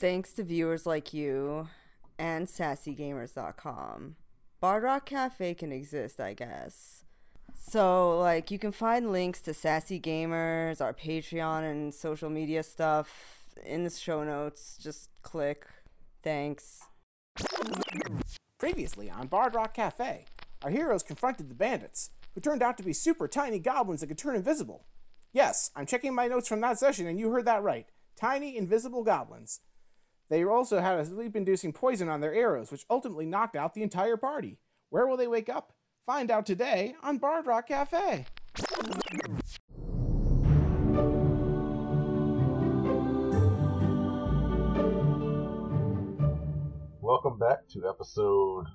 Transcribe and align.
Thanks 0.00 0.32
to 0.32 0.44
viewers 0.44 0.86
like 0.86 1.12
you 1.12 1.68
and 2.18 2.46
sassygamers.com. 2.46 4.16
Bard 4.58 4.82
Rock 4.82 5.04
Cafe 5.04 5.52
can 5.52 5.72
exist, 5.72 6.18
I 6.18 6.32
guess. 6.32 7.04
So, 7.54 8.18
like, 8.18 8.50
you 8.50 8.58
can 8.58 8.72
find 8.72 9.12
links 9.12 9.42
to 9.42 9.52
Sassy 9.52 10.00
Gamers, 10.00 10.80
our 10.80 10.94
Patreon, 10.94 11.70
and 11.70 11.92
social 11.92 12.30
media 12.30 12.62
stuff 12.62 13.44
in 13.62 13.84
the 13.84 13.90
show 13.90 14.24
notes. 14.24 14.78
Just 14.82 15.10
click. 15.20 15.66
Thanks. 16.22 16.80
Previously 18.56 19.10
on 19.10 19.26
Bard 19.26 19.54
Rock 19.54 19.74
Cafe, 19.74 20.24
our 20.62 20.70
heroes 20.70 21.02
confronted 21.02 21.50
the 21.50 21.54
bandits, 21.54 22.08
who 22.34 22.40
turned 22.40 22.62
out 22.62 22.78
to 22.78 22.82
be 22.82 22.94
super 22.94 23.28
tiny 23.28 23.58
goblins 23.58 24.00
that 24.00 24.06
could 24.06 24.16
turn 24.16 24.34
invisible. 24.34 24.86
Yes, 25.34 25.70
I'm 25.76 25.84
checking 25.84 26.14
my 26.14 26.26
notes 26.26 26.48
from 26.48 26.62
that 26.62 26.78
session, 26.78 27.06
and 27.06 27.20
you 27.20 27.30
heard 27.30 27.44
that 27.44 27.62
right. 27.62 27.86
Tiny, 28.16 28.56
invisible 28.56 29.04
goblins. 29.04 29.60
They 30.30 30.44
also 30.44 30.80
had 30.80 30.96
a 31.00 31.04
sleep 31.04 31.34
inducing 31.34 31.72
poison 31.72 32.08
on 32.08 32.20
their 32.20 32.32
arrows, 32.32 32.70
which 32.70 32.86
ultimately 32.88 33.26
knocked 33.26 33.56
out 33.56 33.74
the 33.74 33.82
entire 33.82 34.16
party. 34.16 34.58
Where 34.88 35.08
will 35.08 35.16
they 35.16 35.26
wake 35.26 35.48
up? 35.48 35.72
Find 36.06 36.30
out 36.30 36.46
today 36.46 36.94
on 37.02 37.18
Bard 37.18 37.46
Rock 37.46 37.66
Cafe. 37.66 38.26
Welcome 47.00 47.36
back 47.40 47.66
to 47.72 47.88
episode 47.88 48.66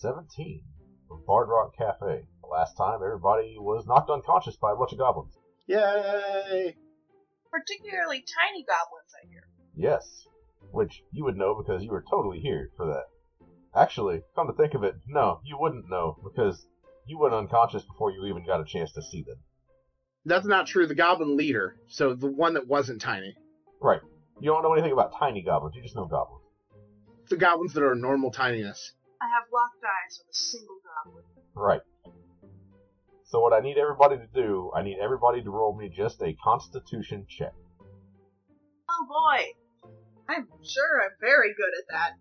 17 0.00 0.62
of 1.10 1.26
Bard 1.26 1.50
Rock 1.50 1.76
Cafe. 1.76 2.24
The 2.40 2.48
last 2.50 2.74
time 2.78 3.00
everybody 3.04 3.56
was 3.58 3.86
knocked 3.86 4.08
unconscious 4.08 4.56
by 4.56 4.72
a 4.72 4.76
bunch 4.76 4.92
of 4.92 4.98
goblins. 4.98 5.34
Yay! 5.66 6.74
Particularly 7.50 8.24
tiny 8.40 8.64
goblins, 8.64 9.12
I 9.22 9.28
hear. 9.28 9.42
Yes, 9.74 10.26
which 10.72 11.02
you 11.12 11.24
would 11.24 11.36
know 11.36 11.54
because 11.54 11.82
you 11.82 11.90
were 11.90 12.04
totally 12.10 12.40
here 12.40 12.70
for 12.76 12.86
that. 12.86 13.04
Actually, 13.74 14.22
come 14.34 14.46
to 14.48 14.52
think 14.52 14.74
of 14.74 14.82
it, 14.82 14.94
no, 15.06 15.40
you 15.44 15.56
wouldn't 15.58 15.88
know 15.88 16.18
because 16.22 16.66
you 17.06 17.18
went 17.18 17.34
unconscious 17.34 17.82
before 17.84 18.10
you 18.10 18.26
even 18.26 18.44
got 18.46 18.60
a 18.60 18.64
chance 18.64 18.92
to 18.92 19.02
see 19.02 19.22
them. 19.22 19.38
That's 20.24 20.46
not 20.46 20.66
true. 20.66 20.86
The 20.86 20.94
goblin 20.94 21.36
leader, 21.36 21.76
so 21.88 22.14
the 22.14 22.30
one 22.30 22.54
that 22.54 22.68
wasn't 22.68 23.00
tiny. 23.00 23.34
Right. 23.80 24.00
You 24.40 24.50
don't 24.50 24.62
know 24.62 24.72
anything 24.72 24.92
about 24.92 25.12
tiny 25.18 25.42
goblins, 25.42 25.74
you 25.74 25.82
just 25.82 25.96
know 25.96 26.06
goblins. 26.06 26.44
The 27.28 27.36
goblins 27.36 27.72
that 27.74 27.82
are 27.82 27.94
normal 27.94 28.30
tininess. 28.30 28.92
I 29.20 29.26
have 29.26 29.44
locked 29.52 29.82
eyes 29.82 30.18
with 30.18 30.34
a 30.34 30.36
single 30.36 30.76
goblin. 31.04 31.24
Right. 31.54 31.80
So 33.24 33.40
what 33.40 33.52
I 33.52 33.60
need 33.60 33.78
everybody 33.78 34.16
to 34.18 34.26
do, 34.34 34.70
I 34.76 34.82
need 34.82 34.98
everybody 35.02 35.42
to 35.42 35.50
roll 35.50 35.74
me 35.74 35.88
just 35.88 36.20
a 36.22 36.34
constitution 36.44 37.26
check. 37.28 37.54
Oh 38.90 39.06
boy! 39.08 39.44
I'm 40.32 40.48
sure 40.62 41.02
I'm 41.04 41.16
very 41.20 41.54
good 41.54 41.72
at 41.78 41.84
that. 41.90 42.12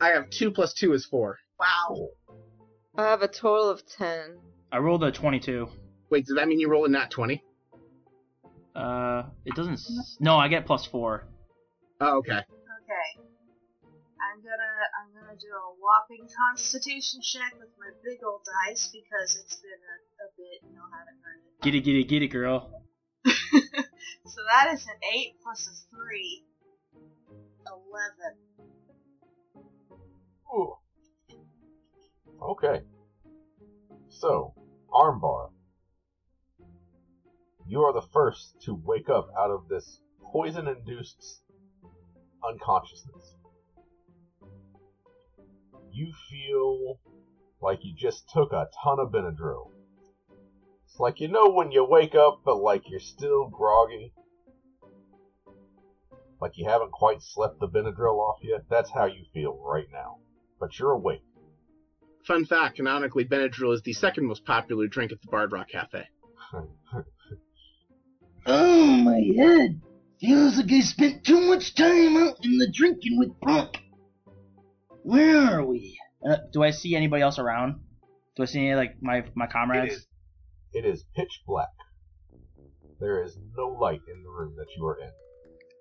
I 0.00 0.08
have 0.10 0.30
two 0.30 0.50
plus 0.50 0.74
two 0.74 0.92
is 0.92 1.04
four. 1.04 1.38
Wow. 1.58 2.08
I 2.96 3.04
have 3.04 3.22
a 3.22 3.28
total 3.28 3.68
of 3.68 3.82
10. 3.98 4.38
I 4.70 4.78
rolled 4.78 5.04
a 5.04 5.10
22. 5.10 5.68
Wait, 6.10 6.26
does 6.26 6.36
that 6.36 6.46
mean 6.48 6.60
you 6.60 6.68
roll 6.68 6.84
a 6.84 6.88
nat 6.88 7.10
20? 7.10 7.42
Uh, 8.74 9.24
it 9.44 9.54
doesn't. 9.54 9.74
S- 9.74 10.16
no, 10.20 10.36
I 10.36 10.48
get 10.48 10.66
plus 10.66 10.86
four. 10.86 11.26
Oh, 12.00 12.18
okay. 12.18 12.32
Okay. 12.32 13.08
I'm 14.20 14.42
gonna 14.44 14.74
I'm 15.00 15.10
gonna 15.16 15.38
do 15.38 15.48
a 15.48 15.72
whopping 15.80 16.28
constitution 16.28 17.20
check 17.22 17.52
with 17.58 17.72
my 17.78 17.88
big 18.04 18.20
old 18.24 18.42
dice 18.44 18.92
because 18.92 19.36
it's 19.36 19.56
been 19.56 19.80
a, 19.80 19.96
a 20.24 20.28
bit 20.36 20.60
and 20.68 20.76
I 20.76 20.98
haven't 20.98 21.20
heard 21.24 21.40
it. 21.40 21.62
Get 21.62 21.74
it, 21.74 21.80
get 21.80 21.96
it, 21.96 22.08
get 22.08 22.22
it, 22.22 22.28
girl. 22.28 22.70
so 23.24 24.40
that 24.52 24.74
is 24.74 24.84
an 24.84 25.00
eight 25.14 25.36
plus 25.42 25.68
a 25.68 25.74
three. 25.88 26.44
Eleven. 27.66 28.36
Ooh. 30.54 30.76
Okay. 32.42 32.82
So, 34.08 34.54
armbar. 34.92 35.50
You 37.68 37.82
are 37.82 37.92
the 37.92 38.06
first 38.12 38.60
to 38.62 38.74
wake 38.74 39.08
up 39.08 39.28
out 39.38 39.50
of 39.50 39.68
this 39.68 40.00
poison 40.32 40.68
induced 40.68 41.42
unconsciousness. 42.48 43.34
You 45.92 46.12
feel 46.30 47.00
like 47.60 47.80
you 47.82 47.94
just 47.96 48.28
took 48.30 48.52
a 48.52 48.68
ton 48.84 49.00
of 49.00 49.10
Benadryl. 49.10 49.72
It's 50.84 51.00
like 51.00 51.20
you 51.20 51.28
know 51.28 51.50
when 51.50 51.72
you 51.72 51.84
wake 51.84 52.14
up, 52.14 52.42
but 52.44 52.56
like 52.56 52.88
you're 52.88 53.00
still 53.00 53.48
groggy. 53.48 54.12
Like 56.40 56.52
you 56.56 56.68
haven't 56.68 56.92
quite 56.92 57.22
slept 57.22 57.60
the 57.60 57.68
Benadryl 57.68 58.18
off 58.18 58.38
yet. 58.42 58.64
That's 58.68 58.90
how 58.90 59.06
you 59.06 59.24
feel 59.32 59.58
right 59.62 59.86
now. 59.92 60.18
But 60.60 60.78
you're 60.78 60.92
awake. 60.92 61.22
Fun 62.26 62.44
fact, 62.44 62.76
canonically, 62.76 63.24
Benadryl 63.24 63.72
is 63.72 63.82
the 63.82 63.92
second 63.92 64.26
most 64.26 64.44
popular 64.44 64.86
drink 64.88 65.12
at 65.12 65.20
the 65.20 65.28
Bard 65.28 65.52
Rock 65.52 65.68
Cafe. 65.70 66.04
Oh, 68.46 68.86
my 68.86 69.20
head. 69.36 69.80
Feels 70.20 70.56
like 70.56 70.70
I 70.70 70.80
spent 70.80 71.24
too 71.24 71.40
much 71.40 71.74
time 71.74 72.16
out 72.16 72.36
in 72.44 72.58
the 72.58 72.70
drinking 72.72 73.18
with 73.18 73.38
Punk. 73.40 73.76
Where 75.02 75.38
are 75.38 75.64
we? 75.64 75.98
Uh, 76.26 76.36
do 76.52 76.62
I 76.62 76.70
see 76.70 76.94
anybody 76.94 77.22
else 77.22 77.38
around? 77.38 77.80
Do 78.36 78.44
I 78.44 78.46
see 78.46 78.60
any 78.60 78.74
like 78.76 79.02
my 79.02 79.24
my 79.34 79.46
comrades? 79.46 79.94
is, 79.94 80.06
it 80.72 80.84
is 80.84 81.04
pitch 81.14 81.42
black. 81.46 81.68
There 83.00 83.22
is 83.22 83.36
no 83.56 83.68
light 83.68 84.00
in 84.12 84.22
the 84.22 84.30
room 84.30 84.54
that 84.56 84.66
you 84.76 84.86
are 84.86 84.98
in. 84.98 85.10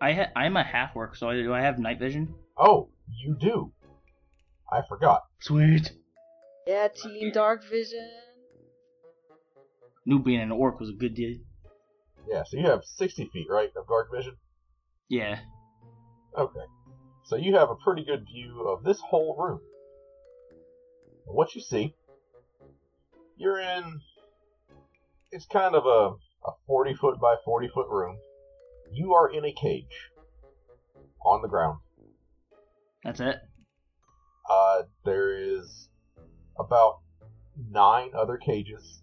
I 0.01 0.13
ha- 0.13 0.31
I'm 0.35 0.57
a 0.57 0.63
half 0.63 0.95
orc, 0.95 1.15
so 1.15 1.29
I, 1.29 1.35
do 1.35 1.53
I 1.53 1.61
have 1.61 1.79
night 1.79 1.99
vision? 1.99 2.35
Oh, 2.57 2.89
you 3.09 3.35
do. 3.39 3.71
I 4.71 4.81
forgot. 4.87 5.23
Sweet. 5.39 5.91
Yeah, 6.67 6.87
Team 6.87 7.31
Dark 7.31 7.63
Vision. 7.69 8.09
Knew 10.05 10.19
being 10.19 10.41
an 10.41 10.51
orc 10.51 10.79
was 10.79 10.89
a 10.89 10.93
good 10.93 11.15
deal. 11.15 11.37
Yeah, 12.27 12.43
so 12.47 12.57
you 12.57 12.65
have 12.65 12.83
60 12.83 13.29
feet, 13.31 13.47
right, 13.49 13.69
of 13.75 13.87
dark 13.87 14.11
vision? 14.11 14.35
Yeah. 15.07 15.39
Okay. 16.37 16.65
So 17.23 17.35
you 17.35 17.55
have 17.55 17.69
a 17.69 17.75
pretty 17.75 18.03
good 18.03 18.25
view 18.25 18.67
of 18.67 18.83
this 18.83 18.99
whole 18.99 19.35
room. 19.37 19.59
What 21.25 21.55
you 21.55 21.61
see, 21.61 21.95
you're 23.37 23.59
in. 23.59 24.01
It's 25.31 25.45
kind 25.45 25.75
of 25.75 25.85
a, 25.85 26.15
a 26.47 26.51
40 26.67 26.95
foot 26.95 27.19
by 27.19 27.35
40 27.43 27.69
foot 27.73 27.87
room. 27.89 28.17
You 28.95 29.13
are 29.13 29.29
in 29.29 29.43
a 29.43 29.51
cage 29.51 30.09
on 31.25 31.41
the 31.41 31.49
ground. 31.49 31.79
That's 33.03 33.19
it. 33.19 33.35
Uh, 34.49 34.83
there 35.03 35.37
is 35.37 35.89
about 36.57 36.99
nine 37.69 38.11
other 38.17 38.37
cages. 38.37 39.01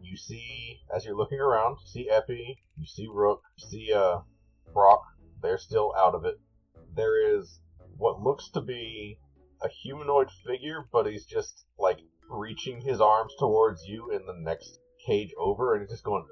You 0.00 0.16
see, 0.16 0.78
as 0.94 1.04
you're 1.04 1.16
looking 1.16 1.40
around, 1.40 1.78
you 1.80 1.88
see 1.88 2.08
Epi, 2.08 2.62
you 2.78 2.86
see 2.86 3.08
Rook, 3.12 3.42
you 3.58 3.68
see 3.68 3.92
uh, 3.92 4.20
Brock. 4.72 5.02
They're 5.42 5.58
still 5.58 5.92
out 5.98 6.14
of 6.14 6.24
it. 6.24 6.36
There 6.94 7.36
is 7.36 7.58
what 7.96 8.20
looks 8.20 8.48
to 8.50 8.60
be 8.60 9.18
a 9.60 9.68
humanoid 9.68 10.28
figure, 10.46 10.86
but 10.92 11.06
he's 11.06 11.26
just 11.26 11.64
like 11.80 11.98
reaching 12.30 12.80
his 12.80 13.00
arms 13.00 13.32
towards 13.40 13.82
you 13.88 14.12
in 14.12 14.24
the 14.26 14.38
next 14.38 14.78
cage 15.04 15.32
over, 15.36 15.74
and 15.74 15.82
he's 15.82 15.90
just 15.90 16.04
going. 16.04 16.24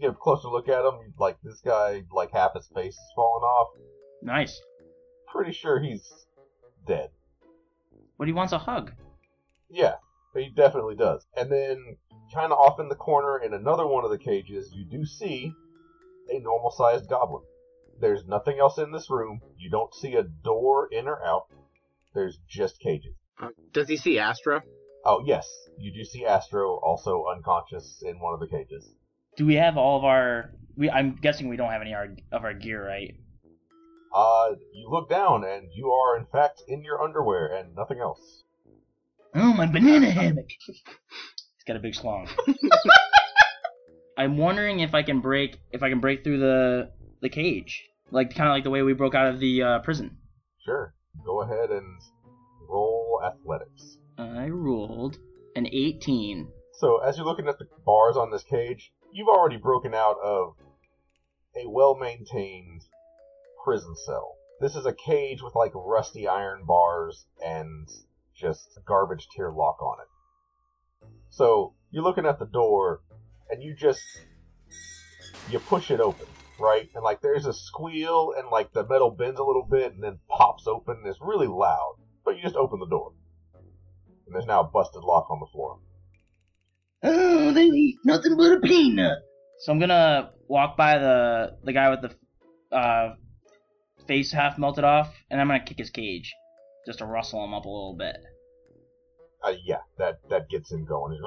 You 0.00 0.08
get 0.08 0.16
a 0.16 0.18
closer 0.18 0.48
look 0.48 0.66
at 0.70 0.82
him, 0.82 1.12
like 1.18 1.36
this 1.42 1.60
guy, 1.62 2.04
like 2.10 2.30
half 2.32 2.54
his 2.54 2.66
face 2.74 2.94
is 2.94 3.12
falling 3.14 3.42
off. 3.42 3.68
Nice. 4.22 4.58
Pretty 5.30 5.52
sure 5.52 5.78
he's 5.78 6.10
dead. 6.86 7.10
But 8.16 8.26
he 8.26 8.32
wants 8.32 8.54
a 8.54 8.58
hug. 8.58 8.92
Yeah, 9.68 9.96
he 10.34 10.48
definitely 10.56 10.96
does. 10.96 11.26
And 11.36 11.52
then, 11.52 11.98
kind 12.32 12.50
of 12.50 12.58
off 12.58 12.80
in 12.80 12.88
the 12.88 12.94
corner 12.94 13.42
in 13.44 13.52
another 13.52 13.86
one 13.86 14.06
of 14.06 14.10
the 14.10 14.16
cages, 14.16 14.72
you 14.72 14.86
do 14.86 15.04
see 15.04 15.52
a 16.30 16.38
normal 16.38 16.70
sized 16.70 17.10
goblin. 17.10 17.42
There's 18.00 18.24
nothing 18.26 18.58
else 18.58 18.78
in 18.78 18.92
this 18.92 19.10
room. 19.10 19.42
You 19.58 19.68
don't 19.68 19.94
see 19.94 20.14
a 20.14 20.22
door 20.22 20.88
in 20.90 21.08
or 21.08 21.22
out. 21.22 21.44
There's 22.14 22.38
just 22.48 22.80
cages. 22.80 23.16
Uh, 23.38 23.48
does 23.74 23.88
he 23.88 23.98
see 23.98 24.18
Astro? 24.18 24.62
Oh, 25.04 25.22
yes, 25.26 25.46
you 25.76 25.92
do 25.92 26.04
see 26.04 26.24
Astro 26.24 26.80
also 26.82 27.26
unconscious 27.30 28.02
in 28.02 28.18
one 28.18 28.32
of 28.32 28.40
the 28.40 28.48
cages. 28.48 28.94
Do 29.36 29.46
we 29.46 29.54
have 29.54 29.76
all 29.76 29.98
of 29.98 30.04
our? 30.04 30.52
We 30.76 30.90
I'm 30.90 31.16
guessing 31.20 31.48
we 31.48 31.56
don't 31.56 31.70
have 31.70 31.82
any 31.82 31.94
of 31.94 32.44
our 32.44 32.54
gear, 32.54 32.86
right? 32.86 33.14
Uh, 34.14 34.54
you 34.72 34.88
look 34.90 35.08
down 35.08 35.44
and 35.44 35.68
you 35.72 35.90
are 35.90 36.18
in 36.18 36.26
fact 36.26 36.62
in 36.66 36.82
your 36.82 37.00
underwear 37.02 37.46
and 37.46 37.74
nothing 37.74 38.00
else. 38.00 38.42
Oh, 39.34 39.52
my 39.52 39.66
banana 39.66 40.10
hammock. 40.10 40.50
He's 40.66 40.82
got 41.66 41.76
a 41.76 41.80
big 41.80 41.94
slong. 41.94 42.28
I'm 44.18 44.36
wondering 44.36 44.80
if 44.80 44.94
I 44.94 45.02
can 45.02 45.20
break 45.20 45.58
if 45.70 45.82
I 45.82 45.88
can 45.88 46.00
break 46.00 46.24
through 46.24 46.40
the 46.40 46.90
the 47.22 47.28
cage, 47.28 47.84
like 48.10 48.34
kind 48.34 48.48
of 48.48 48.54
like 48.54 48.64
the 48.64 48.70
way 48.70 48.82
we 48.82 48.92
broke 48.92 49.14
out 49.14 49.32
of 49.32 49.40
the 49.40 49.62
uh, 49.62 49.78
prison. 49.80 50.18
Sure, 50.64 50.94
go 51.24 51.42
ahead 51.42 51.70
and 51.70 52.00
roll 52.68 53.22
athletics. 53.24 53.98
I 54.18 54.48
rolled 54.48 55.18
an 55.56 55.66
18. 55.66 56.48
So 56.74 56.98
as 56.98 57.16
you're 57.16 57.26
looking 57.26 57.48
at 57.48 57.58
the 57.58 57.66
bars 57.86 58.16
on 58.16 58.30
this 58.30 58.42
cage, 58.42 58.92
you've 59.12 59.28
already 59.28 59.56
broken 59.56 59.94
out 59.94 60.16
of 60.22 60.54
a 61.56 61.68
well-maintained 61.68 62.82
prison 63.64 63.94
cell. 64.06 64.36
This 64.60 64.76
is 64.76 64.86
a 64.86 64.92
cage 64.92 65.42
with 65.42 65.54
like 65.54 65.72
rusty 65.74 66.28
iron 66.28 66.64
bars 66.66 67.26
and 67.44 67.88
just 68.34 68.78
garbage 68.86 69.28
tier 69.34 69.50
lock 69.50 69.82
on 69.82 69.98
it. 70.00 71.08
So 71.30 71.74
you're 71.90 72.04
looking 72.04 72.26
at 72.26 72.38
the 72.38 72.46
door 72.46 73.00
and 73.50 73.62
you 73.62 73.74
just 73.74 74.02
you 75.48 75.58
push 75.58 75.90
it 75.90 76.00
open, 76.00 76.26
right? 76.58 76.88
And 76.94 77.02
like 77.02 77.20
there's 77.20 77.46
a 77.46 77.52
squeal 77.52 78.34
and 78.36 78.48
like 78.50 78.72
the 78.72 78.86
metal 78.86 79.10
bends 79.10 79.40
a 79.40 79.44
little 79.44 79.66
bit 79.68 79.94
and 79.94 80.02
then 80.02 80.18
pops 80.28 80.66
open 80.66 80.98
and 80.98 81.06
it's 81.06 81.20
really 81.20 81.48
loud. 81.48 81.96
But 82.24 82.36
you 82.36 82.42
just 82.42 82.56
open 82.56 82.78
the 82.80 82.86
door. 82.86 83.12
And 84.26 84.34
there's 84.34 84.46
now 84.46 84.60
a 84.60 84.64
busted 84.64 85.02
lock 85.02 85.30
on 85.30 85.40
the 85.40 85.46
floor. 85.52 85.78
Oh, 87.02 87.52
they 87.52 87.64
eat 87.64 87.98
nothing 88.04 88.36
but 88.36 88.52
a 88.52 88.60
peanut. 88.60 89.18
So 89.60 89.72
I'm 89.72 89.78
gonna 89.78 90.30
walk 90.48 90.76
by 90.76 90.98
the 90.98 91.56
the 91.64 91.72
guy 91.72 91.90
with 91.90 92.02
the 92.02 92.76
uh, 92.76 93.14
face 94.06 94.32
half 94.32 94.58
melted 94.58 94.84
off, 94.84 95.14
and 95.30 95.40
I'm 95.40 95.46
gonna 95.46 95.64
kick 95.64 95.78
his 95.78 95.90
cage, 95.90 96.34
just 96.86 96.98
to 96.98 97.06
rustle 97.06 97.44
him 97.44 97.54
up 97.54 97.64
a 97.64 97.68
little 97.68 97.96
bit. 97.98 98.16
Uh, 99.42 99.54
yeah, 99.64 99.78
that 99.98 100.20
that 100.28 100.48
gets 100.50 100.70
him 100.70 100.84
going. 100.84 101.18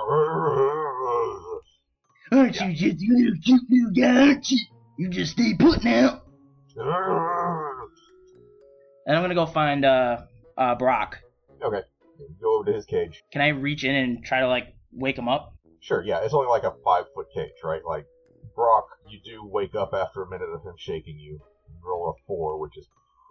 Aren't 2.32 2.60
you 2.60 2.74
just 2.74 3.04
a 3.04 3.14
little 3.14 3.34
cute 3.44 3.62
little 3.70 3.92
guy, 3.92 4.28
aren't 4.28 4.50
you? 4.52 4.60
You 4.98 5.10
just 5.10 5.34
stay 5.34 5.56
put 5.58 5.84
now. 5.84 6.22
And 9.06 9.18
I'm 9.18 9.24
gonna 9.24 9.36
go 9.36 9.46
find 9.46 9.86
uh, 9.86 10.22
uh, 10.58 10.76
Brock. 10.76 11.18
Okay, 11.64 11.82
go 12.42 12.60
over 12.60 12.66
to 12.66 12.74
his 12.74 12.86
cage. 12.86 13.24
Can 13.32 13.42
I 13.42 13.50
reach 13.50 13.84
in 13.84 13.96
and 13.96 14.24
try 14.24 14.40
to 14.42 14.48
like 14.48 14.76
wake 14.92 15.18
him 15.18 15.28
up? 15.28 15.56
Sure, 15.84 16.02
yeah, 16.02 16.20
it's 16.24 16.34
only 16.34 16.48
like 16.48 16.64
a 16.64 16.74
five 16.84 17.06
foot 17.14 17.28
cage, 17.36 17.62
right? 17.62 17.82
Like 17.86 18.06
Brock, 18.56 18.86
you 19.10 19.20
do 19.24 19.46
wake 19.46 19.76
up 19.76 19.94
after 19.94 20.24
a 20.24 20.30
minute 20.30 20.50
of 20.50 20.64
him 20.64 20.76
shaking 20.78 21.20
you. 21.20 21.42
Roll 21.84 22.10
a 22.10 22.26
four, 22.26 22.58
which 22.60 22.78
is 22.78 22.88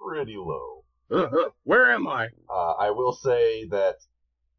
pretty 0.07 0.37
low. 0.37 0.85
Uh, 1.11 1.51
where 1.65 1.91
am 1.91 2.07
I? 2.07 2.29
Uh, 2.51 2.73
I 2.73 2.91
will 2.91 3.13
say 3.13 3.67
that 3.69 3.97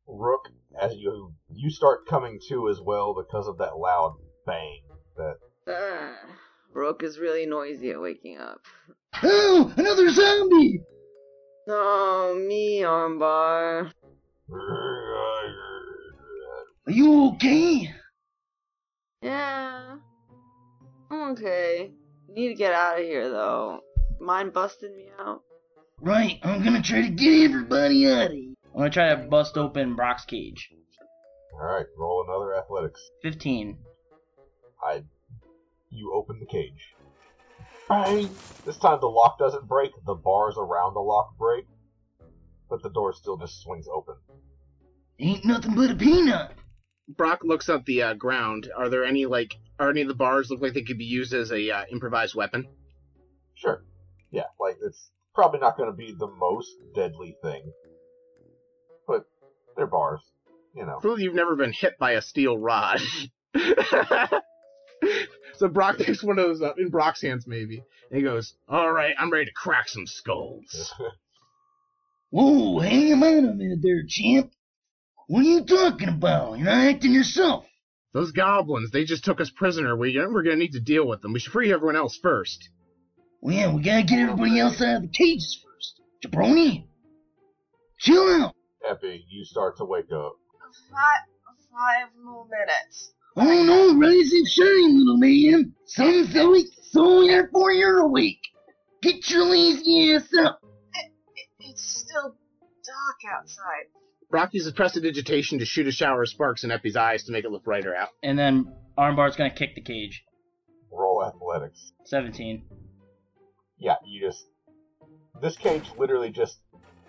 Rook, 0.07 0.49
as 0.79 0.95
you 0.95 1.33
you 1.51 1.69
start 1.69 2.07
coming 2.07 2.39
to 2.49 2.67
as 2.69 2.79
well 2.81 3.13
because 3.13 3.47
of 3.47 3.59
that 3.59 3.77
loud 3.77 4.15
bang. 4.45 4.81
That 5.15 5.35
Uh, 5.67 6.15
Rook 6.71 7.03
is 7.03 7.19
really 7.19 7.45
noisy 7.45 7.91
at 7.91 8.01
waking 8.01 8.39
up. 8.39 8.61
Oh, 9.21 9.71
another 9.77 10.09
zombie! 10.09 10.81
Oh, 11.67 12.33
me, 12.35 12.79
Armbar. 12.81 13.91
Are 16.93 16.95
you 16.95 17.29
okay? 17.29 17.91
Yeah. 19.23 19.95
I'm 21.09 21.31
okay. 21.31 21.91
Need 22.29 22.49
to 22.49 22.53
get 22.53 22.71
out 22.71 22.99
of 22.99 23.03
here, 23.03 23.31
though. 23.31 23.79
Mind 24.19 24.53
busting 24.53 24.95
me 24.95 25.07
out? 25.19 25.41
Right, 25.99 26.37
I'm 26.43 26.63
gonna 26.63 26.83
try 26.83 27.01
to 27.01 27.09
get 27.09 27.49
everybody 27.49 28.07
out 28.07 28.27
of 28.27 28.31
here. 28.33 28.53
I'm 28.75 28.77
gonna 28.77 28.89
try 28.91 29.09
to 29.09 29.23
bust 29.23 29.57
open 29.57 29.95
Brock's 29.95 30.25
cage. 30.25 30.69
all 31.51 31.65
right, 31.65 31.87
roll 31.97 32.27
another 32.27 32.55
athletics. 32.55 33.01
Fifteen. 33.23 33.79
I, 34.87 35.01
you 35.89 36.13
open 36.13 36.39
the 36.39 36.45
cage. 36.45 36.93
Bang! 37.89 38.29
This 38.67 38.77
time 38.77 38.99
the 39.01 39.07
lock 39.07 39.39
doesn't 39.39 39.67
break. 39.67 39.93
The 40.05 40.13
bars 40.13 40.57
around 40.59 40.93
the 40.93 40.99
lock 40.99 41.39
break, 41.39 41.65
but 42.69 42.83
the 42.83 42.91
door 42.91 43.13
still 43.13 43.37
just 43.37 43.63
swings 43.63 43.87
open. 43.91 44.17
Ain't 45.19 45.43
nothing 45.43 45.73
but 45.73 45.89
a 45.89 45.95
peanut. 45.95 46.51
Brock 47.07 47.43
looks 47.43 47.69
at 47.69 47.85
the 47.85 48.01
uh, 48.01 48.13
ground. 48.13 48.71
Are 48.75 48.89
there 48.89 49.05
any 49.05 49.25
like? 49.25 49.55
Are 49.79 49.89
any 49.89 50.01
of 50.01 50.07
the 50.07 50.13
bars 50.13 50.49
look 50.49 50.61
like 50.61 50.73
they 50.73 50.83
could 50.83 50.97
be 50.97 51.05
used 51.05 51.33
as 51.33 51.51
a 51.51 51.69
uh, 51.69 51.85
improvised 51.91 52.35
weapon? 52.35 52.67
Sure. 53.55 53.83
Yeah, 54.31 54.45
like 54.59 54.77
it's 54.81 55.11
probably 55.35 55.59
not 55.59 55.77
going 55.77 55.91
to 55.91 55.95
be 55.95 56.13
the 56.17 56.27
most 56.27 56.75
deadly 56.95 57.35
thing, 57.41 57.71
but 59.07 59.25
they're 59.75 59.87
bars. 59.87 60.21
You 60.75 60.85
know. 60.85 60.97
Clearly, 60.99 61.23
you've 61.23 61.35
never 61.35 61.55
been 61.55 61.73
hit 61.73 61.97
by 61.99 62.11
a 62.13 62.21
steel 62.21 62.57
rod. 62.57 62.99
so 65.55 65.67
Brock 65.67 65.97
takes 65.97 66.23
one 66.23 66.39
of 66.39 66.45
those 66.45 66.61
up 66.61 66.79
in 66.79 66.89
Brock's 66.89 67.21
hands, 67.21 67.45
maybe, 67.45 67.83
and 68.09 68.17
he 68.17 68.23
goes, 68.23 68.55
"All 68.67 68.91
right, 68.91 69.13
I'm 69.17 69.31
ready 69.31 69.45
to 69.45 69.53
crack 69.53 69.87
some 69.89 70.07
skulls." 70.07 70.93
Whoa, 72.31 72.79
hang 72.79 73.13
on 73.13 73.45
a 73.45 73.53
minute 73.53 73.79
there, 73.83 74.03
champ. 74.07 74.51
What 75.27 75.39
are 75.41 75.49
you 75.49 75.63
talking 75.63 76.09
about? 76.09 76.57
You're 76.57 76.65
not 76.65 76.85
acting 76.87 77.13
yourself. 77.13 77.65
Those 78.13 78.31
goblins, 78.31 78.91
they 78.91 79.05
just 79.05 79.23
took 79.23 79.41
us 79.41 79.49
prisoner. 79.49 79.95
We, 79.95 80.19
uh, 80.19 80.27
we're 80.29 80.43
gonna 80.43 80.57
need 80.57 80.73
to 80.73 80.79
deal 80.79 81.07
with 81.07 81.21
them. 81.21 81.33
We 81.33 81.39
should 81.39 81.53
free 81.53 81.73
everyone 81.73 81.95
else 81.95 82.17
first. 82.21 82.69
Well, 83.41 83.55
yeah, 83.55 83.73
we 83.73 83.81
gotta 83.81 84.03
get 84.03 84.19
everybody 84.19 84.59
else 84.59 84.81
out 84.81 84.97
of 84.97 85.01
the 85.03 85.07
cages 85.07 85.59
first. 85.63 86.01
Jabroni, 86.23 86.85
chill 87.99 88.27
out. 88.43 88.55
Epi, 88.87 89.25
you 89.29 89.45
start 89.45 89.77
to 89.77 89.85
wake 89.85 90.11
up. 90.11 90.35
Five, 90.91 91.21
five 91.71 92.07
more 92.23 92.45
minutes. 92.45 93.13
Oh 93.35 93.63
no, 93.63 93.97
rise 93.97 94.31
and 94.31 94.47
shine, 94.47 94.99
little 94.99 95.17
man. 95.17 95.73
Sun's 95.85 96.35
awake, 96.35 96.67
so 96.91 97.25
therefore 97.25 97.71
you're 97.71 97.99
awake. 97.99 98.41
Get 99.01 99.29
your 99.29 99.45
lazy 99.45 100.13
ass 100.13 100.29
up. 100.37 100.61
It's 101.59 102.03
still 102.05 102.35
dark 102.85 103.35
outside. 103.39 103.87
Brock 104.33 104.49
uses 104.55 104.73
prestidigitation 104.73 105.59
to 105.59 105.65
shoot 105.65 105.85
a 105.85 105.91
shower 105.91 106.23
of 106.23 106.27
sparks 106.27 106.63
in 106.63 106.71
Epi's 106.71 106.95
eyes 106.95 107.25
to 107.25 107.31
make 107.31 107.45
it 107.45 107.51
look 107.51 107.63
brighter 107.63 107.95
out. 107.95 108.09
And 108.23 108.37
then 108.37 108.73
Armbar's 108.97 109.35
gonna 109.35 109.53
kick 109.53 109.75
the 109.75 109.81
cage. 109.81 110.23
Roll 110.91 111.23
athletics. 111.23 111.91
Seventeen. 112.05 112.65
Yeah, 113.77 113.97
you 114.03 114.19
just. 114.19 114.47
This 115.39 115.55
cage 115.55 115.83
literally 115.99 116.31
just 116.31 116.57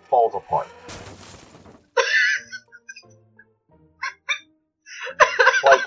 falls 0.07 0.35
apart. 0.35 0.67
like, 5.63 5.81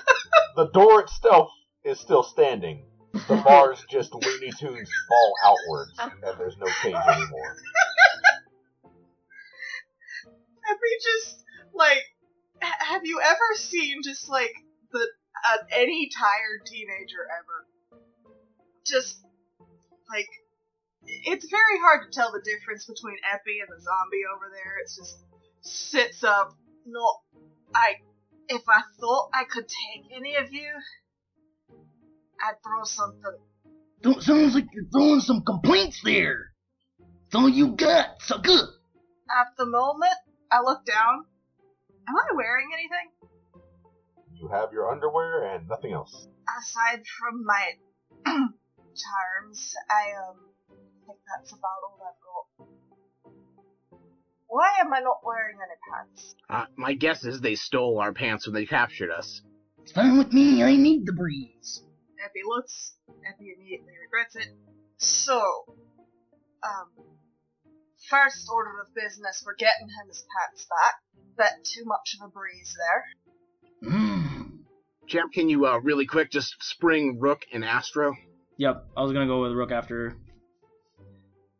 the 0.57 0.67
door 0.73 0.99
itself 1.03 1.51
is 1.85 2.01
still 2.01 2.23
standing. 2.23 2.83
The 3.13 3.41
bars 3.45 3.81
just 3.89 4.13
Looney 4.13 4.51
Tunes 4.59 4.89
fall 5.07 5.33
outwards, 5.45 5.93
and 5.99 6.37
there's 6.37 6.57
no 6.57 6.67
cage 6.81 6.95
anymore. 6.95 7.55
Epi 10.69 10.91
just 11.03 11.43
like, 11.73 12.03
h- 12.63 12.87
have 12.87 13.05
you 13.05 13.19
ever 13.21 13.55
seen 13.55 14.01
just 14.03 14.29
like 14.29 14.53
the 14.91 14.99
uh, 14.99 15.57
any 15.71 16.09
tired 16.17 16.65
teenager 16.65 17.25
ever? 17.39 18.01
Just 18.85 19.21
like, 20.09 20.27
it's 21.03 21.49
very 21.49 21.79
hard 21.79 22.11
to 22.11 22.15
tell 22.15 22.31
the 22.31 22.41
difference 22.43 22.85
between 22.85 23.17
Epi 23.33 23.59
and 23.59 23.69
the 23.69 23.81
zombie 23.81 24.23
over 24.35 24.51
there. 24.53 24.77
It's 24.81 24.95
just 24.95 25.17
sits 25.61 26.23
up. 26.23 26.55
No, 26.85 27.17
I. 27.73 27.95
If 28.51 28.63
I 28.67 28.81
thought 28.99 29.29
I 29.31 29.43
could 29.43 29.67
take 29.67 30.11
any 30.11 30.35
of 30.35 30.51
you, 30.51 30.71
I'd 32.41 32.55
throw 32.63 32.83
something. 32.83 33.37
Don't 34.01 34.23
sounds 34.23 34.55
like 34.55 34.65
you're 34.73 34.85
throwing 34.91 35.19
some 35.19 35.43
complaints 35.45 36.01
there. 36.03 36.51
That's 36.99 37.35
all 37.43 37.49
you 37.49 37.75
got, 37.75 38.21
sucker. 38.21 38.73
At 39.29 39.55
the 39.57 39.67
moment, 39.67 40.13
I 40.51 40.61
look 40.61 40.85
down. 40.85 41.25
Am 42.07 42.15
I 42.15 42.35
wearing 42.35 42.69
anything 42.73 43.11
You 44.33 44.47
have 44.49 44.71
your 44.73 44.91
underwear 44.91 45.43
and 45.55 45.67
nothing 45.67 45.93
else. 45.93 46.27
aside 46.57 47.03
from 47.19 47.45
my 47.45 47.71
charms? 48.25 49.75
I 49.89 50.11
um 50.29 50.37
think 51.05 51.19
that's 51.37 51.51
about 51.51 51.83
all 51.85 51.99
I've 52.01 52.21
got. 52.23 52.67
Why 54.47 54.69
am 54.79 54.91
I 54.93 54.99
not 55.01 55.19
wearing 55.23 55.57
any 55.61 55.77
pants? 55.91 56.35
Uh, 56.49 56.65
my 56.75 56.93
guess 56.93 57.23
is 57.23 57.39
they 57.41 57.53
stole 57.55 57.99
our 57.99 58.13
pants 58.13 58.47
when 58.47 58.55
they 58.55 58.65
captured 58.65 59.11
us. 59.11 59.41
It's 59.83 59.91
fine 59.91 60.17
with 60.17 60.33
me, 60.33 60.63
I 60.63 60.75
need 60.75 61.05
the 61.05 61.13
breeze. 61.13 61.83
Epi 62.25 62.39
looks. 62.47 62.95
Epi 63.09 63.53
immediately 63.55 63.93
regrets 64.03 64.35
it. 64.35 64.47
So, 64.97 65.39
um, 66.63 66.87
first 68.09 68.47
order 68.51 68.81
of 68.81 68.93
business, 68.93 69.43
we're 69.45 69.55
getting 69.55 69.87
him 69.87 70.07
his 70.07 70.25
pants 70.37 70.65
back. 70.65 70.95
Bet 71.37 71.63
too 71.63 71.85
much 71.85 72.15
of 72.19 72.27
a 72.27 72.31
breeze 72.31 72.75
there. 72.77 73.91
Mmm. 73.91 74.59
Champ, 75.07 75.31
can 75.33 75.49
you 75.49 75.65
uh, 75.65 75.77
really 75.77 76.05
quick 76.05 76.29
just 76.31 76.55
spring 76.59 77.17
Rook 77.19 77.45
and 77.53 77.63
Astro? 77.63 78.15
Yep, 78.57 78.85
I 78.97 79.01
was 79.01 79.13
gonna 79.13 79.27
go 79.27 79.41
with 79.41 79.53
Rook 79.53 79.71
after. 79.71 80.15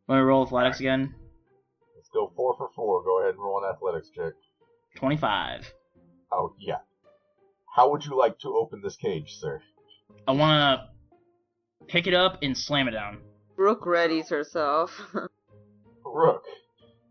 Want 0.06 0.20
to 0.20 0.24
roll 0.24 0.44
athletics 0.44 0.80
again? 0.80 1.14
Let's 1.96 2.08
go 2.12 2.32
four 2.36 2.56
for 2.56 2.68
four. 2.74 3.02
Go 3.04 3.20
ahead 3.20 3.34
and 3.34 3.42
roll 3.42 3.64
an 3.64 3.70
athletics 3.72 4.10
check. 4.14 4.32
Twenty-five. 4.96 5.72
Oh, 6.32 6.54
yeah. 6.58 6.78
How 7.74 7.90
would 7.90 8.04
you 8.04 8.16
like 8.16 8.38
to 8.40 8.48
open 8.48 8.82
this 8.82 8.96
cage, 8.96 9.36
sir? 9.38 9.60
I 10.26 10.32
wanna 10.32 10.88
pick 11.88 12.06
it 12.06 12.14
up 12.14 12.38
and 12.42 12.56
slam 12.56 12.88
it 12.88 12.92
down. 12.92 13.18
Brooke 13.56 13.84
readies 13.84 14.28
herself. 14.28 15.00
Rook, 16.12 16.42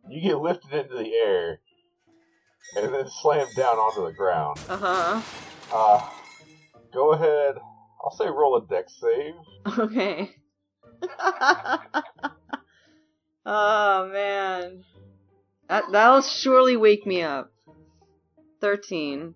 you 0.10 0.22
get 0.22 0.40
lifted 0.40 0.74
into 0.74 0.96
the 0.96 1.14
air 1.14 1.60
and 2.76 2.94
then 2.94 3.06
slammed 3.10 3.56
down 3.56 3.78
onto 3.78 4.06
the 4.06 4.14
ground. 4.14 4.60
uh 4.70 4.78
huh. 4.78 5.22
Uh, 5.72 6.10
go 6.94 7.14
ahead. 7.14 7.56
I'll 8.04 8.16
say 8.16 8.28
roll 8.28 8.58
a 8.58 8.66
dex 8.68 9.00
save. 9.00 9.34
Okay. 9.80 10.32
Oh 13.46 14.10
man. 14.14 14.84
That 15.70 15.86
that'll 15.92 16.22
surely 16.22 16.78
wake 16.78 17.08
me 17.08 17.24
up. 17.24 17.52
Thirteen. 18.62 19.34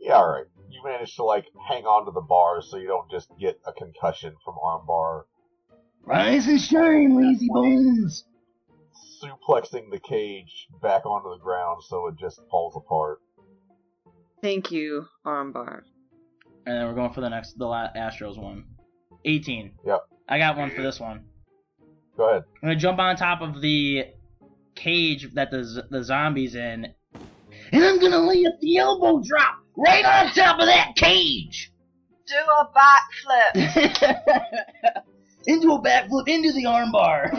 Yeah, 0.00 0.16
alright. 0.16 0.46
You 0.68 0.82
manage 0.84 1.14
to, 1.16 1.24
like, 1.24 1.44
hang 1.68 1.84
on 1.84 2.06
to 2.06 2.12
the 2.12 2.22
bars 2.22 2.68
so 2.70 2.76
you 2.78 2.88
don't 2.88 3.08
just 3.10 3.28
get 3.38 3.60
a 3.66 3.72
concussion 3.72 4.34
from 4.44 4.54
armbar, 4.54 5.24
Rise 6.04 6.48
and 6.48 6.60
shine, 6.60 7.14
lazy 7.16 7.48
bones. 7.52 8.24
Suplexing 9.22 9.90
the 9.90 10.00
cage 10.00 10.66
back 10.82 11.06
onto 11.06 11.30
the 11.30 11.42
ground 11.42 11.82
so 11.86 12.06
it 12.08 12.14
just 12.18 12.40
falls 12.50 12.74
apart. 12.76 13.18
Thank 14.42 14.72
you, 14.72 15.06
armbar. 15.24 15.82
And 16.66 16.76
then 16.76 16.86
we're 16.86 16.94
going 16.94 17.12
for 17.12 17.20
the 17.20 17.28
next, 17.28 17.58
the 17.58 17.66
la- 17.66 17.92
Astros 17.96 18.38
one. 18.38 18.64
18. 19.24 19.72
Yep. 19.86 20.00
I 20.28 20.38
got 20.38 20.56
one 20.56 20.70
for 20.70 20.82
this 20.82 20.98
one. 20.98 21.24
Go 22.16 22.28
ahead. 22.28 22.42
I'm 22.62 22.68
gonna 22.70 22.76
jump 22.76 22.98
on 22.98 23.16
top 23.16 23.40
of 23.40 23.60
the 23.60 24.06
cage 24.74 25.32
that 25.34 25.50
the 25.50 25.64
z- 25.64 25.82
the 25.90 26.02
zombies 26.02 26.54
in. 26.54 26.86
And 27.72 27.84
I'm 27.84 28.00
gonna 28.00 28.18
lay 28.18 28.44
up 28.46 28.54
the 28.60 28.76
elbow 28.78 29.22
drop 29.24 29.58
right 29.76 30.04
on 30.04 30.32
top 30.32 30.58
of 30.58 30.66
that 30.66 30.94
cage. 30.96 31.72
Do 32.26 32.34
a 32.34 32.68
backflip. 33.54 35.02
into 35.46 35.72
a 35.72 35.82
backflip 35.82 36.28
into 36.28 36.52
the 36.52 36.64
armbar. 36.64 37.30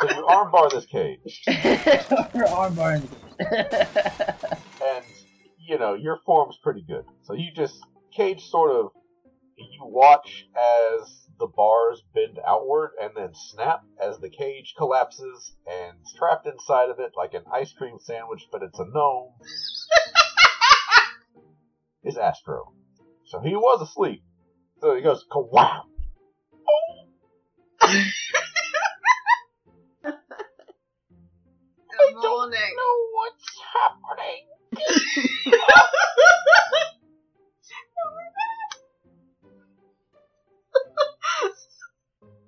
So 0.00 0.08
you 0.16 0.26
armbar 0.26 0.70
this 0.70 0.86
cage, 0.86 1.42
armbar 1.46 2.96
in 2.96 3.02
the 3.02 3.08
cage. 3.08 4.60
and, 4.84 5.04
you 5.58 5.78
know, 5.78 5.94
your 5.94 6.18
form's 6.26 6.58
pretty 6.62 6.84
good. 6.86 7.04
So 7.22 7.34
you 7.34 7.50
just, 7.54 7.76
cage 8.14 8.44
sort 8.44 8.70
of, 8.72 8.90
you 9.56 9.80
watch 9.82 10.46
as 10.56 11.24
the 11.38 11.46
bars 11.46 12.02
bend 12.14 12.38
outward 12.46 12.92
and 13.00 13.12
then 13.16 13.30
snap 13.34 13.82
as 14.00 14.18
the 14.18 14.30
cage 14.30 14.74
collapses 14.76 15.54
and 15.66 15.98
trapped 16.16 16.46
inside 16.46 16.90
of 16.90 17.00
it 17.00 17.12
like 17.16 17.34
an 17.34 17.44
ice 17.52 17.72
cream 17.72 17.96
sandwich, 18.00 18.46
but 18.52 18.62
it's 18.62 18.78
a 18.78 18.84
gnome, 18.84 19.32
is 22.04 22.16
Astro. 22.16 22.72
So 23.26 23.40
he 23.40 23.56
was 23.56 23.82
asleep. 23.82 24.22
So 24.84 24.94
he 24.94 25.00
goes, 25.00 25.24
kawam! 25.32 25.80
Good 27.80 28.04
morning. 32.16 32.76
know 32.76 32.96
what's 33.14 33.48
happening. 33.72 34.44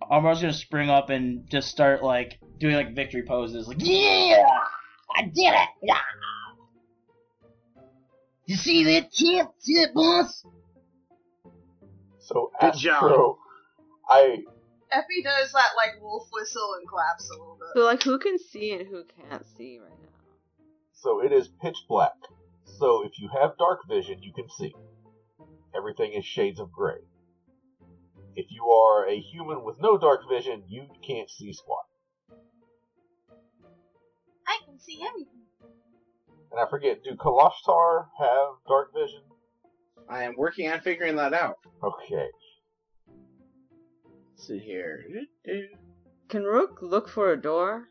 Armbar's 0.13 0.43
gonna 0.43 0.53
spring 0.53 0.91
up 0.91 1.09
and 1.09 1.49
just 1.49 1.69
start 1.69 2.03
like 2.03 2.39
doing 2.59 2.75
like 2.75 2.95
victory 2.95 3.23
poses, 3.27 3.67
like 3.67 3.79
Yeah! 3.81 4.47
I 5.17 5.23
did 5.23 5.55
it! 5.55 5.69
Yeah! 5.83 5.97
You 8.45 8.57
see 8.57 8.85
that, 8.85 9.11
champ? 9.11 9.53
See 9.61 9.77
that, 9.77 9.95
boss? 9.95 10.45
So 12.27 12.51
Good 12.61 12.75
Astro, 12.75 13.09
job. 13.09 13.37
I 14.09 14.39
Epi 14.91 15.23
does 15.23 15.53
that 15.53 15.71
like 15.77 16.03
wolf 16.03 16.29
whistle 16.33 16.75
and 16.79 16.89
claps 16.89 17.31
a 17.31 17.35
little 17.35 17.57
bit. 17.59 17.69
so 17.75 17.85
like 17.85 18.03
who 18.03 18.19
can 18.19 18.37
see 18.39 18.73
and 18.73 18.87
who 18.89 19.05
can't 19.05 19.47
see 19.57 19.79
right 19.79 19.91
now? 20.01 20.09
so 20.93 21.23
it 21.25 21.33
is 21.33 21.49
pitch 21.63 21.77
black. 21.89 22.17
So 22.65 23.05
if 23.07 23.21
you 23.21 23.29
have 23.29 23.57
dark 23.59 23.81
vision, 23.89 24.23
you 24.23 24.33
can 24.33 24.49
see. 24.59 24.75
Everything 25.75 26.13
is 26.15 26.25
shades 26.25 26.59
of 26.59 26.73
gray. 26.73 26.99
If 28.35 28.47
you 28.51 28.67
are 28.67 29.09
a 29.09 29.21
human 29.21 29.63
with 29.63 29.81
no 29.81 29.97
dark 29.97 30.23
vision, 30.29 30.65
you 30.69 30.89
can't 31.07 31.31
see 31.31 31.53
squat. 31.53 31.85
I 34.49 34.59
can 34.67 34.81
see 34.81 35.01
everything. 35.07 35.47
And 36.51 36.61
I 36.61 36.69
forget, 36.69 37.05
do 37.05 37.15
Kalashtar 37.15 38.07
have 38.19 38.57
dark 38.67 38.93
vision? 38.93 39.23
I 40.09 40.25
am 40.25 40.35
working 40.37 40.71
on 40.71 40.81
figuring 40.81 41.17
that 41.17 41.35
out. 41.35 41.57
Okay. 41.83 42.27
Let's 44.31 44.47
see 44.47 44.59
here. 44.59 45.05
Can 46.29 46.45
Rook 46.45 46.79
look 46.83 47.09
for 47.09 47.33
a 47.33 47.41
door? 47.41 47.89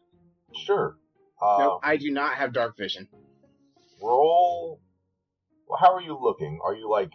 Sure. 0.54 0.98
Uh, 1.42 1.58
no, 1.60 1.80
I 1.84 1.98
do 1.98 2.12
not 2.12 2.36
have 2.36 2.54
dark 2.54 2.78
vision. 2.78 3.08
roll. 4.02 4.80
Well, 5.68 5.80
how 5.80 5.94
are 5.94 6.02
you 6.02 6.18
looking? 6.22 6.60
Are 6.64 6.76
you 6.76 6.90
like 6.90 7.12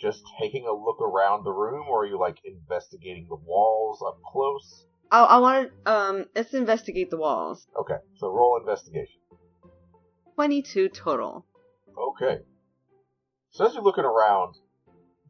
just 0.00 0.22
taking 0.40 0.66
a 0.66 0.72
look 0.72 1.00
around 1.00 1.44
the 1.44 1.52
room, 1.52 1.86
or 1.88 2.02
are 2.04 2.06
you 2.06 2.18
like 2.18 2.38
investigating 2.44 3.26
the 3.28 3.36
walls 3.36 4.02
up 4.06 4.18
close? 4.32 4.86
I 5.10 5.20
I 5.24 5.38
want 5.38 5.70
to 5.84 5.92
um 5.92 6.24
let's 6.34 6.54
investigate 6.54 7.10
the 7.10 7.18
walls. 7.18 7.66
Okay, 7.78 7.96
so 8.16 8.28
roll 8.30 8.58
investigation. 8.58 9.20
Twenty 10.34 10.62
two 10.62 10.88
total. 10.88 11.44
Okay. 11.98 12.38
So 13.50 13.66
as 13.66 13.74
you're 13.74 13.82
looking 13.82 14.04
around, 14.04 14.54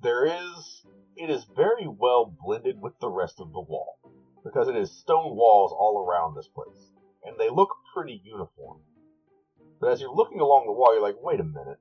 there 0.03 0.25
is 0.25 0.83
it 1.17 1.31
is 1.31 1.45
very 1.57 1.87
well 1.87 2.35
blended 2.45 2.81
with 2.81 2.99
the 3.01 3.11
rest 3.11 3.41
of 3.41 3.53
the 3.53 3.61
wall 3.61 3.99
because 4.45 4.69
it 4.69 4.77
is 4.77 4.91
stone 4.91 5.35
walls 5.37 5.73
all 5.73 6.07
around 6.07 6.35
this 6.35 6.49
place, 6.49 6.93
and 7.25 7.37
they 7.39 7.51
look 7.51 7.71
pretty 7.95 8.21
uniform. 8.25 8.81
But 9.81 9.93
as 9.93 10.01
you're 10.01 10.15
looking 10.15 10.41
along 10.41 10.67
the 10.67 10.73
wall, 10.73 10.93
you're 10.93 11.03
like, 11.03 11.17
wait 11.21 11.41
a 11.41 11.45
minute. 11.45 11.79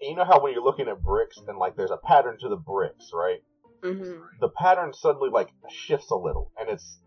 And 0.00 0.10
you 0.10 0.16
know 0.16 0.24
how 0.24 0.42
when 0.42 0.52
you're 0.52 0.62
looking 0.64 0.88
at 0.88 1.02
bricks 1.02 1.38
and 1.46 1.58
like 1.58 1.76
there's 1.76 1.90
a 1.92 1.96
pattern 1.96 2.36
to 2.40 2.48
the 2.48 2.56
bricks, 2.56 3.10
right? 3.14 3.42
Mm-hmm. 3.82 4.38
the 4.40 4.48
pattern 4.48 4.92
suddenly 4.92 5.28
like 5.28 5.48
shifts 5.68 6.12
a 6.12 6.14
little 6.14 6.52
and 6.56 6.70
it's 6.70 7.00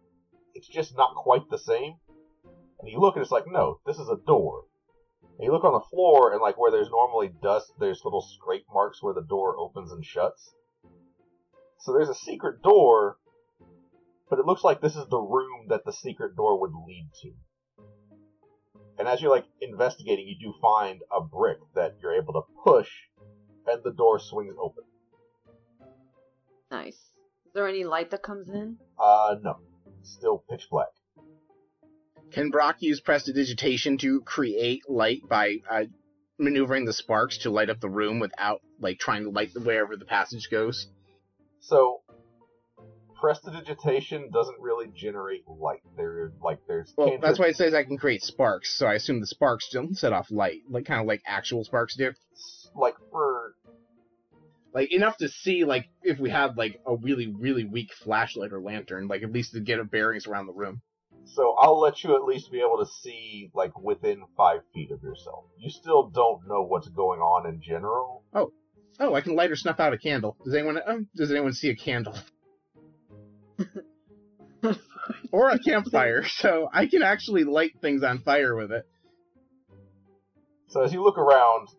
it's 0.53 0.67
just 0.67 0.97
not 0.97 1.15
quite 1.15 1.49
the 1.49 1.57
same 1.57 1.93
and 2.81 2.91
you 2.91 2.99
look 2.99 3.15
and 3.15 3.21
it's 3.21 3.31
like 3.31 3.45
no 3.47 3.79
this 3.85 3.97
is 3.97 4.09
a 4.09 4.17
door 4.27 4.65
and 5.37 5.45
you 5.45 5.51
look 5.51 5.63
on 5.63 5.73
the 5.73 5.89
floor 5.89 6.31
and 6.31 6.41
like 6.41 6.57
where 6.57 6.71
there's 6.71 6.89
normally 6.89 7.29
dust 7.41 7.73
there's 7.79 8.01
little 8.05 8.21
scrape 8.21 8.65
marks 8.73 9.03
where 9.03 9.13
the 9.13 9.21
door 9.21 9.57
opens 9.57 9.91
and 9.91 10.05
shuts. 10.05 10.53
So 11.79 11.93
there's 11.93 12.09
a 12.09 12.15
secret 12.15 12.61
door 12.61 13.17
but 14.29 14.39
it 14.39 14.45
looks 14.45 14.63
like 14.63 14.81
this 14.81 14.95
is 14.95 15.07
the 15.07 15.19
room 15.19 15.67
that 15.69 15.85
the 15.85 15.93
secret 15.93 16.35
door 16.35 16.59
would 16.59 16.71
lead 16.87 17.09
to. 17.21 17.31
And 18.97 19.07
as 19.07 19.21
you're 19.21 19.31
like 19.31 19.45
investigating 19.61 20.27
you 20.27 20.35
do 20.39 20.53
find 20.61 21.01
a 21.11 21.21
brick 21.21 21.57
that 21.75 21.95
you're 22.01 22.15
able 22.15 22.33
to 22.33 22.41
push 22.63 22.89
and 23.67 23.83
the 23.83 23.91
door 23.91 24.19
swings 24.19 24.55
open. 24.61 24.83
Nice. 26.71 27.11
Is 27.45 27.53
there 27.53 27.67
any 27.67 27.83
light 27.83 28.11
that 28.11 28.23
comes 28.23 28.49
in? 28.49 28.77
uh 28.97 29.35
no. 29.41 29.57
Still 30.01 30.43
pitch 30.49 30.67
black 30.69 30.87
Can 32.31 32.49
Brock 32.49 32.77
use 32.79 32.99
prestidigitation 32.99 33.97
to 33.99 34.21
create 34.21 34.89
light 34.89 35.21
by 35.27 35.57
uh, 35.69 35.83
maneuvering 36.37 36.85
the 36.85 36.93
sparks 36.93 37.39
to 37.39 37.49
light 37.49 37.69
up 37.69 37.79
the 37.79 37.89
room 37.89 38.19
without 38.19 38.61
like 38.79 38.99
trying 38.99 39.23
to 39.23 39.29
light 39.29 39.53
the 39.53 39.61
wherever 39.61 39.95
the 39.95 40.05
passage 40.05 40.49
goes? 40.49 40.87
So, 41.59 42.01
prestidigitation 43.19 44.29
doesn't 44.31 44.59
really 44.59 44.87
generate 44.93 45.47
light. 45.47 45.81
There, 45.95 46.31
like, 46.43 46.59
there's 46.67 46.93
Well, 46.97 47.17
that's 47.21 47.39
why 47.39 47.47
it 47.47 47.55
says 47.55 47.73
I 47.73 47.83
can 47.83 47.97
create 47.97 48.21
sparks. 48.21 48.77
So 48.77 48.85
I 48.85 48.95
assume 48.95 49.19
the 49.19 49.27
sparks 49.27 49.69
don't 49.71 49.97
set 49.97 50.13
off 50.13 50.29
light, 50.29 50.61
like 50.69 50.85
kind 50.85 51.01
of 51.01 51.07
like 51.07 51.21
actual 51.25 51.63
sparks 51.63 51.95
do. 51.95 52.11
like 52.75 52.95
for 53.11 53.55
Like 54.73 54.91
enough 54.91 55.17
to 55.17 55.29
see, 55.29 55.63
like 55.63 55.87
if 56.03 56.19
we 56.19 56.29
had 56.29 56.57
like 56.57 56.81
a 56.85 56.95
really 56.95 57.27
really 57.27 57.63
weak 57.63 57.93
flashlight 57.93 58.51
or 58.51 58.59
lantern, 58.59 59.07
like 59.07 59.23
at 59.23 59.31
least 59.31 59.53
to 59.53 59.61
get 59.61 59.79
a 59.79 59.85
bearings 59.85 60.27
around 60.27 60.47
the 60.47 60.53
room. 60.53 60.81
So 61.25 61.55
I'll 61.57 61.79
let 61.79 62.03
you 62.03 62.15
at 62.15 62.23
least 62.23 62.51
be 62.51 62.59
able 62.59 62.77
to 62.77 62.85
see 62.85 63.49
like 63.53 63.77
within 63.79 64.23
five 64.37 64.61
feet 64.73 64.91
of 64.91 65.01
yourself. 65.01 65.45
You 65.57 65.69
still 65.69 66.09
don't 66.09 66.47
know 66.47 66.63
what's 66.63 66.87
going 66.89 67.19
on 67.19 67.47
in 67.47 67.61
general. 67.61 68.23
Oh, 68.33 68.51
oh, 68.99 69.13
I 69.13 69.21
can 69.21 69.35
light 69.35 69.51
or 69.51 69.55
snuff 69.55 69.79
out 69.79 69.93
a 69.93 69.97
candle. 69.97 70.37
Does 70.43 70.53
anyone? 70.53 70.79
Um, 70.85 71.07
does 71.15 71.31
anyone 71.31 71.53
see 71.53 71.69
a 71.69 71.75
candle? 71.75 72.17
or 75.31 75.49
a 75.49 75.59
campfire, 75.59 76.23
so 76.27 76.69
I 76.71 76.85
can 76.87 77.03
actually 77.03 77.43
light 77.43 77.73
things 77.81 78.03
on 78.03 78.19
fire 78.19 78.55
with 78.55 78.71
it. 78.71 78.85
So 80.67 80.81
as 80.83 80.93
you 80.93 81.03
look 81.03 81.17
around, 81.17 81.69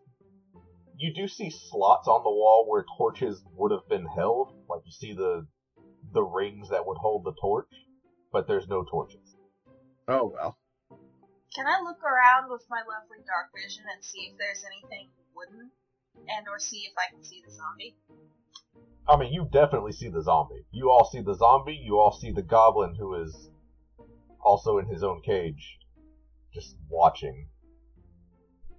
you 0.97 1.13
do 1.13 1.27
see 1.27 1.51
slots 1.51 2.07
on 2.07 2.23
the 2.23 2.29
wall 2.29 2.65
where 2.67 2.85
torches 2.97 3.41
would 3.55 3.71
have 3.71 3.87
been 3.89 4.05
held. 4.05 4.53
Like 4.69 4.81
you 4.85 4.91
see 4.91 5.13
the 5.13 5.47
the 6.13 6.23
rings 6.23 6.69
that 6.69 6.85
would 6.85 6.97
hold 6.97 7.25
the 7.25 7.33
torch, 7.39 7.69
but 8.31 8.47
there's 8.47 8.67
no 8.67 8.83
torches. 8.83 9.26
Oh 10.07 10.31
well. 10.33 10.57
Can 11.55 11.65
I 11.65 11.81
look 11.83 12.03
around 12.03 12.49
with 12.49 12.63
my 12.69 12.79
lovely 12.79 13.23
dark 13.25 13.49
vision 13.55 13.83
and 13.93 14.03
see 14.03 14.29
if 14.31 14.37
there's 14.37 14.63
anything 14.63 15.09
wooden? 15.35 15.71
And 16.15 16.47
or 16.47 16.59
see 16.59 16.87
if 16.89 16.93
I 16.97 17.13
can 17.13 17.23
see 17.23 17.43
the 17.45 17.51
zombie? 17.51 17.95
I 19.07 19.17
mean, 19.17 19.31
you 19.33 19.47
definitely 19.51 19.91
see 19.91 20.09
the 20.09 20.21
zombie. 20.21 20.65
You 20.71 20.89
all 20.89 21.05
see 21.05 21.21
the 21.21 21.35
zombie. 21.35 21.79
You 21.81 21.99
all 21.99 22.11
see 22.11 22.31
the 22.31 22.41
goblin 22.41 22.95
who 22.95 23.15
is 23.21 23.49
also 24.41 24.77
in 24.77 24.87
his 24.87 25.03
own 25.03 25.21
cage, 25.21 25.77
just 26.53 26.75
watching. 26.89 27.49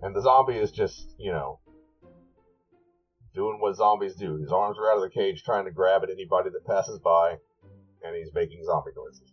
And 0.03 0.15
the 0.15 0.23
zombie 0.23 0.57
is 0.57 0.71
just, 0.71 1.15
you 1.19 1.33
know, 1.33 1.61
doing 3.35 3.59
what 3.61 3.77
zombies 3.77 4.15
do. 4.15 4.37
His 4.37 4.53
arms 4.53 4.79
are 4.79 4.91
out 4.91 4.97
of 4.97 5.03
the 5.03 5.11
cage, 5.11 5.43
trying 5.43 5.65
to 5.65 5.71
grab 5.71 6.03
at 6.03 6.11
anybody 6.11 6.51
that 6.51 6.67
passes 6.67 6.99
by, 6.99 7.37
and 8.03 8.17
he's 8.17 8.33
making 8.35 8.65
zombie 8.65 8.93
noises. 8.97 9.33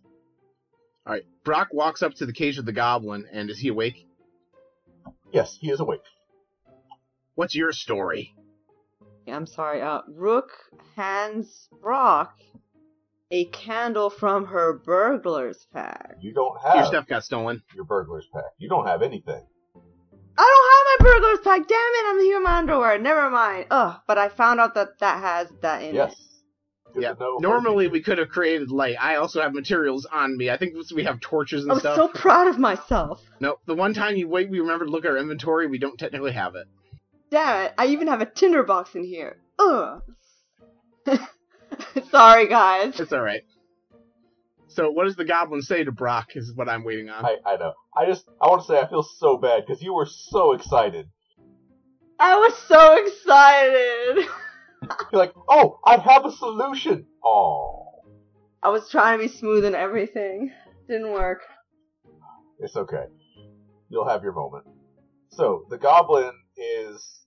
All 1.06 1.12
right. 1.12 1.24
Brock 1.44 1.68
walks 1.72 2.02
up 2.02 2.14
to 2.14 2.26
the 2.26 2.32
cage 2.32 2.58
of 2.58 2.64
the 2.64 2.72
goblin, 2.72 3.26
and 3.32 3.48
is 3.48 3.58
he 3.58 3.68
awake? 3.68 4.06
Yes, 5.32 5.56
he 5.60 5.70
is 5.70 5.80
awake. 5.80 6.00
What's 7.34 7.54
your 7.54 7.72
story? 7.72 8.34
I'm 9.28 9.46
sorry. 9.46 9.82
Uh, 9.82 10.02
Rook 10.08 10.50
hands 10.96 11.68
Brock 11.80 12.34
a 13.30 13.44
candle 13.46 14.10
from 14.10 14.46
her 14.46 14.78
burglar's 14.84 15.66
pack. 15.72 16.16
You 16.20 16.32
don't 16.32 16.60
have. 16.62 16.76
Your 16.76 16.84
stuff 16.86 17.06
got 17.06 17.24
stolen. 17.24 17.62
your 17.74 17.84
burglar's 17.84 18.26
pack. 18.32 18.44
You 18.58 18.68
don't 18.68 18.86
have 18.86 19.02
anything. 19.02 19.42
I 20.38 20.42
don't 20.42 21.02
have 21.02 21.08
my 21.08 21.12
burglar's 21.12 21.40
pack. 21.40 21.68
Damn 21.68 21.78
it! 21.78 22.06
I'm 22.08 22.20
here 22.20 22.36
in 22.36 22.42
my 22.42 22.58
underwear. 22.58 22.98
Never 22.98 23.30
mind. 23.30 23.66
Ugh. 23.70 24.00
But 24.06 24.18
I 24.18 24.28
found 24.28 24.60
out 24.60 24.74
that 24.74 24.98
that 25.00 25.20
has 25.20 25.48
that 25.62 25.82
in 25.82 25.94
yes. 25.94 26.12
it. 26.12 26.18
Good 26.18 26.35
yeah. 27.02 27.14
to 27.14 27.20
know. 27.20 27.36
Normally 27.38 27.88
we 27.88 28.00
could 28.00 28.18
have 28.18 28.28
created 28.28 28.70
light. 28.70 28.96
I 29.00 29.16
also 29.16 29.40
have 29.40 29.54
materials 29.54 30.06
on 30.10 30.36
me. 30.36 30.50
I 30.50 30.56
think 30.56 30.74
we 30.94 31.04
have 31.04 31.20
torches 31.20 31.64
and 31.64 31.78
stuff. 31.78 31.98
I 31.98 32.02
was 32.02 32.10
stuff. 32.10 32.16
so 32.16 32.20
proud 32.20 32.48
of 32.48 32.58
myself. 32.58 33.20
No, 33.40 33.56
The 33.66 33.74
one 33.74 33.94
time 33.94 34.16
you 34.16 34.28
wait, 34.28 34.50
we 34.50 34.60
remember 34.60 34.84
to 34.84 34.90
look 34.90 35.04
at 35.04 35.10
our 35.10 35.18
inventory. 35.18 35.66
We 35.66 35.78
don't 35.78 35.98
technically 35.98 36.32
have 36.32 36.54
it. 36.54 36.66
Damn 37.30 37.66
it! 37.66 37.74
I 37.76 37.86
even 37.88 38.06
have 38.08 38.20
a 38.20 38.26
tinder 38.26 38.62
box 38.62 38.94
in 38.94 39.04
here. 39.04 39.38
Ugh. 39.58 40.02
Sorry, 42.10 42.48
guys. 42.48 42.98
It's 43.00 43.12
all 43.12 43.20
right. 43.20 43.42
So 44.68 44.90
what 44.90 45.04
does 45.04 45.16
the 45.16 45.24
goblin 45.24 45.62
say 45.62 45.84
to 45.84 45.92
Brock? 45.92 46.36
Is 46.36 46.52
what 46.54 46.68
I'm 46.68 46.84
waiting 46.84 47.08
on. 47.08 47.24
I, 47.24 47.36
I 47.44 47.56
know. 47.56 47.72
I 47.96 48.06
just 48.06 48.26
I 48.40 48.46
want 48.48 48.60
to 48.62 48.66
say 48.66 48.78
I 48.78 48.86
feel 48.88 49.02
so 49.02 49.38
bad 49.38 49.64
because 49.66 49.82
you 49.82 49.94
were 49.94 50.06
so 50.06 50.52
excited. 50.52 51.08
I 52.18 52.36
was 52.36 52.54
so 52.68 53.04
excited. 53.04 54.28
You're 54.82 55.18
like, 55.20 55.32
oh, 55.48 55.78
I 55.84 55.96
have 55.96 56.24
a 56.24 56.32
solution. 56.32 57.06
Oh, 57.24 58.02
I 58.62 58.70
was 58.70 58.88
trying 58.90 59.18
to 59.18 59.24
be 59.24 59.28
smooth 59.28 59.64
and 59.64 59.76
everything. 59.76 60.52
Didn't 60.88 61.12
work. 61.12 61.40
it's 62.58 62.76
okay. 62.76 63.04
You'll 63.88 64.08
have 64.08 64.22
your 64.22 64.32
moment. 64.32 64.64
So 65.30 65.66
the 65.70 65.78
goblin 65.78 66.32
is 66.56 67.20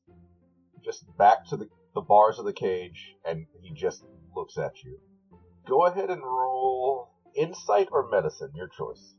just 0.84 1.06
back 1.18 1.46
to 1.50 1.58
the, 1.58 1.68
the 1.96 2.02
bars 2.02 2.40
of 2.40 2.46
the 2.46 2.54
cage, 2.54 3.16
and 3.26 3.46
he 3.62 3.74
just 3.74 4.04
looks 4.36 4.58
at 4.58 4.72
you. 4.84 5.00
Go 5.68 5.86
ahead 5.86 6.10
and 6.10 6.22
roll 6.24 7.10
insight 7.36 7.90
or 7.92 8.10
medicine, 8.10 8.52
your 8.56 8.68
choice. 8.70 9.14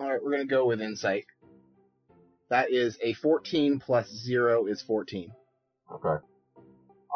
All 0.00 0.08
right, 0.08 0.22
we're 0.22 0.32
gonna 0.32 0.46
go 0.46 0.66
with 0.66 0.80
insight. 0.80 1.26
That 2.50 2.70
is 2.72 2.98
a 3.02 3.12
14 3.14 3.78
plus 3.78 4.08
zero 4.10 4.66
is 4.66 4.82
14. 4.82 5.30
Okay. 5.94 6.24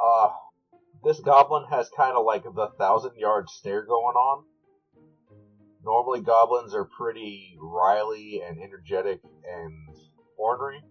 Uh, 0.03 0.29
this 1.07 1.21
goblin 1.21 1.63
has 1.71 1.89
kind 1.97 2.17
of 2.17 2.27
like 2.27 2.43
the 2.43 2.69
thousand 2.79 3.13
yard 3.17 3.49
stare 3.49 3.87
going 3.87 4.17
on. 4.17 4.45
Normally, 5.85 6.21
goblins 6.21 6.75
are 6.75 6.85
pretty 6.99 7.57
riley 7.61 8.43
and 8.45 8.61
energetic 8.61 9.21
and 9.23 9.97
ornery. 10.37 10.83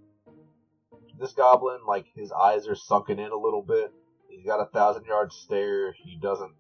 This 1.20 1.34
goblin, 1.34 1.80
like, 1.86 2.06
his 2.16 2.32
eyes 2.32 2.66
are 2.66 2.76
sunken 2.76 3.20
in 3.20 3.32
a 3.32 3.38
little 3.38 3.62
bit. 3.62 3.92
He's 4.30 4.46
got 4.46 4.62
a 4.62 4.72
thousand 4.72 5.04
yard 5.04 5.34
stare. 5.34 5.92
He 5.92 6.18
doesn't 6.22 6.54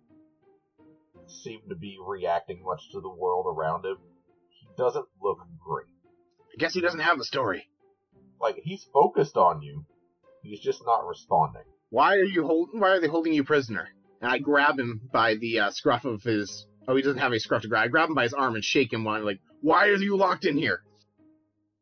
seem 1.27 1.62
to 1.69 1.75
be 1.75 1.97
reacting 2.05 2.62
much 2.62 2.91
to 2.91 3.00
the 3.00 3.09
world 3.09 3.45
around 3.47 3.85
him. 3.85 3.97
He 4.50 4.67
doesn't 4.77 5.07
look 5.21 5.38
great. 5.65 5.88
I 6.53 6.59
guess 6.59 6.74
he 6.74 6.81
doesn't 6.81 7.00
have 7.00 7.19
a 7.19 7.24
story. 7.24 7.69
Like, 8.41 8.57
he's 8.65 8.85
focused 8.93 9.38
on 9.38 9.62
you. 9.62 9.85
He's 10.43 10.59
just 10.59 10.81
not 10.85 11.07
responding. 11.07 11.63
Why 11.95 12.15
are 12.15 12.25
you 12.25 12.45
hold? 12.45 12.71
Why 12.73 12.89
are 12.89 12.99
they 12.99 13.07
holding 13.07 13.31
you 13.31 13.45
prisoner? 13.45 13.87
And 14.21 14.29
I 14.29 14.37
grab 14.37 14.77
him 14.77 14.99
by 15.13 15.35
the 15.35 15.59
uh, 15.59 15.71
scruff 15.71 16.03
of 16.03 16.23
his. 16.23 16.67
Oh, 16.89 16.95
he 16.97 17.01
doesn't 17.01 17.19
have 17.19 17.31
a 17.31 17.39
scruff 17.39 17.61
to 17.61 17.69
grab. 17.69 17.85
I 17.85 17.87
grab 17.87 18.09
him 18.09 18.15
by 18.15 18.23
his 18.23 18.33
arm 18.33 18.55
and 18.55 18.63
shake 18.65 18.91
him. 18.91 19.05
While 19.05 19.15
I'm 19.15 19.23
like, 19.23 19.39
why 19.61 19.87
are 19.87 19.95
you 19.95 20.17
locked 20.17 20.43
in 20.43 20.57
here? 20.57 20.81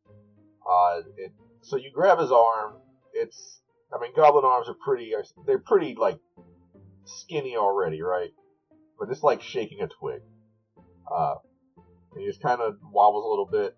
Uh, 0.08 1.02
it, 1.18 1.32
so 1.62 1.78
you 1.78 1.90
grab 1.92 2.20
his 2.20 2.32
arm. 2.32 2.76
It's, 3.16 3.60
I 3.92 4.00
mean, 4.00 4.12
goblin 4.16 4.46
arms 4.46 4.70
are 4.70 4.76
pretty, 4.86 5.14
they're 5.48 5.58
pretty, 5.58 5.96
like, 5.96 6.20
skinny 7.06 7.58
already, 7.58 8.04
right? 8.04 8.30
But 9.00 9.10
it's 9.10 9.24
like 9.24 9.42
shaking 9.42 9.82
a 9.82 9.88
twig. 9.88 10.22
Uh, 11.12 11.36
he 12.16 12.28
just 12.28 12.42
kind 12.44 12.62
of 12.62 12.78
wobbles 12.92 13.26
a 13.26 13.30
little 13.30 13.50
bit. 13.52 13.76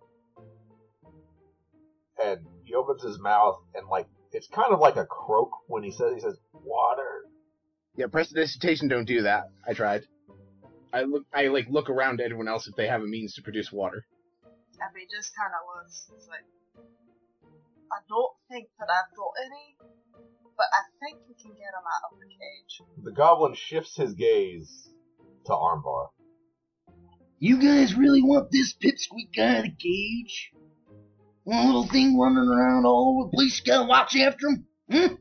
And 2.21 2.45
he 2.65 2.73
opens 2.75 3.03
his 3.03 3.19
mouth, 3.19 3.57
and, 3.73 3.87
like, 3.87 4.07
it's 4.31 4.47
kind 4.47 4.71
of 4.71 4.79
like 4.79 4.95
a 4.95 5.05
croak 5.05 5.51
when 5.67 5.83
he 5.83 5.91
says, 5.91 6.13
he 6.13 6.19
says, 6.19 6.37
water. 6.53 7.21
Yeah, 7.95 8.07
prestidigitation 8.07 8.87
don't 8.87 9.05
do 9.05 9.21
that. 9.23 9.45
I 9.67 9.73
tried. 9.73 10.03
I 10.93 11.03
look. 11.03 11.23
I 11.33 11.47
like 11.47 11.67
look 11.69 11.89
around 11.89 12.19
at 12.19 12.25
everyone 12.25 12.47
else 12.47 12.67
if 12.67 12.75
they 12.75 12.87
have 12.87 13.01
a 13.01 13.05
means 13.05 13.33
to 13.35 13.41
produce 13.41 13.71
water. 13.71 14.05
Abby 14.81 15.07
just 15.09 15.31
kind 15.35 15.51
of 15.55 15.83
looks. 15.83 16.07
It's 16.15 16.27
like, 16.27 16.43
I 17.91 17.99
don't 18.09 18.33
think 18.49 18.67
that 18.79 18.87
I've 18.89 19.15
got 19.15 19.31
any, 19.45 19.77
but 20.57 20.67
I 20.73 20.83
think 20.99 21.21
we 21.27 21.35
can 21.35 21.51
get 21.51 21.71
him 21.71 21.85
out 21.87 22.11
of 22.11 22.19
the 22.19 22.27
cage. 22.27 23.03
The 23.03 23.11
goblin 23.11 23.55
shifts 23.55 23.95
his 23.95 24.13
gaze 24.13 24.89
to 25.45 25.51
Armbar. 25.51 26.09
You 27.39 27.61
guys 27.61 27.95
really 27.95 28.23
want 28.23 28.51
this 28.51 28.73
pipsqueak 28.73 29.35
guy 29.35 29.59
in 29.59 29.65
a 29.65 29.75
cage? 29.75 30.51
One 31.45 31.67
little 31.67 31.87
thing 31.87 32.17
running 32.17 32.49
around 32.49 32.85
all 32.85 33.19
over 33.19 33.29
the 33.29 33.35
place, 33.35 33.61
you 33.63 33.71
gotta 33.71 33.87
watch 33.87 34.15
after 34.15 34.47
him? 34.47 34.67
Hmm? 34.91 35.15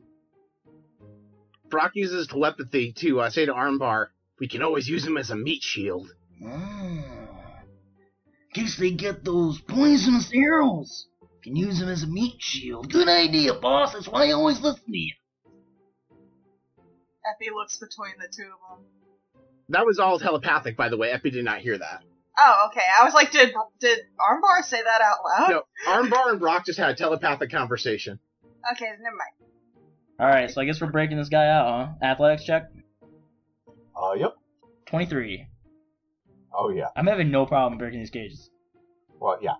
Brock 1.69 1.91
uses 1.93 2.27
telepathy 2.27 2.93
too. 2.93 3.21
I 3.21 3.29
say 3.29 3.45
to 3.45 3.53
Armbar, 3.53 4.07
"We 4.39 4.47
can 4.47 4.63
always 4.63 4.87
use 4.87 5.05
him 5.05 5.17
as 5.17 5.29
a 5.29 5.35
meat 5.35 5.61
shield." 5.61 6.09
Ah. 6.43 7.61
In 8.55 8.63
case 8.63 8.77
they 8.77 8.91
get 8.91 9.23
those 9.23 9.61
poisonous 9.61 10.31
arrows. 10.33 11.07
Can 11.43 11.55
use 11.55 11.79
them 11.79 11.89
as 11.89 12.01
a 12.01 12.07
meat 12.07 12.41
shield. 12.41 12.91
Good 12.91 13.07
idea, 13.07 13.53
boss. 13.53 13.93
That's 13.93 14.07
why 14.07 14.29
I 14.29 14.31
always 14.31 14.59
listen 14.61 14.83
to 14.91 14.97
you. 14.97 15.13
Effie 17.23 17.51
looks 17.53 17.77
between 17.77 18.13
the 18.19 18.27
two 18.35 18.49
of 18.51 18.79
them. 18.79 18.85
That 19.69 19.85
was 19.85 19.99
all 19.99 20.17
telepathic, 20.17 20.75
by 20.75 20.89
the 20.89 20.97
way. 20.97 21.11
Epi 21.11 21.29
did 21.29 21.45
not 21.45 21.59
hear 21.59 21.77
that. 21.77 22.03
Oh, 22.37 22.67
okay. 22.69 22.85
I 22.99 23.05
was 23.05 23.13
like, 23.13 23.31
did 23.31 23.53
did 23.79 23.99
Armbar 24.19 24.63
say 24.63 24.81
that 24.81 25.01
out 25.01 25.17
loud? 25.23 25.49
No, 25.49 25.63
Armbar 25.87 26.31
and 26.31 26.39
Brock 26.39 26.65
just 26.65 26.77
had 26.77 26.89
a 26.89 26.95
telepathic 26.95 27.49
conversation. 27.49 28.19
Okay, 28.71 28.85
never 28.85 29.15
mind. 29.15 29.51
All 30.19 30.27
right, 30.27 30.49
so 30.49 30.61
I 30.61 30.65
guess 30.65 30.81
we're 30.81 30.91
breaking 30.91 31.17
this 31.17 31.29
guy 31.29 31.47
out, 31.47 31.67
huh? 32.01 32.05
Athletics 32.05 32.45
check. 32.45 32.71
Uh, 33.95 34.13
yep. 34.13 34.35
Twenty-three. 34.85 35.47
Oh, 36.57 36.69
yeah. 36.69 36.87
I'm 36.95 37.07
having 37.07 37.31
no 37.31 37.45
problem 37.45 37.77
breaking 37.77 37.99
these 37.99 38.09
cages. 38.09 38.49
Well, 39.19 39.37
yeah. 39.41 39.55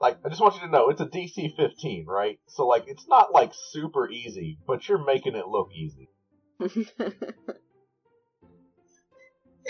Like, 0.00 0.18
I 0.24 0.28
just 0.28 0.40
want 0.40 0.54
you 0.54 0.60
to 0.60 0.68
know, 0.68 0.88
it's 0.90 1.00
a 1.00 1.06
DC 1.06 1.56
15, 1.56 2.06
right? 2.06 2.38
So, 2.46 2.66
like, 2.66 2.84
it's 2.86 3.06
not, 3.08 3.32
like, 3.32 3.52
super 3.72 4.08
easy, 4.08 4.58
but 4.66 4.88
you're 4.88 5.04
making 5.04 5.34
it 5.34 5.48
look 5.48 5.70
easy. 5.74 6.08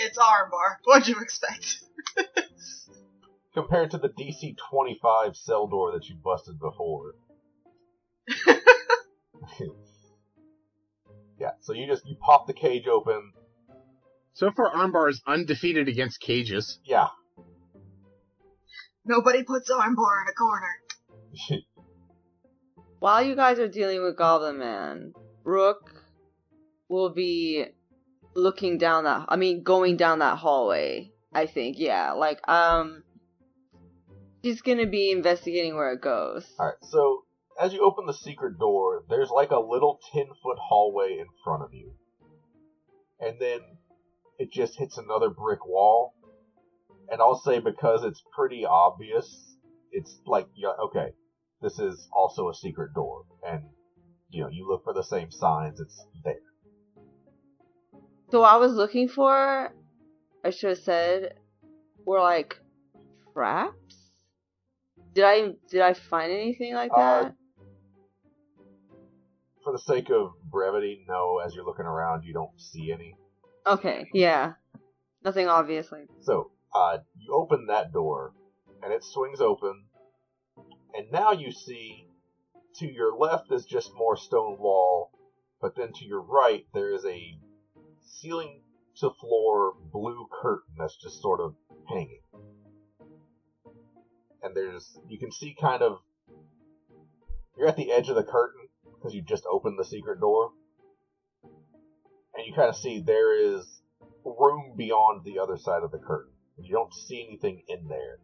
It's 0.00 0.16
Armbar. 0.16 0.76
What'd 0.84 1.08
you 1.08 1.16
expect? 1.20 1.78
Compared 3.54 3.90
to 3.90 3.98
the 3.98 4.08
DC 4.08 4.56
25 4.70 5.36
cell 5.36 5.66
door 5.66 5.90
that 5.92 6.08
you 6.08 6.14
busted 6.14 6.60
before. 6.60 7.16
yeah, 11.40 11.50
so 11.60 11.72
you 11.72 11.88
just, 11.88 12.06
you 12.06 12.14
pop 12.24 12.46
the 12.46 12.52
cage 12.52 12.86
open. 12.86 13.32
So 14.34 14.52
far, 14.52 14.72
Armbar 14.72 15.10
is 15.10 15.20
undefeated 15.26 15.88
against 15.88 16.20
cages. 16.20 16.78
Yeah. 16.84 17.08
Nobody 19.04 19.42
puts 19.42 19.68
Armbar 19.68 20.22
in 20.22 20.28
a 20.30 20.34
corner. 20.38 20.70
While 23.00 23.24
you 23.24 23.34
guys 23.34 23.58
are 23.58 23.66
dealing 23.66 24.04
with 24.04 24.16
Goblin 24.16 24.58
Man, 24.58 25.12
Rook 25.42 26.04
will 26.88 27.12
be 27.12 27.66
looking 28.38 28.78
down 28.78 29.04
that. 29.04 29.26
I 29.28 29.36
mean, 29.36 29.62
going 29.62 29.96
down 29.96 30.20
that 30.20 30.38
hallway. 30.38 31.12
I 31.32 31.46
think, 31.46 31.76
yeah. 31.78 32.12
Like, 32.12 32.40
um, 32.48 33.02
she's 34.42 34.62
gonna 34.62 34.86
be 34.86 35.10
investigating 35.10 35.76
where 35.76 35.92
it 35.92 36.00
goes. 36.00 36.46
Alright, 36.58 36.76
so 36.82 37.24
as 37.60 37.72
you 37.72 37.84
open 37.84 38.06
the 38.06 38.14
secret 38.14 38.58
door, 38.58 39.04
there's 39.08 39.30
like 39.30 39.50
a 39.50 39.58
little 39.58 39.98
10 40.12 40.26
foot 40.42 40.58
hallway 40.58 41.18
in 41.18 41.26
front 41.44 41.62
of 41.62 41.74
you. 41.74 41.92
And 43.20 43.40
then 43.40 43.60
it 44.38 44.52
just 44.52 44.78
hits 44.78 44.96
another 44.96 45.28
brick 45.28 45.66
wall. 45.66 46.14
And 47.10 47.20
I'll 47.20 47.40
say 47.40 47.58
because 47.58 48.04
it's 48.04 48.22
pretty 48.36 48.64
obvious, 48.64 49.56
it's 49.90 50.20
like, 50.26 50.46
yeah, 50.54 50.72
okay, 50.84 51.08
this 51.60 51.78
is 51.78 52.08
also 52.12 52.48
a 52.48 52.54
secret 52.54 52.94
door. 52.94 53.24
And, 53.46 53.64
you 54.28 54.42
know, 54.42 54.48
you 54.50 54.68
look 54.68 54.84
for 54.84 54.94
the 54.94 55.02
same 55.02 55.30
signs, 55.30 55.80
it's 55.80 56.06
there. 56.24 56.34
So 58.30 58.40
what 58.40 58.52
I 58.52 58.56
was 58.56 58.72
looking 58.74 59.08
for, 59.08 59.72
I 60.44 60.50
should 60.50 60.70
have 60.70 60.78
said, 60.78 61.34
were 62.04 62.20
like 62.20 62.58
traps. 63.32 63.96
Did 65.14 65.24
I 65.24 65.52
did 65.70 65.80
I 65.80 65.94
find 65.94 66.30
anything 66.30 66.74
like 66.74 66.90
Uh, 66.94 67.22
that? 67.22 67.34
For 69.64 69.72
the 69.72 69.78
sake 69.78 70.10
of 70.10 70.32
brevity, 70.50 71.04
no, 71.08 71.38
as 71.44 71.54
you're 71.54 71.64
looking 71.64 71.86
around, 71.86 72.24
you 72.24 72.32
don't 72.32 72.58
see 72.60 72.92
any. 72.92 73.16
Okay, 73.66 74.06
yeah. 74.12 74.54
Nothing 75.24 75.48
obviously. 75.48 76.06
So, 76.20 76.52
uh, 76.74 76.98
you 77.16 77.34
open 77.34 77.66
that 77.66 77.92
door, 77.92 78.34
and 78.82 78.92
it 78.92 79.02
swings 79.02 79.40
open, 79.40 79.86
and 80.94 81.10
now 81.10 81.32
you 81.32 81.50
see 81.50 82.06
to 82.76 82.86
your 82.86 83.16
left 83.16 83.50
is 83.50 83.64
just 83.64 83.90
more 83.94 84.16
stone 84.16 84.58
wall, 84.58 85.10
but 85.60 85.74
then 85.76 85.92
to 85.94 86.04
your 86.04 86.20
right 86.22 86.64
there 86.72 86.92
is 86.92 87.04
a 87.04 87.38
ceiling 88.20 88.62
to 88.96 89.10
floor 89.20 89.74
blue 89.92 90.26
curtain 90.42 90.74
that's 90.78 90.96
just 90.96 91.20
sort 91.22 91.40
of 91.40 91.54
hanging. 91.88 92.20
And 94.42 94.56
there's, 94.56 94.98
you 95.08 95.18
can 95.18 95.32
see 95.32 95.56
kind 95.60 95.82
of, 95.82 95.98
you're 97.56 97.68
at 97.68 97.76
the 97.76 97.92
edge 97.92 98.08
of 98.08 98.16
the 98.16 98.22
curtain 98.22 98.68
because 98.94 99.14
you 99.14 99.22
just 99.22 99.44
opened 99.50 99.78
the 99.78 99.84
secret 99.84 100.20
door. 100.20 100.50
And 101.42 102.46
you 102.46 102.54
kind 102.54 102.68
of 102.68 102.76
see 102.76 103.02
there 103.04 103.36
is 103.36 103.82
room 104.24 104.74
beyond 104.76 105.24
the 105.24 105.38
other 105.40 105.56
side 105.56 105.82
of 105.82 105.90
the 105.90 105.98
curtain. 105.98 106.32
And 106.56 106.66
you 106.66 106.72
don't 106.72 106.92
see 106.92 107.24
anything 107.26 107.62
in 107.68 107.88
there 107.88 108.18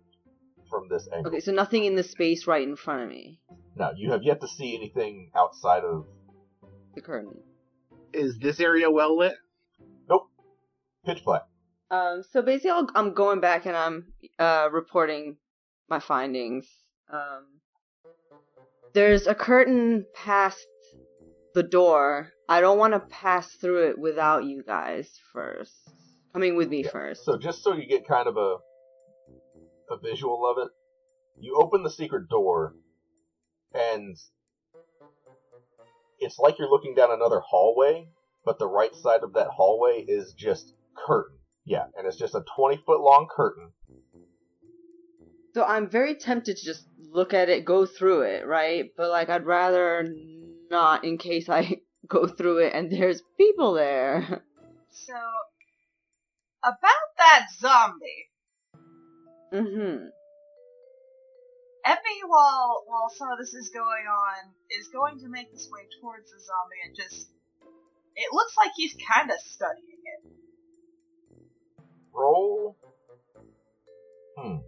from 0.70 0.88
this 0.88 1.08
angle. 1.12 1.32
Okay, 1.32 1.40
so 1.40 1.52
nothing 1.52 1.84
in 1.84 1.94
the 1.94 2.02
space 2.02 2.46
right 2.46 2.66
in 2.66 2.76
front 2.76 3.02
of 3.02 3.08
me. 3.08 3.40
No, 3.76 3.92
you 3.96 4.10
have 4.12 4.22
yet 4.22 4.40
to 4.40 4.48
see 4.48 4.76
anything 4.76 5.30
outside 5.36 5.84
of 5.84 6.06
The 6.94 7.00
curtain. 7.00 7.40
Is 8.12 8.38
this 8.38 8.60
area 8.60 8.90
well 8.90 9.18
lit? 9.18 9.34
Pitch 11.04 11.24
black. 11.24 11.42
Um, 11.90 12.22
so 12.30 12.42
basically, 12.42 12.70
I'll, 12.70 12.88
I'm 12.94 13.14
going 13.14 13.40
back 13.40 13.66
and 13.66 13.76
I'm 13.76 14.12
uh, 14.38 14.68
reporting 14.72 15.36
my 15.88 16.00
findings. 16.00 16.66
Um, 17.12 17.44
there's 18.94 19.26
a 19.26 19.34
curtain 19.34 20.06
past 20.14 20.66
the 21.54 21.62
door. 21.62 22.30
I 22.48 22.60
don't 22.60 22.78
want 22.78 22.94
to 22.94 23.00
pass 23.00 23.50
through 23.52 23.90
it 23.90 23.98
without 23.98 24.44
you 24.44 24.62
guys 24.62 25.10
first. 25.32 25.74
Coming 26.32 26.56
with 26.56 26.68
me 26.68 26.82
Yeah. 26.84 26.90
first. 26.90 27.24
So 27.24 27.38
just 27.38 27.62
so 27.62 27.74
you 27.74 27.86
get 27.86 28.06
kind 28.08 28.26
of 28.28 28.36
a 28.36 28.56
a 29.90 29.98
visual 29.98 30.46
of 30.50 30.66
it, 30.66 30.72
you 31.38 31.56
open 31.56 31.82
the 31.82 31.90
secret 31.90 32.28
door, 32.28 32.74
and 33.74 34.16
it's 36.18 36.38
like 36.38 36.58
you're 36.58 36.70
looking 36.70 36.94
down 36.94 37.12
another 37.12 37.40
hallway, 37.40 38.08
but 38.44 38.58
the 38.58 38.66
right 38.66 38.94
side 38.94 39.22
of 39.22 39.34
that 39.34 39.48
hallway 39.48 40.04
is 40.08 40.32
just 40.32 40.74
curtain. 41.06 41.38
Yeah, 41.64 41.84
and 41.96 42.06
it's 42.06 42.18
just 42.18 42.34
a 42.34 42.44
20 42.56 42.76
foot 42.84 43.00
long 43.00 43.26
curtain. 43.34 43.70
So 45.54 45.64
I'm 45.64 45.88
very 45.88 46.16
tempted 46.16 46.56
to 46.56 46.64
just 46.64 46.84
look 46.98 47.32
at 47.32 47.48
it, 47.48 47.64
go 47.64 47.86
through 47.86 48.22
it, 48.22 48.46
right? 48.46 48.90
But 48.96 49.10
like, 49.10 49.30
I'd 49.30 49.46
rather 49.46 50.06
not 50.70 51.04
in 51.04 51.16
case 51.16 51.48
I 51.48 51.80
go 52.08 52.26
through 52.26 52.58
it 52.58 52.74
and 52.74 52.90
there's 52.90 53.22
people 53.38 53.74
there. 53.74 54.42
So, 54.96 55.12
about 56.62 57.06
that 57.18 57.46
zombie, 57.58 58.30
mm-hmm. 59.52 60.06
Epi, 61.84 62.16
while 62.28 62.84
while 62.86 63.10
some 63.10 63.28
of 63.32 63.38
this 63.38 63.54
is 63.54 63.70
going 63.74 64.06
on, 64.06 64.54
is 64.70 64.86
going 64.86 65.18
to 65.18 65.28
make 65.28 65.50
his 65.50 65.68
way 65.68 65.82
towards 66.00 66.30
the 66.30 66.38
zombie 66.38 66.80
and 66.86 66.94
just. 66.94 67.28
It 68.14 68.32
looks 68.32 68.56
like 68.56 68.70
he's 68.76 68.94
kind 69.12 69.32
of 69.32 69.36
studying 69.40 69.98
it. 69.98 70.30
Roll. 72.14 72.76
Hmm. 74.38 74.58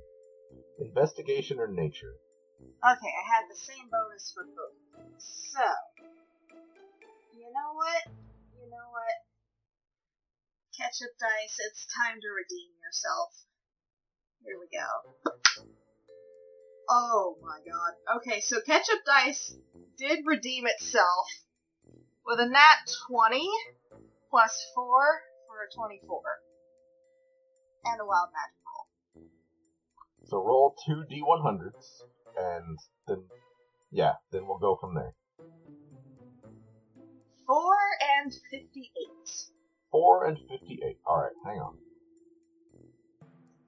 Investigation 0.78 1.59
or 1.59 1.68
nature? 1.68 2.14
Okay, 2.61 2.82
I 2.82 3.24
had 3.24 3.48
the 3.48 3.56
same 3.56 3.88
bonus 3.90 4.32
for 4.35 4.44
both. 4.44 4.74
So, 5.18 5.62
you 7.35 7.46
know 7.46 7.72
what? 7.74 8.02
You 8.59 8.68
know 8.68 8.88
what? 8.90 9.16
Ketchup 10.76 11.14
dice, 11.18 11.56
it's 11.70 11.87
time 11.96 12.20
to 12.20 12.28
redeem 12.28 12.68
yourself. 12.82 13.32
Here 14.44 14.59
we 14.61 14.68
go. 14.68 15.64
Oh 16.88 17.37
my 17.40 17.59
god. 17.64 18.18
Okay, 18.18 18.40
so 18.40 18.61
Ketchup 18.61 19.04
dice 19.06 19.54
did 19.96 20.20
redeem 20.26 20.66
itself 20.66 21.26
with 22.24 22.40
a 22.40 22.46
nat 22.46 22.87
20 23.09 23.48
plus 24.30 24.70
4 24.74 25.22
for 25.46 25.62
a 25.62 25.74
24. 25.74 26.20
And 27.92 28.01
a 28.01 28.05
wild 28.05 28.29
magic 28.33 28.59
roll. 28.66 28.87
So 30.25 30.38
roll 30.38 30.75
two 30.87 31.05
d100s, 31.11 32.03
and 32.37 32.79
then, 33.07 33.25
yeah, 33.90 34.14
then 34.33 34.46
we'll 34.46 34.59
go 34.59 34.77
from 34.81 34.94
there. 34.94 35.14
4 37.46 37.64
and 38.18 38.35
58. 38.51 38.90
4 39.92 40.27
and 40.27 40.38
58. 40.49 40.99
Alright, 41.07 41.33
hang 41.44 41.59
on. 41.61 41.79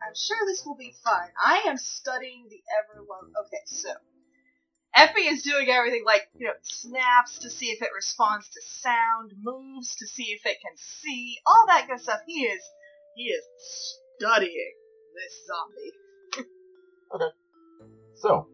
I'm 0.02 0.14
sure 0.14 0.38
this 0.46 0.64
will 0.66 0.76
be 0.76 0.94
fun. 1.04 1.28
I 1.42 1.64
am 1.66 1.76
studying 1.76 2.48
the 2.48 2.62
Everlong. 2.80 3.30
Okay, 3.46 3.62
so 3.66 3.90
Effie 4.94 5.28
is 5.28 5.42
doing 5.42 5.68
everything 5.68 6.02
like 6.04 6.28
you 6.36 6.46
know 6.46 6.54
snaps 6.62 7.38
to 7.40 7.50
see 7.50 7.66
if 7.66 7.82
it 7.82 7.90
responds 7.94 8.48
to 8.48 8.60
sound, 8.62 9.32
moves 9.42 9.96
to 9.96 10.06
see 10.06 10.32
if 10.32 10.46
it 10.46 10.58
can 10.60 10.76
see, 10.76 11.38
all 11.46 11.66
that 11.68 11.86
good 11.88 12.00
stuff. 12.00 12.20
He 12.26 12.44
is 12.44 12.62
he 13.14 13.24
is 13.24 13.44
studying 14.18 14.72
this 15.14 15.46
zombie. 15.46 16.46
Okay. 17.14 17.34
So, 18.20 18.48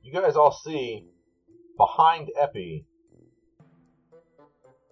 you 0.00 0.10
guys 0.10 0.36
all 0.36 0.52
see 0.52 1.04
behind 1.76 2.30
Epi 2.40 2.86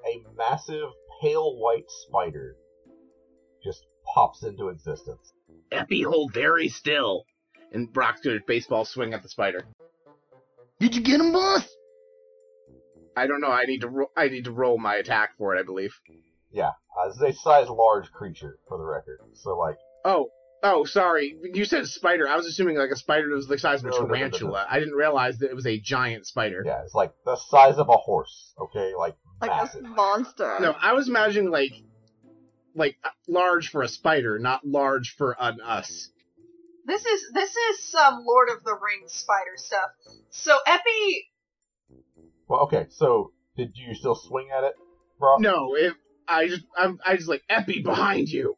a 0.07 0.25
massive 0.37 0.91
pale 1.23 1.57
white 1.57 1.87
spider 1.88 2.55
just 3.64 3.87
pops 4.14 4.43
into 4.43 4.69
existence. 4.69 5.33
Epi, 5.73 6.03
hold 6.03 6.35
very 6.35 6.69
still. 6.69 7.25
And 7.73 7.93
Brock's 7.93 8.21
gonna 8.21 8.41
baseball 8.47 8.85
swing 8.85 9.14
at 9.14 9.23
the 9.23 9.29
spider. 9.29 9.64
Did 10.81 10.95
you 10.95 11.03
get 11.03 11.21
him, 11.21 11.33
boss? 11.33 11.67
I 13.17 13.27
don't 13.27 13.41
know. 13.41 13.51
I 13.51 13.64
need 13.64 13.81
to. 13.81 13.88
Ro- 13.88 14.12
I 14.17 14.29
need 14.29 14.45
to 14.45 14.53
roll 14.53 14.79
my 14.79 14.97
attack 14.97 15.31
for 15.37 15.57
it. 15.57 15.61
I 15.61 15.62
believe. 15.64 15.93
Yeah, 16.51 16.71
uh, 16.99 17.09
this 17.09 17.17
is 17.17 17.23
a 17.23 17.33
size 17.35 17.69
large 17.69 18.11
creature 18.13 18.59
for 18.69 18.79
the 18.79 18.85
record. 18.85 19.19
So 19.35 19.57
like, 19.59 19.77
Oh, 20.05 20.29
oh, 20.63 20.85
sorry. 20.85 21.37
You 21.53 21.65
said 21.65 21.87
spider. 21.87 22.29
I 22.29 22.37
was 22.37 22.47
assuming 22.47 22.77
like 22.79 22.91
a 22.91 22.97
spider 22.97 23.29
that 23.29 23.35
was 23.37 23.47
the 23.49 23.59
size 23.59 23.81
of 23.81 23.87
a 23.87 23.91
No, 23.91 23.97
no, 23.99 24.03
no, 24.03 24.07
no, 24.07 24.13
no. 24.13 24.17
tarantula. 24.17 24.67
I 24.69 24.79
didn't 24.79 24.95
realize 24.95 25.39
that 25.39 25.51
it 25.51 25.55
was 25.55 25.67
a 25.67 25.79
giant 25.79 26.27
spider. 26.27 26.63
yeah, 26.65 26.83
it's 26.85 26.95
like 26.95 27.13
the 27.25 27.37
size 27.37 27.77
of 27.79 27.89
a 27.89 27.97
horse. 27.97 28.55
Okay, 28.61 28.95
like 28.97 29.17
Like 29.41 29.51
massive. 29.51 29.85
a 29.85 29.89
monster. 29.89 30.57
No, 30.61 30.75
I 30.81 30.95
was 30.95 31.09
imagining 31.09 31.51
like, 31.51 31.73
like 32.75 32.97
uh, 33.05 33.09
large 33.29 33.71
for 33.71 33.83
a 33.83 33.89
spider, 33.89 34.39
not 34.39 34.67
large 34.67 35.15
for 35.19 35.37
an 35.39 35.61
us. 35.61 36.09
This 36.87 37.05
is 37.05 37.23
this 37.35 37.55
is 37.55 37.91
some 37.91 38.25
Lord 38.25 38.49
of 38.49 38.65
the 38.65 38.73
Rings 38.73 39.13
spider 39.13 39.57
stuff. 39.57 39.91
So 40.31 40.57
Epi 40.67 41.31
Well, 42.49 42.61
okay. 42.61 42.87
So 42.89 43.33
did 43.57 43.73
you 43.75 43.95
still 43.95 44.15
swing 44.15 44.49
at 44.57 44.65
it, 44.65 44.75
bro? 45.19 45.37
No, 45.39 45.75
if 45.77 45.95
I 46.29 46.47
just, 46.47 46.62
I'm, 46.77 46.99
I 47.05 47.17
just 47.17 47.29
like 47.29 47.43
Epi 47.49 47.83
behind 47.83 48.29
you. 48.29 48.57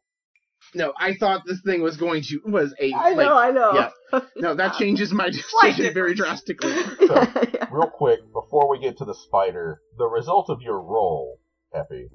No, 0.73 0.93
I 0.97 1.15
thought 1.15 1.41
this 1.45 1.61
thing 1.61 1.81
was 1.81 1.97
going 1.97 2.23
to 2.23 2.39
was 2.45 2.73
a 2.79 2.93
I 2.93 3.09
like. 3.11 3.25
know, 3.27 3.37
I 3.37 3.51
know. 3.51 3.73
yeah. 3.73 4.19
No, 4.37 4.55
that 4.55 4.73
changes 4.79 5.11
my 5.11 5.29
Slight 5.31 5.71
decision 5.71 5.93
very 5.93 6.13
drastically. 6.13 6.71
yeah. 7.01 7.67
Real 7.71 7.89
quick, 7.89 8.19
before 8.31 8.69
we 8.69 8.79
get 8.79 8.97
to 8.99 9.05
the 9.05 9.13
spider, 9.13 9.81
the 9.97 10.05
result 10.05 10.49
of 10.49 10.61
your 10.61 10.79
roll, 10.81 11.39
Epi. 11.73 12.07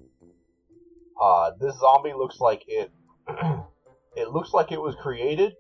Uh, 1.21 1.51
this 1.61 1.79
zombie 1.79 2.13
looks 2.17 2.41
like 2.41 2.63
it. 2.67 2.91
it 4.17 4.29
looks 4.31 4.53
like 4.53 4.73
it 4.73 4.81
was 4.81 4.95
created, 5.03 5.55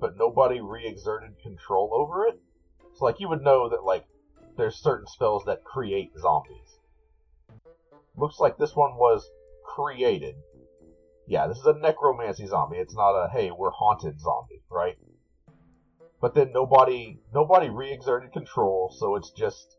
but 0.00 0.16
nobody 0.16 0.60
re-exerted 0.60 1.32
control 1.42 1.90
over 1.92 2.26
it. 2.26 2.40
So, 2.94 3.04
like, 3.04 3.20
you 3.20 3.28
would 3.28 3.42
know 3.42 3.68
that 3.68 3.84
like 3.84 4.04
there's 4.56 4.76
certain 4.76 5.06
spells 5.06 5.44
that 5.46 5.64
create 5.64 6.10
zombies. 6.18 6.77
Looks 8.18 8.40
like 8.40 8.58
this 8.58 8.74
one 8.74 8.96
was 8.96 9.30
created. 9.64 10.34
Yeah, 11.28 11.46
this 11.46 11.58
is 11.58 11.66
a 11.66 11.74
necromancy 11.74 12.46
zombie. 12.46 12.78
It's 12.78 12.96
not 12.96 13.12
a 13.12 13.28
hey, 13.30 13.52
we're 13.52 13.70
haunted 13.70 14.18
zombie, 14.18 14.62
right? 14.70 14.96
But 16.20 16.34
then 16.34 16.52
nobody 16.52 17.20
nobody 17.32 17.68
re-exerted 17.68 18.32
control, 18.32 18.92
so 18.98 19.14
it's 19.14 19.30
just 19.30 19.76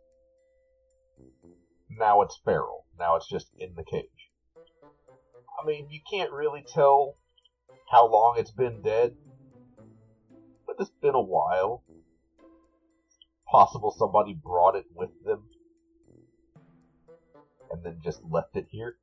now 1.90 2.22
it's 2.22 2.40
feral. 2.46 2.86
Now 2.98 3.18
it's 3.18 3.28
just 3.28 3.48
in 3.58 3.76
the 3.76 3.84
cage. 3.84 4.06
I 5.62 5.66
mean, 5.66 5.90
you 5.90 6.00
can't 6.10 6.32
really 6.32 6.64
tell 6.74 7.18
how 7.92 8.08
long 8.08 8.36
it's 8.38 8.52
been 8.52 8.82
dead, 8.82 9.18
but 10.66 10.78
it's 10.80 10.92
been 11.02 11.16
a 11.16 11.22
while. 11.22 11.84
Possible 13.52 13.94
somebody 13.98 14.34
brought 14.34 14.76
it 14.78 14.86
with 14.96 15.10
them 15.26 15.44
and 17.72 17.84
then 17.84 18.00
just 18.04 18.24
left 18.24 18.56
it 18.56 18.68
here. 18.70 18.98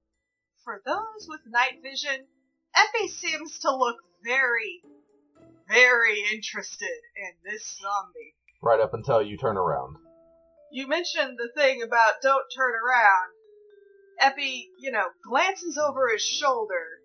for 0.64 0.82
those 0.84 1.28
with 1.28 1.40
night 1.46 1.80
vision, 1.82 2.26
Epi 2.74 3.08
seems 3.08 3.60
to 3.60 3.74
look 3.74 3.96
very, 4.24 4.82
very 5.68 6.18
interested 6.32 7.00
in 7.16 7.30
this 7.44 7.78
zombie. 7.80 8.34
Right 8.62 8.80
up 8.80 8.92
until 8.94 9.22
you 9.22 9.36
turn 9.36 9.56
around. 9.56 9.96
You 10.72 10.88
mentioned 10.88 11.38
the 11.38 11.50
thing 11.54 11.82
about 11.82 12.14
don't 12.22 12.44
turn 12.54 12.74
around. 12.74 13.32
Epi, 14.18 14.70
you 14.80 14.90
know, 14.90 15.06
glances 15.22 15.78
over 15.78 16.08
his 16.08 16.22
shoulder. 16.22 17.00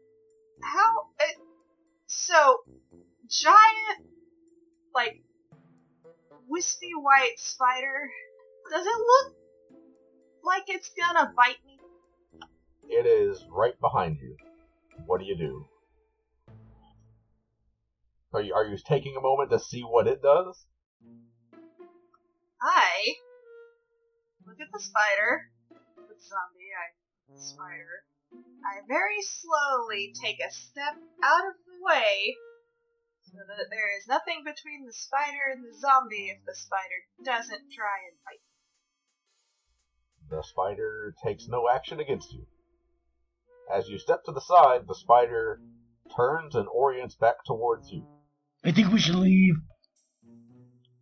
How? 0.63 1.07
It, 1.19 1.37
so, 2.07 2.57
giant, 3.29 4.07
like, 4.95 5.21
wispy 6.47 6.91
white 6.95 7.37
spider. 7.37 8.09
Does 8.71 8.85
it 8.85 8.99
look 8.99 9.35
like 10.43 10.63
it's 10.67 10.91
gonna 10.99 11.33
bite 11.35 11.63
me? 11.65 11.79
It 12.89 13.05
is 13.05 13.43
right 13.49 13.79
behind 13.79 14.17
you. 14.21 14.35
What 15.05 15.19
do 15.19 15.25
you 15.25 15.37
do? 15.37 15.67
Are 18.33 18.41
you 18.41 18.53
are 18.53 18.65
you 18.65 18.77
taking 18.77 19.15
a 19.17 19.21
moment 19.21 19.49
to 19.51 19.59
see 19.59 19.81
what 19.81 20.07
it 20.07 20.21
does? 20.21 20.65
I 22.61 23.15
look 24.45 24.59
at 24.61 24.71
the 24.71 24.79
spider, 24.79 25.49
the 25.69 26.15
zombie, 26.19 26.71
I 26.71 27.01
spider. 27.35 28.03
I 28.63 28.85
very 28.87 29.21
slowly 29.21 30.13
take 30.21 30.39
a 30.39 30.51
step 30.51 30.95
out 31.23 31.47
of 31.47 31.55
the 31.65 31.83
way 31.83 32.37
so 33.23 33.39
that 33.47 33.67
there 33.71 33.97
is 33.97 34.07
nothing 34.07 34.43
between 34.43 34.85
the 34.85 34.93
spider 34.93 35.51
and 35.51 35.63
the 35.63 35.75
zombie 35.79 36.31
if 36.31 36.43
the 36.45 36.55
spider 36.55 36.99
doesn't 37.23 37.71
try 37.71 37.97
and 38.07 38.17
bite. 38.23 38.50
The 40.31 40.41
spider 40.43 41.13
takes 41.23 41.47
no 41.49 41.67
action 41.69 41.99
against 41.99 42.31
you. 42.31 42.47
As 43.71 43.89
you 43.89 43.99
step 43.99 44.23
to 44.23 44.31
the 44.31 44.39
side, 44.39 44.87
the 44.87 44.95
spider 44.95 45.59
turns 46.15 46.55
and 46.55 46.67
orients 46.69 47.15
back 47.15 47.43
towards 47.45 47.91
you. 47.91 48.05
I 48.63 48.71
think 48.71 48.93
we 48.93 48.99
should 48.99 49.15
leave. 49.15 49.55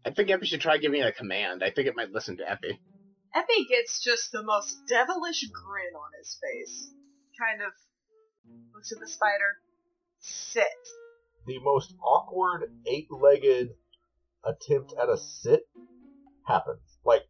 I 0.04 0.10
think 0.10 0.32
Epi 0.32 0.48
should 0.48 0.62
try 0.62 0.78
giving 0.78 1.02
it 1.02 1.08
a 1.08 1.12
command. 1.12 1.64
I 1.64 1.70
think 1.70 1.88
it 1.88 1.96
might 1.96 2.12
listen 2.12 2.38
to 2.38 2.50
Epi. 2.50 2.80
Epi 3.36 3.66
gets 3.70 4.04
just 4.04 4.32
the 4.32 4.42
most 4.42 4.76
devilish 4.88 5.46
grin 5.54 5.94
on 5.94 6.12
his 6.18 6.40
face. 6.42 6.92
Kind 7.40 7.62
of 7.62 7.72
looks 8.74 8.92
at 8.92 9.00
the 9.00 9.08
spider. 9.08 9.58
Sit. 10.20 10.64
The 11.46 11.60
most 11.60 11.94
awkward 12.04 12.72
eight-legged 12.88 13.70
attempt 14.44 14.94
at 15.00 15.10
a 15.10 15.18
sit 15.18 15.62
happens. 16.48 16.98
Like, 17.06 17.24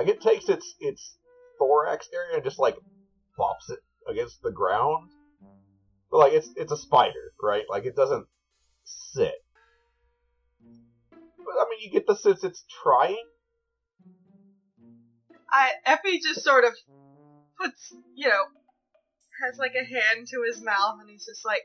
like 0.00 0.08
it 0.08 0.22
takes 0.22 0.48
its 0.48 0.74
its 0.80 1.18
thorax 1.58 2.08
area 2.14 2.36
and 2.36 2.42
just 2.42 2.58
like 2.58 2.74
bops 3.38 3.68
it 3.68 3.80
against 4.08 4.40
the 4.42 4.50
ground. 4.50 5.10
But 6.10 6.18
like 6.18 6.32
it's 6.32 6.48
it's 6.56 6.72
a 6.72 6.76
spider, 6.76 7.32
right? 7.42 7.64
Like 7.68 7.84
it 7.84 7.94
doesn't 7.94 8.26
sit. 8.84 9.34
But 11.10 11.54
I 11.60 11.66
mean, 11.68 11.80
you 11.82 11.90
get 11.90 12.06
the 12.06 12.16
sense 12.16 12.44
it's 12.44 12.64
trying. 12.82 13.22
I 15.52 15.72
Epi 15.84 16.20
just 16.20 16.42
sort 16.42 16.64
of 16.64 16.72
puts, 17.60 17.92
you 18.14 18.28
know, 18.28 18.44
has 19.44 19.58
like 19.58 19.74
a 19.74 19.84
hand 19.84 20.28
to 20.28 20.44
his 20.46 20.62
mouth, 20.62 20.96
and 21.00 21.10
he's 21.10 21.26
just 21.26 21.44
like, 21.44 21.64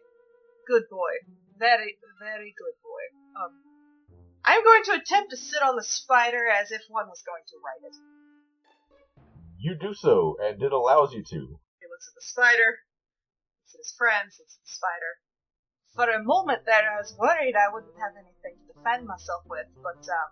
"Good 0.67 0.83
boy, 0.91 1.23
very, 1.57 1.95
very 2.19 2.53
good 2.57 2.75
boy." 2.83 3.45
Um, 3.45 3.51
I'm 4.43 4.63
going 4.63 4.83
to 4.83 5.01
attempt 5.01 5.29
to 5.31 5.37
sit 5.37 5.63
on 5.63 5.77
the 5.77 5.83
spider 5.83 6.49
as 6.49 6.71
if 6.71 6.81
one 6.89 7.07
was 7.07 7.23
going 7.25 7.43
to 7.47 7.55
ride 7.63 7.87
it. 7.87 8.14
You 9.57 9.75
do 9.75 9.93
so, 9.93 10.37
and 10.41 10.61
it 10.61 10.71
allows 10.71 11.13
you 11.13 11.23
to. 11.23 11.39
He 11.79 11.87
looks 11.89 12.07
at 12.07 12.15
the 12.15 12.21
spider, 12.21 12.79
looks 13.63 13.73
at 13.73 13.79
his 13.79 13.95
friends, 13.97 14.37
looks 14.39 14.57
at 14.57 14.63
the 14.63 14.75
spider. 14.75 15.19
For 15.95 16.09
a 16.09 16.23
moment 16.23 16.63
there, 16.65 16.91
I 16.91 16.97
was 16.97 17.15
worried 17.17 17.55
I 17.55 17.71
wouldn't 17.71 17.95
have 17.99 18.13
anything 18.17 18.59
to 18.59 18.73
defend 18.73 19.07
myself 19.07 19.43
with, 19.47 19.67
but 19.81 20.01
um, 20.11 20.29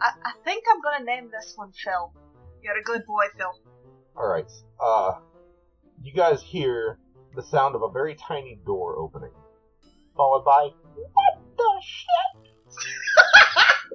I, 0.00 0.10
I 0.24 0.32
think 0.42 0.64
I'm 0.70 0.82
gonna 0.82 1.04
name 1.04 1.30
this 1.30 1.52
one 1.56 1.72
Phil. 1.72 2.12
You're 2.62 2.78
a 2.78 2.82
good 2.82 3.06
boy, 3.06 3.26
Phil. 3.36 3.54
All 4.16 4.26
right. 4.26 4.50
Uh, 4.80 5.12
you 6.02 6.12
guys 6.12 6.42
hear 6.42 6.98
the 7.36 7.42
sound 7.42 7.76
of 7.76 7.82
a 7.82 7.90
very 7.90 8.16
tiny 8.16 8.58
door 8.66 8.98
opening, 8.98 9.32
followed 10.16 10.44
by 10.44 10.70
"What 10.94 11.38
the 11.56 11.82
shit?" 11.82 12.48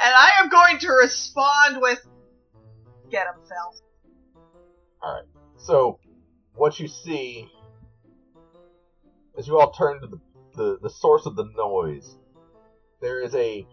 And 0.00 0.12
I 0.14 0.32
am 0.38 0.48
going 0.50 0.78
to 0.80 0.88
respond 0.90 1.80
with, 1.80 1.98
"Get 3.14 3.28
him, 3.28 3.40
Phil." 3.48 3.80
So, 5.56 6.00
what 6.56 6.80
you 6.80 6.88
see 6.88 7.48
as 9.36 9.46
you 9.46 9.56
all 9.56 9.70
turn 9.70 10.00
to 10.00 10.08
the, 10.08 10.20
the, 10.56 10.78
the 10.82 10.90
source 10.90 11.24
of 11.24 11.36
the 11.36 11.44
noise, 11.56 12.16
there 13.00 13.22
is 13.22 13.32
a 13.36 13.68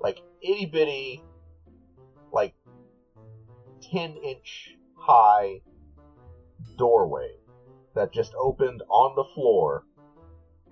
like 0.00 0.20
itty 0.40 0.66
bitty, 0.66 1.22
like 2.32 2.54
ten 3.80 4.16
inch 4.16 4.74
high 4.96 5.60
doorway 6.76 7.36
that 7.94 8.12
just 8.12 8.34
opened 8.34 8.82
on 8.88 9.14
the 9.14 9.28
floor, 9.32 9.84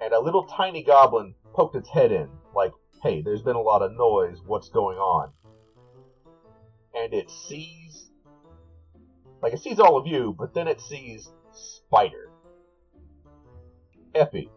and 0.01 0.13
a 0.13 0.19
little 0.19 0.47
tiny 0.47 0.83
goblin 0.83 1.37
poked 1.55 1.77
its 1.77 1.91
head 1.91 2.11
in, 2.11 2.29
like, 2.57 2.73
"Hey, 3.05 3.23
there's 3.23 3.43
been 3.43 3.55
a 3.55 3.63
lot 3.63 3.83
of 3.83 3.93
noise. 3.93 4.41
What's 4.45 4.69
going 4.69 4.99
on?" 4.99 5.33
And 6.95 7.15
it 7.15 7.31
sees 7.31 8.11
like 9.43 9.55
it 9.55 9.61
sees 9.61 9.79
all 9.79 9.97
of 9.97 10.07
you, 10.07 10.35
but 10.39 10.55
then 10.55 10.69
it 10.69 10.81
sees 10.81 11.31
Spider. 11.53 12.31
Epi. 14.15 14.51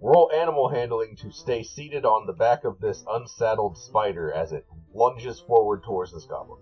Roll 0.00 0.30
animal 0.32 0.68
handling 0.68 1.16
to 1.16 1.32
stay 1.32 1.62
seated 1.62 2.04
on 2.04 2.26
the 2.26 2.32
back 2.32 2.64
of 2.64 2.78
this 2.80 3.02
unsaddled 3.08 3.78
spider 3.78 4.30
as 4.30 4.52
it 4.52 4.66
lunges 4.92 5.40
forward 5.40 5.82
towards 5.82 6.12
this 6.12 6.26
goblin. 6.26 6.60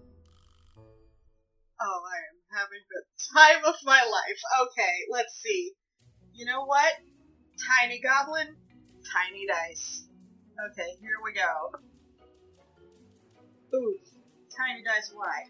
Oh, 1.81 2.03
I 2.07 2.17
am 2.17 2.39
having 2.57 2.83
the 2.89 3.03
time 3.35 3.65
of 3.65 3.75
my 3.85 4.01
life. 4.01 4.41
Okay, 4.69 4.95
let's 5.11 5.35
see. 5.43 5.73
You 6.33 6.47
know 6.47 6.65
what? 6.65 6.93
Tiny 7.81 8.01
goblin, 8.01 8.57
tiny 9.13 9.47
dice. 9.47 10.07
Okay, 10.71 10.91
here 11.01 11.19
we 11.25 11.33
go. 11.33 11.81
Ooh, 13.75 13.99
tiny 14.57 14.83
dice 14.85 15.11
why? 15.15 15.45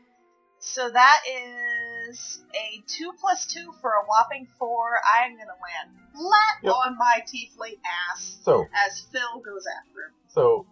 So 0.58 0.90
that 0.90 1.20
is 1.28 2.40
a 2.54 2.82
2 2.86 3.12
plus 3.20 3.46
2 3.46 3.72
for 3.80 3.90
a 3.90 4.04
whopping 4.06 4.46
4. 4.58 4.68
I'm 5.16 5.32
gonna 5.32 5.46
land 5.50 5.98
flat 6.14 6.62
Yep. 6.62 6.72
on 6.72 6.98
my 6.98 7.20
tiefling 7.26 7.78
ass 8.12 8.38
So, 8.42 8.66
as 8.86 9.00
Phil 9.12 9.40
goes 9.44 9.64
after 9.66 10.00
him. 10.08 10.14
so 10.28 10.66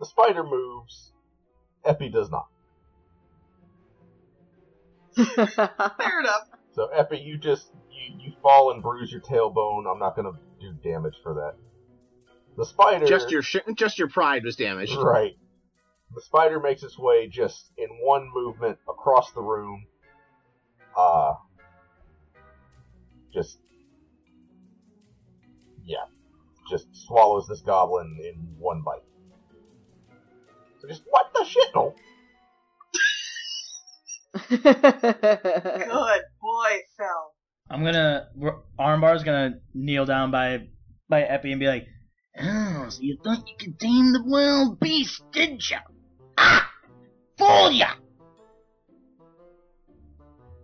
the 0.00 0.06
spider 0.06 0.42
moves. 0.44 1.12
Epi 1.84 2.08
does 2.10 2.30
not. 2.30 2.46
Fair 5.16 6.20
enough. 6.20 6.48
So 6.74 6.86
Epi, 6.86 7.18
you 7.18 7.36
just 7.36 7.68
you, 7.90 8.14
you 8.18 8.32
fall 8.42 8.70
and 8.70 8.82
bruise 8.82 9.12
your 9.12 9.20
tailbone. 9.20 9.90
I'm 9.90 9.98
not 9.98 10.16
gonna 10.16 10.32
do 10.60 10.72
damage 10.82 11.16
for 11.22 11.34
that. 11.34 11.54
The 12.56 12.64
spider 12.64 13.06
Just 13.06 13.30
your 13.30 13.42
sh- 13.42 13.56
just 13.74 13.98
your 13.98 14.08
pride 14.08 14.44
was 14.44 14.56
damaged. 14.56 14.96
Right. 14.96 15.36
The 16.14 16.20
spider 16.20 16.60
makes 16.60 16.82
its 16.82 16.98
way 16.98 17.26
just 17.28 17.72
in 17.78 17.88
one 18.02 18.30
movement 18.34 18.78
across 18.88 19.32
the 19.32 19.40
room. 19.40 19.86
Uh, 20.96 21.34
just, 23.32 23.58
yeah, 25.84 26.04
just 26.70 26.86
swallows 27.06 27.46
this 27.48 27.62
goblin 27.62 28.18
in 28.22 28.34
one 28.58 28.82
bite. 28.82 29.02
So 30.80 30.88
just, 30.88 31.02
what 31.08 31.32
the 31.32 31.44
shit? 31.44 31.70
No. 31.74 31.94
Good 34.48 34.62
boy, 36.40 36.78
Phil. 36.96 37.32
I'm 37.70 37.84
gonna 37.84 38.28
Armbar's 38.78 39.24
gonna 39.24 39.60
kneel 39.72 40.04
down 40.04 40.30
by 40.30 40.68
by 41.08 41.22
Epi 41.22 41.52
and 41.52 41.60
be 41.60 41.66
like, 41.66 41.86
Oh, 42.38 42.86
so 42.88 43.02
you 43.02 43.18
thought 43.22 43.46
you 43.46 43.54
could 43.58 43.78
tame 43.78 44.12
the 44.12 44.22
wild 44.24 44.80
beast, 44.80 45.22
did 45.32 45.68
ya? 45.70 45.80
Ah! 46.38 46.70
Fool 47.38 47.72
ya! 47.72 47.92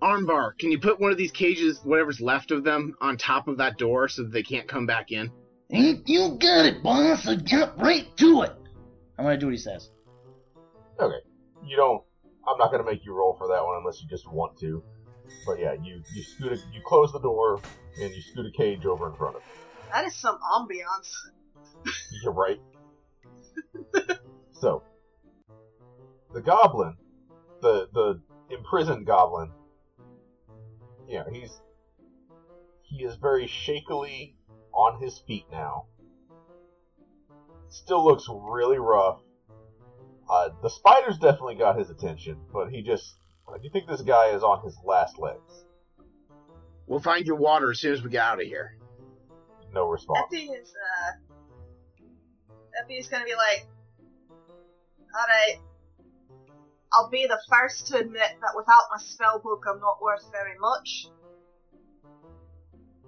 Armbar, 0.02 0.56
can 0.58 0.70
you 0.70 0.78
put 0.78 1.00
one 1.00 1.10
of 1.10 1.18
these 1.18 1.32
cages, 1.32 1.80
whatever's 1.82 2.20
left 2.20 2.50
of 2.50 2.62
them, 2.62 2.96
on 3.00 3.16
top 3.16 3.48
of 3.48 3.58
that 3.58 3.78
door 3.78 4.08
so 4.08 4.22
that 4.22 4.32
they 4.32 4.42
can't 4.42 4.68
come 4.68 4.86
back 4.86 5.10
in? 5.10 5.30
Ain't 5.70 6.08
you 6.08 6.36
got 6.40 6.66
it, 6.66 6.82
boss? 6.82 7.26
I 7.26 7.34
got 7.34 7.78
right 7.78 8.06
to 8.16 8.42
it. 8.42 8.52
I'm 9.18 9.24
gonna 9.24 9.36
do 9.36 9.46
what 9.46 9.52
he 9.52 9.58
says. 9.58 9.90
Okay. 10.98 11.18
You 11.64 11.76
don't. 11.76 12.02
I'm 12.46 12.56
not 12.58 12.70
gonna 12.70 12.84
make 12.84 13.04
you 13.04 13.12
roll 13.12 13.34
for 13.36 13.48
that 13.48 13.64
one 13.64 13.76
unless 13.78 14.00
you 14.00 14.08
just 14.08 14.30
want 14.30 14.58
to. 14.60 14.82
But 15.46 15.58
yeah, 15.58 15.74
you 15.74 16.00
you 16.14 16.22
scoot 16.22 16.52
a, 16.52 16.56
you 16.72 16.80
close 16.86 17.12
the 17.12 17.20
door 17.20 17.60
and 18.00 18.14
you 18.14 18.22
scoot 18.22 18.46
a 18.46 18.56
cage 18.56 18.86
over 18.86 19.10
in 19.10 19.16
front 19.16 19.36
of 19.36 19.42
it. 19.42 19.48
That 19.92 20.06
is 20.06 20.14
some 20.14 20.38
ambiance. 20.56 21.12
You're 22.22 22.32
right. 22.32 22.60
so, 24.52 24.82
the 26.38 26.44
goblin, 26.44 26.96
the 27.62 27.88
the 27.92 28.20
imprisoned 28.50 29.06
goblin, 29.06 29.50
you 31.08 31.18
know, 31.18 31.26
he's 31.32 31.60
he 32.82 33.04
is 33.04 33.16
very 33.16 33.46
shakily 33.46 34.36
on 34.72 35.02
his 35.02 35.18
feet 35.26 35.46
now. 35.50 35.86
Still 37.68 38.04
looks 38.04 38.26
really 38.30 38.78
rough. 38.78 39.18
Uh, 40.30 40.50
the 40.62 40.70
spider's 40.70 41.18
definitely 41.18 41.56
got 41.56 41.76
his 41.76 41.90
attention, 41.90 42.38
but 42.52 42.68
he 42.70 42.82
just 42.82 43.16
Uh, 43.48 43.56
Do 43.56 43.64
you 43.64 43.70
think 43.70 43.88
this 43.88 44.02
guy 44.02 44.28
is 44.28 44.42
on 44.42 44.62
his 44.64 44.76
last 44.84 45.18
legs? 45.18 45.64
We'll 46.86 47.00
find 47.00 47.26
your 47.26 47.36
water 47.36 47.70
as 47.70 47.80
soon 47.80 47.94
as 47.94 48.02
we 48.02 48.10
get 48.10 48.22
out 48.22 48.40
of 48.40 48.46
here. 48.46 48.76
No 49.72 49.88
response. 49.88 50.20
Epi 50.32 50.44
is, 50.44 50.72
uh. 50.72 52.04
Epi 52.82 52.94
is 52.94 53.08
gonna 53.08 53.24
be 53.24 53.34
like, 53.34 53.66
Alright. 55.14 55.60
I'll 56.92 57.10
be 57.10 57.26
the 57.26 57.40
first 57.50 57.88
to 57.88 57.98
admit 57.98 58.30
that 58.40 58.54
without 58.56 58.88
my 58.90 58.98
spellbook 58.98 59.60
I'm 59.68 59.80
not 59.80 60.00
worth 60.00 60.24
very 60.32 60.58
much. 60.58 61.08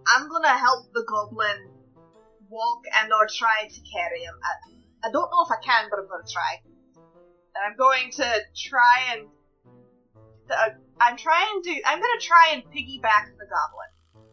I'm 0.07 0.29
gonna 0.29 0.57
help 0.57 0.93
the 0.93 1.05
goblin 1.09 1.71
walk 2.49 2.83
and 3.01 3.13
or 3.13 3.27
try 3.27 3.69
to 3.69 3.81
carry 3.93 4.21
him. 4.21 4.35
I, 4.43 5.09
I 5.09 5.11
don't 5.11 5.31
know 5.31 5.45
if 5.45 5.51
I 5.51 5.61
can, 5.65 5.89
but 5.89 5.99
I'm 5.99 6.09
gonna 6.09 6.25
try. 6.31 6.61
And 7.55 7.65
I'm 7.67 7.77
going 7.77 8.11
to 8.13 8.41
try 8.57 9.15
and. 9.15 9.29
Uh, 10.51 10.71
I'm 11.01 11.17
trying 11.17 11.63
to. 11.65 11.71
I'm 11.87 12.01
gonna 12.01 12.21
try 12.21 12.53
and 12.53 12.63
piggyback 12.65 13.33
the 13.39 13.47
goblin. 13.47 14.27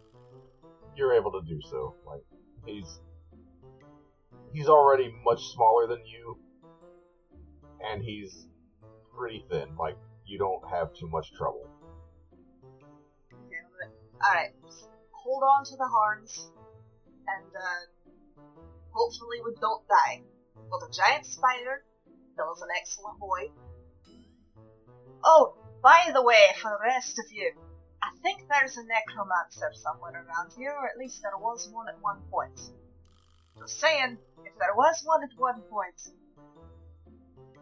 You're 0.96 1.14
able 1.14 1.32
to 1.32 1.42
do 1.48 1.60
so. 1.62 1.96
Like 2.06 2.24
he's 2.66 3.00
he's 4.52 4.68
already 4.68 5.14
much 5.24 5.42
smaller 5.54 5.88
than 5.88 6.04
you, 6.06 6.40
and 7.86 8.04
he's 8.04 8.48
pretty 9.18 9.44
thin. 9.50 9.76
Like 9.78 9.98
you 10.26 10.38
don't 10.38 10.64
have 10.70 10.94
too 10.94 11.08
much 11.08 11.34
trouble. 11.34 11.68
Alright, 14.24 14.54
hold 15.12 15.44
on 15.44 15.64
to 15.66 15.78
the 15.78 15.88
horns, 15.88 16.50
and 17.28 17.52
uh, 17.54 17.86
hopefully 18.90 19.38
we 19.46 19.54
don't 19.62 19.88
die. 19.88 20.22
But 20.72 20.80
the 20.80 20.92
giant 20.92 21.26
spider, 21.26 21.84
that 22.36 22.44
was 22.44 22.62
an 22.62 22.70
excellent 22.76 23.20
boy. 23.20 23.52
Oh, 25.24 25.54
by 25.84 26.10
the 26.14 26.24
way, 26.24 26.50
for 26.60 26.72
the 26.72 26.84
rest 26.84 27.20
of 27.20 27.26
you, 27.32 27.54
I 28.02 28.10
think 28.24 28.42
there's 28.50 28.78
a 28.78 28.84
necromancer 28.84 29.72
somewhere 29.74 30.14
around 30.14 30.52
here, 30.58 30.72
or 30.72 30.88
at 30.90 30.98
least 30.98 31.22
there 31.22 31.38
was 31.38 31.70
one 31.72 31.88
at 31.88 32.02
one 32.02 32.22
point. 32.32 32.60
Just 33.60 33.80
saying, 33.80 34.18
if 34.46 34.54
there 34.58 34.76
was 34.76 35.02
one 35.06 35.24
at 35.24 35.38
one 35.38 35.62
point, 35.70 36.02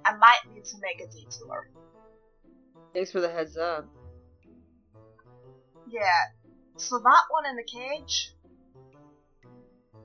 I 0.05 0.15
might 0.17 0.45
need 0.53 0.63
to 0.65 0.77
make 0.81 1.01
a 1.01 1.11
detour. 1.11 1.67
Thanks 2.93 3.11
for 3.11 3.21
the 3.21 3.29
heads 3.29 3.57
up. 3.57 3.87
Yeah. 5.89 6.21
So 6.77 6.99
that 6.99 7.23
one 7.29 7.45
in 7.49 7.55
the 7.55 7.63
cage. 7.63 8.31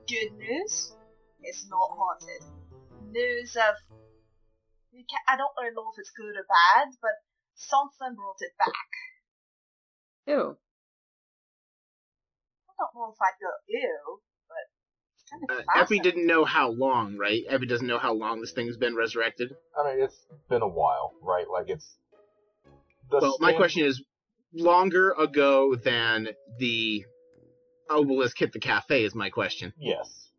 Good 0.07 0.33
news. 0.37 0.95
It's 1.43 1.67
not 1.69 1.91
haunted. 1.93 2.43
News 3.11 3.55
of. 3.55 3.75
I 5.27 5.37
don't 5.37 5.53
really 5.57 5.73
know 5.75 5.91
if 5.93 5.99
it's 5.99 6.11
good 6.11 6.35
or 6.35 6.45
bad, 6.49 6.89
but 7.01 7.11
something 7.55 8.15
brought 8.15 8.41
it 8.41 8.57
back. 8.57 8.89
Ew. 10.27 10.57
I 12.67 12.71
don't 12.77 12.95
know 12.95 13.13
if 13.13 13.21
I'd 13.21 13.39
go 13.39 13.49
ew, 13.67 13.77
but 13.77 13.85
it's 13.85 14.19
kind 14.31 14.40
Uh, 15.49 15.61
Effie 15.75 15.99
didn't 15.99 16.27
know 16.27 16.45
how 16.45 16.69
long, 16.69 17.17
right? 17.17 17.43
Effie 17.49 17.65
doesn't 17.65 17.87
know 17.87 17.97
how 17.97 18.13
long 18.13 18.41
this 18.41 18.51
thing's 18.51 18.77
been 18.77 18.95
resurrected. 18.95 19.55
I 19.79 19.89
mean, 19.89 20.03
it's 20.03 20.25
been 20.49 20.61
a 20.61 20.67
while, 20.67 21.13
right? 21.21 21.45
Like 21.51 21.69
it's. 21.69 21.95
The 23.09 23.19
Well, 23.21 23.37
my 23.39 23.53
question 23.53 23.85
is 23.85 24.01
longer 24.53 25.11
ago 25.11 25.75
than 25.75 26.29
the 26.59 27.05
obelisk 27.89 28.37
hit 28.39 28.53
the 28.53 28.59
cafe 28.59 29.03
is 29.03 29.15
my 29.15 29.29
question. 29.29 29.73
Yes. 29.77 30.29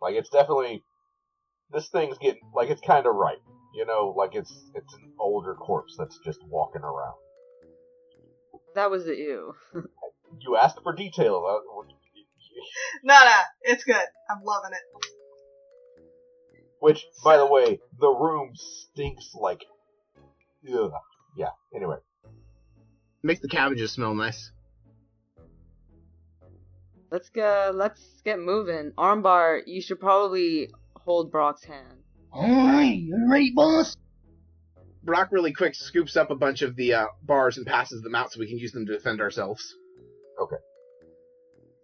Like 0.00 0.14
it's 0.14 0.30
definitely 0.30 0.82
this 1.72 1.88
thing's 1.88 2.18
getting 2.18 2.40
like 2.54 2.70
it's 2.70 2.80
kind 2.80 3.06
of 3.06 3.14
ripe. 3.14 3.42
You 3.74 3.86
know, 3.86 4.14
like 4.16 4.34
it's 4.34 4.52
it's 4.74 4.94
an 4.94 5.12
older 5.18 5.54
corpse 5.54 5.94
that's 5.98 6.18
just 6.24 6.40
walking 6.48 6.82
around. 6.82 7.14
That 8.74 8.90
was 8.90 9.04
the 9.04 9.16
ew. 9.16 9.54
You 10.38 10.56
asked 10.56 10.78
for 10.84 10.92
detail. 10.92 11.60
No, 13.04 13.14
no, 13.14 13.40
it's 13.62 13.84
good. 13.84 13.96
I'm 14.28 14.42
loving 14.44 14.72
it. 14.72 15.06
Which, 16.80 17.04
by 17.24 17.36
the 17.36 17.46
way, 17.46 17.80
the 17.98 18.08
room 18.08 18.52
stinks 18.54 19.30
like. 19.34 19.64
Ugh. 20.72 20.92
Yeah. 21.36 21.50
Anyway, 21.74 21.96
Makes 23.22 23.40
the 23.40 23.48
cabbages 23.48 23.92
smell 23.92 24.14
nice. 24.14 24.50
Let's 27.10 27.28
go. 27.28 27.70
Let's 27.74 28.02
get 28.24 28.38
moving. 28.38 28.92
Armbar, 28.96 29.60
you 29.66 29.82
should 29.82 30.00
probably 30.00 30.70
hold 30.96 31.30
Brock's 31.30 31.64
hand. 31.64 31.98
Alright, 32.32 32.96
you 32.98 33.26
ready, 33.30 33.52
boss? 33.54 33.96
Brock 35.02 35.28
really 35.32 35.52
quick 35.52 35.74
scoops 35.74 36.16
up 36.16 36.30
a 36.30 36.36
bunch 36.36 36.62
of 36.62 36.76
the 36.76 36.94
uh, 36.94 37.06
bars 37.22 37.56
and 37.56 37.66
passes 37.66 38.02
them 38.02 38.14
out 38.14 38.32
so 38.32 38.40
we 38.40 38.48
can 38.48 38.58
use 38.58 38.72
them 38.72 38.86
to 38.86 38.92
defend 38.92 39.20
ourselves. 39.20 39.74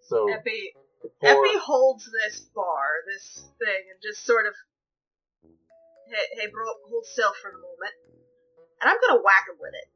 So 0.09 0.31
Epi, 0.33 0.75
for, 1.21 1.27
Epi 1.27 1.59
holds 1.59 2.09
this 2.11 2.41
bar, 2.55 3.03
this 3.07 3.43
thing, 3.59 3.83
and 3.91 3.99
just 4.03 4.25
sort 4.25 4.47
of. 4.47 4.55
Hey, 6.07 6.41
hey, 6.41 6.47
bro, 6.53 6.65
hold 6.89 7.05
still 7.05 7.33
for 7.43 7.51
a 7.51 7.59
moment. 7.59 7.95
And 8.81 8.91
I'm 8.91 8.99
gonna 9.03 9.23
whack 9.23 9.51
him 9.51 9.59
with 9.59 9.75
it. 9.75 9.89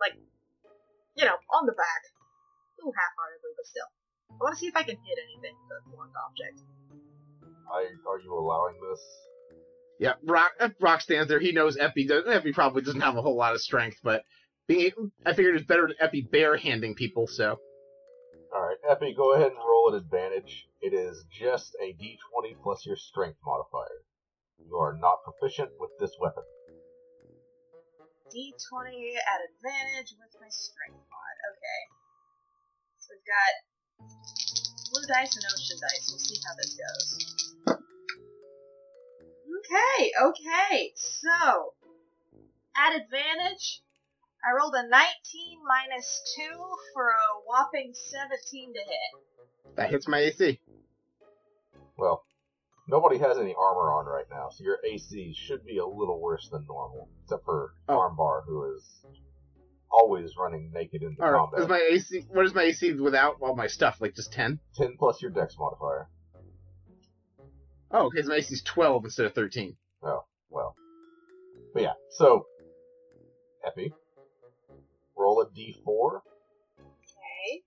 Like, 0.00 0.16
you 1.16 1.24
know, 1.24 1.36
on 1.52 1.66
the 1.66 1.72
back. 1.72 2.02
A 2.08 2.80
little 2.80 2.94
half-heartedly, 2.96 3.52
but 3.56 3.66
still. 3.66 3.90
I 4.32 4.40
wanna 4.40 4.56
see 4.56 4.66
if 4.66 4.76
I 4.76 4.82
can 4.82 4.96
hit 4.96 5.18
anything 5.28 5.56
with 5.68 5.76
a 5.76 5.96
blunt 5.96 6.12
object. 6.16 6.60
I, 7.70 7.92
are 8.08 8.18
you 8.18 8.32
allowing 8.32 8.76
this? 8.80 9.00
Yeah, 9.98 10.14
Brock, 10.24 10.52
uh, 10.58 10.68
Brock 10.80 11.00
stands 11.00 11.28
there. 11.28 11.38
He 11.38 11.52
knows 11.52 11.76
Epi. 11.76 12.06
Does, 12.06 12.24
Epi 12.26 12.52
probably 12.52 12.82
doesn't 12.82 13.00
have 13.00 13.16
a 13.16 13.22
whole 13.22 13.36
lot 13.36 13.54
of 13.54 13.60
strength, 13.60 13.98
but 14.02 14.24
being, 14.66 15.12
I 15.24 15.34
figured 15.34 15.56
it's 15.56 15.66
better 15.66 15.86
than 15.86 15.96
Epi 16.00 16.22
bare-handing 16.32 16.94
people. 16.94 17.26
So 17.26 17.60
All 18.54 18.60
right, 18.60 18.76
Epi, 18.84 19.14
go 19.14 19.32
ahead 19.32 19.48
and 19.48 19.56
roll 19.56 19.94
an 19.94 19.96
advantage. 19.96 20.68
It 20.82 20.92
is 20.92 21.24
just 21.32 21.74
a 21.80 21.94
d20 21.96 22.60
plus 22.62 22.84
your 22.84 22.96
strength 22.96 23.38
modifier. 23.44 24.04
You 24.58 24.76
are 24.76 24.92
not 25.00 25.24
proficient 25.24 25.70
with 25.80 25.90
this 25.98 26.12
weapon. 26.20 26.44
D20 28.28 29.16
at 29.16 29.40
advantage 29.56 30.12
with 30.20 30.36
my 30.36 30.48
strength 30.52 31.00
mod. 31.08 31.36
Okay. 31.56 31.82
So 32.98 33.16
we've 33.16 33.24
got 33.24 33.52
blue 34.92 35.06
dice 35.08 35.34
and 35.36 35.44
ocean 35.48 35.78
dice. 35.80 36.12
We'll 36.12 36.20
see 36.20 36.40
how 36.44 36.54
this 36.60 36.76
goes. 36.76 37.32
Okay, 39.64 40.12
okay. 40.20 40.92
So, 40.96 41.72
at 42.76 43.00
advantage, 43.00 43.80
I 44.44 44.52
rolled 44.56 44.74
a 44.74 44.82
19 44.88 44.90
minus 45.66 46.20
2 46.36 46.42
for 46.94 47.08
a 47.10 47.40
whopping 47.46 47.92
17 47.94 48.72
to 48.74 48.78
hit. 48.78 49.76
that 49.76 49.90
hits 49.90 50.08
my 50.08 50.18
AC. 50.18 50.60
Well, 51.96 52.24
nobody 52.88 53.18
has 53.18 53.38
any 53.38 53.54
armor 53.56 53.92
on 53.92 54.06
right 54.06 54.24
now, 54.30 54.48
so 54.50 54.64
your 54.64 54.78
AC 54.84 55.34
should 55.34 55.64
be 55.64 55.78
a 55.78 55.86
little 55.86 56.20
worse 56.20 56.48
than 56.50 56.66
normal, 56.66 57.08
except 57.24 57.44
for 57.44 57.74
Oh. 57.88 57.98
Armbar, 57.98 58.44
who 58.46 58.74
is 58.74 59.04
always 59.90 60.36
running 60.36 60.72
naked 60.72 61.02
into 61.02 61.22
All 61.22 61.30
right, 61.30 61.38
combat. 61.38 61.60
is 61.60 61.68
my 61.68 61.88
AC? 61.92 62.26
What 62.30 62.46
is 62.46 62.54
my 62.54 62.62
AC 62.62 62.94
without 62.94 63.36
all 63.40 63.54
my 63.54 63.66
stuff? 63.68 64.00
Like 64.00 64.14
just 64.16 64.32
ten? 64.32 64.58
10 64.76 64.96
plus 64.98 65.22
your 65.22 65.30
dex 65.30 65.54
modifier. 65.58 66.08
Oh, 67.92 68.06
okay. 68.06 68.22
So 68.22 68.28
my 68.30 68.36
AC's 68.36 68.62
twelve 68.62 69.04
instead 69.04 69.26
of 69.26 69.34
thirteen. 69.34 69.76
Oh, 70.02 70.24
well. 70.50 70.74
But 71.74 71.82
yeah, 71.82 71.92
so, 72.10 72.46
Epi, 73.66 73.92
roll 75.22 75.40
a 75.40 75.46
d4. 75.46 76.20
Okay. 76.82 77.62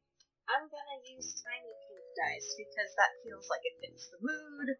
I'm 0.51 0.67
gonna 0.67 0.99
use 1.15 1.41
tiny 1.41 1.71
pink 1.87 2.05
dice 2.19 2.55
because 2.59 2.91
that 2.99 3.15
feels 3.23 3.47
like 3.49 3.63
it 3.63 3.79
fits 3.81 4.11
the 4.11 4.19
mood. 4.21 4.75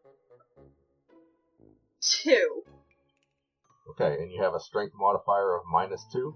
Two. 2.01 2.63
Okay, 3.91 4.21
and 4.21 4.31
you 4.31 4.41
have 4.43 4.53
a 4.53 4.59
strength 4.59 4.93
modifier 4.95 5.55
of 5.55 5.63
minus 5.71 6.05
2. 6.11 6.35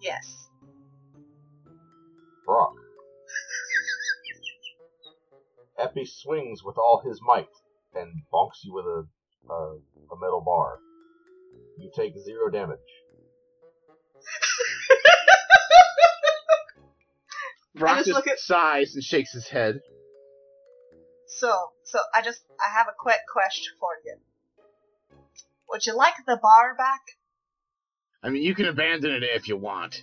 Yes. 0.00 0.48
Brock. 2.46 2.74
Epi 5.78 6.04
swings 6.06 6.62
with 6.62 6.76
all 6.78 7.02
his 7.04 7.20
might 7.22 7.48
and 7.94 8.22
bonks 8.32 8.62
you 8.62 8.72
with 8.72 8.84
a, 8.84 9.06
a, 9.52 9.78
a 10.12 10.20
metal 10.20 10.42
bar. 10.44 10.78
You 11.78 11.90
take 11.94 12.16
zero 12.18 12.50
damage. 12.50 12.78
Brock 17.74 17.98
just 17.98 18.08
just, 18.08 18.16
look 18.16 18.26
at- 18.26 18.38
sighs 18.38 18.94
and 18.94 19.02
shakes 19.04 19.32
his 19.32 19.48
head. 19.48 19.80
So, 21.26 21.70
so 21.84 21.98
I 22.12 22.22
just, 22.22 22.42
I 22.58 22.74
have 22.76 22.88
a 22.88 22.94
quick 22.98 23.20
question 23.32 23.72
for 23.78 23.90
you. 24.04 24.16
Would 25.68 25.86
you 25.86 25.94
like 25.94 26.14
the 26.26 26.36
bar 26.42 26.74
back? 26.76 27.02
I 28.22 28.30
mean, 28.30 28.42
you 28.42 28.54
can 28.54 28.66
abandon 28.66 29.12
it 29.12 29.22
if 29.22 29.46
you 29.46 29.56
want. 29.56 30.02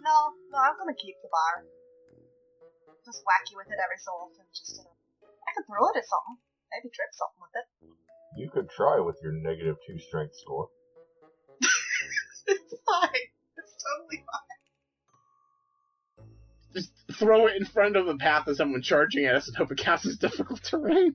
No, 0.00 0.16
no, 0.50 0.58
I'm 0.58 0.78
gonna 0.78 0.94
keep 0.94 1.16
the 1.22 1.28
bar. 1.28 1.64
Just 3.04 3.22
whack 3.26 3.42
you 3.50 3.56
with 3.58 3.66
it 3.66 3.78
every 3.82 3.98
so 3.98 4.12
often, 4.12 4.46
just 4.54 4.76
to, 4.76 4.82
I 5.26 5.50
could 5.56 5.66
throw 5.66 5.90
it 5.90 5.98
at 5.98 6.06
something. 6.06 6.38
Maybe 6.70 6.88
trip 6.94 7.10
something 7.10 7.42
with 7.42 7.54
it. 7.58 7.66
You 8.38 8.48
could 8.48 8.70
try 8.70 9.00
with 9.00 9.18
your 9.22 9.32
negative 9.32 9.76
2 9.86 9.98
strength 9.98 10.36
score. 10.36 10.68
It's 12.46 12.74
fine. 12.82 13.26
It's 13.56 13.74
totally 13.78 14.18
fine. 14.26 14.51
Throw 17.22 17.46
it 17.46 17.54
in 17.56 17.64
front 17.64 17.94
of 17.94 18.06
the 18.06 18.16
path 18.16 18.48
of 18.48 18.56
someone 18.56 18.82
charging 18.82 19.26
at 19.26 19.36
us 19.36 19.46
and 19.46 19.56
hope 19.56 19.70
it 19.70 19.78
counts 19.78 20.04
as 20.06 20.16
difficult 20.16 20.60
terrain. 20.60 21.14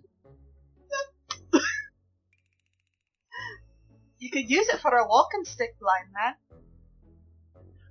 You 4.18 4.30
could 4.32 4.50
use 4.50 4.70
it 4.70 4.80
for 4.80 4.92
a 4.92 5.06
walking 5.06 5.44
stick, 5.44 5.78
blind 5.82 6.08
man. 6.14 6.36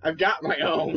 I've 0.03 0.17
got 0.17 0.43
my 0.43 0.57
own. 0.61 0.97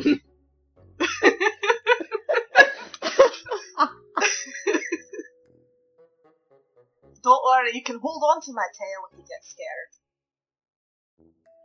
Don't 7.22 7.44
worry, 7.44 7.74
you 7.74 7.82
can 7.82 7.98
hold 8.00 8.22
on 8.34 8.40
to 8.40 8.52
my 8.54 8.64
tail 8.78 9.04
if 9.12 9.18
you 9.18 9.24
get 9.24 9.44
scared. 9.44 9.90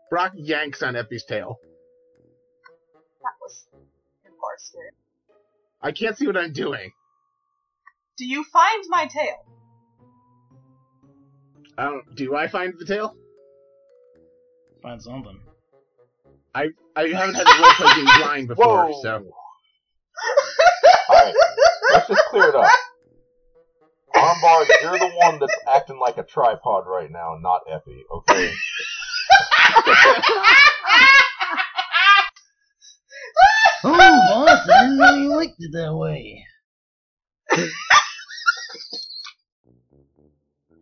Brock 0.10 0.34
yanks 0.36 0.84
on 0.84 0.98
Epi's 0.98 1.24
tail. 1.24 1.60
That 3.22 3.36
was 3.42 3.68
important. 4.26 4.96
I 5.86 5.92
can't 5.92 6.18
see 6.18 6.26
what 6.26 6.36
I'm 6.36 6.52
doing. 6.52 6.92
Do 8.18 8.26
you 8.26 8.44
find 8.52 8.84
my 8.88 9.06
tail? 9.06 9.46
I 11.78 11.84
don't. 11.84 12.16
Do 12.16 12.36
I 12.36 12.48
find 12.48 12.74
the 12.80 12.86
tail? 12.86 13.16
Find 14.82 15.00
something. 15.00 15.40
I 16.56 16.70
I 16.96 17.10
haven't 17.10 17.36
had 17.36 17.46
the 17.46 17.52
to 17.52 17.62
roleplay 17.62 17.96
being 17.96 18.08
blind 18.18 18.48
before, 18.56 18.88
Whoa. 18.88 19.02
so 19.04 19.32
Alright, 21.08 21.36
let's 21.94 22.08
just 22.08 22.22
clear 22.32 22.50
it 22.50 22.56
up. 22.56 22.72
Armbar, 24.16 24.66
you're 24.82 24.98
the 24.98 25.12
one 25.18 25.38
that's 25.40 25.56
acting 25.72 26.00
like 26.00 26.18
a 26.18 26.24
tripod 26.24 26.86
right 26.88 27.12
now, 27.12 27.38
not 27.40 27.62
Epi, 27.72 28.06
okay? 28.12 28.52
Oh, 33.88 33.92
boss, 33.94 34.55
I 34.68 34.82
didn't 34.82 34.98
know 34.98 35.16
you 35.16 35.36
liked 35.36 35.56
it 35.60 35.72
that 35.74 35.94
way. 35.96 36.46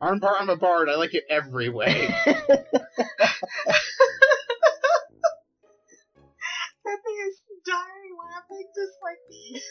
armbar. 0.01 0.33
I'm 0.39 0.49
a 0.49 0.55
bard. 0.55 0.89
I 0.89 0.95
like 0.95 1.13
it 1.13 1.23
every 1.29 1.69
way. 1.69 2.13
That 6.85 6.97
thing 7.01 7.15
is 7.27 7.41
dying 7.65 8.17
laughing 8.19 8.67
just 8.75 8.97
like 9.01 9.17
me. 9.29 9.61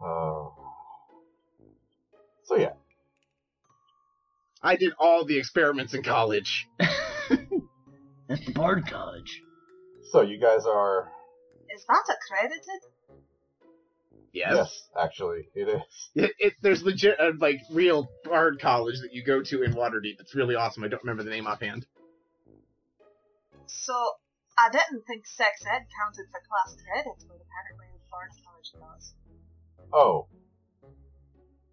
Uh, 0.00 0.48
so 2.44 2.56
yeah, 2.56 2.72
I 4.62 4.76
did 4.76 4.92
all 4.98 5.24
the 5.24 5.38
experiments 5.38 5.94
in 5.94 6.02
college. 6.02 6.68
At 6.80 8.44
the 8.44 8.52
Bard 8.52 8.86
College. 8.86 9.42
so 10.10 10.20
you 10.20 10.38
guys 10.38 10.66
are, 10.66 11.10
Is 11.78 11.84
that 11.86 12.04
accredited? 12.10 12.82
Yes. 14.32 14.52
yes, 14.52 14.88
actually, 15.00 15.48
it 15.54 15.68
is. 15.68 16.10
It, 16.16 16.32
it, 16.38 16.52
there's 16.60 16.82
legit, 16.82 17.18
uh, 17.20 17.32
like, 17.38 17.60
real 17.70 18.08
bard 18.24 18.58
college 18.60 19.00
that 19.02 19.14
you 19.14 19.24
go 19.24 19.42
to 19.42 19.62
in 19.62 19.74
Waterdeep. 19.74 20.18
It's 20.18 20.34
really 20.34 20.56
awesome. 20.56 20.82
I 20.82 20.88
don't 20.88 21.02
remember 21.04 21.22
the 21.22 21.30
name 21.30 21.46
offhand. 21.46 21.86
So, 23.66 23.94
I 24.58 24.70
didn't 24.70 25.06
think 25.06 25.24
sex 25.24 25.62
ed 25.72 25.86
counted 25.96 26.26
for 26.32 26.40
class 26.48 26.76
credits, 26.84 27.24
but 27.24 27.36
apparently 27.36 27.86
the 27.92 28.10
Bard 28.10 28.30
College 28.44 28.72
does. 28.98 29.14
Oh. 29.92 30.26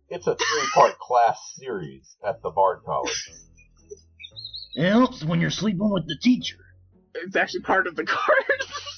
It's 0.09 0.27
a 0.27 0.35
three-part 0.35 0.99
class 0.99 1.39
series 1.55 2.15
at 2.25 2.43
the 2.43 2.51
Bard 2.51 2.81
College. 2.85 3.31
It 4.75 4.87
helps 4.87 5.23
when 5.23 5.41
you're 5.41 5.49
sleeping 5.49 5.89
with 5.89 6.07
the 6.07 6.17
teacher. 6.21 6.57
It's 7.15 7.35
actually 7.35 7.61
part 7.61 7.87
of 7.87 7.95
the 7.95 8.05
course. 8.05 8.94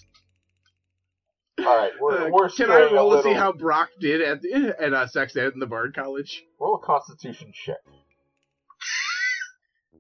Alright, 1.60 1.91
we're, 1.99 2.28
Uh, 2.28 2.30
we're 2.30 2.49
Can 2.49 2.70
I 2.70 2.76
straying 2.76 2.91
a 2.93 2.95
roll 2.95 3.10
to 3.12 3.16
little... 3.18 3.32
see 3.32 3.38
how 3.38 3.51
Brock 3.51 3.89
did 3.99 4.22
at 4.22 4.41
the, 4.41 4.76
at 4.80 4.93
uh, 4.93 5.08
sex 5.08 5.36
ed 5.36 5.53
in 5.53 5.60
the 5.60 5.66
bard 5.66 5.95
college? 5.95 6.43
Roll 6.60 6.76
a 6.76 6.86
constitution 6.86 7.51
check. 7.53 7.78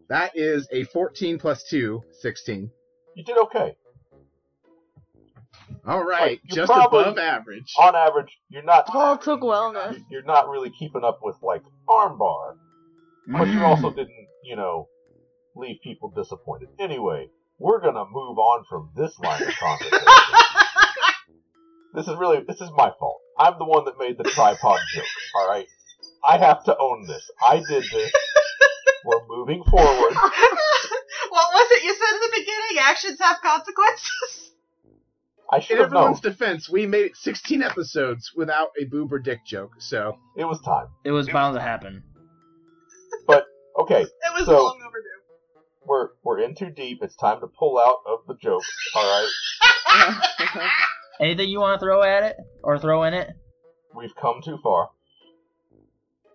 That 0.09 0.31
is 0.35 0.67
a 0.71 0.83
14 0.85 1.37
plus 1.39 1.63
2, 1.69 2.01
16. 2.21 2.69
You 3.15 3.23
did 3.23 3.37
okay. 3.39 3.75
All 5.85 6.03
right, 6.03 6.39
Like, 6.41 6.41
just 6.45 6.71
probably- 6.71 7.01
above 7.01 7.17
average. 7.17 7.73
On 7.79 7.95
average, 7.95 8.37
you're 8.49 8.63
not... 8.63 8.85
Paul 8.87 9.17
took 9.17 9.41
wellness. 9.41 9.99
You're 10.11 10.23
not 10.23 10.49
really 10.49 10.69
keeping 10.69 11.03
up 11.03 11.19
with, 11.23 11.37
like, 11.41 11.63
armbar. 11.89 12.55
But 13.27 13.47
you 13.47 13.59
Mm. 13.59 13.67
also 13.67 13.89
didn't, 13.89 14.27
you 14.43 14.55
know, 14.55 14.87
leave 15.55 15.77
people 15.83 16.09
disappointed. 16.15 16.69
Anyway, 16.79 17.27
we're 17.59 17.81
gonna 17.81 18.05
move 18.09 18.37
on 18.37 18.63
from 18.69 18.89
this 18.95 19.17
line 19.19 19.41
of 19.43 19.53
conversation. 19.59 19.99
This 21.93 22.07
is 22.07 22.15
really, 22.17 22.41
this 22.47 22.61
is 22.61 22.69
my 22.75 22.91
fault. 22.99 23.21
I'm 23.39 23.57
the 23.59 23.65
one 23.65 23.85
that 23.85 23.97
made 23.99 24.17
the 24.17 24.23
tripod 24.23 24.79
joke, 24.93 25.05
alright? 25.35 25.65
I 26.27 26.37
have 26.37 26.63
to 26.65 26.77
own 26.77 27.05
this. 27.07 27.29
I 27.45 27.57
did 27.67 27.83
this. 27.91 28.11
We're 29.05 29.25
moving 29.27 29.63
forward. 29.63 30.13
what 30.13 31.53
was 31.53 31.71
it 31.71 31.83
you 31.83 31.93
said 31.93 32.15
in 32.15 32.21
the 32.21 32.31
beginning? 32.35 32.77
Actions 32.81 33.19
have 33.21 33.37
consequences? 33.41 34.51
I 35.49 35.57
In 35.57 35.61
should 35.61 35.77
have 35.79 35.91
known. 35.91 35.97
everyone's 36.03 36.19
defense, 36.21 36.69
we 36.69 36.85
made 36.87 37.15
16 37.15 37.61
episodes 37.63 38.31
without 38.35 38.69
a 38.81 38.85
boob 38.85 39.13
or 39.13 39.19
dick 39.19 39.39
joke, 39.45 39.71
so. 39.79 40.17
It 40.35 40.43
was 40.45 40.59
time. 40.61 40.87
It 41.05 41.11
was 41.11 41.29
bound 41.29 41.55
to 41.55 41.61
happen. 41.61 42.03
But 43.27 43.45
okay, 43.79 44.01
It 44.01 44.33
was 44.33 44.45
So- 44.45 44.63
long 44.63 44.79
overdue. 44.85 45.07
we're 45.85 46.09
we're 46.23 46.39
in 46.41 46.55
too 46.55 46.69
deep. 46.69 46.99
It's 47.01 47.15
time 47.15 47.39
to 47.39 47.47
pull 47.47 47.77
out 47.79 47.99
of 48.05 48.19
the 48.27 48.33
joke, 48.35 48.63
alright? 48.93 49.29
Anything 51.19 51.49
you 51.49 51.59
want 51.59 51.79
to 51.79 51.85
throw 51.85 52.03
at 52.03 52.23
it 52.23 52.37
or 52.63 52.77
throw 52.79 53.03
in 53.03 53.13
it? 53.13 53.29
We've 53.95 54.15
come 54.15 54.41
too 54.43 54.59
far. 54.61 54.89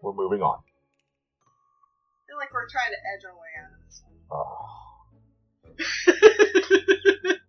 We're 0.02 0.12
moving 0.12 0.42
on. 0.42 0.58
I 0.58 2.26
feel 2.26 2.36
like 2.36 2.52
we're 2.52 2.68
trying 2.68 2.90
to 2.90 2.98
edge 3.14 3.24
our 3.24 3.34
way 3.34 3.48
out 3.62 3.72
of 3.72 3.78
this 3.86 4.02
one. 4.04 4.16
Ah. 4.32 4.82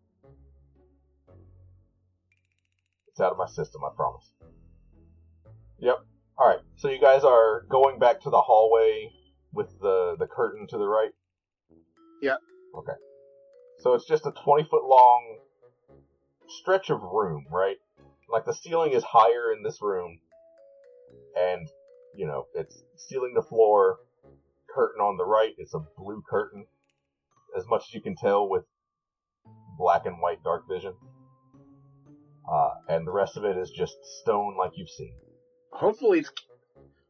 It's 3.13 3.21
out 3.21 3.31
of 3.31 3.37
my 3.37 3.45
system, 3.45 3.83
I 3.85 3.89
promise. 3.95 4.31
Yep. 5.77 5.97
Alright, 6.35 6.61
so 6.77 6.89
you 6.89 6.99
guys 6.99 7.23
are 7.23 7.63
going 7.69 7.99
back 7.99 8.21
to 8.21 8.31
the 8.31 8.41
hallway 8.41 9.11
with 9.51 9.67
the, 9.79 10.15
the 10.17 10.25
curtain 10.25 10.65
to 10.69 10.79
the 10.79 10.87
right? 10.87 11.11
Yep. 12.23 12.39
Okay. 12.75 12.93
So 13.81 13.93
it's 13.93 14.07
just 14.07 14.25
a 14.25 14.31
20 14.31 14.63
foot 14.63 14.83
long 14.85 15.37
stretch 16.47 16.89
of 16.89 17.01
room, 17.01 17.45
right? 17.51 17.77
Like 18.29 18.45
the 18.45 18.53
ceiling 18.53 18.93
is 18.93 19.03
higher 19.03 19.53
in 19.53 19.63
this 19.63 19.81
room, 19.81 20.19
and, 21.37 21.67
you 22.15 22.25
know, 22.25 22.47
it's 22.55 22.83
ceiling 22.97 23.33
to 23.35 23.41
floor, 23.41 23.97
curtain 24.73 25.01
on 25.01 25.17
the 25.17 25.25
right, 25.25 25.53
it's 25.57 25.73
a 25.73 25.79
blue 25.97 26.23
curtain, 26.29 26.65
as 27.57 27.65
much 27.67 27.83
as 27.89 27.93
you 27.93 28.01
can 28.01 28.15
tell 28.15 28.49
with 28.49 28.63
black 29.77 30.05
and 30.05 30.19
white 30.21 30.43
dark 30.43 30.63
vision. 30.67 30.93
Uh, 32.51 32.71
and 32.89 33.07
the 33.07 33.11
rest 33.11 33.37
of 33.37 33.45
it 33.45 33.57
is 33.57 33.69
just 33.69 33.95
stone 34.21 34.55
like 34.57 34.71
you've 34.75 34.89
seen. 34.89 35.13
Hopefully 35.71 36.19
it's 36.19 36.31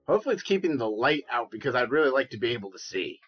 hopefully 0.07 0.33
it's 0.33 0.43
keeping 0.43 0.77
the 0.77 0.89
light 0.89 1.23
out 1.31 1.49
because 1.51 1.75
I'd 1.75 1.91
really 1.91 2.11
like 2.11 2.29
to 2.31 2.37
be 2.37 2.51
able 2.51 2.71
to 2.71 2.79
see. 2.79 3.19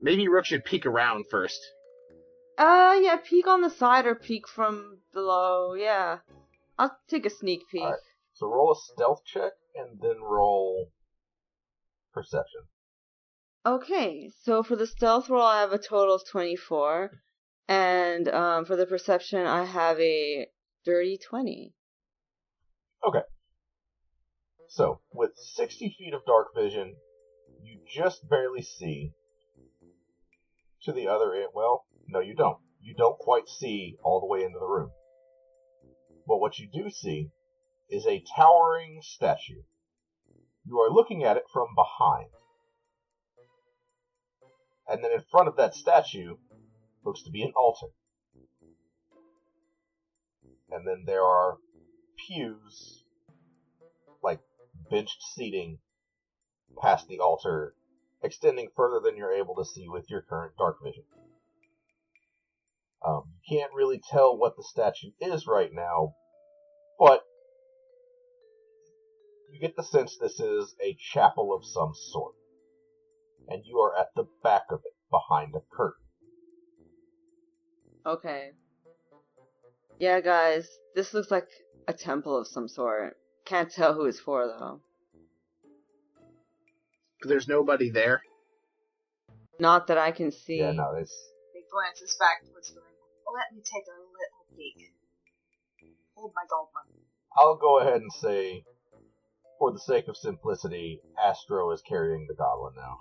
Maybe 0.00 0.28
Rook 0.28 0.44
should 0.44 0.64
peek 0.64 0.86
around 0.86 1.26
first. 1.30 1.60
Uh, 2.62 2.96
yeah, 3.02 3.16
peek 3.16 3.48
on 3.48 3.60
the 3.60 3.68
side 3.68 4.06
or 4.06 4.14
peek 4.14 4.46
from 4.46 4.98
below. 5.12 5.74
Yeah, 5.74 6.18
I'll 6.78 6.96
take 7.08 7.26
a 7.26 7.30
sneak 7.30 7.62
peek. 7.68 7.82
So 8.34 8.46
roll 8.46 8.70
a 8.70 8.76
stealth 8.76 9.24
check 9.24 9.50
and 9.74 10.00
then 10.00 10.20
roll 10.22 10.92
perception. 12.14 12.60
Okay, 13.66 14.30
so 14.44 14.62
for 14.62 14.76
the 14.76 14.86
stealth 14.86 15.28
roll, 15.28 15.42
I 15.42 15.60
have 15.60 15.72
a 15.72 15.78
total 15.78 16.14
of 16.14 16.22
24. 16.30 17.10
And 17.66 18.28
um, 18.28 18.64
for 18.64 18.76
the 18.76 18.86
perception, 18.86 19.44
I 19.44 19.64
have 19.64 19.98
a 19.98 20.46
dirty 20.84 21.18
20. 21.18 21.74
Okay. 23.08 23.22
So, 24.68 25.00
with 25.12 25.32
60 25.36 25.96
feet 25.98 26.14
of 26.14 26.24
dark 26.26 26.54
vision, 26.54 26.94
you 27.60 27.80
just 27.92 28.28
barely 28.28 28.62
see 28.62 29.14
to 30.84 30.92
the 30.92 31.08
other 31.08 31.34
end. 31.34 31.48
Well, 31.54 31.86
no, 32.08 32.20
you 32.20 32.34
don't. 32.34 32.58
You 32.80 32.94
don't 32.94 33.18
quite 33.18 33.48
see 33.48 33.96
all 34.02 34.20
the 34.20 34.26
way 34.26 34.44
into 34.44 34.58
the 34.58 34.66
room. 34.66 34.90
But 36.26 36.38
what 36.38 36.58
you 36.58 36.68
do 36.72 36.90
see 36.90 37.30
is 37.88 38.06
a 38.06 38.24
towering 38.36 39.00
statue. 39.02 39.62
You 40.64 40.78
are 40.78 40.90
looking 40.90 41.24
at 41.24 41.36
it 41.36 41.44
from 41.52 41.68
behind. 41.74 42.30
And 44.88 45.02
then 45.02 45.12
in 45.12 45.22
front 45.30 45.48
of 45.48 45.56
that 45.56 45.74
statue 45.74 46.36
looks 47.04 47.22
to 47.22 47.30
be 47.30 47.42
an 47.42 47.52
altar. 47.56 47.88
And 50.70 50.86
then 50.86 51.04
there 51.06 51.22
are 51.22 51.58
pews, 52.26 53.04
like 54.22 54.40
benched 54.90 55.22
seating 55.34 55.78
past 56.80 57.08
the 57.08 57.20
altar, 57.20 57.74
extending 58.22 58.68
further 58.74 59.00
than 59.00 59.16
you're 59.16 59.34
able 59.34 59.54
to 59.56 59.64
see 59.64 59.88
with 59.88 60.08
your 60.08 60.22
current 60.22 60.54
dark 60.56 60.78
vision. 60.82 61.04
Um, 63.06 63.22
you 63.32 63.58
can't 63.58 63.72
really 63.74 64.00
tell 64.10 64.36
what 64.36 64.56
the 64.56 64.62
statue 64.62 65.10
is 65.20 65.46
right 65.46 65.70
now, 65.72 66.14
but 66.98 67.22
you 69.50 69.60
get 69.60 69.76
the 69.76 69.82
sense 69.82 70.16
this 70.16 70.40
is 70.40 70.74
a 70.82 70.96
chapel 71.12 71.54
of 71.54 71.64
some 71.64 71.92
sort. 71.94 72.34
And 73.48 73.62
you 73.66 73.78
are 73.78 73.98
at 73.98 74.08
the 74.14 74.24
back 74.42 74.62
of 74.70 74.80
it, 74.84 74.94
behind 75.10 75.54
a 75.54 75.60
curtain. 75.76 76.04
Okay. 78.06 78.50
Yeah, 79.98 80.20
guys, 80.20 80.68
this 80.94 81.12
looks 81.12 81.30
like 81.30 81.48
a 81.88 81.92
temple 81.92 82.38
of 82.38 82.46
some 82.46 82.68
sort. 82.68 83.16
Can't 83.44 83.70
tell 83.70 83.94
who 83.94 84.06
it's 84.06 84.20
for 84.20 84.46
though. 84.46 84.80
There's 87.24 87.48
nobody 87.48 87.90
there. 87.90 88.22
Not 89.60 89.88
that 89.88 89.98
I 89.98 90.10
can 90.12 90.32
see. 90.32 90.58
Yeah, 90.58 90.72
no, 90.72 90.94
it's 90.98 91.16
He 91.52 91.62
glances 91.70 92.16
back 92.18 92.48
towards 92.50 92.72
the 92.72 92.80
room. 92.80 92.91
Let 93.32 93.56
me 93.56 93.62
take 93.64 93.84
a 93.88 93.96
little 93.96 94.44
peek. 94.56 94.92
Hold 96.14 96.32
my 96.34 96.42
gold 96.50 96.68
one. 96.72 96.84
I'll 97.36 97.56
go 97.56 97.80
ahead 97.80 98.02
and 98.02 98.12
say, 98.12 98.64
for 99.58 99.72
the 99.72 99.78
sake 99.78 100.08
of 100.08 100.16
simplicity, 100.16 101.00
Astro 101.22 101.70
is 101.72 101.82
carrying 101.88 102.26
the 102.28 102.34
goblin 102.34 102.74
now. 102.76 102.98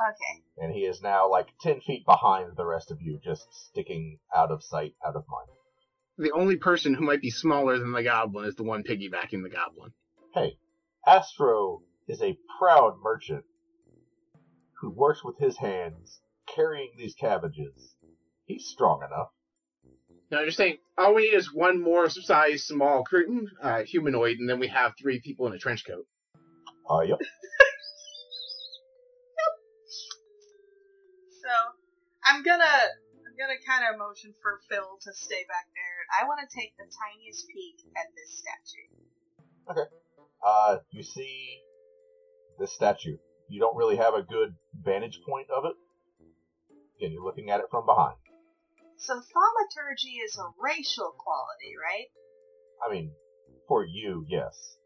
Okay. 0.00 0.42
And 0.58 0.72
he 0.72 0.86
is 0.86 1.02
now 1.02 1.30
like 1.30 1.48
10 1.60 1.80
feet 1.82 2.06
behind 2.06 2.56
the 2.56 2.64
rest 2.64 2.90
of 2.90 3.02
you, 3.02 3.20
just 3.22 3.46
sticking 3.52 4.18
out 4.34 4.50
of 4.50 4.62
sight, 4.62 4.94
out 5.06 5.16
of 5.16 5.24
mind. 5.28 5.50
The 6.16 6.32
only 6.32 6.56
person 6.56 6.94
who 6.94 7.04
might 7.04 7.20
be 7.20 7.30
smaller 7.30 7.78
than 7.78 7.92
the 7.92 8.02
goblin 8.02 8.46
is 8.46 8.54
the 8.54 8.62
one 8.62 8.82
piggybacking 8.82 9.42
the 9.42 9.50
goblin. 9.50 9.92
Hey, 10.32 10.58
Astro 11.06 11.82
is 12.08 12.22
a 12.22 12.38
proud 12.58 12.94
merchant 13.02 13.44
who 14.80 14.90
works 14.90 15.22
with 15.22 15.38
his 15.38 15.58
hands, 15.58 16.20
carrying 16.46 16.92
these 16.96 17.14
cabbages. 17.14 17.93
He's 18.46 18.66
strong 18.66 19.00
enough. 19.02 19.28
No, 20.30 20.38
I'm 20.38 20.46
just 20.46 20.56
saying, 20.56 20.78
all 20.98 21.14
we 21.14 21.22
need 21.22 21.36
is 21.36 21.52
one 21.52 21.80
more 21.80 22.08
size 22.08 22.64
small 22.64 23.04
curtain, 23.04 23.48
uh, 23.62 23.82
humanoid, 23.82 24.38
and 24.38 24.48
then 24.48 24.58
we 24.58 24.68
have 24.68 24.94
three 25.00 25.20
people 25.20 25.46
in 25.46 25.52
a 25.52 25.58
trench 25.58 25.84
coat. 25.86 26.06
Uh, 26.88 27.00
yep. 27.00 27.18
So 31.44 31.52
I'm 32.24 32.42
gonna 32.42 32.64
I'm 32.64 33.36
gonna 33.36 33.60
kind 33.68 33.84
of 33.84 33.98
motion 33.98 34.32
for 34.40 34.60
Phil 34.70 34.96
to 35.02 35.12
stay 35.12 35.44
back 35.44 35.68
there. 35.76 36.00
I 36.08 36.26
want 36.26 36.40
to 36.40 36.48
take 36.48 36.72
the 36.78 36.88
tiniest 36.88 37.46
peek 37.48 37.84
at 38.00 38.08
this 38.16 38.40
statue. 38.40 38.88
Okay. 39.70 39.88
Uh, 40.40 40.78
you 40.90 41.02
see 41.02 41.60
this 42.58 42.72
statue. 42.72 43.18
You 43.50 43.60
don't 43.60 43.76
really 43.76 43.96
have 43.96 44.14
a 44.14 44.22
good 44.22 44.54
vantage 44.82 45.20
point 45.28 45.48
of 45.54 45.66
it. 45.66 45.76
Again, 46.96 47.12
you're 47.12 47.24
looking 47.24 47.50
at 47.50 47.60
it 47.60 47.66
from 47.70 47.84
behind. 47.84 48.16
So 48.98 49.14
thaumaturgy 49.14 50.18
is 50.24 50.38
a 50.38 50.48
racial 50.58 51.14
quality, 51.18 51.74
right? 51.76 52.08
I 52.84 52.92
mean, 52.92 53.12
for 53.68 53.84
you, 53.84 54.24
yes. 54.28 54.76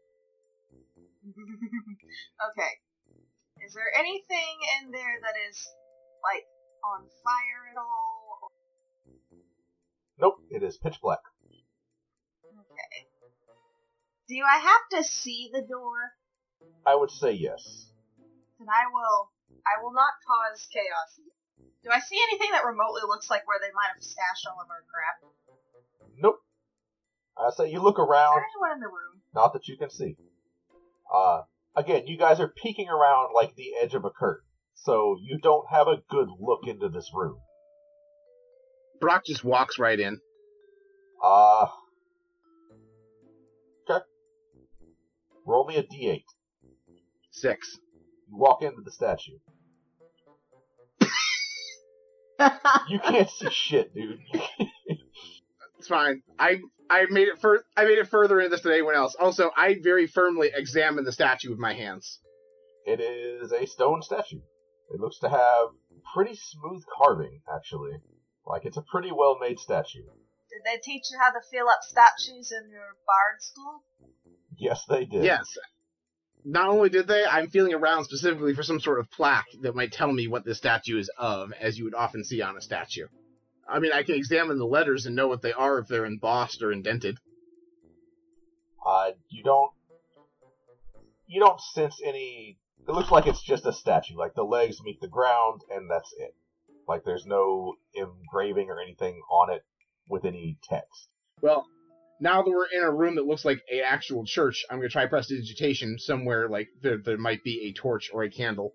okay. 1.29 2.73
Is 3.65 3.73
there 3.73 3.91
anything 3.97 4.55
in 4.81 4.91
there 4.91 5.19
that 5.21 5.35
is 5.49 5.57
like 6.23 6.45
on 6.83 7.07
fire 7.23 7.69
at 7.71 7.77
all? 7.77 8.51
Nope, 10.19 10.39
it 10.49 10.63
is 10.63 10.77
pitch 10.77 10.99
black. 11.01 11.19
Okay. 12.49 13.07
Do 14.27 14.35
I 14.45 14.57
have 14.59 14.99
to 14.99 15.03
see 15.03 15.49
the 15.51 15.61
door? 15.61 16.13
I 16.85 16.95
would 16.95 17.11
say 17.11 17.31
yes. 17.33 17.91
Then 18.59 18.67
I 18.69 18.85
will. 18.91 19.31
I 19.65 19.81
will 19.81 19.93
not 19.93 20.13
cause 20.27 20.67
chaos. 20.71 21.19
Do 21.83 21.89
I 21.91 21.99
see 21.99 22.17
anything 22.29 22.51
that 22.51 22.65
remotely 22.65 23.01
looks 23.07 23.29
like 23.29 23.47
where 23.47 23.59
they 23.59 23.71
might 23.73 23.93
have 23.93 24.03
stashed 24.03 24.45
all 24.47 24.59
of 24.61 24.67
our 24.69 24.83
crap? 24.91 25.31
Nope. 26.17 26.39
I 27.37 27.51
say 27.55 27.71
you 27.71 27.79
look 27.81 27.97
Is 27.97 28.05
around, 28.07 28.35
there 28.35 28.45
anyone 28.67 28.77
in 28.77 28.79
the 28.81 28.87
room? 28.87 29.21
not 29.33 29.53
that 29.53 29.67
you 29.67 29.77
can 29.77 29.89
see. 29.89 30.17
Uh, 31.13 31.43
again, 31.75 32.05
you 32.07 32.17
guys 32.17 32.39
are 32.39 32.49
peeking 32.49 32.89
around 32.89 33.29
like 33.33 33.55
the 33.55 33.71
edge 33.81 33.93
of 33.93 34.03
a 34.03 34.09
curtain, 34.09 34.45
so 34.75 35.17
you 35.21 35.39
don't 35.39 35.69
have 35.69 35.87
a 35.87 36.01
good 36.09 36.27
look 36.39 36.67
into 36.67 36.89
this 36.89 37.09
room. 37.13 37.37
Brock 38.99 39.23
just 39.25 39.45
walks 39.45 39.79
right 39.79 39.97
in. 39.99 40.19
Uh, 41.23 41.67
okay. 43.89 44.03
Roll 45.45 45.65
me 45.65 45.77
a 45.77 45.83
d8. 45.83 46.23
Six. 47.31 47.79
You 48.29 48.37
walk 48.37 48.61
into 48.61 48.81
the 48.83 48.91
statue. 48.91 49.37
You 52.87 52.99
can't 52.99 53.29
see 53.29 53.49
shit, 53.51 53.93
dude. 53.93 54.19
It's 55.77 55.87
fine. 55.87 56.21
I 56.37 56.59
I 56.89 57.05
made 57.09 57.27
it 57.27 57.39
fur- 57.39 57.63
I 57.77 57.85
made 57.85 57.97
it 57.99 58.07
further 58.07 58.39
into 58.39 58.49
this 58.49 58.61
than 58.61 58.73
anyone 58.73 58.95
else. 58.95 59.15
Also, 59.19 59.51
I 59.55 59.77
very 59.81 60.07
firmly 60.07 60.51
examined 60.53 61.07
the 61.07 61.11
statue 61.11 61.49
with 61.49 61.59
my 61.59 61.73
hands. 61.73 62.19
It 62.85 62.99
is 62.99 63.51
a 63.51 63.65
stone 63.65 64.01
statue. 64.01 64.41
It 64.91 64.99
looks 64.99 65.19
to 65.19 65.29
have 65.29 65.67
pretty 66.13 66.35
smooth 66.35 66.83
carving, 66.97 67.41
actually. 67.53 67.93
Like 68.45 68.65
it's 68.65 68.77
a 68.77 68.81
pretty 68.81 69.11
well 69.11 69.37
made 69.39 69.59
statue. 69.59 69.99
Did 70.03 70.61
they 70.65 70.79
teach 70.83 71.03
you 71.11 71.19
how 71.19 71.29
to 71.29 71.39
fill 71.51 71.69
up 71.69 71.79
statues 71.81 72.51
in 72.51 72.71
your 72.71 72.95
bard 73.05 73.39
school? 73.39 73.83
Yes, 74.57 74.83
they 74.89 75.05
did. 75.05 75.23
Yes. 75.23 75.47
Not 76.45 76.69
only 76.69 76.89
did 76.89 77.07
they, 77.07 77.25
I'm 77.25 77.49
feeling 77.49 77.73
around 77.73 78.05
specifically 78.05 78.53
for 78.53 78.63
some 78.63 78.79
sort 78.79 78.99
of 78.99 79.11
plaque 79.11 79.47
that 79.61 79.75
might 79.75 79.91
tell 79.91 80.11
me 80.11 80.27
what 80.27 80.45
this 80.45 80.57
statue 80.57 80.97
is 80.97 81.11
of, 81.17 81.51
as 81.59 81.77
you 81.77 81.83
would 81.83 81.95
often 81.95 82.23
see 82.23 82.41
on 82.41 82.57
a 82.57 82.61
statue. 82.61 83.07
I 83.67 83.79
mean, 83.79 83.91
I 83.93 84.03
can 84.03 84.15
examine 84.15 84.57
the 84.57 84.65
letters 84.65 85.05
and 85.05 85.15
know 85.15 85.27
what 85.27 85.41
they 85.41 85.53
are 85.53 85.79
if 85.79 85.87
they're 85.87 86.05
embossed 86.05 86.63
or 86.63 86.71
indented. 86.71 87.17
Uh, 88.85 89.11
you 89.29 89.43
don't. 89.43 89.71
You 91.27 91.39
don't 91.41 91.61
sense 91.61 92.01
any. 92.03 92.57
It 92.87 92.91
looks 92.91 93.11
like 93.11 93.27
it's 93.27 93.43
just 93.43 93.65
a 93.67 93.73
statue. 93.73 94.15
Like 94.17 94.33
the 94.33 94.43
legs 94.43 94.81
meet 94.83 94.99
the 95.01 95.07
ground, 95.07 95.61
and 95.69 95.91
that's 95.91 96.11
it. 96.17 96.33
Like 96.87 97.03
there's 97.03 97.25
no 97.27 97.75
engraving 97.93 98.69
or 98.69 98.81
anything 98.81 99.21
on 99.29 99.51
it 99.51 99.63
with 100.07 100.25
any 100.25 100.57
text. 100.63 101.09
Well, 101.41 101.67
now 102.19 102.41
that 102.41 102.49
we're 102.49 102.67
in 102.73 102.83
a 102.83 102.91
room 102.91 103.15
that 103.15 103.25
looks 103.25 103.45
like 103.45 103.61
an 103.71 103.81
actual 103.85 104.25
church, 104.25 104.65
I'm 104.69 104.77
gonna 104.77 104.89
try 104.89 105.05
prestidigitation 105.05 105.97
somewhere 105.97 106.49
like 106.49 106.67
there, 106.81 106.97
there 106.97 107.17
might 107.17 107.43
be 107.43 107.67
a 107.67 107.73
torch 107.73 108.09
or 108.13 108.23
a 108.23 108.29
candle. 108.29 108.73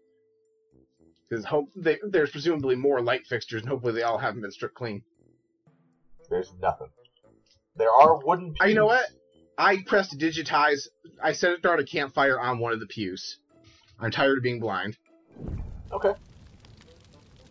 Because 1.28 1.45
hope 1.45 1.68
they, 1.74 1.99
there's 2.09 2.30
presumably 2.30 2.76
more 2.76 3.01
light 3.01 3.26
fixtures, 3.26 3.62
and 3.62 3.68
hopefully 3.68 3.95
they 3.95 4.03
all 4.03 4.18
haven't 4.18 4.42
been 4.42 4.51
stripped 4.51 4.74
clean. 4.74 5.03
There's 6.28 6.53
nothing. 6.61 6.88
There 7.76 7.90
are 7.90 8.24
wooden 8.24 8.53
pews. 8.53 8.61
Uh, 8.62 8.66
you 8.66 8.74
know 8.74 8.86
what? 8.86 9.07
I 9.57 9.76
prestidigitize. 9.78 10.88
I 11.22 11.32
set 11.32 11.53
it 11.53 11.59
start 11.59 11.80
a 11.80 11.84
campfire 11.84 12.40
on 12.40 12.59
one 12.59 12.72
of 12.72 12.80
the 12.80 12.86
pews. 12.86 13.38
I'm 13.99 14.11
tired 14.11 14.38
of 14.38 14.42
being 14.42 14.61
blind. 14.61 14.97
Okay. 15.92 16.12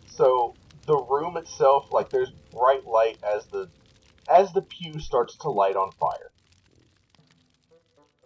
So 0.07 0.53
the 0.85 0.97
room 0.97 1.37
itself, 1.37 1.91
like 1.91 2.09
there's 2.09 2.31
bright 2.51 2.85
light 2.85 3.17
as 3.23 3.45
the 3.47 3.69
as 4.30 4.51
the 4.53 4.61
pew 4.61 4.99
starts 4.99 5.38
to 5.39 5.49
light 5.49 5.76
on 5.76 5.91
fire. 5.91 6.32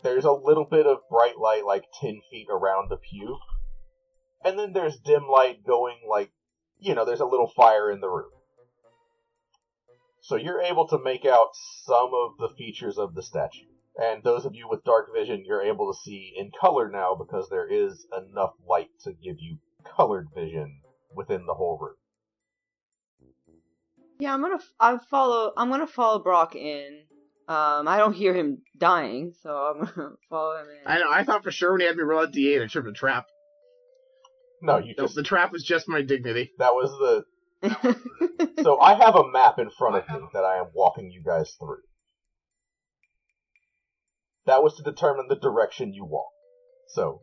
There's 0.03 0.25
a 0.25 0.31
little 0.31 0.65
bit 0.65 0.85
of 0.85 0.99
bright 1.09 1.37
light 1.37 1.65
like 1.65 1.85
ten 1.99 2.21
feet 2.29 2.47
around 2.49 2.89
the 2.89 2.97
pew. 2.97 3.37
And 4.43 4.57
then 4.57 4.73
there's 4.73 4.97
dim 4.97 5.27
light 5.27 5.65
going 5.65 5.97
like 6.07 6.31
you 6.79 6.93
know, 6.93 7.05
there's 7.05 7.21
a 7.21 7.25
little 7.25 7.51
fire 7.55 7.91
in 7.91 8.01
the 8.01 8.09
room. 8.09 8.29
So 10.21 10.35
you're 10.35 10.61
able 10.61 10.87
to 10.89 10.99
make 10.99 11.25
out 11.25 11.49
some 11.85 12.11
of 12.13 12.37
the 12.37 12.53
features 12.55 12.97
of 12.97 13.15
the 13.15 13.23
statue. 13.23 13.65
And 13.99 14.23
those 14.23 14.45
of 14.45 14.53
you 14.53 14.67
with 14.69 14.83
dark 14.83 15.07
vision, 15.15 15.43
you're 15.45 15.63
able 15.63 15.91
to 15.91 15.99
see 15.99 16.33
in 16.35 16.51
color 16.59 16.89
now 16.89 17.15
because 17.15 17.49
there 17.49 17.67
is 17.67 18.05
enough 18.15 18.53
light 18.67 18.89
to 19.05 19.11
give 19.11 19.37
you 19.39 19.57
colored 19.95 20.27
vision 20.35 20.81
within 21.15 21.45
the 21.47 21.55
whole 21.55 21.79
room. 21.81 21.95
Yeah, 24.19 24.33
I'm 24.33 24.41
gonna 24.41 24.55
f- 24.55 24.73
I 24.79 24.97
follow. 25.09 25.51
I'm 25.57 25.69
gonna 25.69 25.87
follow 25.87 26.19
Brock 26.19 26.55
in. 26.55 27.03
Um, 27.47 27.87
I 27.87 27.97
don't 27.97 28.13
hear 28.13 28.33
him 28.33 28.61
dying, 28.77 29.33
so 29.41 29.49
I'm 29.49 29.79
gonna 29.85 30.11
follow 30.29 30.57
him 30.57 30.67
in. 30.69 30.87
I 30.91 30.99
know. 30.99 31.09
I 31.09 31.23
thought 31.23 31.43
for 31.43 31.51
sure 31.51 31.71
when 31.71 31.81
he 31.81 31.87
had 31.87 31.95
me 31.95 32.03
roll 32.03 32.23
at 32.23 32.31
D8, 32.31 32.63
I 32.63 32.67
tripped 32.67 32.87
a 32.87 32.93
trap. 32.93 33.25
No, 34.61 34.77
you 34.77 34.95
just 34.95 35.15
the 35.15 35.23
trap 35.23 35.51
was 35.51 35.63
just 35.63 35.87
my 35.87 36.01
dignity. 36.01 36.51
that 36.57 36.73
was 36.73 36.89
the 36.99 37.23
so 38.63 38.79
I 38.79 38.95
have 38.95 39.15
a 39.15 39.27
map 39.27 39.59
in 39.59 39.69
front 39.69 39.95
of 39.97 40.09
me 40.09 40.27
that 40.33 40.43
I 40.43 40.57
am 40.57 40.67
walking 40.73 41.11
you 41.11 41.21
guys 41.23 41.55
through. 41.59 41.81
That 44.45 44.63
was 44.63 44.75
to 44.75 44.83
determine 44.83 45.27
the 45.27 45.35
direction 45.35 45.93
you 45.93 46.05
walk. 46.05 46.29
So, 46.87 47.21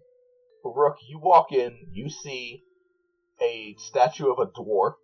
Rook, 0.64 0.96
you 1.08 1.18
walk 1.18 1.52
in, 1.52 1.88
you 1.90 2.08
see 2.10 2.62
a 3.40 3.74
statue 3.78 4.30
of 4.30 4.38
a 4.38 4.46
dwarf 4.46 4.94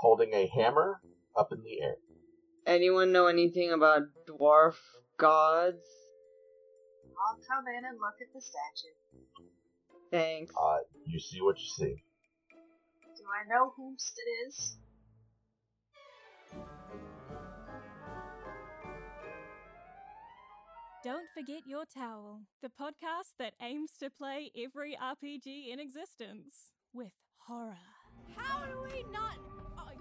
holding 0.00 0.32
a 0.34 0.46
hammer 0.46 1.00
up 1.36 1.52
in 1.52 1.62
the 1.62 1.80
air. 1.82 1.96
Anyone 2.66 3.12
know 3.12 3.26
anything 3.26 3.72
about 3.72 4.02
dwarf 4.28 4.74
gods? 5.16 5.86
I'll 7.16 7.38
come 7.48 7.64
in 7.68 7.84
and 7.84 7.98
look 7.98 8.20
at 8.20 8.32
the 8.34 8.40
statue. 8.40 8.94
Thanks. 10.10 10.52
Uh, 10.54 10.78
you 11.04 11.18
see 11.18 11.40
what 11.40 11.58
you 11.58 11.66
see. 11.66 12.02
Do 13.16 13.22
I 13.24 13.48
know 13.48 13.72
whomst 13.78 14.14
it 14.18 14.48
is? 14.48 14.76
Don't 21.04 21.28
Forget 21.34 21.62
Your 21.68 21.84
Towel, 21.84 22.40
the 22.62 22.68
podcast 22.68 23.36
that 23.38 23.54
aims 23.62 23.92
to 24.00 24.10
play 24.10 24.50
every 24.56 24.96
RPG 25.00 25.72
in 25.72 25.78
existence 25.78 26.72
with 26.92 27.12
horror. 27.46 27.78
How 28.36 28.64
do 28.66 28.82
we 28.82 29.04
not 29.12 29.38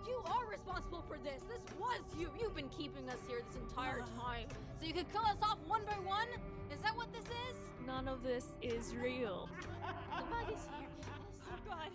you 0.08 0.22
are 0.26 0.45
responsible 0.49 1.03
for 1.08 1.18
this. 1.18 1.41
This 1.49 1.62
was 1.80 2.01
you. 2.18 2.30
You've 2.39 2.56
been 2.56 2.70
keeping 2.70 3.10
us 3.10 3.18
here 3.28 3.41
this 3.45 3.56
entire 3.62 4.01
time. 4.22 4.47
So 4.80 4.86
you 4.86 4.93
could 4.93 5.12
kill 5.12 5.24
us 5.24 5.38
off 5.41 5.58
one 5.68 5.82
by 5.86 5.97
one? 6.06 6.28
Is 6.72 6.82
that 6.82 6.95
what 6.95 7.12
this 7.12 7.24
is? 7.24 7.56
None 7.88 8.08
of 8.08 8.24
this 8.24 8.45
is 8.62 8.95
real. 8.95 9.49
The 10.16 10.24
bug 10.32 10.53
is 10.53 10.62
here, 10.80 10.88
Candace. 11.01 11.41
Oh 11.51 11.58
god. 11.68 11.91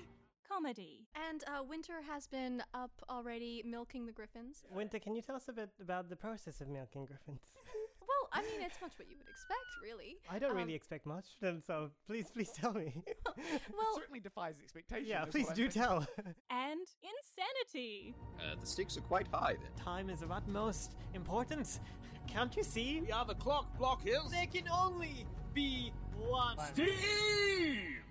Comedy. 0.46 1.06
And 1.28 1.42
uh, 1.46 1.62
Winter 1.62 2.02
has 2.06 2.26
been 2.26 2.62
up 2.74 2.90
already 3.08 3.62
milking 3.64 4.04
the 4.04 4.12
griffins. 4.12 4.62
Winter, 4.70 4.98
can 4.98 5.14
you 5.14 5.22
tell 5.22 5.36
us 5.36 5.48
a 5.48 5.52
bit 5.52 5.70
about 5.80 6.10
the 6.10 6.16
process 6.16 6.60
of 6.60 6.68
milking 6.68 7.06
griffins? 7.06 7.40
Well, 8.10 8.28
I 8.32 8.42
mean, 8.42 8.60
it's 8.60 8.80
much 8.80 8.92
what 8.98 9.08
you 9.08 9.16
would 9.18 9.28
expect, 9.28 9.68
really. 9.82 10.16
I 10.28 10.38
don't 10.38 10.50
Um, 10.52 10.56
really 10.56 10.74
expect 10.74 11.06
much, 11.06 11.26
then 11.40 11.60
so 11.60 11.90
please, 12.06 12.30
please 12.30 12.50
tell 12.52 12.72
me. 12.72 13.02
Well, 13.76 13.94
certainly 13.96 14.20
defies 14.20 14.56
expectation. 14.62 15.06
yeah, 15.06 15.24
please 15.24 15.48
do 15.54 15.68
tell. 15.68 16.06
And 16.50 16.86
insanity. 17.12 18.14
Uh, 18.38 18.56
the 18.60 18.66
stakes 18.66 18.96
are 18.96 19.02
quite 19.02 19.26
high 19.32 19.54
then. 19.62 19.72
Time 19.84 20.10
is 20.10 20.22
of 20.22 20.30
utmost 20.32 20.96
importance. 21.14 21.80
Can't 22.26 22.54
you 22.56 22.62
see? 22.64 23.00
We 23.00 23.08
Yeah, 23.08 23.24
the 23.26 23.34
clock 23.34 23.66
block 23.78 24.02
is. 24.06 24.30
There 24.30 24.46
can 24.46 24.68
only 24.68 25.26
be 25.54 25.92
one. 26.16 26.56
Steve! 26.72 28.02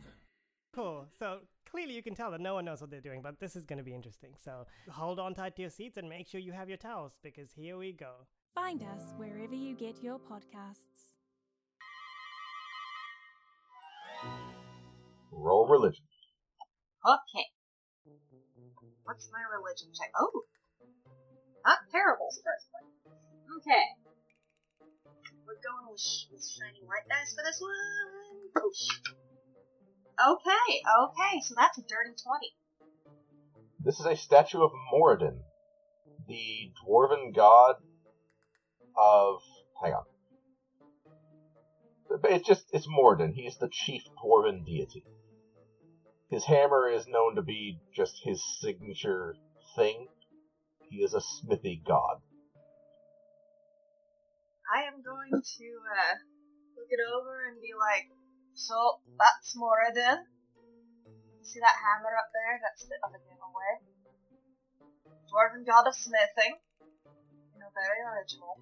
Cool. 0.73 1.05
So 1.17 1.39
clearly 1.69 1.93
you 1.93 2.01
can 2.03 2.15
tell 2.15 2.31
that 2.31 2.41
no 2.41 2.53
one 2.55 2.65
knows 2.65 2.81
what 2.81 2.89
they're 2.89 3.01
doing, 3.01 3.21
but 3.21 3.39
this 3.39 3.55
is 3.55 3.65
going 3.65 3.77
to 3.77 3.83
be 3.83 3.93
interesting. 3.93 4.31
So 4.43 4.65
hold 4.89 5.19
on 5.19 5.33
tight 5.35 5.55
to 5.57 5.61
your 5.61 5.71
seats 5.71 5.97
and 5.97 6.09
make 6.09 6.27
sure 6.27 6.39
you 6.39 6.51
have 6.53 6.69
your 6.69 6.77
towels 6.77 7.13
because 7.23 7.51
here 7.53 7.77
we 7.77 7.91
go. 7.93 8.13
Find 8.59 8.83
us 8.83 9.13
wherever 9.15 9.55
you 9.55 9.73
get 9.73 10.03
your 10.03 10.19
podcasts. 10.19 11.15
Roll 15.31 15.65
religion. 15.65 16.03
Okay. 17.07 17.45
What's 19.05 19.29
my 19.31 19.39
religion 19.57 19.87
check? 19.97 20.11
Oh! 20.19 20.43
Not 21.65 21.77
terrible, 21.89 22.27
surprisingly. 22.31 22.91
Okay. 23.57 23.85
We're 25.47 25.63
going 25.63 25.87
with, 25.89 26.01
sh- 26.01 26.27
with 26.29 26.43
shiny 26.43 26.83
white 26.85 27.07
dice 27.07 27.33
for 27.33 27.43
this 27.47 27.61
one. 27.61 27.71
Oh, 28.57 28.59
Boosh. 28.59 28.91
Okay, 30.19 30.81
okay, 31.07 31.41
so 31.47 31.55
that's 31.55 31.77
a 31.77 31.81
dirty 31.83 32.11
20. 32.11 32.47
This 33.85 34.01
is 34.01 34.05
a 34.05 34.17
statue 34.17 34.61
of 34.61 34.71
Moradin, 34.93 35.39
the 36.27 36.73
dwarven 36.83 37.33
god 37.33 37.75
of. 38.99 39.41
Hang 39.81 39.93
on. 39.93 40.03
It's 42.23 42.47
just, 42.47 42.65
it's 42.73 42.87
Moradin. 42.87 43.33
He's 43.33 43.57
the 43.57 43.69
chief 43.71 44.01
dwarven 44.23 44.65
deity. 44.65 45.05
His 46.29 46.45
hammer 46.45 46.89
is 46.89 47.07
known 47.07 47.35
to 47.35 47.41
be 47.41 47.79
just 47.95 48.21
his 48.23 48.43
signature 48.61 49.35
thing. 49.75 50.07
He 50.89 50.97
is 50.97 51.13
a 51.13 51.21
smithy 51.21 51.81
god. 51.85 52.21
I 54.69 54.85
am 54.85 55.01
going 55.01 55.33
to 55.33 55.67
uh, 55.89 56.15
look 56.77 56.89
it 56.89 57.01
over 57.01 57.49
and 57.49 57.61
be 57.61 57.73
like, 57.73 58.09
so 58.53 59.01
that's 59.17 59.57
Moradin. 59.57 60.21
See 61.41 61.59
that 61.61 61.81
hammer 61.81 62.13
up 62.13 62.29
there? 62.29 62.61
That's 62.61 62.85
the 62.85 62.97
other 63.01 63.17
giveaway. 63.25 63.73
Dwarven 65.29 65.65
god 65.65 65.87
of 65.87 65.95
smithing. 65.95 66.61
You 67.53 67.57
know, 67.57 67.73
very 67.73 68.01
original. 68.05 68.61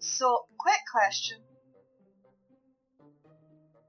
So, 0.00 0.46
quick 0.58 0.80
question. 0.92 1.38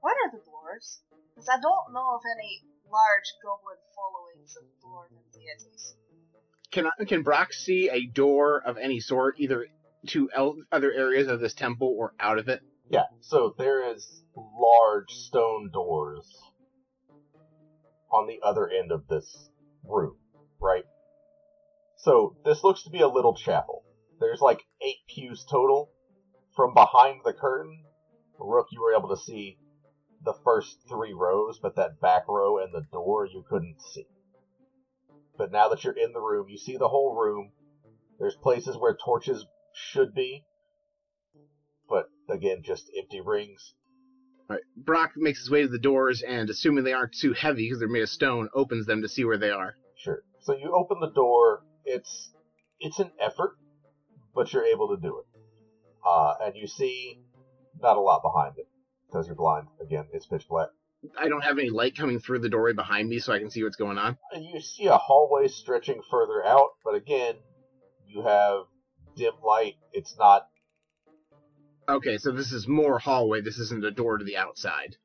What 0.00 0.16
are 0.24 0.30
the 0.30 0.38
dwarves? 0.38 0.98
Because 1.34 1.48
I 1.48 1.60
don't 1.60 1.92
know 1.92 2.14
of 2.16 2.22
any 2.36 2.62
large 2.90 3.30
goblin 3.42 3.76
followings 3.94 4.56
of 4.56 4.64
dwarven 4.82 5.22
deities. 5.32 5.96
Can 6.72 6.86
I- 6.86 7.04
can 7.04 7.22
Brock 7.22 7.52
see 7.52 7.88
a 7.90 8.06
door 8.06 8.60
of 8.62 8.76
any 8.76 9.00
sort, 9.00 9.38
either 9.38 9.66
to 10.08 10.30
el- 10.32 10.56
other 10.72 10.92
areas 10.92 11.28
of 11.28 11.40
this 11.40 11.54
temple 11.54 11.94
or 11.96 12.14
out 12.18 12.38
of 12.38 12.48
it? 12.48 12.62
Yeah, 12.88 13.06
so 13.20 13.54
there 13.56 13.92
is 13.92 14.24
large 14.34 15.10
stone 15.10 15.70
doors 15.72 16.26
on 18.10 18.26
the 18.26 18.40
other 18.42 18.68
end 18.68 18.90
of 18.90 19.06
this 19.06 19.50
room, 19.84 20.18
right? 20.60 20.84
So 21.96 22.36
this 22.44 22.64
looks 22.64 22.82
to 22.84 22.90
be 22.90 23.00
a 23.00 23.08
little 23.08 23.36
chapel. 23.36 23.84
There's 24.18 24.40
like 24.40 24.60
eight 24.80 24.98
pews 25.06 25.44
total. 25.44 25.92
From 26.60 26.74
behind 26.74 27.22
the 27.24 27.32
curtain, 27.32 27.86
Rook, 28.38 28.66
you 28.70 28.82
were 28.82 28.94
able 28.94 29.08
to 29.08 29.16
see 29.16 29.56
the 30.22 30.34
first 30.44 30.76
three 30.90 31.14
rows, 31.14 31.58
but 31.58 31.76
that 31.76 32.02
back 32.02 32.28
row 32.28 32.58
and 32.58 32.70
the 32.70 32.86
door 32.92 33.24
you 33.24 33.42
couldn't 33.48 33.80
see. 33.80 34.04
But 35.38 35.50
now 35.50 35.70
that 35.70 35.82
you're 35.82 35.96
in 35.96 36.12
the 36.12 36.20
room, 36.20 36.50
you 36.50 36.58
see 36.58 36.76
the 36.76 36.88
whole 36.88 37.14
room. 37.14 37.52
There's 38.18 38.36
places 38.36 38.76
where 38.76 38.94
torches 38.94 39.46
should 39.72 40.12
be, 40.14 40.44
but 41.88 42.10
again, 42.28 42.60
just 42.62 42.90
empty 42.94 43.22
rings. 43.22 43.72
Alright, 44.50 44.64
Brock 44.76 45.12
makes 45.16 45.38
his 45.38 45.50
way 45.50 45.62
to 45.62 45.68
the 45.68 45.78
doors 45.78 46.20
and, 46.20 46.50
assuming 46.50 46.84
they 46.84 46.92
aren't 46.92 47.16
too 47.18 47.32
heavy 47.32 47.68
because 47.68 47.78
they're 47.78 47.88
made 47.88 48.02
of 48.02 48.10
stone, 48.10 48.50
opens 48.54 48.84
them 48.84 49.00
to 49.00 49.08
see 49.08 49.24
where 49.24 49.38
they 49.38 49.50
are. 49.50 49.76
Sure. 49.96 50.20
So 50.42 50.54
you 50.54 50.74
open 50.74 51.00
the 51.00 51.10
door. 51.14 51.62
It's 51.86 52.32
it's 52.80 52.98
an 52.98 53.12
effort, 53.18 53.56
but 54.34 54.52
you're 54.52 54.66
able 54.66 54.94
to 54.94 55.00
do 55.00 55.20
it. 55.20 55.29
Uh, 56.06 56.34
and 56.42 56.56
you 56.56 56.66
see 56.66 57.20
not 57.80 57.96
a 57.96 58.00
lot 58.00 58.22
behind 58.22 58.58
it 58.58 58.68
because 59.06 59.26
you're 59.26 59.36
blind. 59.36 59.68
Again, 59.80 60.06
it's 60.12 60.26
pitch 60.26 60.46
black. 60.48 60.68
I 61.18 61.28
don't 61.28 61.42
have 61.42 61.58
any 61.58 61.70
light 61.70 61.96
coming 61.96 62.20
through 62.20 62.40
the 62.40 62.48
doorway 62.48 62.74
behind 62.74 63.08
me 63.08 63.20
so 63.20 63.32
I 63.32 63.38
can 63.38 63.50
see 63.50 63.64
what's 63.64 63.76
going 63.76 63.96
on. 63.96 64.18
And 64.32 64.44
you 64.44 64.60
see 64.60 64.86
a 64.86 64.96
hallway 64.96 65.48
stretching 65.48 66.02
further 66.10 66.44
out, 66.44 66.70
but 66.84 66.94
again, 66.94 67.36
you 68.06 68.22
have 68.22 68.64
dim 69.16 69.32
light. 69.42 69.76
It's 69.92 70.16
not. 70.18 70.48
Okay, 71.88 72.18
so 72.18 72.32
this 72.32 72.52
is 72.52 72.68
more 72.68 72.98
hallway. 72.98 73.40
This 73.40 73.58
isn't 73.58 73.84
a 73.84 73.90
door 73.90 74.18
to 74.18 74.24
the 74.24 74.36
outside. 74.36 74.96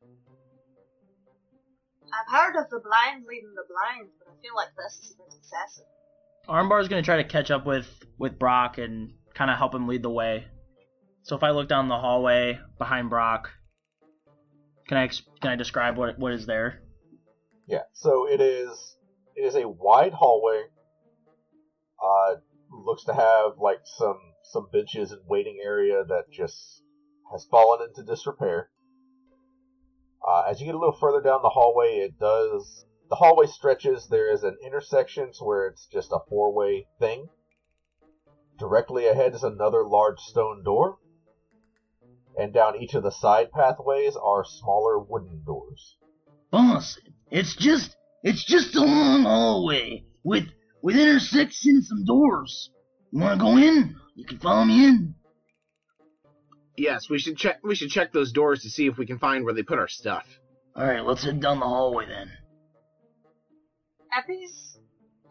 I've 2.13 2.33
heard 2.33 2.61
of 2.61 2.69
the 2.69 2.79
blind 2.79 3.25
leading 3.27 3.53
the 3.55 3.63
blind, 3.67 4.09
but 4.19 4.31
I 4.31 4.41
feel 4.41 4.55
like 4.55 4.69
this 4.77 4.99
is 4.99 5.11
an 5.11 5.25
bit 5.25 5.35
excessive. 5.37 5.85
Armbar's 6.47 6.87
gonna 6.87 7.01
try 7.01 7.17
to 7.17 7.23
catch 7.23 7.51
up 7.51 7.65
with 7.65 7.87
with 8.17 8.37
Brock 8.37 8.77
and 8.77 9.13
kind 9.33 9.49
of 9.49 9.57
help 9.57 9.73
him 9.73 9.87
lead 9.87 10.03
the 10.03 10.09
way. 10.09 10.45
So 11.25 11.35
if 11.35 11.41
I 11.41 11.49
look 11.49 11.67
down 11.67 11.87
the 11.87 11.97
hallway 11.97 12.59
behind 12.77 13.09
Brock, 13.09 13.49
can 14.87 14.97
I 14.97 15.07
can 15.41 15.49
I 15.49 15.55
describe 15.55 15.97
what 15.97 16.19
what 16.19 16.33
is 16.33 16.45
there? 16.45 16.83
Yeah. 17.67 17.81
So 17.93 18.29
it 18.29 18.39
is. 18.39 18.95
It 19.35 19.41
is 19.41 19.55
a 19.55 19.67
wide 19.67 20.13
hallway. 20.13 20.65
Uh, 21.99 22.35
looks 22.69 23.05
to 23.05 23.13
have 23.15 23.53
like 23.57 23.79
some 23.85 24.19
some 24.43 24.69
benches 24.71 25.11
and 25.11 25.21
waiting 25.27 25.57
area 25.65 26.03
that 26.07 26.25
just 26.31 26.83
has 27.31 27.43
fallen 27.49 27.87
into 27.87 28.03
disrepair. 28.03 28.69
Uh, 30.27 30.43
as 30.47 30.59
you 30.59 30.67
get 30.67 30.75
a 30.75 30.79
little 30.79 30.95
further 30.99 31.21
down 31.21 31.41
the 31.41 31.49
hallway, 31.49 31.97
it 31.97 32.19
does. 32.19 32.85
The 33.09 33.15
hallway 33.15 33.47
stretches. 33.47 34.07
There 34.09 34.31
is 34.31 34.43
an 34.43 34.57
intersection 34.63 35.31
where 35.39 35.65
it's 35.65 35.87
just 35.91 36.11
a 36.11 36.19
four 36.29 36.53
way 36.53 36.85
thing. 36.99 37.29
Directly 38.59 39.07
ahead 39.07 39.33
is 39.33 39.43
another 39.43 39.83
large 39.83 40.19
stone 40.19 40.63
door. 40.63 40.99
And 42.37 42.53
down 42.53 42.81
each 42.81 42.93
of 42.93 43.03
the 43.03 43.11
side 43.11 43.51
pathways 43.51 44.15
are 44.15 44.43
smaller 44.43 44.99
wooden 44.99 45.43
doors. 45.45 45.97
Boss, 46.51 46.99
it's 47.31 47.55
just 47.55 47.95
it's 48.23 48.43
just 48.43 48.75
a 48.75 48.81
long 48.81 49.23
hallway 49.23 50.03
with 50.23 50.45
with 50.81 50.95
intersections 50.95 51.89
and 51.91 52.05
some 52.05 52.05
doors. 52.05 52.71
You 53.11 53.19
wanna 53.19 53.37
go 53.39 53.57
in? 53.57 53.95
You 54.15 54.25
can 54.25 54.39
follow 54.39 54.65
me 54.65 54.85
in. 54.85 55.15
Yes, 56.77 57.09
we 57.09 57.19
should 57.19 57.37
check. 57.37 57.59
We 57.63 57.75
should 57.75 57.89
check 57.89 58.11
those 58.11 58.31
doors 58.31 58.63
to 58.63 58.69
see 58.69 58.87
if 58.87 58.97
we 58.97 59.05
can 59.05 59.19
find 59.19 59.45
where 59.45 59.53
they 59.53 59.63
put 59.63 59.79
our 59.79 59.87
stuff. 59.87 60.25
All 60.75 60.85
right, 60.85 61.05
let's 61.05 61.23
head 61.23 61.39
down 61.39 61.59
the 61.59 61.65
hallway 61.65 62.05
then. 62.07 62.31
Epi's 64.17 64.77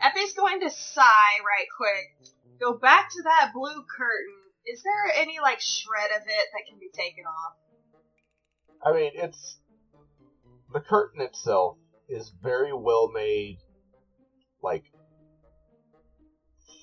Epi's 0.01 0.33
going 0.35 0.61
to 0.61 0.71
sigh 0.71 1.03
right 1.05 1.67
quick. 1.77 2.33
Go 2.61 2.79
back 2.79 3.11
to 3.11 3.23
that 3.25 3.53
blue 3.55 3.85
curtain. 3.97 4.44
Is 4.67 4.83
there 4.83 5.21
any 5.21 5.41
like 5.41 5.61
shred 5.61 6.11
of 6.17 6.27
it 6.27 6.49
that 6.53 6.67
can 6.69 6.79
be 6.79 6.91
taken 6.93 7.25
off? 7.25 7.55
I 8.85 8.93
mean, 8.93 9.13
it's 9.15 9.59
the 10.73 10.81
curtain 10.81 11.21
itself 11.21 11.79
is 12.09 12.33
very 12.43 12.73
well 12.73 13.11
made, 13.11 13.59
like 14.63 14.85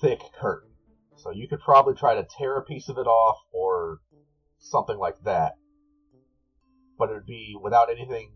thick 0.00 0.20
curtain. 0.40 0.70
So 1.16 1.30
you 1.30 1.48
could 1.48 1.60
probably 1.60 1.94
try 1.94 2.14
to 2.14 2.26
tear 2.38 2.56
a 2.56 2.64
piece 2.64 2.88
of 2.88 2.98
it 2.98 3.06
off 3.06 3.38
or 3.52 3.98
something 4.58 4.98
like 4.98 5.22
that. 5.24 5.52
But 6.98 7.10
it 7.10 7.14
would 7.14 7.26
be 7.26 7.56
without 7.60 7.90
anything 7.90 8.30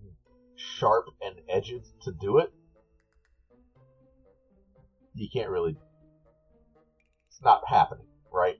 sharp 0.56 1.06
and 1.20 1.36
edged 1.48 1.84
to 2.02 2.12
do 2.12 2.38
it. 2.38 2.50
You 5.14 5.28
can't 5.32 5.50
really. 5.50 5.76
It's 7.28 7.42
not 7.42 7.62
happening, 7.68 8.06
right? 8.32 8.56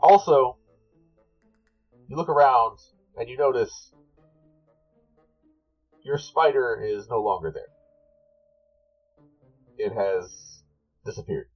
Also, 0.00 0.58
You 2.08 2.16
look 2.16 2.30
around 2.30 2.78
and 3.16 3.28
you 3.28 3.36
notice 3.36 3.92
your 6.02 6.16
spider 6.16 6.80
is 6.82 7.06
no 7.10 7.20
longer 7.20 7.52
there. 7.52 7.68
It 9.76 9.92
has 9.92 10.62
disappeared. 11.04 11.48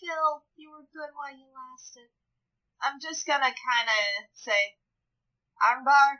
Phil, 0.00 0.42
you 0.56 0.70
were 0.70 0.82
good 0.92 1.10
while 1.14 1.30
you 1.30 1.46
lasted. 1.54 2.10
I'm 2.82 2.98
just 3.00 3.24
gonna 3.24 3.54
kinda 3.54 4.28
say, 4.34 4.74
Armbar, 5.62 6.18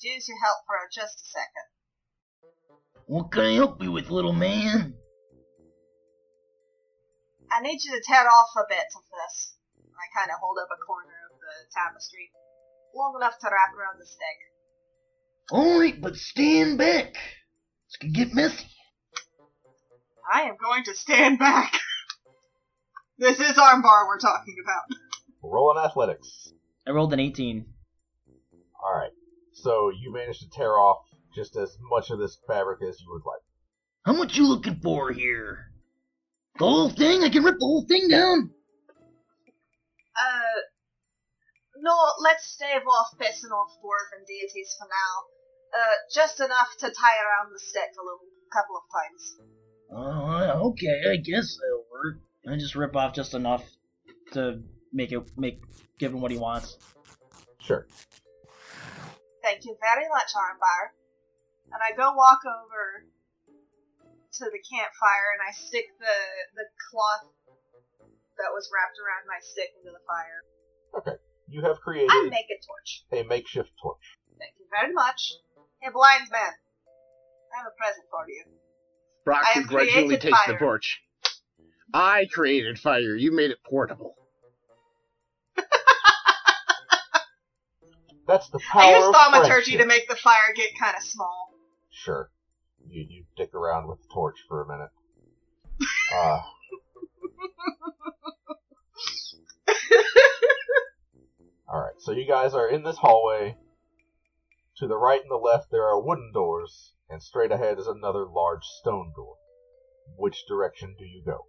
use 0.00 0.28
your 0.28 0.38
help 0.38 0.58
for 0.66 0.76
just 0.92 1.22
a 1.22 1.24
second. 1.24 1.68
What 3.06 3.32
can 3.32 3.44
I 3.44 3.52
help 3.54 3.82
you 3.82 3.92
with, 3.92 4.10
little 4.10 4.34
man? 4.34 4.98
I 7.50 7.60
need 7.62 7.82
you 7.82 7.92
to 7.92 8.02
tear 8.06 8.28
off 8.28 8.50
a 8.56 8.64
bit 8.68 8.86
of 8.94 9.02
this. 9.10 9.56
I 9.96 10.06
kinda 10.18 10.34
hold 10.40 10.58
up 10.58 10.68
a 10.72 10.80
corner 10.84 11.30
of 11.30 11.38
the 11.40 11.54
tapestry. 11.72 12.30
Long 12.94 13.16
enough 13.16 13.38
to 13.40 13.46
wrap 13.46 13.74
around 13.74 14.00
the 14.00 14.06
stick. 14.06 14.38
Alright, 15.50 16.00
but 16.00 16.16
stand 16.16 16.78
back. 16.78 17.14
This 17.88 17.96
could 18.00 18.14
get 18.14 18.34
messy. 18.34 18.66
I 20.32 20.42
am 20.42 20.56
going 20.56 20.84
to 20.84 20.94
stand 20.94 21.38
back. 21.38 21.72
this 23.18 23.38
is 23.38 23.56
Armbar 23.56 24.06
we're 24.06 24.18
talking 24.18 24.56
about. 24.62 24.98
Roll 25.42 25.76
an 25.76 25.84
athletics. 25.84 26.52
I 26.86 26.90
rolled 26.92 27.12
an 27.12 27.20
18. 27.20 27.66
Alright. 28.82 29.12
So 29.52 29.90
you 29.90 30.12
managed 30.12 30.40
to 30.40 30.50
tear 30.50 30.78
off 30.78 31.02
just 31.34 31.56
as 31.56 31.76
much 31.90 32.10
of 32.10 32.18
this 32.18 32.38
fabric 32.46 32.80
as 32.82 33.00
you 33.00 33.10
would 33.10 33.22
like. 33.26 33.42
How 34.04 34.12
much 34.12 34.36
you 34.36 34.46
looking 34.46 34.80
for 34.82 35.12
here? 35.12 35.70
The 36.58 36.64
whole 36.64 36.90
thing? 36.90 37.22
I 37.22 37.30
can 37.30 37.44
rip 37.44 37.58
the 37.58 37.66
whole 37.66 37.86
thing 37.86 38.08
down? 38.08 38.50
Uh, 40.16 40.60
no, 41.80 41.94
let's 42.20 42.46
stave 42.46 42.86
off 42.86 43.16
pissing 43.18 43.50
off 43.50 43.72
dwarven 43.80 44.26
deities 44.26 44.76
for 44.78 44.86
now. 44.86 45.14
Uh, 45.72 45.96
just 46.12 46.40
enough 46.40 46.68
to 46.78 46.86
tie 46.86 47.18
around 47.24 47.52
the 47.52 47.58
stick 47.58 47.90
a 47.96 48.04
little 48.04 48.28
couple 48.52 48.76
of 48.76 48.84
times. 48.92 49.36
Uh, 49.90 50.68
okay, 50.68 51.12
I 51.12 51.16
guess 51.16 51.56
that'll 51.56 51.86
work. 51.90 52.20
I 52.46 52.56
just 52.56 52.74
rip 52.74 52.94
off 52.96 53.14
just 53.14 53.34
enough 53.34 53.64
to 54.32 54.62
make 54.92 55.12
it 55.12 55.22
make 55.36 55.62
give 55.98 56.12
him 56.12 56.20
what 56.20 56.30
he 56.30 56.36
wants. 56.36 56.76
Sure. 57.58 57.86
Thank 59.42 59.64
you 59.64 59.76
very 59.80 60.08
much, 60.08 60.32
Armbar. 60.34 60.92
And 61.72 61.80
I 61.80 61.96
go 61.96 62.12
walk 62.14 62.40
over 62.44 63.06
to 64.32 64.44
the 64.44 64.60
campfire 64.64 65.28
and 65.36 65.42
I 65.46 65.52
stick 65.52 65.86
the 65.98 66.18
the 66.56 66.64
cloth 66.90 67.32
that 68.38 68.50
was 68.52 68.68
wrapped 68.72 68.98
around 69.00 69.24
my 69.28 69.38
stick 69.40 69.70
into 69.80 69.90
the 69.92 70.02
fire. 70.06 70.40
Okay. 70.98 71.16
You 71.48 71.62
have 71.62 71.80
created 71.80 72.10
I 72.10 72.28
make 72.30 72.48
a 72.48 72.58
torch. 72.64 73.04
a 73.12 73.22
makeshift 73.28 73.70
torch. 73.80 74.18
Thank 74.38 74.54
you 74.58 74.66
very 74.70 74.92
much. 74.92 75.34
Hey, 75.80 75.90
blind 75.92 76.30
man. 76.30 76.52
I 77.52 77.56
have 77.58 77.66
a 77.68 77.76
present 77.76 78.06
for 78.10 78.24
you. 78.28 78.44
Brock 79.24 79.44
I 79.44 79.52
have 79.58 79.64
begrudgingly 79.64 80.16
created 80.16 80.20
takes 80.22 80.38
fire. 80.44 80.54
the 80.54 80.58
torch. 80.58 81.00
I 81.92 82.26
created 82.32 82.78
fire. 82.78 83.14
You 83.16 83.32
made 83.32 83.50
it 83.50 83.58
portable. 83.68 84.16
That's 88.26 88.48
the 88.50 88.58
power 88.60 88.82
I 88.82 88.96
used 88.96 89.08
of 89.08 89.14
thaumaturgy 89.14 89.72
friendship. 89.72 89.80
to 89.80 89.86
make 89.86 90.08
the 90.08 90.16
fire 90.16 90.52
get 90.56 90.70
kind 90.78 90.96
of 90.96 91.02
small. 91.02 91.50
Sure. 91.90 92.30
You 92.88 93.04
you 93.08 93.24
dick 93.36 93.52
around 93.54 93.88
with 93.88 94.00
the 94.00 94.08
torch 94.12 94.36
for 94.48 94.62
a 94.62 94.68
minute. 94.68 94.90
Uh, 96.14 96.40
Alright, 101.72 101.94
so 102.00 102.12
you 102.12 102.26
guys 102.26 102.54
are 102.54 102.68
in 102.68 102.82
this 102.82 102.98
hallway. 102.98 103.56
To 104.78 104.86
the 104.86 104.96
right 104.96 105.20
and 105.20 105.30
the 105.30 105.36
left 105.36 105.70
there 105.70 105.84
are 105.84 106.00
wooden 106.00 106.32
doors, 106.32 106.94
and 107.08 107.22
straight 107.22 107.52
ahead 107.52 107.78
is 107.78 107.86
another 107.86 108.26
large 108.26 108.64
stone 108.64 109.12
door. 109.14 109.36
Which 110.16 110.44
direction 110.48 110.96
do 110.98 111.04
you 111.04 111.22
go? 111.24 111.46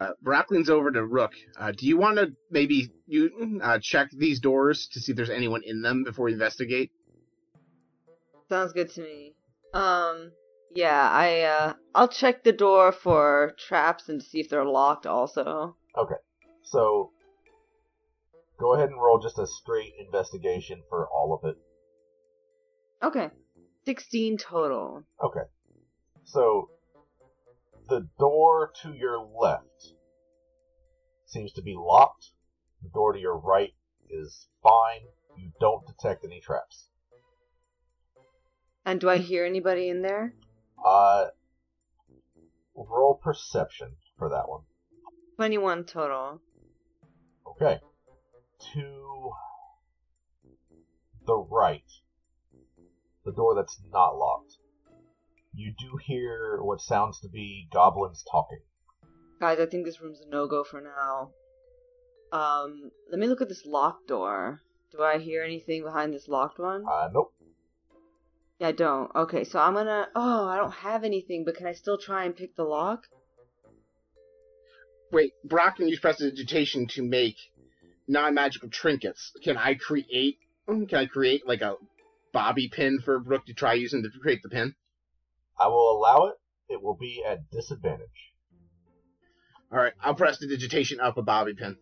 Uh, 0.00 0.12
Brock 0.22 0.50
leans 0.50 0.70
over 0.70 0.90
to 0.92 1.04
Rook. 1.04 1.32
Uh, 1.58 1.72
do 1.72 1.86
you 1.86 1.96
want 1.96 2.18
to 2.18 2.32
maybe 2.50 2.90
you 3.06 3.60
uh, 3.62 3.80
check 3.82 4.10
these 4.12 4.38
doors 4.38 4.88
to 4.92 5.00
see 5.00 5.12
if 5.12 5.16
there's 5.16 5.30
anyone 5.30 5.62
in 5.64 5.82
them 5.82 6.04
before 6.04 6.26
we 6.26 6.32
investigate? 6.32 6.92
Sounds 8.48 8.72
good 8.72 8.90
to 8.90 9.02
me. 9.02 9.34
Um, 9.74 10.30
yeah, 10.74 11.08
I 11.10 11.40
uh, 11.40 11.72
I'll 11.94 12.08
check 12.08 12.44
the 12.44 12.52
door 12.52 12.92
for 12.92 13.54
traps 13.58 14.08
and 14.08 14.22
see 14.22 14.40
if 14.40 14.48
they're 14.48 14.64
locked. 14.64 15.06
Also, 15.06 15.76
Okay, 15.96 16.14
so 16.70 17.12
go 18.58 18.74
ahead 18.74 18.90
and 18.90 19.00
roll 19.00 19.18
just 19.18 19.38
a 19.38 19.46
straight 19.46 19.92
investigation 19.98 20.82
for 20.88 21.08
all 21.08 21.38
of 21.40 21.48
it. 21.48 21.56
okay, 23.02 23.30
sixteen 23.84 24.36
total. 24.36 25.04
Okay. 25.22 25.46
So 26.24 26.70
the 27.88 28.06
door 28.18 28.72
to 28.82 28.92
your 28.92 29.18
left 29.18 29.94
seems 31.26 31.52
to 31.52 31.62
be 31.62 31.74
locked. 31.74 32.26
The 32.82 32.90
door 32.90 33.12
to 33.12 33.18
your 33.18 33.38
right 33.38 33.72
is 34.10 34.48
fine. 34.62 35.00
You 35.36 35.52
don't 35.60 35.86
detect 35.86 36.24
any 36.24 36.40
traps. 36.40 36.88
And 38.84 39.00
do 39.00 39.08
I 39.08 39.18
hear 39.18 39.44
anybody 39.44 39.88
in 39.88 40.02
there? 40.02 40.34
Uh 40.84 41.26
roll 42.74 43.14
perception 43.14 43.96
for 44.18 44.28
that 44.28 44.48
one. 44.48 44.62
Twenty-one 45.36 45.84
total. 45.84 46.40
Okay. 47.60 47.80
To 48.74 49.30
the 51.26 51.36
right. 51.36 51.82
The 53.24 53.32
door 53.32 53.56
that's 53.56 53.80
not 53.92 54.16
locked. 54.16 54.58
You 55.54 55.74
do 55.76 55.98
hear 56.06 56.60
what 56.62 56.80
sounds 56.80 57.18
to 57.20 57.28
be 57.28 57.68
goblins 57.72 58.24
talking. 58.30 58.60
Guys, 59.40 59.58
I 59.58 59.66
think 59.66 59.84
this 59.84 60.00
room's 60.00 60.20
a 60.20 60.28
no-go 60.28 60.62
for 60.62 60.80
now. 60.80 61.30
Um, 62.30 62.92
let 63.10 63.18
me 63.18 63.26
look 63.26 63.40
at 63.42 63.48
this 63.48 63.66
locked 63.66 64.06
door. 64.06 64.60
Do 64.92 65.02
I 65.02 65.18
hear 65.18 65.42
anything 65.42 65.82
behind 65.82 66.14
this 66.14 66.28
locked 66.28 66.60
one? 66.60 66.84
Uh 66.88 67.08
nope. 67.12 67.34
Yeah, 68.60 68.68
I 68.68 68.72
don't. 68.72 69.10
Okay, 69.14 69.42
so 69.44 69.58
I'm 69.58 69.74
gonna. 69.74 70.08
Oh, 70.14 70.46
I 70.46 70.56
don't 70.56 70.72
have 70.72 71.02
anything, 71.02 71.44
but 71.44 71.56
can 71.56 71.66
I 71.66 71.72
still 71.72 71.98
try 71.98 72.24
and 72.24 72.36
pick 72.36 72.54
the 72.54 72.64
lock? 72.64 73.08
Wait, 75.12 75.32
Brock 75.44 75.76
can 75.76 75.88
use 75.88 76.00
prestidigitation 76.00 76.86
to 76.88 77.02
make 77.02 77.36
non-magical 78.06 78.68
trinkets. 78.68 79.32
Can 79.42 79.56
I 79.56 79.74
create? 79.74 80.38
Can 80.66 80.88
I 80.92 81.06
create 81.06 81.46
like 81.46 81.62
a 81.62 81.76
bobby 82.32 82.68
pin 82.68 83.00
for 83.04 83.18
Rook 83.18 83.46
to 83.46 83.54
try 83.54 83.74
using 83.74 84.02
to 84.02 84.10
create 84.20 84.42
the 84.42 84.50
pin? 84.50 84.74
I 85.58 85.68
will 85.68 85.96
allow 85.98 86.26
it. 86.26 86.34
It 86.68 86.82
will 86.82 86.96
be 86.96 87.24
at 87.26 87.50
disadvantage. 87.50 88.08
All 89.72 89.78
right, 89.78 89.92
I'll 90.02 90.14
press 90.14 90.38
the 90.38 90.46
prestidigitation 90.46 91.00
up 91.00 91.16
a 91.16 91.22
bobby 91.22 91.54
pin. 91.54 91.76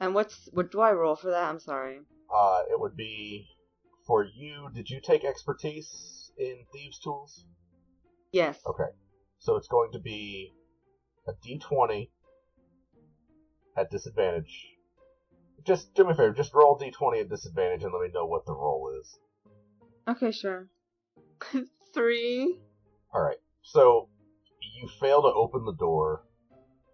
And 0.00 0.14
what's 0.14 0.48
what 0.52 0.70
do 0.70 0.80
I 0.80 0.92
roll 0.92 1.16
for 1.16 1.30
that? 1.30 1.44
I'm 1.44 1.60
sorry. 1.60 2.00
Uh, 2.34 2.60
it 2.70 2.78
would 2.78 2.96
be 2.96 3.48
for 4.06 4.24
you. 4.24 4.68
Did 4.74 4.88
you 4.90 5.00
take 5.00 5.24
expertise 5.24 6.30
in 6.38 6.64
thieves' 6.72 6.98
tools? 6.98 7.44
Yes. 8.32 8.58
Okay, 8.66 8.90
so 9.38 9.56
it's 9.56 9.68
going 9.68 9.92
to 9.92 9.98
be 9.98 10.52
a 11.26 11.32
D20 11.32 12.10
at 13.78 13.90
disadvantage. 13.90 14.66
Just 15.66 15.94
do 15.94 16.04
me 16.04 16.12
a 16.12 16.14
favor. 16.14 16.32
Just 16.32 16.54
roll 16.54 16.78
D20 16.78 17.20
at 17.20 17.28
disadvantage 17.28 17.82
and 17.82 17.92
let 17.92 18.02
me 18.02 18.10
know 18.12 18.26
what 18.26 18.46
the 18.46 18.52
roll 18.52 18.90
is. 19.00 19.18
Okay, 20.08 20.32
sure. 20.32 20.68
Three. 21.94 22.58
All 23.12 23.22
right. 23.22 23.36
So 23.62 24.08
you 24.80 24.88
fail 25.00 25.22
to 25.22 25.28
open 25.28 25.64
the 25.64 25.74
door, 25.74 26.22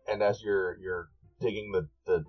and 0.09 0.23
as 0.23 0.41
you're 0.43 0.77
you're 0.79 1.09
digging 1.41 1.73
the 1.73 1.89
the 2.07 2.25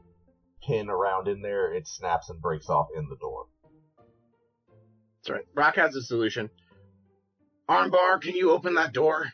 pin 0.65 0.89
around 0.89 1.27
in 1.27 1.41
there, 1.41 1.73
it 1.73 1.87
snaps 1.87 2.29
and 2.29 2.41
breaks 2.41 2.69
off 2.69 2.87
in 2.95 3.07
the 3.09 3.17
door. 3.17 3.45
That's 5.21 5.31
right. 5.31 5.53
Brock 5.53 5.75
has 5.75 5.95
a 5.95 6.01
solution. 6.01 6.49
Armbar, 7.69 8.21
can 8.21 8.35
you 8.35 8.51
open 8.51 8.75
that 8.75 8.93
door? 8.93 9.31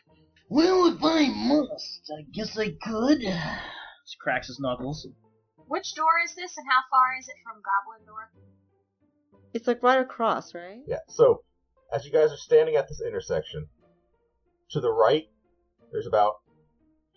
Well, 0.48 0.86
if 0.86 1.02
I 1.02 1.28
must, 1.28 2.10
I 2.18 2.22
guess 2.32 2.58
I 2.58 2.70
could. 2.82 3.22
Just 4.12 4.20
cracks 4.20 4.48
his 4.48 4.60
knuckles. 4.60 5.06
Which 5.68 5.94
door 5.94 6.20
is 6.22 6.34
this, 6.34 6.58
and 6.58 6.66
how 6.68 6.82
far 6.90 7.16
is 7.18 7.28
it 7.28 7.36
from 7.42 7.62
Goblin 7.64 8.04
Door? 8.04 8.30
It's 9.54 9.66
like 9.66 9.82
right 9.82 10.02
across, 10.02 10.54
right? 10.54 10.82
Yeah. 10.86 10.98
So 11.08 11.44
as 11.90 12.04
you 12.04 12.12
guys 12.12 12.30
are 12.30 12.36
standing 12.36 12.76
at 12.76 12.88
this 12.88 13.00
intersection, 13.00 13.68
to 14.72 14.80
the 14.80 14.92
right, 14.92 15.24
there's 15.92 16.06
about 16.06 16.34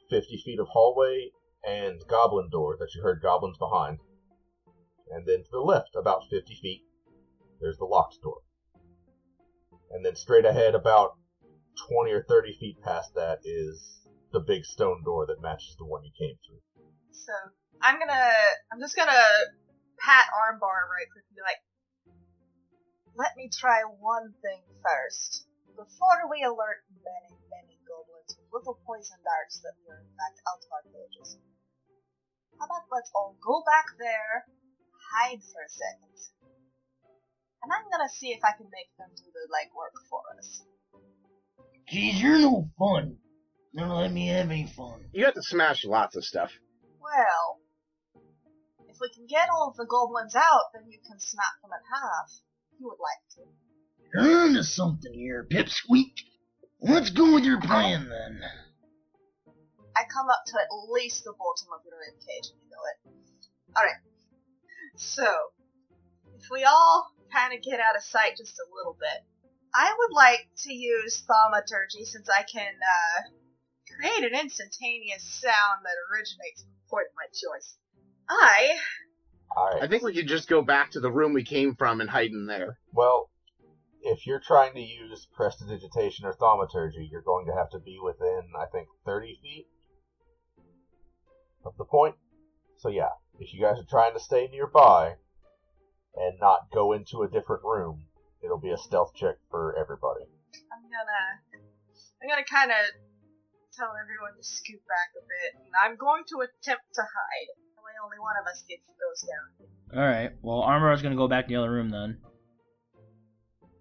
50 0.09 0.41
feet 0.45 0.57
of 0.57 0.67
hallway 0.69 1.31
and 1.67 2.01
goblin 2.07 2.47
door 2.49 2.77
that 2.79 2.95
you 2.95 3.01
heard 3.01 3.21
goblins 3.21 3.57
behind. 3.57 3.99
And 5.11 5.27
then 5.27 5.39
to 5.39 5.49
the 5.51 5.59
left, 5.59 5.97
about 5.97 6.21
50 6.29 6.55
feet, 6.61 6.83
there's 7.59 7.77
the 7.77 7.83
locked 7.83 8.21
door. 8.23 8.39
And 9.91 10.05
then 10.05 10.15
straight 10.15 10.45
ahead, 10.45 10.75
about 10.75 11.17
20 11.89 12.11
or 12.13 12.23
30 12.23 12.55
feet 12.57 12.77
past 12.81 13.13
that, 13.15 13.39
is 13.43 13.99
the 14.31 14.39
big 14.39 14.63
stone 14.63 15.03
door 15.03 15.25
that 15.25 15.41
matches 15.41 15.75
the 15.77 15.85
one 15.85 16.05
you 16.05 16.11
came 16.17 16.37
through. 16.47 16.61
So 17.23 17.33
I'm 17.81 17.97
gonna, 17.99 18.31
I'm 18.71 18.79
just 18.79 18.95
gonna 18.95 19.23
pat 19.99 20.27
Armbar 20.35 20.91
right 20.91 21.07
quick 21.07 21.23
and 21.31 21.37
be 21.39 21.45
like, 21.45 21.61
let 23.15 23.37
me 23.39 23.47
try 23.47 23.87
one 23.87 24.35
thing 24.43 24.61
first. 24.83 25.47
Before 25.75 26.27
we 26.27 26.43
alert 26.43 26.83
many, 27.03 27.35
many 27.47 27.79
goblins 27.87 28.35
with 28.35 28.51
little 28.51 28.77
poison 28.83 29.19
darts 29.23 29.63
that 29.63 29.75
were 29.87 29.99
in 30.03 30.11
fact 30.19 30.43
out 30.47 30.59
of 30.59 30.69
our 30.75 30.85
cages. 30.91 31.39
How 32.59 32.67
about 32.67 32.87
let's 32.91 33.11
all 33.15 33.35
go 33.39 33.63
back 33.63 33.95
there, 33.99 34.47
hide 35.15 35.39
for 35.39 35.63
a 35.63 35.71
second. 35.71 36.15
And 37.63 37.71
I'm 37.71 37.87
gonna 37.91 38.11
see 38.11 38.35
if 38.35 38.43
I 38.43 38.51
can 38.51 38.67
make 38.71 38.91
them 38.99 39.09
do 39.15 39.31
the 39.31 39.47
legwork 39.51 39.95
for 40.11 40.21
us. 40.37 40.63
Geez, 41.87 42.21
you're 42.21 42.39
no 42.39 42.69
fun. 42.77 43.17
Don't 43.75 43.89
let 43.89 44.11
me 44.11 44.27
have 44.27 44.51
any 44.51 44.67
fun. 44.67 45.03
You 45.11 45.25
have 45.25 45.33
to 45.33 45.43
smash 45.43 45.83
lots 45.83 46.15
of 46.15 46.23
stuff. 46.23 46.51
Well, 47.05 47.61
if 48.89 48.97
we 48.99 49.09
can 49.13 49.27
get 49.27 49.49
all 49.49 49.69
of 49.69 49.77
the 49.77 49.85
goblins 49.85 50.35
out, 50.35 50.73
then 50.73 50.89
you 50.89 50.97
can 51.05 51.19
snap 51.19 51.61
them 51.61 51.71
in 51.71 51.83
half. 51.93 52.31
You 52.79 52.87
would 52.87 52.99
like 52.99 53.21
to. 53.37 53.41
You're 54.13 54.41
onto 54.45 54.63
something 54.63 55.13
here, 55.13 55.45
Pipsqueak. 55.45 56.13
Let's 56.81 57.11
go 57.11 57.35
with 57.35 57.43
your 57.43 57.61
plan 57.61 58.09
then. 58.09 58.41
I 59.95 60.03
come 60.11 60.29
up 60.29 60.43
to 60.47 60.59
at 60.59 60.67
least 60.91 61.23
the 61.23 61.33
bottom 61.33 61.71
of 61.73 61.85
your 61.85 61.99
rib 61.99 62.19
cage 62.19 62.51
and 62.51 62.59
you 62.63 62.69
know 62.69 62.83
it. 62.91 62.97
Alright. 63.77 64.01
So, 64.97 65.27
if 66.35 66.49
we 66.51 66.63
all 66.63 67.11
kind 67.31 67.53
of 67.53 67.63
get 67.63 67.79
out 67.79 67.95
of 67.95 68.03
sight 68.03 68.37
just 68.37 68.59
a 68.59 68.75
little 68.75 68.97
bit, 68.99 69.23
I 69.73 69.93
would 69.97 70.15
like 70.15 70.47
to 70.63 70.73
use 70.73 71.23
thaumaturgy 71.27 72.05
since 72.05 72.29
I 72.29 72.43
can 72.43 72.73
uh, 72.75 73.21
create 73.91 74.31
an 74.31 74.39
instantaneous 74.39 75.23
sound 75.23 75.83
that 75.83 75.95
originates 76.11 76.63
from 76.63 76.74
point 76.89 77.07
of 77.09 77.15
my 77.15 77.27
choice. 77.27 77.77
I 78.29 78.77
Alright. 79.55 79.83
I 79.83 79.87
think 79.87 80.03
we 80.03 80.13
could 80.13 80.27
just 80.27 80.49
go 80.49 80.61
back 80.61 80.91
to 80.91 80.99
the 80.99 81.11
room 81.11 81.33
we 81.33 81.43
came 81.43 81.75
from 81.75 82.01
and 82.01 82.09
hide 82.09 82.31
in 82.31 82.45
there. 82.45 82.77
Well, 82.91 83.29
if 84.01 84.27
you're 84.27 84.41
trying 84.45 84.73
to 84.73 84.81
use 84.81 85.27
prestidigitation 85.33 86.25
or 86.25 86.33
thaumaturgy, 86.33 87.07
you're 87.09 87.21
going 87.21 87.45
to 87.47 87.53
have 87.53 87.69
to 87.71 87.79
be 87.79 87.97
within, 88.03 88.51
I 88.57 88.65
think, 88.65 88.87
30 89.05 89.39
feet 89.41 89.67
of 91.65 91.73
the 91.77 91.85
point. 91.85 92.15
So 92.77 92.89
yeah, 92.89 93.09
if 93.39 93.53
you 93.53 93.61
guys 93.61 93.79
are 93.79 93.89
trying 93.89 94.13
to 94.13 94.19
stay 94.19 94.47
nearby 94.47 95.15
and 96.15 96.39
not 96.39 96.67
go 96.73 96.93
into 96.93 97.23
a 97.23 97.29
different 97.29 97.63
room, 97.63 98.05
it'll 98.43 98.59
be 98.59 98.71
a 98.71 98.77
stealth 98.77 99.13
check 99.15 99.35
for 99.49 99.75
everybody. 99.77 100.25
I'm 100.71 100.83
gonna 100.83 101.65
I'm 102.21 102.29
gonna 102.29 102.45
kind 102.45 102.71
of 102.71 102.77
tell 103.75 103.91
everyone 103.99 104.33
to 104.39 104.43
scoot 104.43 104.81
back 104.87 105.11
a 105.19 105.23
bit, 105.23 105.51
and 105.59 105.73
I'm 105.75 105.99
going 105.99 106.23
to 106.31 106.47
attempt 106.47 106.87
to 106.95 107.03
hide. 107.03 107.49
That 107.75 107.83
way, 107.83 107.95
only 107.99 108.19
one 108.19 108.39
of 108.39 108.47
us 108.47 108.63
gets 108.63 108.87
goes 108.87 109.21
down. 109.27 109.47
All 109.93 110.07
right. 110.07 110.31
Well, 110.41 110.63
Armbar's 110.63 111.03
gonna 111.03 111.19
go 111.19 111.27
back 111.27 111.47
to 111.47 111.53
the 111.53 111.59
other 111.59 111.71
room 111.71 111.89
then. 111.89 112.19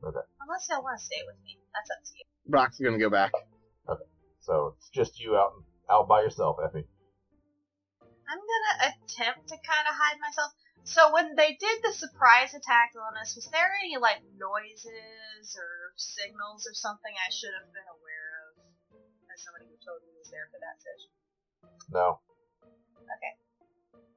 Okay. 0.04 0.26
Unless 0.42 0.68
y'all 0.68 0.82
want 0.82 0.98
to 0.98 1.04
stay 1.04 1.22
with 1.24 1.38
me, 1.42 1.56
that's 1.72 1.90
up 1.90 2.02
to 2.04 2.12
you. 2.12 2.24
Brock's 2.46 2.78
gonna 2.78 3.00
go 3.00 3.08
back. 3.08 3.32
Okay, 3.88 4.08
so 4.40 4.76
it's 4.76 4.90
just 4.90 5.18
you 5.18 5.36
out 5.36 5.54
out 5.88 6.08
by 6.08 6.20
yourself, 6.20 6.58
Effie. 6.60 6.84
I'm 8.28 8.40
gonna 8.40 8.76
attempt 8.92 9.48
to 9.48 9.56
kind 9.64 9.86
of 9.88 9.94
hide 9.96 10.20
myself. 10.20 10.52
So 10.84 11.12
when 11.16 11.34
they 11.34 11.56
did 11.56 11.80
the 11.80 11.96
surprise 11.96 12.52
attack 12.52 12.92
on 12.92 13.16
us, 13.16 13.32
was 13.34 13.48
there 13.48 13.72
any 13.80 13.96
like 13.96 14.20
noises 14.36 15.56
or 15.56 15.96
signals 15.96 16.68
or 16.68 16.74
something 16.76 17.12
I 17.16 17.32
should 17.32 17.56
have 17.56 17.72
been 17.72 17.88
aware 17.88 18.13
of 18.13 18.13
as 19.34 19.42
somebody 19.42 19.66
who 19.66 19.76
totally 19.82 20.14
was 20.16 20.30
there 20.30 20.46
for 20.50 20.58
that 20.62 20.78
session? 20.78 21.10
No. 21.90 22.20
Okay. 23.02 23.34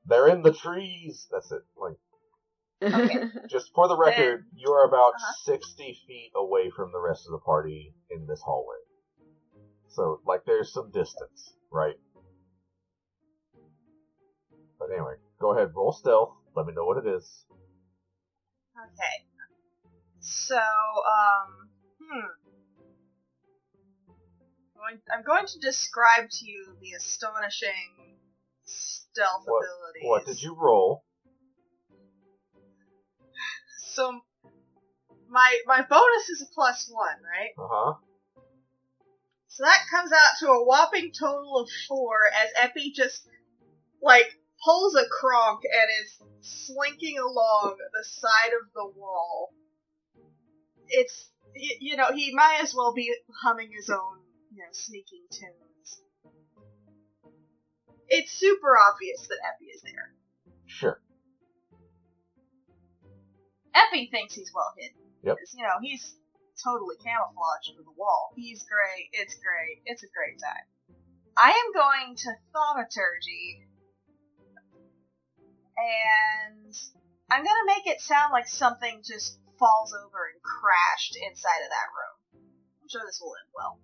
They're 0.05 0.27
in 0.29 0.43
the 0.43 0.53
trees. 0.53 1.27
That's 1.31 1.51
it. 1.51 1.63
Like 1.75 1.97
Okay. 2.81 3.25
just 3.49 3.71
for 3.73 3.87
the 3.87 3.97
record, 3.97 4.45
you 4.53 4.71
are 4.71 4.85
about 4.87 5.13
Uh-huh. 5.15 5.33
60 5.45 5.99
feet 6.07 6.31
away 6.35 6.69
from 6.69 6.91
the 6.91 6.99
rest 7.01 7.25
of 7.25 7.31
the 7.31 7.39
party 7.43 7.95
in 8.11 8.27
this 8.27 8.41
hallway. 8.45 8.77
So, 9.89 10.21
like, 10.25 10.45
there's 10.45 10.71
some 10.71 10.91
distance, 10.91 11.55
right? 11.71 11.95
But 14.77 14.91
anyway, 14.91 15.15
go 15.41 15.55
ahead, 15.55 15.73
roll 15.75 15.91
stealth. 15.91 16.35
Let 16.55 16.67
me 16.67 16.73
know 16.73 16.85
what 16.85 16.97
it 17.03 17.07
is. 17.07 17.45
Okay. 18.77 19.25
So, 20.19 20.55
um, 20.59 21.69
hmm. 21.99 22.46
Going- 24.87 25.01
I'm 25.11 25.23
going 25.23 25.45
to 25.47 25.59
describe 25.59 26.29
to 26.29 26.45
you 26.45 26.77
the 26.81 26.93
astonishing 26.93 28.19
stealth 28.63 29.43
What, 29.45 29.65
abilities. 29.65 30.03
what 30.03 30.25
did 30.25 30.41
you 30.41 30.55
roll? 30.55 31.03
So, 33.93 34.21
my 35.27 35.59
my 35.65 35.81
bonus 35.81 36.29
is 36.29 36.41
a 36.41 36.53
plus 36.53 36.87
one, 36.89 37.17
right? 37.23 37.51
Uh 37.57 37.67
huh. 37.69 37.93
So 39.49 39.63
that 39.63 39.87
comes 39.89 40.11
out 40.13 40.37
to 40.39 40.51
a 40.51 40.63
whopping 40.65 41.11
total 41.11 41.57
of 41.59 41.69
four 41.87 42.19
as 42.41 42.49
Epi 42.55 42.93
just, 42.95 43.27
like, 44.01 44.27
pulls 44.63 44.95
a 44.95 45.03
Kronk 45.09 45.63
and 45.65 45.89
is 46.05 46.21
slinking 46.41 47.17
along 47.17 47.77
the 47.91 48.03
side 48.05 48.53
of 48.53 48.71
the 48.73 48.85
wall. 48.85 49.49
It's, 50.87 51.29
you 51.55 51.97
know, 51.97 52.11
he 52.13 52.33
might 52.35 52.59
as 52.61 52.73
well 52.75 52.93
be 52.93 53.13
humming 53.41 53.71
his 53.75 53.89
own, 53.89 54.19
you 54.57 54.63
know, 54.63 54.73
sneaking 54.73 55.21
tunes. 55.29 56.01
It's 58.09 58.31
super 58.31 58.73
obvious 58.73 59.27
that 59.27 59.37
Epi 59.53 59.65
is 59.69 59.81
there. 59.83 60.09
Sure. 60.65 60.99
Epi 63.75 64.09
thinks 64.09 64.33
he's 64.33 64.51
well 64.55 64.73
hidden. 64.75 64.97
Yep. 65.21 65.37
you 65.53 65.61
know, 65.63 65.77
he's 65.81 66.15
totally 66.63 66.95
camouflaged 66.97 67.69
under 67.69 67.83
the 67.83 67.93
wall. 67.95 68.33
He's 68.35 68.65
great. 68.65 69.13
It's 69.13 69.35
great. 69.35 69.85
It's 69.85 70.01
a 70.01 70.09
great 70.09 70.41
time. 70.41 70.65
I 71.37 71.53
am 71.53 71.69
going 71.73 72.15
to 72.15 72.33
thaumaturgy, 72.49 73.69
and 75.77 76.73
I'm 77.29 77.45
gonna 77.45 77.67
make 77.67 77.85
it 77.85 78.01
sound 78.01 78.31
like 78.33 78.47
something 78.47 79.03
just 79.05 79.37
falls 79.59 79.93
over 79.93 80.33
and 80.33 80.41
crashed 80.41 81.15
inside 81.29 81.61
of 81.61 81.69
that 81.69 81.93
room. 81.93 82.41
I'm 82.81 82.89
sure 82.89 83.01
this 83.05 83.21
will 83.21 83.35
end 83.37 83.53
well. 83.53 83.77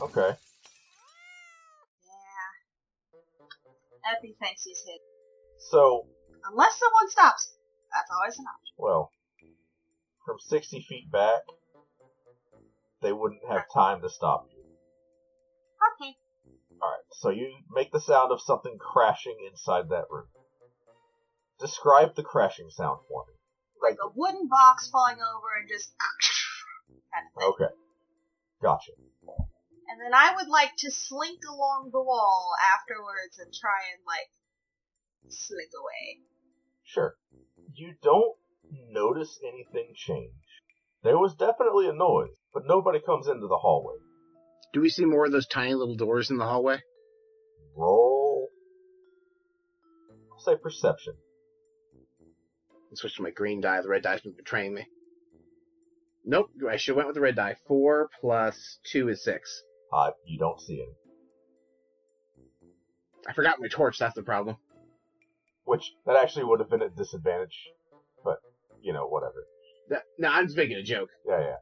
Okay. 0.00 0.36
Yeah. 2.04 4.12
Epi 4.16 4.36
thinks 4.40 4.64
he's 4.64 4.80
hit. 4.86 5.00
So, 5.70 6.06
Unless 6.50 6.78
someone 6.78 7.10
stops. 7.10 7.54
That's 7.92 8.10
always 8.14 8.38
an 8.38 8.44
option. 8.46 8.74
well, 8.78 9.10
from 10.24 10.36
60 10.38 10.84
feet 10.88 11.10
back, 11.10 11.40
they 13.02 13.12
wouldn't 13.12 13.42
have 13.48 13.64
time 13.72 14.00
to 14.02 14.08
stop 14.10 14.46
you. 14.50 14.58
Okay. 15.94 16.16
Alright, 16.82 17.00
so 17.12 17.30
you 17.30 17.50
make 17.70 17.90
the 17.92 18.00
sound 18.00 18.30
of 18.30 18.40
something 18.40 18.76
crashing 18.78 19.36
inside 19.50 19.88
that 19.90 20.04
room. 20.10 20.26
Describe 21.58 22.14
the 22.14 22.22
crashing 22.22 22.70
sound 22.70 23.00
for 23.08 23.24
me. 23.26 23.34
Like 23.82 23.96
a 24.04 24.10
wooden 24.14 24.48
box 24.48 24.88
falling 24.90 25.16
over 25.16 25.48
and 25.60 25.68
just 25.68 25.92
kind 27.14 27.26
of. 27.36 27.54
Okay. 27.54 27.72
Gotcha. 28.62 28.92
And 29.90 30.00
then 30.00 30.12
I 30.12 30.34
would 30.36 30.48
like 30.48 30.76
to 30.78 30.90
slink 30.90 31.40
along 31.48 31.90
the 31.92 32.02
wall 32.02 32.52
afterwards 32.60 33.38
and 33.38 33.52
try 33.52 33.80
and 33.94 34.02
like 34.06 34.30
slink 35.28 35.70
away. 35.78 36.20
Sure. 36.84 37.16
You 37.74 37.94
don't 38.02 38.36
notice 38.90 39.38
anything 39.42 39.92
change. 39.94 40.32
There 41.02 41.18
was 41.18 41.34
definitely 41.34 41.88
a 41.88 41.92
noise, 41.92 42.36
but 42.52 42.66
nobody 42.66 43.00
comes 43.00 43.28
into 43.28 43.46
the 43.46 43.58
hallway. 43.58 43.96
Do 44.72 44.80
we 44.80 44.90
see 44.90 45.04
more 45.04 45.26
of 45.26 45.32
those 45.32 45.46
tiny 45.46 45.74
little 45.74 45.96
doors 45.96 46.30
in 46.30 46.36
the 46.36 46.44
hallway? 46.44 46.82
Roll. 47.76 48.48
I'll 50.32 50.40
say 50.40 50.56
perception. 50.60 51.14
Let's 52.90 53.00
switch 53.00 53.16
to 53.16 53.22
my 53.22 53.30
green 53.30 53.60
die. 53.60 53.80
The 53.80 53.88
red 53.88 54.02
die's 54.02 54.20
been 54.20 54.34
betraying 54.36 54.74
me. 54.74 54.86
Nope, 56.24 56.50
I 56.68 56.76
should 56.76 56.92
have 56.92 56.96
went 56.96 57.08
with 57.08 57.14
the 57.14 57.20
red 57.22 57.36
die. 57.36 57.56
Four 57.66 58.10
plus 58.20 58.78
two 58.84 59.08
is 59.08 59.24
six. 59.24 59.62
Uh, 59.92 60.10
you 60.26 60.38
don't 60.38 60.60
see 60.60 60.82
any. 60.82 60.92
I 63.26 63.32
forgot 63.32 63.60
my 63.60 63.68
torch. 63.68 63.98
That's 63.98 64.14
the 64.14 64.22
problem. 64.22 64.56
Which, 65.64 65.92
that 66.06 66.16
actually 66.16 66.44
would 66.44 66.60
have 66.60 66.70
been 66.70 66.82
a 66.82 66.88
disadvantage. 66.88 67.56
But, 68.24 68.38
you 68.82 68.92
know, 68.92 69.06
whatever. 69.06 69.46
That, 69.90 70.02
no, 70.18 70.28
I'm 70.28 70.46
just 70.46 70.56
making 70.56 70.76
a 70.76 70.82
joke. 70.82 71.10
Yeah, 71.26 71.40
yeah. 71.40 71.56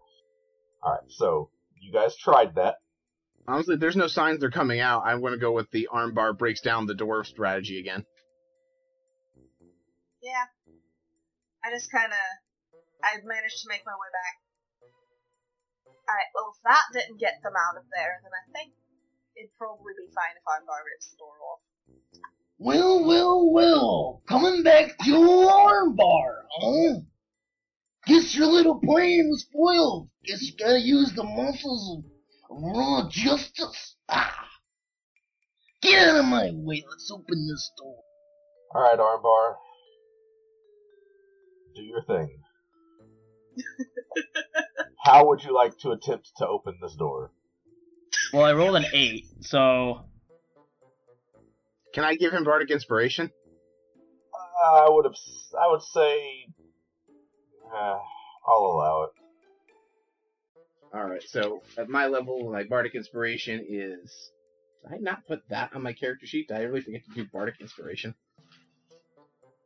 Alright, 0.84 1.02
so, 1.08 1.50
you 1.80 1.92
guys 1.92 2.16
tried 2.16 2.54
that. 2.56 2.76
Honestly, 3.48 3.76
there's 3.76 3.96
no 3.96 4.06
signs 4.08 4.40
they're 4.40 4.50
coming 4.50 4.80
out, 4.80 5.02
I'm 5.06 5.20
going 5.20 5.32
to 5.32 5.38
go 5.38 5.52
with 5.52 5.70
the 5.70 5.88
armbar 5.92 6.36
breaks 6.36 6.60
down 6.60 6.86
the 6.86 6.94
door 6.94 7.24
strategy 7.24 7.78
again. 7.78 8.04
Yeah. 10.22 10.44
I 11.64 11.70
just 11.70 11.90
kind 11.90 12.10
of 12.12 12.18
I 13.02 13.22
managed 13.22 13.62
to 13.62 13.68
make 13.68 13.82
my 13.86 13.92
way 13.92 14.10
back. 14.10 14.45
Alright, 16.06 16.30
well 16.34 16.54
if 16.54 16.62
that 16.62 16.86
didn't 16.94 17.18
get 17.18 17.42
them 17.42 17.54
out 17.58 17.76
of 17.76 17.84
there, 17.90 18.22
then 18.22 18.30
I 18.30 18.44
think 18.54 18.72
it'd 19.36 19.54
probably 19.58 19.92
be 19.98 20.06
fine 20.14 20.38
if 20.38 20.46
Armbar 20.46 20.86
rips 20.86 21.10
the 21.10 21.18
door 21.18 21.34
off. 21.42 21.60
Well, 22.58 23.04
well, 23.04 23.50
well. 23.52 24.22
Coming 24.28 24.62
back 24.62 24.96
to 24.98 25.10
your 25.10 25.50
armbar, 25.50 26.46
huh? 26.50 27.00
Guess 28.06 28.34
your 28.34 28.46
little 28.46 28.80
plan 28.80 29.28
was 29.28 29.46
foiled. 29.52 30.08
Guess 30.24 30.42
you 30.42 30.56
gotta 30.56 30.80
use 30.80 31.12
the 31.14 31.24
muscles 31.24 31.98
of 32.50 32.56
raw 32.62 33.08
justice. 33.10 33.96
Ah! 34.08 34.48
Get 35.82 36.08
out 36.08 36.20
of 36.20 36.24
my 36.24 36.50
way. 36.52 36.84
Let's 36.88 37.10
open 37.10 37.46
this 37.46 37.70
door. 37.76 38.02
Alright, 38.74 38.98
Armbar. 38.98 39.56
Do 41.74 41.82
your 41.82 42.02
thing. 42.02 42.38
How 45.06 45.24
would 45.28 45.44
you 45.44 45.54
like 45.54 45.78
to 45.78 45.92
attempt 45.92 46.32
to 46.38 46.48
open 46.48 46.78
this 46.82 46.96
door? 46.96 47.30
Well, 48.32 48.42
I 48.42 48.52
rolled 48.54 48.74
an 48.74 48.86
eight, 48.92 49.26
so 49.40 50.00
Can 51.94 52.02
I 52.02 52.16
give 52.16 52.32
him 52.32 52.42
bardic 52.42 52.72
inspiration? 52.72 53.30
I 54.64 54.88
would 54.90 55.04
have. 55.04 55.14
I 55.56 55.68
would 55.70 55.82
say. 55.82 56.46
Uh, 57.72 57.98
I'll 58.48 58.64
allow 58.64 59.04
it. 59.04 59.10
All 60.92 61.04
right. 61.04 61.22
So 61.22 61.62
at 61.78 61.88
my 61.88 62.06
level, 62.06 62.50
my 62.50 62.64
bardic 62.64 62.96
inspiration 62.96 63.64
is. 63.68 64.32
Did 64.82 64.96
I 64.96 64.98
not 64.98 65.24
put 65.28 65.48
that 65.50 65.70
on 65.72 65.82
my 65.84 65.92
character 65.92 66.26
sheet? 66.26 66.48
Did 66.48 66.56
I 66.56 66.62
really 66.62 66.80
forget 66.80 67.02
to 67.04 67.14
do 67.14 67.28
bardic 67.32 67.60
inspiration? 67.60 68.16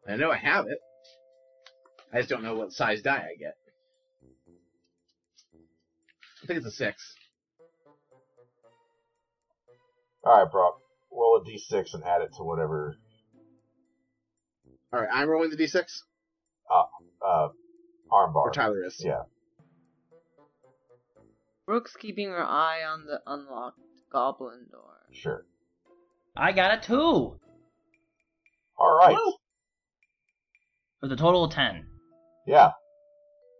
I 0.06 0.16
know 0.16 0.30
I 0.30 0.36
have 0.36 0.66
it. 0.66 0.78
I 2.12 2.18
just 2.18 2.28
don't 2.28 2.42
know 2.42 2.56
what 2.56 2.72
size 2.72 3.00
die 3.00 3.26
I 3.32 3.36
get. 3.38 3.54
I 6.50 6.52
think 6.52 6.66
it's 6.66 6.74
a 6.74 6.76
six. 6.76 7.14
Alright, 10.26 10.50
Brock. 10.50 10.80
Roll 11.12 11.36
a 11.36 11.48
d6 11.48 11.94
and 11.94 12.02
add 12.02 12.22
it 12.22 12.30
to 12.38 12.42
whatever. 12.42 12.96
All 14.92 14.98
right, 14.98 15.08
I'm 15.12 15.28
rolling 15.28 15.50
the 15.50 15.56
d6. 15.56 15.84
Uh, 16.68 16.82
uh, 17.24 17.48
armbar. 18.10 18.34
Or 18.34 18.50
Tyler 18.50 18.84
is. 18.84 19.00
Yeah. 19.04 19.22
Rook's 21.68 21.94
keeping 21.94 22.30
her 22.30 22.42
eye 22.42 22.80
on 22.82 23.06
the 23.06 23.20
unlocked 23.28 23.78
goblin 24.10 24.66
door. 24.72 24.96
Sure. 25.12 25.44
I 26.36 26.50
got 26.50 26.76
a 26.76 26.84
two 26.84 27.38
Alright. 28.76 29.16
For 30.98 31.06
the 31.06 31.14
total 31.14 31.44
of 31.44 31.52
ten. 31.52 31.86
Yeah. 32.44 32.72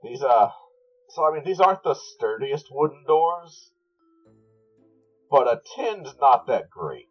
These, 0.02 0.24
uh. 0.24 0.48
So, 1.10 1.26
I 1.26 1.34
mean, 1.34 1.44
these 1.44 1.60
aren't 1.60 1.82
the 1.82 1.94
sturdiest 1.94 2.66
wooden 2.70 3.04
doors. 3.06 3.70
But 5.30 5.46
a 5.46 5.60
10's 5.78 6.14
not 6.20 6.46
that 6.48 6.70
great. 6.70 7.08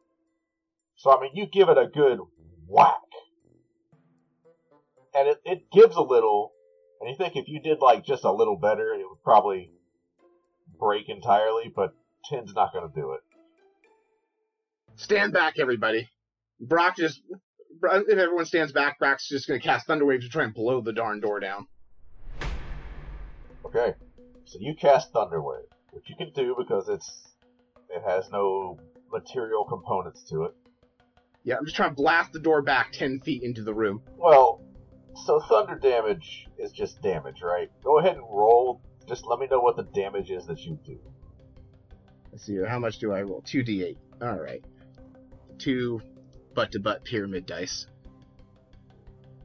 So, 0.95 1.15
I 1.15 1.21
mean, 1.21 1.31
you 1.33 1.47
give 1.47 1.69
it 1.69 1.77
a 1.77 1.87
good 1.87 2.19
whack. 2.67 2.95
And 5.15 5.27
it, 5.27 5.37
it 5.45 5.71
gives 5.71 5.95
a 5.95 6.01
little. 6.01 6.51
And 6.99 7.09
you 7.09 7.15
think 7.15 7.35
if 7.35 7.47
you 7.47 7.61
did, 7.61 7.79
like, 7.79 8.05
just 8.05 8.25
a 8.25 8.31
little 8.31 8.57
better, 8.57 8.93
it 8.93 9.05
would 9.09 9.23
probably 9.23 9.71
break 10.79 11.09
entirely, 11.09 11.71
but 11.73 11.93
10's 12.31 12.53
not 12.53 12.73
gonna 12.73 12.91
do 12.93 13.13
it. 13.13 13.21
Stand 14.95 15.31
back, 15.31 15.55
everybody. 15.59 16.09
Brock 16.59 16.97
just. 16.97 17.21
If 17.81 18.17
everyone 18.19 18.43
stands 18.45 18.73
back, 18.73 18.99
Brock's 18.99 19.29
just 19.29 19.47
going 19.47 19.61
to 19.61 19.65
cast 19.65 19.87
Thunderwave 19.87 20.19
to 20.21 20.27
try 20.27 20.43
and 20.43 20.53
blow 20.53 20.81
the 20.81 20.91
darn 20.91 21.21
door 21.21 21.39
down. 21.39 21.67
Okay. 23.69 23.93
So 24.45 24.57
you 24.59 24.73
cast 24.73 25.13
Thunderwave, 25.13 25.67
which 25.91 26.09
you 26.09 26.15
can 26.15 26.31
do 26.33 26.55
because 26.57 26.89
it's 26.89 27.35
it 27.89 28.01
has 28.05 28.29
no 28.31 28.79
material 29.11 29.63
components 29.63 30.23
to 30.29 30.45
it. 30.45 30.55
Yeah, 31.43 31.57
I'm 31.57 31.65
just 31.65 31.75
trying 31.75 31.91
to 31.91 31.95
blast 31.95 32.33
the 32.33 32.39
door 32.39 32.61
back 32.63 32.91
10 32.93 33.19
feet 33.21 33.43
into 33.43 33.61
the 33.63 33.73
room. 33.73 34.01
Well, 34.17 34.61
so 35.25 35.39
thunder 35.39 35.75
damage 35.75 36.47
is 36.57 36.71
just 36.71 37.01
damage, 37.01 37.41
right? 37.43 37.69
Go 37.83 37.99
ahead 37.99 38.15
and 38.15 38.23
roll. 38.23 38.81
Just 39.07 39.25
let 39.25 39.39
me 39.39 39.47
know 39.47 39.59
what 39.59 39.75
the 39.75 39.83
damage 39.83 40.31
is 40.31 40.45
that 40.47 40.59
you 40.61 40.77
do. 40.85 40.99
Let's 42.31 42.45
see, 42.45 42.57
how 42.67 42.79
much 42.79 42.97
do 42.97 43.13
I 43.13 43.21
roll? 43.21 43.41
2d8. 43.43 43.97
Alright. 44.21 44.63
Two 45.59 46.01
butt 46.55 46.71
to 46.71 46.79
butt 46.79 47.03
pyramid 47.03 47.45
dice. 47.45 47.85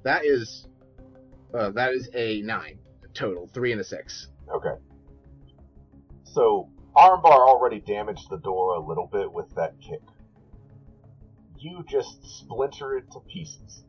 That 0.02 0.24
is. 0.24 0.66
Uh, 1.52 1.70
that 1.70 1.92
is 1.92 2.08
a 2.14 2.40
9 2.42 2.78
total. 3.14 3.46
3 3.46 3.72
and 3.72 3.80
a 3.80 3.84
6. 3.84 4.28
Okay. 4.54 4.74
So 6.24 6.68
Armbar 6.96 7.48
already 7.48 7.80
damaged 7.80 8.28
the 8.30 8.38
door 8.38 8.74
a 8.74 8.80
little 8.80 9.08
bit 9.10 9.32
with 9.32 9.54
that 9.54 9.74
kick. 9.80 10.02
You 11.58 11.84
just 11.88 12.24
splinter 12.40 12.96
it 12.98 13.10
to 13.12 13.20
pieces. 13.20 13.84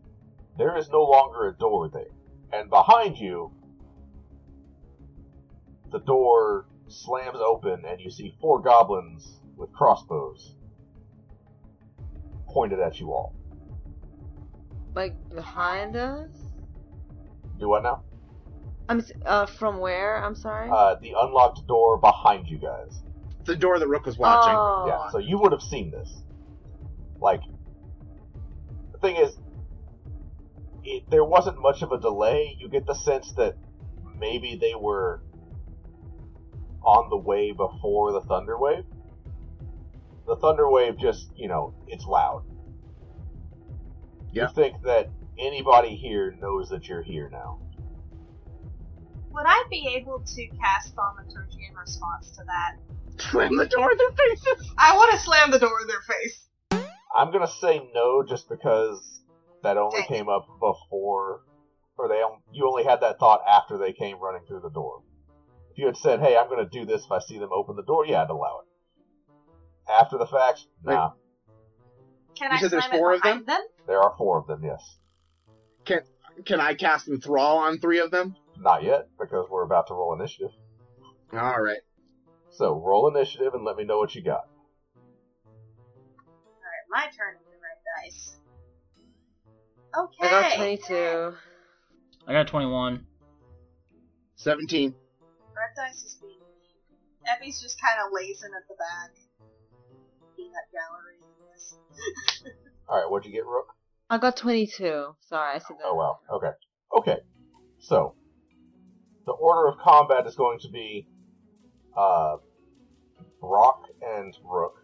There 0.58 0.78
is 0.78 0.90
no 0.90 1.04
longer 1.04 1.50
a 1.50 1.54
door 1.54 1.90
there. 1.90 2.06
And 2.54 2.70
behind 2.70 3.18
you, 3.18 3.52
the 5.92 6.00
door 6.00 6.68
slams 6.88 7.40
open 7.40 7.84
and 7.86 8.00
you 8.00 8.10
see 8.10 8.36
four 8.40 8.62
goblins 8.62 9.40
with 9.58 9.72
crossbows 9.74 10.56
pointed 12.48 12.80
at 12.80 13.00
you 13.00 13.12
all. 13.12 13.36
Like 14.94 15.14
behind 15.34 15.98
us? 15.98 16.30
Do 17.60 17.68
what 17.68 17.84
now? 17.84 18.04
I'm 18.88 19.04
uh 19.26 19.46
from 19.46 19.80
where? 19.80 20.24
I'm 20.24 20.36
sorry. 20.36 20.70
Uh, 20.72 20.96
the 21.02 21.14
unlocked 21.20 21.66
door 21.68 21.98
behind 21.98 22.48
you 22.48 22.58
guys. 22.58 23.02
The 23.46 23.56
door 23.56 23.80
that 23.80 23.88
Rook 23.88 24.06
was 24.06 24.18
watching. 24.18 24.56
Oh. 24.56 24.86
Yeah, 24.88 25.12
so 25.12 25.18
you 25.20 25.40
would 25.40 25.52
have 25.52 25.62
seen 25.62 25.92
this. 25.92 26.24
Like, 27.20 27.42
the 28.92 28.98
thing 28.98 29.16
is, 29.16 29.38
it, 30.84 31.10
there 31.10 31.24
wasn't 31.24 31.62
much 31.62 31.82
of 31.82 31.92
a 31.92 32.00
delay. 32.00 32.56
You 32.60 32.70
get 32.70 32.86
the 32.86 32.96
sense 32.96 33.34
that 33.34 33.56
maybe 34.18 34.58
they 34.60 34.74
were 34.76 35.22
on 36.84 37.10
the 37.10 37.18
way 37.18 37.52
before 37.52 38.12
the 38.12 38.22
thunder 38.22 38.58
wave. 38.58 38.86
The 40.28 40.36
thunder 40.36 40.70
wave 40.70 40.98
just, 40.98 41.32
you 41.36 41.48
know, 41.48 41.74
it's 41.88 42.06
loud. 42.06 42.44
Yeah. 44.32 44.44
You 44.44 44.54
think 44.54 44.84
that 44.84 45.10
anybody 45.38 45.96
here 45.96 46.36
knows 46.40 46.70
that 46.70 46.88
you're 46.88 47.04
here 47.04 47.30
now. 47.32 47.60
Would 49.36 49.46
I 49.46 49.66
be 49.70 49.94
able 49.98 50.22
to 50.26 50.48
cast 50.62 50.96
thaumaturgy 50.96 51.68
in 51.70 51.76
response 51.76 52.32
to 52.38 52.44
that? 52.46 52.78
Slam 53.18 53.58
the 53.58 53.66
door 53.66 53.92
in 53.92 53.98
their 53.98 54.12
faces! 54.12 54.72
I 54.78 54.96
want 54.96 55.12
to 55.12 55.20
slam 55.20 55.52
the 55.52 55.60
door 55.60 55.82
in 55.82 55.88
their 55.88 56.02
face. 56.02 56.48
I'm 57.14 57.32
gonna 57.32 57.48
say 57.48 57.86
no, 57.94 58.24
just 58.24 58.48
because 58.48 59.22
that 59.62 59.78
only 59.78 60.00
Dang 60.00 60.08
came 60.08 60.30
up 60.30 60.48
before, 60.60 61.42
or 61.98 62.08
they 62.08 62.22
on- 62.22 62.44
you 62.52 62.66
only 62.66 62.86
had 62.86 63.02
that 63.02 63.20
thought 63.20 63.42
after 63.46 63.78
they 63.78 63.92
came 63.92 64.20
running 64.20 64.46
through 64.48 64.62
the 64.62 64.70
door. 64.70 65.02
If 65.72 65.80
you 65.80 65.86
had 65.86 65.98
said, 65.98 66.22
"Hey, 66.22 66.38
I'm 66.38 66.48
gonna 66.50 66.70
do 66.70 66.86
this 66.86 67.04
if 67.04 67.12
I 67.12 67.20
see 67.20 67.38
them 67.38 67.52
open 67.52 67.76
the 67.76 67.84
door," 67.84 68.06
yeah, 68.06 68.24
I'd 68.24 68.30
allow 68.30 68.60
it. 68.60 68.68
After 69.90 70.18
the 70.18 70.28
fact, 70.28 70.66
nah. 70.82 71.12
Can 72.38 72.52
You 72.52 72.58
I 72.58 72.62
said 72.62 72.72
there's 72.72 72.86
slam 72.86 72.96
it 72.96 73.00
four 73.00 73.14
of 73.14 73.22
behind 73.22 73.46
them? 73.48 73.62
There 73.86 74.02
are 74.02 74.16
four 74.18 74.38
of 74.38 74.48
them, 74.48 74.64
yes. 74.64 74.98
Can 75.84 76.02
can 76.46 76.62
I 76.62 76.74
cast 76.74 77.08
Enthrall 77.10 77.58
on 77.58 77.80
three 77.80 78.00
of 78.00 78.12
them? 78.12 78.36
Not 78.60 78.84
yet, 78.84 79.10
because 79.20 79.48
we're 79.50 79.64
about 79.64 79.88
to 79.88 79.94
roll 79.94 80.14
initiative. 80.14 80.52
Alright. 81.34 81.82
So 82.52 82.74
roll 82.74 83.08
initiative 83.08 83.54
and 83.54 83.66
let 83.66 83.76
me 83.76 83.84
know 83.84 83.98
what 83.98 84.16
you 84.16 84.24
got. 84.24 84.48
Alright, 86.48 86.88
my 86.90 87.06
turn 87.06 87.36
with 87.40 87.48
the 87.48 87.60
red 87.62 87.78
dice. 88.04 88.36
Okay. 89.98 90.36
I 90.36 90.42
got 90.42 90.56
22. 90.56 91.34
I 92.28 92.34
got 92.34 92.48
21. 92.48 93.06
17. 94.36 94.94
Red 95.56 95.70
dice 95.76 96.04
is 96.04 96.18
being 96.22 96.34
mean. 96.34 97.28
Epi's 97.28 97.62
just 97.62 97.80
kind 97.80 98.06
of 98.06 98.14
lazing 98.14 98.52
at 98.56 98.68
the 98.68 98.76
back. 98.76 99.16
Peanut 100.36 100.54
gallery. 100.72 101.16
All 102.88 103.02
right, 103.02 103.10
what'd 103.10 103.26
you 103.26 103.32
get, 103.32 103.46
Rook? 103.46 103.68
I 104.10 104.18
got 104.18 104.38
22. 104.38 105.16
Sorry, 105.22 105.56
I 105.56 105.60
said 105.60 105.68
oh, 105.72 105.78
that. 105.78 105.86
Oh 105.86 105.96
wow. 105.96 106.20
Okay. 106.32 106.52
Okay. 106.98 107.18
So 107.80 108.16
the 109.26 109.32
order 109.34 109.68
of 109.68 109.78
combat 109.80 110.26
is 110.28 110.36
going 110.36 110.60
to 110.60 110.70
be 110.70 111.08
uh 111.98 112.38
Brock 113.42 113.84
and 114.02 114.36
Rook, 114.44 114.76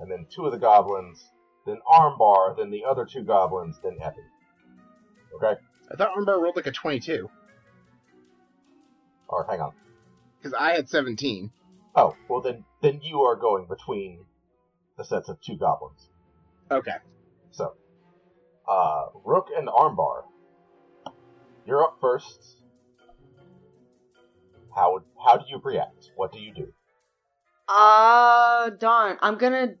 and 0.00 0.10
then 0.10 0.26
two 0.28 0.44
of 0.46 0.52
the 0.52 0.58
goblins, 0.58 1.30
then 1.66 1.78
Armbar, 1.90 2.56
then 2.56 2.70
the 2.70 2.84
other 2.84 3.06
two 3.06 3.22
goblins, 3.22 3.78
then 3.82 3.96
Epi. 4.02 4.20
Okay? 5.36 5.60
I 5.90 5.96
thought 5.96 6.10
Armbar 6.16 6.40
rolled 6.40 6.56
like 6.56 6.66
a 6.66 6.72
22. 6.72 7.28
Or 9.28 9.46
hang 9.48 9.60
on. 9.60 9.72
Because 10.38 10.54
I 10.58 10.72
had 10.72 10.88
17. 10.88 11.50
Oh, 11.94 12.16
well 12.28 12.40
then 12.40 12.64
then 12.80 13.00
you 13.02 13.22
are 13.22 13.36
going 13.36 13.66
between 13.66 14.24
the 14.96 15.04
sets 15.04 15.28
of 15.28 15.40
two 15.40 15.56
goblins. 15.56 16.08
Okay. 16.70 16.96
So 17.50 17.74
uh 18.68 19.06
Rook 19.24 19.48
and 19.56 19.68
Armbar. 19.68 20.24
You're 21.66 21.82
up 21.82 21.98
first. 22.00 22.56
How 24.74 24.92
would 24.94 25.02
how 25.24 25.36
do 25.36 25.44
you 25.48 25.60
react? 25.62 26.10
What 26.16 26.32
do 26.32 26.38
you 26.40 26.52
do? 26.54 26.72
Uh, 27.68 28.70
darn. 28.70 29.18
I'm 29.20 29.38
gonna. 29.38 29.74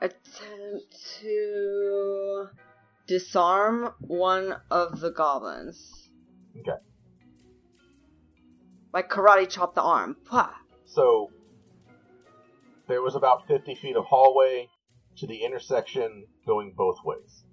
attempt 0.00 0.94
to 1.20 2.48
disarm 3.06 3.94
one 4.00 4.54
of 4.70 5.00
the 5.00 5.10
goblins. 5.10 6.10
Okay. 6.60 6.78
Like 8.92 9.08
karate 9.10 9.48
chop 9.48 9.74
the 9.74 9.82
arm. 9.82 10.16
Pah! 10.28 10.54
So 10.84 11.30
there 12.88 13.02
was 13.02 13.14
about 13.14 13.46
50 13.48 13.74
feet 13.76 13.96
of 13.96 14.04
hallway 14.04 14.68
to 15.18 15.26
the 15.26 15.44
intersection 15.44 16.26
going 16.46 16.74
both 16.76 16.96
ways. 17.04 17.44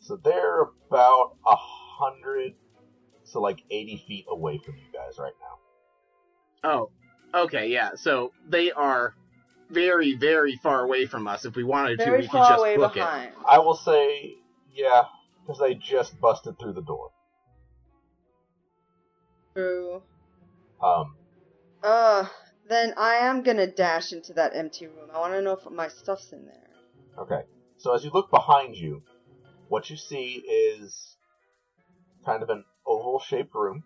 So 0.00 0.16
they're 0.22 0.62
about 0.88 1.36
a 1.46 1.56
hundred, 1.56 2.54
so 3.26 3.40
like 3.40 3.58
80 3.70 4.04
feet 4.06 4.26
away 4.28 4.58
from 4.64 4.76
you 4.76 4.92
guys 4.92 5.18
right 5.18 5.32
now. 5.40 6.70
Oh, 6.70 6.90
okay, 7.44 7.68
yeah. 7.68 7.90
So 7.96 8.32
they 8.48 8.72
are 8.72 9.14
very, 9.70 10.16
very 10.16 10.58
far 10.62 10.84
away 10.84 11.06
from 11.06 11.26
us. 11.26 11.44
If 11.44 11.56
we 11.56 11.64
wanted 11.64 11.98
to, 11.98 12.04
Very 12.04 12.18
we 12.22 12.28
could 12.28 12.38
just 12.38 12.60
away 12.60 12.76
book 12.76 12.94
behind. 12.94 13.32
I 13.46 13.58
will 13.58 13.74
say, 13.76 14.34
yeah, 14.72 15.02
because 15.42 15.60
they 15.60 15.74
just 15.74 16.20
busted 16.20 16.58
through 16.58 16.74
the 16.74 16.82
door. 16.82 17.10
True. 19.54 20.02
Um, 20.82 21.16
Uh, 21.82 22.26
then 22.68 22.94
I 22.96 23.14
am 23.14 23.42
gonna 23.42 23.66
dash 23.66 24.12
into 24.12 24.32
that 24.34 24.54
empty 24.54 24.86
room. 24.86 25.10
I 25.14 25.18
want 25.18 25.32
to 25.34 25.42
know 25.42 25.52
if 25.52 25.70
my 25.70 25.88
stuff's 25.88 26.32
in 26.32 26.44
there. 26.44 26.68
Okay. 27.18 27.42
So 27.78 27.94
as 27.94 28.04
you 28.04 28.10
look 28.12 28.30
behind 28.30 28.76
you, 28.76 29.02
what 29.68 29.88
you 29.88 29.96
see 29.96 30.44
is 30.46 31.16
kind 32.24 32.42
of 32.42 32.50
an 32.50 32.64
oval 32.86 33.20
shaped 33.20 33.54
room. 33.54 33.84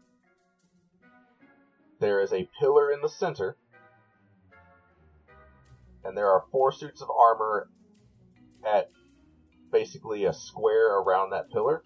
There 2.01 2.21
is 2.23 2.33
a 2.33 2.49
pillar 2.59 2.93
in 2.93 3.01
the 3.03 3.09
center. 3.09 3.57
And 6.05 6.17
there 6.17 6.31
are 6.31 6.45
four 6.51 6.73
suits 6.73 7.03
of 7.03 7.11
armor 7.11 7.69
at 8.67 8.91
basically 9.71 10.25
a 10.25 10.33
square 10.33 10.99
around 10.99 11.31
that 11.31 11.51
pillar 11.51 11.85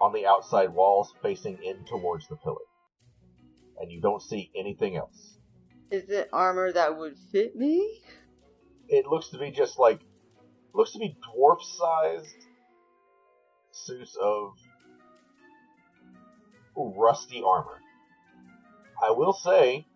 on 0.00 0.12
the 0.12 0.26
outside 0.26 0.70
walls 0.70 1.14
facing 1.22 1.58
in 1.62 1.84
towards 1.84 2.26
the 2.28 2.36
pillar. 2.36 2.56
And 3.78 3.92
you 3.92 4.00
don't 4.00 4.22
see 4.22 4.50
anything 4.56 4.96
else. 4.96 5.38
Is 5.90 6.08
it 6.08 6.30
armor 6.32 6.72
that 6.72 6.98
would 6.98 7.16
fit 7.30 7.54
me? 7.54 8.00
it 8.88 9.06
looks 9.06 9.28
to 9.28 9.38
be 9.38 9.50
just 9.50 9.78
like 9.78 10.00
looks 10.74 10.92
to 10.92 10.98
be 10.98 11.16
dwarf 11.34 11.60
sized 11.62 12.46
suits 13.70 14.16
of 14.20 14.52
rusty 16.76 17.42
armor. 17.44 17.80
I 19.02 19.10
will 19.10 19.32
say 19.32 19.86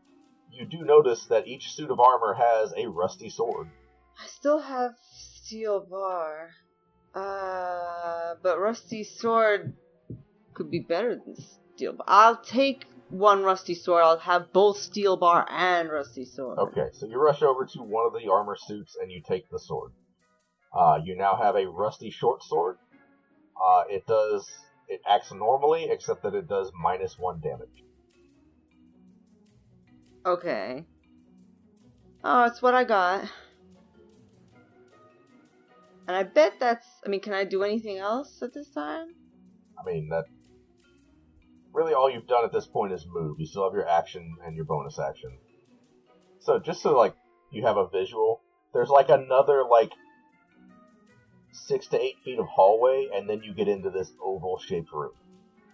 you 0.53 0.67
do 0.67 0.85
notice 0.85 1.27
that 1.27 1.47
each 1.47 1.73
suit 1.73 1.91
of 1.91 2.01
armor 2.01 2.35
has 2.35 2.73
a 2.77 2.87
rusty 2.87 3.31
sword. 3.31 3.69
I 4.23 4.27
still 4.27 4.59
have 4.59 4.93
steel 5.13 5.87
bar. 5.89 6.51
Uh, 7.15 8.35
but 8.43 8.61
rusty 8.61 9.03
sword 9.05 9.75
could 10.55 10.71
be 10.71 10.81
better 10.81 11.17
than 11.17 11.35
steel 11.75 11.93
bar. 11.95 12.05
I'll 12.07 12.37
take 12.37 12.85
one 13.09 13.43
rusty 13.43 13.75
sword. 13.75 14.05
I'll 14.05 14.19
have 14.19 14.53
both 14.53 14.79
steel 14.79 15.17
bar 15.17 15.47
and 15.51 15.91
rusty 15.91 16.25
sword. 16.25 16.59
Okay, 16.59 16.89
so 16.93 17.07
you 17.07 17.21
rush 17.21 17.43
over 17.43 17.65
to 17.65 17.79
one 17.81 18.07
of 18.07 18.13
the 18.13 18.31
armor 18.31 18.57
suits 18.57 18.97
and 19.01 19.11
you 19.11 19.23
take 19.27 19.49
the 19.51 19.59
sword. 19.59 19.93
Uh, 20.77 21.01
you 21.03 21.17
now 21.17 21.37
have 21.37 21.57
a 21.57 21.67
rusty 21.67 22.11
short 22.11 22.43
sword. 22.45 22.77
Uh, 23.61 23.83
it 23.89 24.07
does 24.07 24.49
it 24.91 25.01
acts 25.07 25.33
normally, 25.33 25.89
except 25.89 26.25
that 26.25 26.35
it 26.35 26.49
does 26.49 26.71
minus 26.75 27.17
one 27.19 27.41
damage. 27.41 27.85
Okay. 30.27 30.85
Oh, 32.23 32.45
it's 32.45 32.61
what 32.61 32.75
I 32.75 32.85
got. 32.85 33.25
And 36.07 36.17
I 36.17 36.25
bet 36.25 36.55
that's. 36.59 36.87
I 37.07 37.09
mean, 37.09 37.21
can 37.21 37.33
I 37.33 37.45
do 37.45 37.63
anything 37.63 37.99
else 37.99 38.43
at 38.43 38.53
this 38.53 38.69
time? 38.71 39.15
I 39.79 39.91
mean, 39.91 40.09
that 40.11 40.25
really 41.73 41.95
all 41.95 42.11
you've 42.11 42.27
done 42.27 42.45
at 42.45 42.53
this 42.53 42.67
point 42.67 42.93
is 42.93 43.07
move. 43.09 43.37
You 43.39 43.47
still 43.47 43.65
have 43.65 43.73
your 43.73 43.89
action 43.89 44.37
and 44.45 44.57
your 44.57 44.65
bonus 44.65 44.99
action. 44.99 45.31
So 46.41 46.59
just 46.59 46.83
so 46.83 46.97
like 46.97 47.15
you 47.53 47.65
have 47.65 47.77
a 47.77 47.89
visual, 47.89 48.41
there's 48.75 48.91
like 48.91 49.09
another 49.09 49.65
like 49.65 49.93
six 51.53 51.87
to 51.89 52.01
eight 52.01 52.17
feet 52.25 52.39
of 52.39 52.47
hallway, 52.47 53.09
and 53.13 53.29
then 53.29 53.43
you 53.43 53.55
get 53.55 53.69
into 53.69 53.91
this 53.91 54.13
oval-shaped 54.23 54.93
room. 54.93 55.13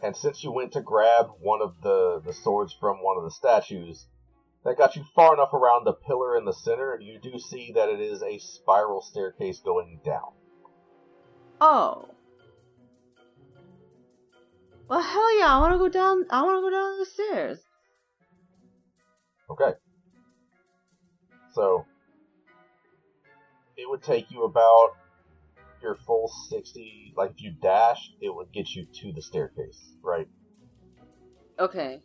And 0.03 0.16
since 0.16 0.45
you 0.45 0.53
went 0.53 0.72
to 0.72 0.83
grab 0.83 1.27
one 1.41 1.62
of 1.62 1.81
the 1.83 2.20
the 2.24 2.33
swords 2.33 2.74
from 2.79 2.99
one 2.99 3.16
of 3.16 3.24
the 3.24 3.31
statues, 3.31 4.07
that 4.64 4.77
got 4.77 4.97
you 4.97 5.05
far 5.14 5.33
enough 5.33 5.53
around 5.55 5.85
the 5.85 5.93
pillar 5.93 6.37
in 6.37 6.45
the 6.45 6.53
center, 6.53 6.99
you 7.01 7.18
do 7.18 7.39
see 7.39 7.72
that 7.74 7.89
it 7.89 8.01
is 8.01 8.22
a 8.22 8.39
spiral 8.39 9.01
staircase 9.01 9.61
going 9.61 10.01
down. 10.05 10.33
Oh. 11.61 12.09
Well, 14.89 15.01
hell 15.01 15.39
yeah! 15.39 15.57
I 15.57 15.61
want 15.61 15.72
to 15.72 15.79
go 15.79 15.89
down. 15.89 16.27
I 16.31 16.43
want 16.43 16.59
to 16.59 16.62
go 16.62 16.70
down 16.70 16.99
the 16.99 17.07
stairs. 17.07 17.59
Okay. 19.51 19.72
So 21.53 21.87
it 23.77 23.89
would 23.89 24.03
take 24.03 24.31
you 24.31 24.45
about 24.45 24.91
your 25.87 25.97
full 26.07 26.28
60 26.51 27.14
like 27.16 27.30
if 27.37 27.41
you 27.43 27.53
dash, 27.62 28.11
it 28.20 28.34
would 28.34 28.53
get 28.53 28.74
you 28.74 28.87
to 29.01 29.12
the 29.12 29.22
staircase 29.22 29.80
right 30.03 30.28
Okay. 31.59 32.01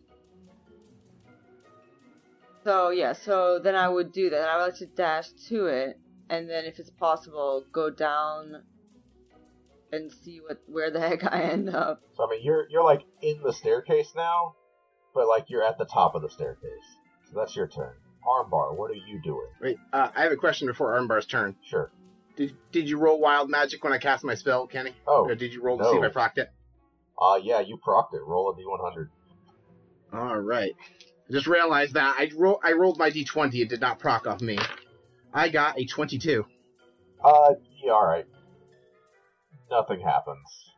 So 2.63 2.91
yeah, 2.91 3.13
so 3.13 3.59
then 3.59 3.75
I 3.75 3.89
would 3.89 4.11
do 4.13 4.29
that. 4.29 4.47
I 4.47 4.55
would 4.57 4.63
like 4.65 4.75
to 4.77 4.86
dash 4.86 5.27
to 5.49 5.65
it, 5.65 5.99
and 6.29 6.49
then 6.49 6.63
if 6.65 6.79
it's 6.79 6.91
possible, 6.91 7.65
go 7.73 7.89
down 7.89 8.63
and 9.91 10.09
see 10.23 10.39
what 10.39 10.59
where 10.67 10.89
the 10.91 10.99
heck 11.05 11.23
I 11.25 11.41
end 11.41 11.69
up. 11.69 11.99
so 12.15 12.25
i 12.25 12.29
mean 12.32 12.39
you're 12.43 12.65
you're 12.69 12.84
like 12.84 13.01
in 13.21 13.41
the 13.43 13.51
staircase 13.51 14.13
now 14.15 14.55
but 15.13 15.27
like 15.27 15.49
you're 15.49 15.63
at 15.63 15.77
the 15.77 15.84
top 15.86 16.15
of 16.15 16.21
the 16.21 16.29
staircase 16.29 16.88
so 17.29 17.38
that's 17.38 17.55
your 17.57 17.67
turn 17.67 17.93
armbar 18.25 18.77
what 18.77 18.89
are 18.89 19.01
you 19.09 19.19
doing 19.21 19.47
Wait, 19.61 19.75
uh, 19.91 20.07
I 20.15 20.21
have 20.23 20.32
a 20.32 20.38
question 20.38 20.65
before 20.67 20.97
Armbar's 20.97 21.25
turn. 21.25 21.55
sure 21.69 21.91
Did 22.38 22.55
Did 22.71 22.89
you 22.89 22.97
roll 22.97 23.19
wild 23.19 23.49
magic 23.49 23.84
when 23.84 23.93
I 23.93 23.97
cast 23.97 24.23
my 24.23 24.36
spell, 24.36 24.67
Kenny? 24.67 24.95
Oh, 25.07 25.25
Or 25.25 25.36
did 25.36 25.53
you 25.53 25.61
roll 25.61 25.77
to 25.77 25.84
see 25.84 25.97
if. 25.97 26.03
I 26.03 26.09
procced 26.09 26.37
it? 26.37 26.49
uh 27.21 27.39
yeah 27.43 27.59
you 27.59 27.78
procced 27.86 28.13
it 28.13 28.21
roll 28.25 28.49
a 28.49 28.55
d100 28.55 29.09
All 30.13 30.39
right. 30.39 30.71
I 31.29 31.32
just 31.33 31.45
realized 31.47 31.93
that 31.93 32.16
I 32.17 32.32
roll 32.36 32.59
I 32.63 32.71
rolled 32.74 32.97
my 32.97 33.12
d20. 33.12 33.53
It 33.62 33.70
did 33.70 33.79
not 33.82 33.99
proc 33.99 34.25
off 34.28 34.41
me. 34.41 34.58
I 35.33 35.49
got 35.49 35.78
a 35.79 35.86
22. 35.86 36.45
uh 37.24 37.53
yeah 37.83 37.91
all 37.91 38.05
right 38.05 38.25
nothing 39.70 40.01
happens 40.01 40.74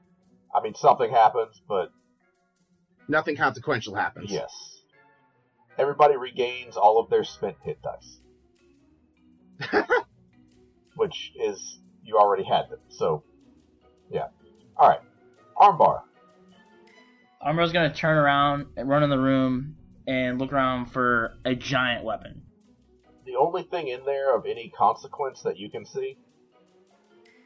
i 0.55 0.61
mean 0.61 0.75
something 0.75 1.09
happens 1.11 1.61
but 1.67 1.89
Nothing 3.07 3.35
consequential 3.35 3.95
happens. 3.95 4.31
Yes. 4.31 4.53
Everybody 5.77 6.15
regains 6.15 6.77
all 6.77 6.99
of 6.99 7.09
their 7.09 7.25
spent 7.25 7.57
hit 7.61 7.79
dice. 7.81 8.19
Which 10.95 11.31
is, 11.35 11.79
you 12.03 12.17
already 12.17 12.43
had 12.43 12.69
them, 12.69 12.79
so, 12.89 13.23
yeah. 14.09 14.27
Alright. 14.79 15.01
Armbar. 15.57 16.01
Armbar's 17.45 17.73
gonna 17.73 17.93
turn 17.93 18.17
around 18.17 18.67
and 18.77 18.87
run 18.87 19.03
in 19.03 19.09
the 19.09 19.19
room 19.19 19.75
and 20.07 20.39
look 20.39 20.53
around 20.53 20.87
for 20.87 21.33
a 21.45 21.55
giant 21.55 22.03
weapon. 22.03 22.43
The 23.25 23.35
only 23.35 23.63
thing 23.63 23.87
in 23.87 24.05
there 24.05 24.35
of 24.35 24.45
any 24.45 24.69
consequence 24.69 25.41
that 25.43 25.57
you 25.57 25.69
can 25.69 25.85
see 25.85 26.17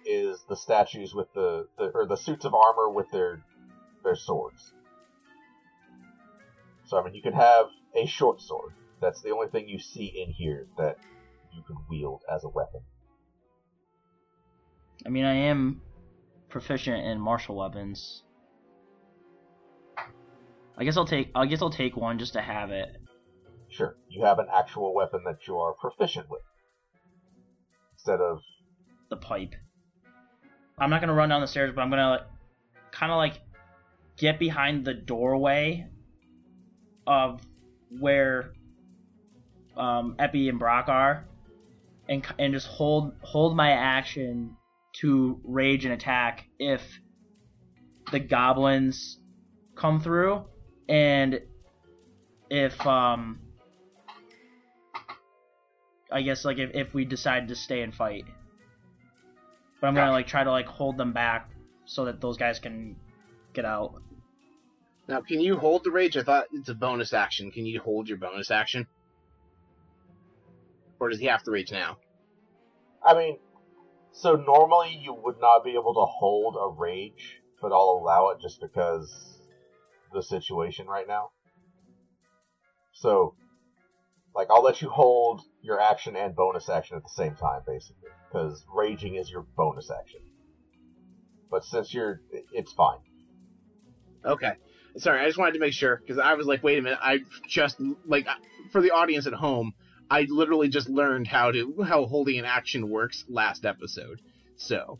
is 0.05 0.43
the 0.47 0.55
statues 0.55 1.13
with 1.13 1.31
the, 1.33 1.67
the 1.77 1.91
or 1.93 2.07
the 2.07 2.15
suits 2.15 2.45
of 2.45 2.53
armor 2.53 2.89
with 2.89 3.09
their 3.11 3.43
their 4.03 4.15
swords. 4.15 4.73
So 6.85 6.97
I 6.97 7.03
mean 7.03 7.13
you 7.13 7.21
could 7.21 7.33
have 7.33 7.67
a 7.95 8.05
short 8.05 8.41
sword. 8.41 8.73
That's 9.01 9.21
the 9.21 9.31
only 9.31 9.47
thing 9.47 9.67
you 9.67 9.79
see 9.79 10.05
in 10.05 10.31
here 10.31 10.67
that 10.77 10.97
you 11.53 11.61
could 11.67 11.77
wield 11.89 12.21
as 12.33 12.43
a 12.43 12.49
weapon. 12.49 12.81
I 15.05 15.09
mean, 15.09 15.25
I 15.25 15.33
am 15.33 15.81
proficient 16.49 17.05
in 17.05 17.19
martial 17.19 17.55
weapons. 17.55 18.23
I 20.77 20.83
guess 20.83 20.97
I'll 20.97 21.05
take. 21.05 21.31
I 21.33 21.45
guess 21.45 21.61
I'll 21.61 21.69
take 21.69 21.97
one 21.97 22.19
just 22.19 22.33
to 22.33 22.41
have 22.41 22.71
it. 22.71 22.89
Sure, 23.69 23.95
you 24.09 24.23
have 24.23 24.39
an 24.39 24.47
actual 24.53 24.93
weapon 24.93 25.23
that 25.25 25.47
you 25.47 25.57
are 25.57 25.73
proficient 25.73 26.29
with. 26.29 26.41
Instead 27.93 28.21
of 28.21 28.39
The 29.09 29.17
pipe. 29.17 29.55
I'm 30.79 30.89
not 30.89 31.01
gonna 31.01 31.13
run 31.13 31.29
down 31.29 31.41
the 31.41 31.47
stairs, 31.47 31.71
but 31.73 31.81
I'm 31.81 31.89
gonna 31.89 32.09
like, 32.09 32.27
kind 32.91 33.11
of 33.11 33.17
like 33.17 33.41
get 34.17 34.39
behind 34.39 34.85
the 34.85 34.93
doorway 34.93 35.87
of 37.07 37.41
where 37.89 38.53
um, 39.75 40.15
Epi 40.19 40.49
and 40.49 40.59
Brock 40.59 40.89
are, 40.89 41.25
and 42.07 42.25
and 42.37 42.53
just 42.53 42.67
hold 42.67 43.13
hold 43.21 43.55
my 43.55 43.71
action 43.71 44.55
to 45.01 45.39
rage 45.43 45.85
and 45.85 45.93
attack 45.93 46.47
if 46.59 46.81
the 48.11 48.19
goblins 48.19 49.19
come 49.75 49.99
through, 49.99 50.45
and 50.89 51.41
if 52.49 52.85
um 52.85 53.39
I 56.11 56.21
guess 56.21 56.45
like 56.45 56.57
if, 56.57 56.71
if 56.73 56.93
we 56.93 57.05
decide 57.05 57.49
to 57.49 57.55
stay 57.55 57.81
and 57.81 57.93
fight. 57.93 58.25
But 59.79 59.87
I'm 59.87 59.95
gonna 59.95 60.11
like 60.11 60.27
try 60.27 60.43
to 60.43 60.51
like 60.51 60.67
hold 60.67 60.97
them 60.97 61.13
back 61.13 61.51
so 61.85 62.05
that 62.05 62.21
those 62.21 62.37
guys 62.37 62.59
can 62.59 62.95
get 63.53 63.65
out. 63.65 64.01
Now, 65.07 65.21
can 65.21 65.39
you 65.39 65.57
hold 65.57 65.83
the 65.83 65.91
rage? 65.91 66.17
I 66.17 66.23
thought 66.23 66.47
it's 66.51 66.69
a 66.69 66.75
bonus 66.75 67.13
action. 67.13 67.51
Can 67.51 67.65
you 67.65 67.79
hold 67.79 68.09
your 68.09 68.17
bonus 68.17 68.51
action? 68.51 68.87
Or 70.99 71.09
does 71.09 71.19
he 71.19 71.27
have 71.27 71.43
to 71.43 71.51
rage 71.51 71.71
now? 71.71 71.97
I 73.05 73.13
mean, 73.13 73.37
so 74.17 74.35
normally 74.35 74.99
you 75.01 75.13
would 75.13 75.39
not 75.39 75.63
be 75.63 75.71
able 75.71 75.93
to 75.93 76.05
hold 76.05 76.55
a 76.59 76.69
rage, 76.79 77.39
but 77.61 77.71
I'll 77.71 77.99
allow 78.01 78.29
it 78.29 78.39
just 78.41 78.59
because 78.61 79.39
the 80.13 80.23
situation 80.23 80.87
right 80.87 81.07
now. 81.07 81.29
So, 82.93 83.35
like, 84.33 84.47
I'll 84.49 84.63
let 84.63 84.81
you 84.81 84.89
hold 84.89 85.41
your 85.61 85.79
action 85.79 86.15
and 86.15 86.35
bonus 86.35 86.67
action 86.67 86.97
at 86.97 87.03
the 87.03 87.09
same 87.09 87.35
time, 87.35 87.61
basically, 87.67 88.09
because 88.27 88.65
raging 88.73 89.15
is 89.15 89.29
your 89.29 89.45
bonus 89.55 89.91
action. 89.91 90.21
But 91.51 91.63
since 91.63 91.93
you're, 91.93 92.21
it's 92.51 92.73
fine. 92.73 92.99
Okay. 94.25 94.53
Sorry, 94.97 95.21
I 95.21 95.27
just 95.27 95.37
wanted 95.37 95.53
to 95.53 95.59
make 95.59 95.73
sure 95.73 95.97
because 95.97 96.17
I 96.17 96.33
was 96.33 96.47
like, 96.47 96.63
wait 96.63 96.79
a 96.79 96.81
minute, 96.81 96.99
I 97.01 97.19
just 97.47 97.79
like 98.07 98.27
for 98.71 98.81
the 98.81 98.91
audience 98.91 99.27
at 99.27 99.33
home, 99.33 99.73
I 100.09 100.25
literally 100.29 100.69
just 100.69 100.89
learned 100.89 101.27
how 101.27 101.51
to 101.51 101.83
how 101.87 102.05
holding 102.05 102.39
an 102.39 102.45
action 102.45 102.89
works 102.89 103.25
last 103.27 103.65
episode. 103.65 104.21
So, 104.55 104.99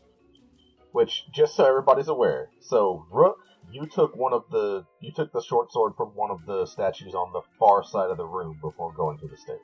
Which, 0.92 1.24
just 1.34 1.56
so 1.56 1.64
everybody's 1.64 2.08
aware, 2.08 2.50
so 2.60 3.06
Rook, 3.10 3.38
you 3.70 3.86
took 3.86 4.16
one 4.16 4.32
of 4.32 4.44
the, 4.50 4.84
you 5.00 5.12
took 5.12 5.32
the 5.32 5.42
short 5.42 5.72
sword 5.72 5.94
from 5.96 6.08
one 6.08 6.30
of 6.30 6.46
the 6.46 6.66
statues 6.66 7.14
on 7.14 7.32
the 7.32 7.42
far 7.58 7.82
side 7.84 8.10
of 8.10 8.16
the 8.16 8.26
room 8.26 8.58
before 8.60 8.92
going 8.92 9.18
to 9.18 9.28
the 9.28 9.36
stairs. 9.36 9.60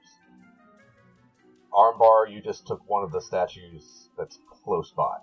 Armbar, 1.73 2.31
you 2.31 2.41
just 2.41 2.67
took 2.67 2.81
one 2.89 3.03
of 3.03 3.13
the 3.13 3.21
statues 3.21 4.09
that's 4.17 4.39
close 4.65 4.93
by. 4.97 5.17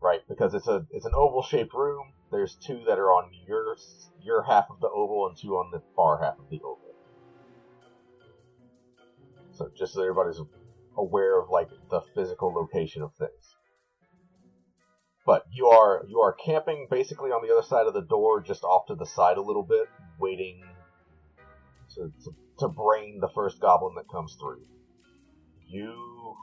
Right, 0.00 0.20
because 0.28 0.54
it's 0.54 0.66
a 0.66 0.84
it's 0.90 1.06
an 1.06 1.12
oval 1.14 1.42
shaped 1.42 1.74
room. 1.74 2.12
There's 2.32 2.56
two 2.56 2.82
that 2.88 2.98
are 2.98 3.12
on 3.12 3.30
your 3.46 3.76
your 4.20 4.42
half 4.42 4.66
of 4.68 4.80
the 4.80 4.88
oval 4.88 5.28
and 5.28 5.36
two 5.36 5.50
on 5.50 5.70
the 5.70 5.80
far 5.94 6.22
half 6.22 6.38
of 6.38 6.50
the 6.50 6.60
oval. 6.60 6.91
So 9.54 9.68
just 9.76 9.94
so 9.94 10.02
everybody's 10.02 10.40
aware 10.96 11.40
of 11.40 11.50
like 11.50 11.68
the 11.90 12.00
physical 12.14 12.52
location 12.52 13.02
of 13.02 13.14
things. 13.14 13.56
But 15.24 15.44
you 15.52 15.66
are 15.66 16.02
you 16.08 16.20
are 16.20 16.32
camping 16.32 16.88
basically 16.90 17.30
on 17.30 17.46
the 17.46 17.52
other 17.52 17.66
side 17.66 17.86
of 17.86 17.94
the 17.94 18.02
door, 18.02 18.40
just 18.40 18.64
off 18.64 18.86
to 18.88 18.94
the 18.94 19.06
side 19.06 19.36
a 19.36 19.42
little 19.42 19.62
bit, 19.62 19.86
waiting 20.18 20.62
to 21.94 22.12
to, 22.24 22.30
to 22.60 22.68
brain 22.68 23.18
the 23.20 23.30
first 23.34 23.60
goblin 23.60 23.94
that 23.96 24.08
comes 24.10 24.36
through. 24.40 24.62
You 25.68 26.34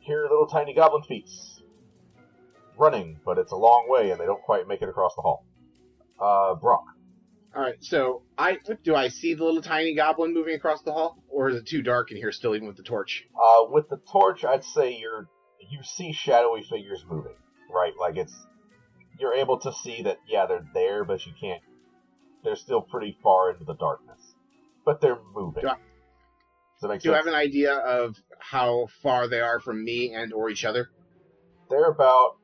hear 0.00 0.22
little 0.22 0.46
tiny 0.46 0.74
goblin 0.74 1.02
feet 1.02 1.28
running, 2.78 3.18
but 3.24 3.38
it's 3.38 3.52
a 3.52 3.56
long 3.56 3.86
way 3.88 4.10
and 4.10 4.20
they 4.20 4.26
don't 4.26 4.42
quite 4.42 4.68
make 4.68 4.82
it 4.82 4.88
across 4.88 5.14
the 5.14 5.22
hall. 5.22 5.46
Uh, 6.20 6.54
Brock. 6.54 6.84
All 7.56 7.62
right. 7.62 7.82
So, 7.82 8.22
I 8.36 8.58
do 8.84 8.94
I 8.94 9.08
see 9.08 9.34
the 9.34 9.44
little 9.44 9.62
tiny 9.62 9.94
goblin 9.94 10.34
moving 10.34 10.54
across 10.54 10.82
the 10.82 10.92
hall, 10.92 11.16
or 11.28 11.48
is 11.48 11.56
it 11.56 11.66
too 11.66 11.82
dark 11.82 12.10
in 12.10 12.16
here 12.18 12.30
still, 12.32 12.54
even 12.54 12.68
with 12.68 12.76
the 12.76 12.82
torch? 12.82 13.24
Uh, 13.34 13.64
with 13.70 13.88
the 13.88 13.98
torch, 14.12 14.44
I'd 14.44 14.62
say 14.64 14.92
you're 14.96 15.26
you 15.70 15.82
see 15.82 16.12
shadowy 16.12 16.62
figures 16.62 17.04
moving, 17.08 17.34
right? 17.74 17.92
Like 17.98 18.16
it's 18.16 18.34
you're 19.18 19.32
able 19.34 19.58
to 19.60 19.72
see 19.72 20.02
that 20.02 20.18
yeah 20.28 20.46
they're 20.46 20.66
there, 20.74 21.04
but 21.04 21.24
you 21.24 21.32
can't. 21.40 21.62
They're 22.44 22.56
still 22.56 22.82
pretty 22.82 23.16
far 23.22 23.50
into 23.50 23.64
the 23.64 23.74
darkness, 23.74 24.20
but 24.84 25.00
they're 25.00 25.18
moving. 25.34 25.62
Do 25.62 25.68
I- 25.68 25.74
Does 25.74 26.82
that 26.82 26.88
make 26.88 27.00
Do 27.00 27.08
you 27.08 27.14
sense? 27.14 27.24
have 27.24 27.34
an 27.34 27.40
idea 27.40 27.72
of 27.74 28.16
how 28.38 28.86
far 29.02 29.28
they 29.28 29.40
are 29.40 29.60
from 29.60 29.82
me 29.82 30.12
and 30.12 30.32
or 30.32 30.50
each 30.50 30.64
other? 30.66 30.90
They're 31.70 31.90
about 31.90 32.36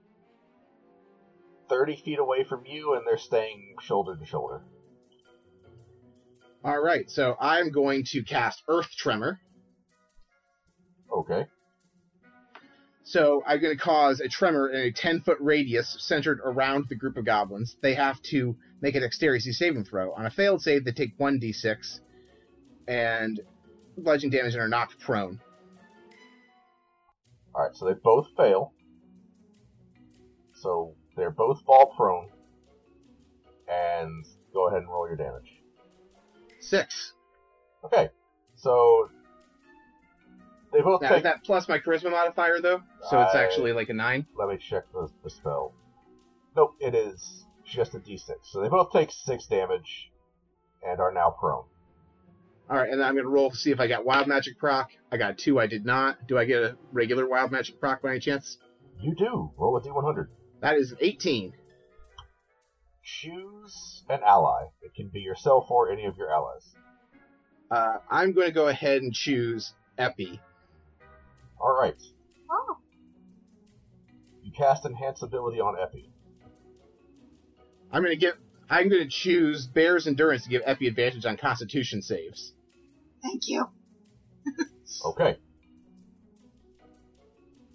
thirty 1.69 1.97
feet 1.97 2.19
away 2.19 2.45
from 2.45 2.65
you, 2.67 2.95
and 2.95 3.07
they're 3.07 3.19
staying 3.19 3.77
shoulder 3.83 4.17
to 4.17 4.25
shoulder. 4.25 4.63
All 6.65 6.81
right. 6.81 7.11
So 7.11 7.37
I'm 7.41 7.71
going 7.71 8.05
to 8.11 8.23
cast 8.23 8.63
Earth 8.69 8.91
Tremor. 8.97 9.41
Okay. 11.13 11.47
So 13.05 13.43
I'm 13.47 13.61
going 13.61 13.77
to 13.77 13.83
cause 13.83 14.21
a 14.21 14.29
tremor 14.29 14.69
in 14.69 14.81
a 14.81 14.93
10 14.93 15.23
foot 15.23 15.39
radius 15.41 15.97
centered 15.99 16.41
around 16.45 16.87
the 16.89 16.95
group 16.95 17.17
of 17.17 17.25
goblins. 17.25 17.77
They 17.83 17.95
have 17.95 18.23
to 18.31 18.57
make 18.81 18.95
a 18.95 19.01
dexterity 19.01 19.53
saving 19.53 19.85
throw. 19.85 20.13
On 20.15 20.25
a 20.25 20.31
failed 20.31 20.63
save, 20.63 20.85
they 20.85 20.93
take 20.93 21.19
1d6 21.19 22.01
and 22.87 23.41
bludgeoning 23.99 24.31
damage 24.31 24.55
and 24.55 24.63
are 24.63 24.69
knocked 24.69 24.99
prone. 25.01 25.41
All 27.55 27.65
right, 27.65 27.77
so 27.77 27.87
they 27.87 27.95
both 27.95 28.29
fail. 28.37 28.73
So 30.55 30.95
they're 31.17 31.31
both 31.31 31.61
fall 31.67 31.93
prone, 31.97 32.29
and 33.69 34.25
go 34.55 34.69
ahead 34.69 34.83
and 34.83 34.89
roll 34.89 35.09
your 35.09 35.17
damage. 35.17 35.62
Six. 36.73 37.13
Okay, 37.85 38.09
so 38.57 39.11
they 40.73 40.81
both 40.81 41.03
Now, 41.03 41.11
take. 41.11 41.19
is 41.19 41.23
that 41.25 41.45
plus 41.45 41.69
my 41.69 41.79
charisma 41.79 42.11
modifier, 42.11 42.63
though? 42.63 42.81
So 43.11 43.21
it's 43.21 43.35
actually 43.35 43.75
like 43.75 43.91
a 43.91 43.93
9? 43.93 44.27
Let 44.39 44.49
me 44.49 44.57
check 44.57 44.85
the, 44.95 45.11
the 45.23 45.29
spell. 45.29 45.75
Nope, 46.57 46.73
it 46.81 46.95
is 46.95 47.45
just 47.67 47.95
a 47.95 47.99
d6. 47.99 48.31
So 48.45 48.63
they 48.63 48.71
both 48.71 48.91
take 48.91 49.11
six 49.11 49.45
damage, 49.49 50.11
and 50.83 50.99
are 50.99 51.13
now 51.13 51.37
prone. 51.39 51.65
All 52.71 52.79
right, 52.79 52.89
and 52.89 52.99
then 52.99 53.07
I'm 53.07 53.13
going 53.17 53.27
to 53.27 53.31
roll 53.31 53.51
to 53.51 53.57
see 53.57 53.71
if 53.71 53.79
I 53.79 53.87
got 53.87 54.07
wild 54.07 54.27
magic 54.27 54.59
proc. 54.59 54.89
I 55.11 55.19
got 55.19 55.37
two. 55.37 55.61
I 55.61 55.67
did 55.67 55.85
not. 55.85 56.27
Do 56.27 56.39
I 56.39 56.47
get 56.47 56.63
a 56.63 56.79
regular 56.91 57.29
wild 57.29 57.53
magic 57.53 57.81
proc 57.81 58.01
by 58.01 58.13
any 58.13 58.21
chance? 58.21 58.57
You 58.99 59.15
do 59.15 59.51
roll 59.59 59.77
a 59.77 59.83
d100. 59.83 60.29
That 60.63 60.79
is 60.79 60.93
an 60.93 60.99
18. 61.03 61.53
Choose 63.05 64.05
an 64.09 64.21
ally. 64.25 64.67
It 64.83 64.95
can 64.95 65.09
be 65.09 65.21
yourself 65.21 65.71
or 65.71 65.91
any 65.91 66.05
of 66.07 66.17
your 66.17 66.33
allies. 66.33 66.75
Uh, 67.71 67.99
I'm 68.11 68.33
going 68.33 68.47
to 68.49 68.53
go 68.53 68.69
ahead 68.69 69.03
and 69.03 69.13
choose 69.13 69.73
Epi. 69.99 70.41
All 71.61 71.77
right. 71.81 71.95
Oh, 72.51 72.77
You 74.43 74.53
cast 74.57 74.85
enhance 74.85 75.23
ability 75.23 75.59
on 75.61 75.75
Epi. 75.81 76.11
I'm 77.91 78.03
going 78.03 78.15
to 78.15 78.21
get. 78.21 78.35
I'm 78.71 78.89
going 78.89 79.03
to 79.03 79.09
choose 79.09 79.67
Bear's 79.67 80.07
Endurance 80.07 80.45
to 80.45 80.49
give 80.49 80.63
Epi 80.65 80.87
advantage 80.87 81.27
on 81.27 81.37
Constitution 81.37 82.01
saves. 82.03 82.53
thank 83.23 83.43
you. 83.47 83.65
Okay. 85.07 85.39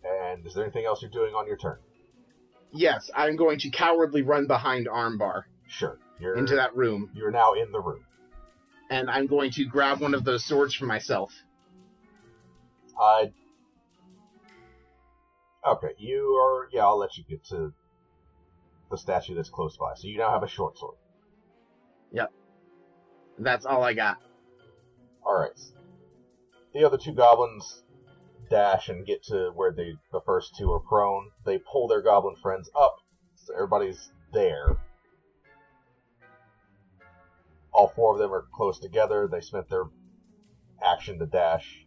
And 0.03 0.45
is 0.45 0.53
there 0.53 0.63
anything 0.63 0.85
else 0.85 1.01
you're 1.01 1.09
doing 1.11 1.33
on 1.33 1.47
your 1.47 1.57
turn? 1.57 1.79
Yes, 2.71 3.09
I'm 3.15 3.35
going 3.35 3.59
to 3.59 3.69
cowardly 3.69 4.21
run 4.21 4.47
behind 4.47 4.87
Armbar 4.87 5.43
Sure. 5.67 5.97
You're 6.19 6.35
into 6.37 6.55
that 6.55 6.75
room, 6.75 7.09
You're 7.13 7.31
now 7.31 7.53
in 7.53 7.71
the 7.71 7.79
room. 7.79 8.03
and 8.89 9.09
I'm 9.09 9.27
going 9.27 9.51
to 9.51 9.65
grab 9.65 9.99
one 10.01 10.13
of 10.13 10.23
those 10.23 10.43
swords 10.45 10.73
for 10.73 10.85
myself. 10.85 11.31
I. 12.99 13.31
Okay, 15.67 15.93
you 15.97 16.39
are. 16.41 16.69
Yeah, 16.71 16.85
I'll 16.85 16.97
let 16.97 17.17
you 17.17 17.23
get 17.29 17.43
to 17.47 17.73
the 18.89 18.97
statue 18.97 19.35
that's 19.35 19.49
close 19.49 19.75
by. 19.77 19.93
So 19.95 20.07
you 20.07 20.17
now 20.17 20.31
have 20.31 20.43
a 20.43 20.47
short 20.47 20.77
sword. 20.77 20.95
Yep. 22.11 22.31
That's 23.39 23.65
all 23.65 23.83
I 23.83 23.93
got. 23.93 24.17
All 25.25 25.37
right. 25.39 25.51
The 26.73 26.85
other 26.85 26.97
two 26.97 27.13
goblins 27.13 27.83
dash 28.49 28.89
and 28.89 29.05
get 29.05 29.23
to 29.23 29.51
where 29.55 29.71
the 29.71 29.95
the 30.11 30.21
first 30.25 30.55
two 30.57 30.71
are 30.71 30.79
prone. 30.79 31.31
They 31.45 31.57
pull 31.57 31.87
their 31.87 32.01
goblin 32.01 32.35
friends 32.35 32.69
up, 32.75 32.97
so 33.35 33.53
everybody's 33.53 34.11
there. 34.33 34.77
All 37.71 37.87
four 37.95 38.13
of 38.13 38.19
them 38.19 38.33
are 38.33 38.45
close 38.53 38.79
together. 38.79 39.27
They 39.27 39.41
spent 39.41 39.69
their 39.69 39.85
action 40.83 41.19
to 41.19 41.25
dash. 41.25 41.85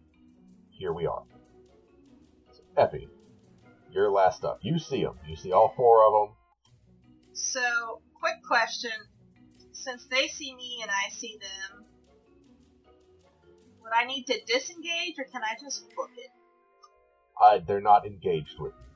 Here 0.70 0.92
we 0.92 1.06
are. 1.06 1.24
So, 2.52 2.62
Epi, 2.76 3.08
you're 3.90 4.10
last 4.10 4.44
up. 4.44 4.60
You 4.62 4.78
see 4.78 5.02
them. 5.02 5.18
You 5.26 5.36
see 5.36 5.52
all 5.52 5.74
four 5.76 6.06
of 6.06 6.12
them. 6.12 6.36
So, 7.32 8.02
quick 8.14 8.42
question. 8.46 8.92
Since 9.72 10.06
they 10.06 10.28
see 10.28 10.54
me 10.54 10.80
and 10.82 10.90
I 10.90 11.10
see 11.10 11.38
them, 11.40 11.84
would 13.82 13.92
I 13.94 14.04
need 14.04 14.24
to 14.26 14.40
disengage 14.46 15.14
or 15.18 15.24
can 15.24 15.42
I 15.42 15.54
just 15.60 15.88
book 15.96 16.10
it? 16.16 16.30
They're 17.66 17.80
not 17.80 18.06
engaged 18.06 18.58
with 18.58 18.72
you. 18.72 18.86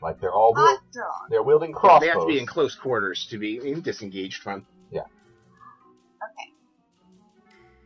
Like 0.00 0.20
they're 0.20 0.32
all 0.32 0.54
wield- 0.54 0.80
they're 1.28 1.42
wielding 1.42 1.72
crossbows. 1.72 2.00
They 2.00 2.08
have 2.08 2.20
to 2.20 2.26
be 2.26 2.38
in 2.38 2.46
close 2.46 2.74
quarters 2.74 3.26
to 3.30 3.38
be 3.38 3.58
disengaged 3.80 4.42
from. 4.42 4.66
Yeah. 4.90 5.02
Okay. 5.02 6.52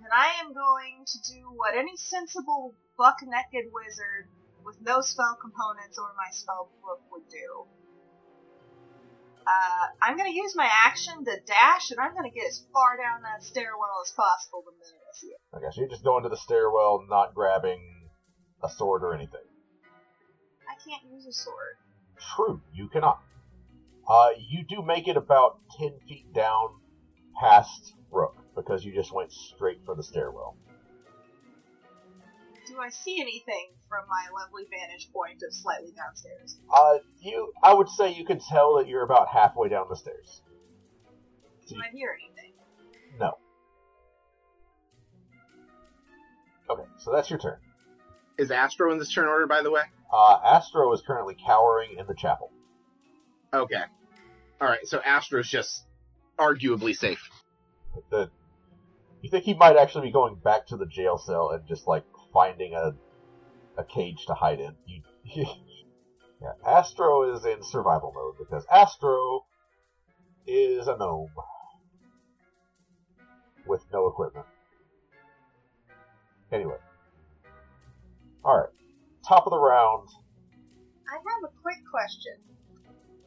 Then 0.00 0.10
I 0.12 0.40
am 0.44 0.52
going 0.52 1.04
to 1.06 1.18
do 1.32 1.50
what 1.54 1.74
any 1.76 1.96
sensible 1.96 2.74
buck 2.98 3.18
naked 3.22 3.70
wizard 3.72 4.28
with 4.64 4.80
no 4.80 5.00
spell 5.00 5.36
components 5.40 5.98
or 5.98 6.12
my 6.16 6.30
spell 6.30 6.70
book 6.84 7.00
would 7.12 7.28
do. 7.30 7.66
Uh, 9.44 9.86
I'm 10.00 10.16
gonna 10.16 10.30
use 10.30 10.54
my 10.54 10.68
action 10.70 11.24
to 11.24 11.40
dash, 11.46 11.90
and 11.90 11.98
I'm 11.98 12.14
gonna 12.14 12.30
get 12.30 12.46
as 12.46 12.64
far 12.72 12.96
down 12.96 13.22
that 13.22 13.42
stairwell 13.42 14.02
as 14.04 14.12
possible 14.12 14.62
the 14.64 14.72
minute 14.72 15.02
I 15.02 15.12
see 15.16 15.26
it. 15.28 15.40
Okay, 15.56 15.66
so 15.72 15.80
you're 15.80 15.90
just 15.90 16.04
going 16.04 16.22
to 16.22 16.28
the 16.28 16.36
stairwell, 16.36 17.04
not 17.08 17.34
grabbing 17.34 17.80
a 18.62 18.68
sword 18.68 19.02
or 19.02 19.14
anything. 19.14 19.40
I 20.82 20.90
can't 20.90 21.12
use 21.12 21.26
a 21.26 21.32
sword. 21.32 21.76
True, 22.36 22.60
you 22.74 22.88
cannot. 22.88 23.22
Uh, 24.08 24.30
you 24.38 24.64
do 24.64 24.82
make 24.82 25.08
it 25.08 25.16
about 25.16 25.58
10 25.78 25.92
feet 26.08 26.32
down 26.32 26.70
past 27.38 27.94
Rook, 28.10 28.36
because 28.54 28.84
you 28.84 28.92
just 28.92 29.12
went 29.12 29.32
straight 29.32 29.78
for 29.84 29.94
the 29.94 30.02
stairwell. 30.02 30.56
Do 32.66 32.78
I 32.78 32.90
see 32.90 33.20
anything 33.20 33.70
from 33.88 34.04
my 34.08 34.26
lovely 34.38 34.64
vantage 34.70 35.10
point 35.12 35.42
of 35.46 35.52
slightly 35.52 35.92
downstairs? 35.92 36.58
Uh, 36.72 36.98
you, 37.20 37.52
I 37.62 37.74
would 37.74 37.88
say 37.88 38.12
you 38.12 38.24
can 38.24 38.38
tell 38.38 38.76
that 38.76 38.88
you're 38.88 39.02
about 39.02 39.28
halfway 39.28 39.68
down 39.68 39.86
the 39.88 39.96
stairs. 39.96 40.42
Do 41.68 41.76
I 41.76 41.90
hear 41.94 42.16
anything? 42.18 42.52
No. 43.18 43.38
Okay, 46.70 46.88
so 46.98 47.12
that's 47.12 47.30
your 47.30 47.38
turn. 47.38 47.58
Is 48.38 48.50
Astro 48.50 48.92
in 48.92 48.98
this 48.98 49.12
turn 49.12 49.28
order, 49.28 49.46
by 49.46 49.62
the 49.62 49.70
way? 49.70 49.82
Uh, 50.12 50.38
Astro 50.44 50.92
is 50.92 51.02
currently 51.06 51.34
cowering 51.34 51.96
in 51.98 52.06
the 52.06 52.14
chapel. 52.14 52.50
Okay. 53.54 53.82
Alright, 54.60 54.86
so 54.86 55.00
Astro's 55.00 55.48
just 55.48 55.84
arguably 56.38 56.94
safe. 56.94 57.30
The, 58.10 58.30
you 59.22 59.30
think 59.30 59.44
he 59.44 59.54
might 59.54 59.76
actually 59.76 60.08
be 60.08 60.12
going 60.12 60.36
back 60.36 60.66
to 60.68 60.76
the 60.76 60.86
jail 60.86 61.18
cell 61.18 61.50
and 61.50 61.66
just 61.66 61.86
like 61.86 62.04
finding 62.32 62.74
a 62.74 62.92
a 63.76 63.84
cage 63.84 64.26
to 64.26 64.34
hide 64.34 64.60
in? 64.60 64.74
You, 64.86 65.02
yeah, 66.42 66.52
Astro 66.66 67.34
is 67.34 67.44
in 67.44 67.62
survival 67.62 68.12
mode 68.14 68.34
because 68.38 68.66
Astro 68.72 69.44
is 70.46 70.86
a 70.88 70.96
gnome 70.96 71.30
with 73.66 73.82
no 73.92 74.08
equipment. 74.08 74.46
Anyway, 76.50 76.76
all 78.44 78.58
right, 78.58 78.68
top 79.26 79.46
of 79.46 79.50
the 79.50 79.58
round. 79.58 80.08
I 81.08 81.14
have 81.16 81.50
a 81.50 81.52
quick 81.62 81.78
question. 81.90 82.34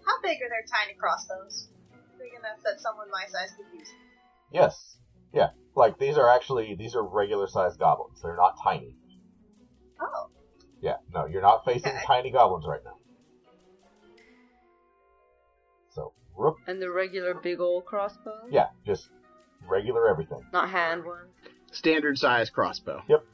How 0.06 0.22
big 0.22 0.38
are 0.42 0.50
their 0.50 0.66
tiny 0.72 0.98
crossbows? 1.00 1.70
Big 2.20 2.32
enough 2.40 2.64
that 2.64 2.80
someone 2.80 3.08
my 3.12 3.26
size 3.28 3.52
could 3.58 3.66
use 3.78 3.88
them. 3.88 4.00
Yes, 4.52 4.98
yeah, 5.34 5.50
like 5.76 5.98
these 6.00 6.18
are 6.18 6.30
actually 6.30 6.76
these 6.76 6.96
are 6.96 7.04
regular 7.04 7.48
sized 7.48 7.80
goblins. 7.80 8.22
They're 8.22 8.36
not 8.38 8.56
tiny. 8.64 8.96
Oh. 10.00 10.28
Yeah, 10.82 10.98
no, 11.14 11.26
you're 11.26 11.42
not 11.42 11.66
facing 11.66 11.92
Okay. 11.92 12.04
tiny 12.06 12.32
goblins 12.32 12.66
right 12.68 12.82
now. 12.84 12.98
So, 15.90 16.14
Rook, 16.38 16.58
And 16.68 16.82
the 16.82 16.92
regular 16.92 17.34
big 17.34 17.60
old 17.60 17.86
crossbow? 17.86 18.44
yeah, 18.50 18.68
just 18.86 19.10
regular 19.68 20.08
everything. 20.10 20.46
Not 20.54 20.70
hand 20.70 21.06
ones. 21.06 21.32
Standard 21.72 22.18
size 22.18 22.50
crossbow. 22.50 23.02
Yep. 23.08 23.26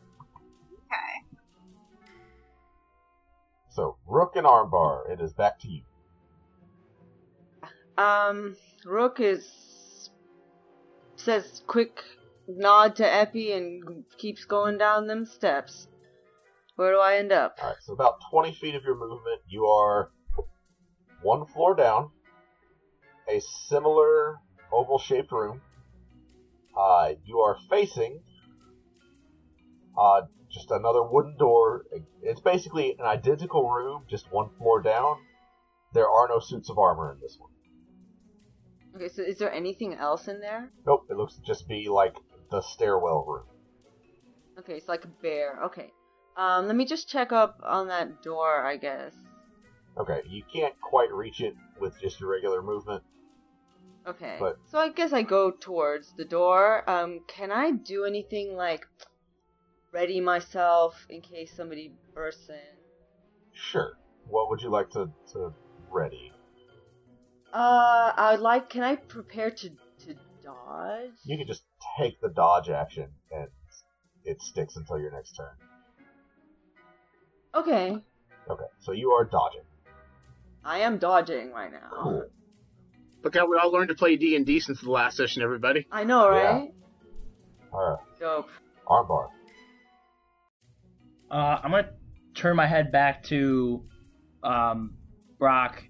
So, 3.71 3.95
Rook 4.05 4.35
and 4.35 4.45
Armbar, 4.45 5.09
it 5.09 5.21
is 5.21 5.31
back 5.31 5.59
to 5.59 5.69
you. 5.69 5.81
Um, 7.97 8.57
Rook 8.85 9.19
is 9.19 10.09
says 11.15 11.61
quick 11.67 12.01
nod 12.47 12.97
to 12.97 13.05
Epi 13.09 13.53
and 13.53 14.03
keeps 14.17 14.43
going 14.43 14.77
down 14.77 15.07
them 15.07 15.25
steps. 15.25 15.87
Where 16.75 16.91
do 16.91 16.99
I 16.99 17.15
end 17.17 17.31
up? 17.31 17.57
Alright, 17.61 17.77
so 17.81 17.93
about 17.93 18.19
20 18.29 18.53
feet 18.55 18.75
of 18.75 18.83
your 18.83 18.95
movement, 18.95 19.41
you 19.47 19.65
are 19.67 20.11
one 21.21 21.45
floor 21.45 21.75
down, 21.75 22.09
a 23.29 23.39
similar 23.69 24.39
oval 24.71 24.99
shaped 24.99 25.31
room. 25.31 25.61
Uh, 26.75 27.11
you 27.23 27.39
are 27.39 27.55
facing 27.69 28.21
uh, 29.97 30.21
just 30.49 30.71
another 30.71 31.03
wooden 31.03 31.37
door. 31.37 31.85
It's 32.21 32.41
basically 32.41 32.95
an 32.99 33.05
identical 33.05 33.69
room, 33.69 34.03
just 34.09 34.31
one 34.31 34.49
floor 34.57 34.81
down. 34.81 35.17
There 35.93 36.09
are 36.09 36.27
no 36.27 36.39
suits 36.39 36.69
of 36.69 36.77
armor 36.77 37.11
in 37.11 37.19
this 37.19 37.37
one. 37.39 37.51
Okay, 38.95 39.07
so 39.07 39.21
is 39.21 39.37
there 39.37 39.51
anything 39.51 39.93
else 39.93 40.27
in 40.27 40.39
there? 40.41 40.71
Nope, 40.85 41.05
it 41.09 41.15
looks 41.15 41.35
to 41.35 41.41
just 41.41 41.67
be 41.67 41.87
like 41.89 42.15
the 42.49 42.61
stairwell 42.61 43.25
room. 43.25 43.45
Okay, 44.59 44.73
it's 44.73 44.87
like 44.89 45.05
a 45.05 45.11
bear. 45.21 45.59
Okay. 45.65 45.91
Um, 46.35 46.67
let 46.67 46.75
me 46.75 46.85
just 46.85 47.09
check 47.09 47.31
up 47.31 47.59
on 47.63 47.87
that 47.87 48.21
door, 48.21 48.65
I 48.65 48.77
guess. 48.77 49.13
Okay, 49.97 50.21
you 50.29 50.43
can't 50.53 50.75
quite 50.81 51.11
reach 51.11 51.41
it 51.41 51.53
with 51.79 51.99
just 52.01 52.19
your 52.19 52.29
regular 52.29 52.61
movement. 52.61 53.03
Okay. 54.07 54.37
But- 54.39 54.57
So 54.65 54.77
I 54.79 54.89
guess 54.89 55.13
I 55.13 55.21
go 55.21 55.51
towards 55.51 56.13
the 56.13 56.25
door. 56.25 56.89
Um, 56.89 57.21
can 57.27 57.51
I 57.51 57.71
do 57.71 58.05
anything 58.05 58.55
like 58.55 58.85
ready 59.91 60.19
myself 60.21 61.05
in 61.09 61.21
case 61.21 61.51
somebody 61.55 61.93
bursts 62.13 62.49
in? 62.49 62.55
Sure. 63.53 63.93
What 64.27 64.49
would 64.49 64.61
you 64.61 64.69
like 64.69 64.89
to, 64.91 65.09
to 65.33 65.53
ready? 65.89 66.31
Uh, 67.53 68.13
I 68.15 68.31
would 68.31 68.41
like. 68.41 68.69
Can 68.69 68.83
I 68.83 68.95
prepare 68.95 69.51
to 69.51 69.69
to 69.69 70.15
dodge? 70.41 71.11
You 71.25 71.37
can 71.37 71.47
just 71.47 71.63
take 71.97 72.19
the 72.21 72.29
dodge 72.29 72.69
action 72.69 73.09
and 73.31 73.47
it 74.23 74.41
sticks 74.41 74.75
until 74.77 74.99
your 74.99 75.11
next 75.11 75.33
turn. 75.33 75.55
Okay. 77.53 77.97
Okay, 78.49 78.65
so 78.79 78.93
you 78.93 79.11
are 79.11 79.25
dodging. 79.25 79.61
I 80.63 80.79
am 80.79 80.97
dodging 80.97 81.51
right 81.51 81.71
now. 81.71 81.89
Cool. 81.91 82.23
Look 83.23 83.35
how 83.35 83.47
we 83.47 83.57
all 83.57 83.71
learned 83.71 83.89
to 83.89 83.95
play 83.95 84.15
D 84.15 84.35
and 84.35 84.45
D 84.45 84.59
since 84.59 84.81
the 84.81 84.89
last 84.89 85.17
session, 85.17 85.43
everybody. 85.43 85.85
I 85.91 86.03
know, 86.05 86.29
right? 86.29 86.71
Yeah. 86.71 87.77
Alright, 87.77 87.99
Dope. 88.19 88.49
armbar. 88.87 89.27
Uh, 91.31 91.59
I'm 91.63 91.71
gonna 91.71 91.89
turn 92.35 92.57
my 92.57 92.67
head 92.67 92.91
back 92.91 93.23
to 93.25 93.85
um, 94.43 94.95
Brock 95.39 95.81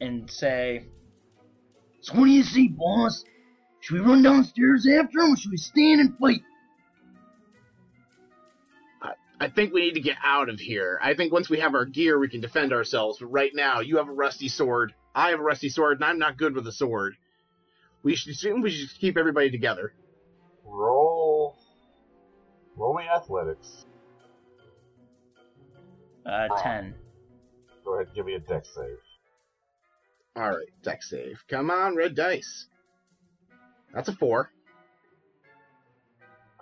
and 0.00 0.30
say, 0.30 0.86
So 2.02 2.14
what 2.14 2.26
do 2.26 2.30
you 2.30 2.44
see, 2.44 2.68
boss? 2.68 3.24
Should 3.80 3.94
we 3.94 4.00
run 4.00 4.22
downstairs 4.22 4.86
after 4.86 5.20
him 5.20 5.32
or 5.32 5.36
should 5.36 5.50
we 5.50 5.56
stand 5.56 6.00
and 6.00 6.16
fight? 6.18 6.42
I 9.42 9.48
think 9.48 9.72
we 9.72 9.80
need 9.80 9.94
to 9.94 10.02
get 10.02 10.18
out 10.22 10.50
of 10.50 10.60
here. 10.60 11.00
I 11.02 11.14
think 11.14 11.32
once 11.32 11.48
we 11.48 11.60
have 11.60 11.74
our 11.74 11.86
gear, 11.86 12.18
we 12.18 12.28
can 12.28 12.42
defend 12.42 12.74
ourselves. 12.74 13.18
But 13.20 13.28
right 13.28 13.50
now, 13.54 13.80
you 13.80 13.96
have 13.96 14.06
a 14.06 14.12
rusty 14.12 14.48
sword. 14.48 14.92
I 15.14 15.30
have 15.30 15.40
a 15.40 15.42
rusty 15.42 15.70
sword, 15.70 15.96
and 15.96 16.04
I'm 16.04 16.18
not 16.18 16.36
good 16.36 16.54
with 16.54 16.66
a 16.66 16.72
sword. 16.72 17.14
We 18.02 18.16
should 18.16 18.32
assume 18.32 18.60
we 18.60 18.70
should 18.70 18.90
keep 19.00 19.16
everybody 19.16 19.50
together. 19.50 19.94
Roll. 20.62 21.56
Roll 22.76 22.94
me 22.94 23.04
athletics. 23.08 23.86
Uh, 26.26 26.48
10. 26.62 26.94
Go 27.84 27.94
ahead 27.94 28.08
give 28.14 28.26
me 28.26 28.34
a 28.34 28.40
dex 28.40 28.68
save. 28.74 28.98
All 30.36 30.50
right, 30.50 30.68
deck 30.82 31.02
save. 31.02 31.42
Come 31.48 31.70
on, 31.70 31.96
red 31.96 32.14
dice. 32.14 32.66
That's 33.92 34.08
a 34.08 34.12
four. 34.12 34.50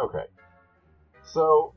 Okay. 0.01 0.24
So, 1.24 1.74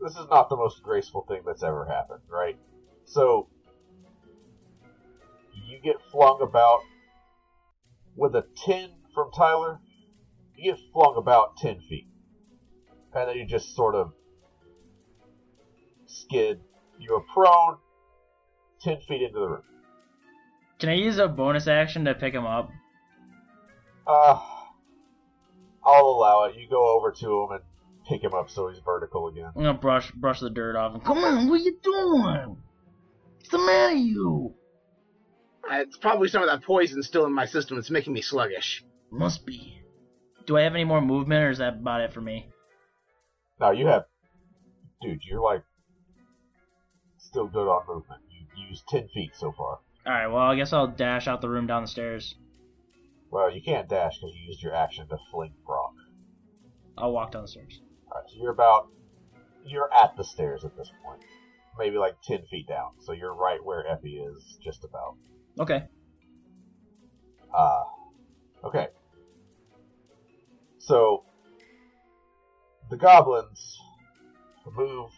this 0.00 0.12
is 0.12 0.26
not 0.30 0.48
the 0.48 0.56
most 0.56 0.82
graceful 0.82 1.24
thing 1.28 1.42
that's 1.46 1.62
ever 1.62 1.84
happened, 1.84 2.22
right? 2.28 2.56
So, 3.04 3.48
you 5.52 5.78
get 5.80 5.96
flung 6.10 6.40
about 6.42 6.80
with 8.16 8.34
a 8.34 8.44
10 8.64 8.90
from 9.14 9.30
Tyler, 9.32 9.78
you 10.56 10.72
get 10.72 10.80
flung 10.92 11.16
about 11.16 11.56
10 11.58 11.80
feet. 11.88 12.08
And 13.14 13.28
then 13.28 13.36
you 13.36 13.46
just 13.46 13.76
sort 13.76 13.94
of 13.94 14.12
skid. 16.22 16.60
You 16.98 17.14
are 17.16 17.20
prone 17.32 17.78
10 18.82 18.98
feet 19.08 19.22
into 19.22 19.38
the 19.40 19.48
room. 19.48 19.62
Can 20.78 20.88
I 20.88 20.94
use 20.94 21.18
a 21.18 21.28
bonus 21.28 21.68
action 21.68 22.04
to 22.06 22.14
pick 22.14 22.34
him 22.34 22.44
up? 22.46 22.70
Uh, 24.06 24.40
I'll 25.84 26.04
allow 26.06 26.44
it. 26.44 26.56
You 26.56 26.68
go 26.68 26.96
over 26.96 27.12
to 27.12 27.26
him 27.42 27.48
and 27.52 27.60
pick 28.08 28.22
him 28.22 28.34
up 28.34 28.50
so 28.50 28.68
he's 28.68 28.80
vertical 28.84 29.28
again. 29.28 29.46
I'm 29.54 29.62
gonna 29.62 29.74
brush 29.78 30.10
brush 30.12 30.40
the 30.40 30.50
dirt 30.50 30.76
off 30.76 30.94
him. 30.94 31.00
Come 31.02 31.18
on, 31.18 31.48
what 31.48 31.60
are 31.60 31.62
you 31.62 31.76
doing? 31.82 32.56
What's 33.36 33.48
the 33.50 33.58
matter, 33.58 33.94
you? 33.94 34.54
Uh, 35.70 35.76
It's 35.76 35.96
probably 35.96 36.28
some 36.28 36.42
of 36.42 36.48
that 36.48 36.64
poison 36.64 37.02
still 37.02 37.26
in 37.26 37.32
my 37.32 37.46
system. 37.46 37.78
It's 37.78 37.90
making 37.90 38.12
me 38.12 38.22
sluggish. 38.22 38.84
Must 39.10 39.44
be. 39.46 39.78
Do 40.46 40.56
I 40.56 40.62
have 40.62 40.74
any 40.74 40.84
more 40.84 41.00
movement, 41.00 41.44
or 41.44 41.50
is 41.50 41.58
that 41.58 41.74
about 41.74 42.00
it 42.00 42.12
for 42.12 42.20
me? 42.20 42.48
No, 43.60 43.70
you 43.70 43.86
have, 43.86 44.06
dude. 45.00 45.20
You're 45.24 45.40
like 45.40 45.62
still 47.32 47.46
good 47.48 47.66
on 47.66 47.82
movement. 47.88 48.20
You 48.30 48.66
used 48.68 48.86
ten 48.88 49.08
feet 49.08 49.32
so 49.34 49.52
far. 49.52 49.78
All 50.06 50.12
right. 50.12 50.26
Well, 50.26 50.42
I 50.42 50.54
guess 50.54 50.72
I'll 50.72 50.86
dash 50.86 51.26
out 51.26 51.40
the 51.40 51.48
room 51.48 51.66
down 51.66 51.82
the 51.82 51.88
stairs. 51.88 52.34
Well, 53.30 53.50
you 53.50 53.62
can't 53.62 53.88
dash 53.88 54.18
because 54.18 54.36
you 54.36 54.46
used 54.46 54.62
your 54.62 54.74
action 54.74 55.08
to 55.08 55.16
fling 55.30 55.54
Brock. 55.66 55.94
I'll 56.98 57.12
walk 57.12 57.32
down 57.32 57.42
the 57.42 57.48
stairs. 57.48 57.80
All 58.10 58.20
right, 58.20 58.28
so 58.28 58.36
you're 58.38 58.52
about 58.52 58.88
you're 59.64 59.88
at 59.94 60.14
the 60.16 60.24
stairs 60.24 60.64
at 60.64 60.76
this 60.76 60.90
point, 61.02 61.22
maybe 61.78 61.96
like 61.96 62.16
ten 62.22 62.44
feet 62.50 62.68
down. 62.68 62.90
So 63.00 63.12
you're 63.12 63.34
right 63.34 63.64
where 63.64 63.86
Epi 63.86 64.18
is, 64.18 64.58
just 64.62 64.84
about. 64.84 65.16
Okay. 65.58 65.84
Uh, 67.54 67.84
okay. 68.64 68.88
So, 70.78 71.24
the 72.90 72.96
goblins 72.96 73.78
move 74.76 75.10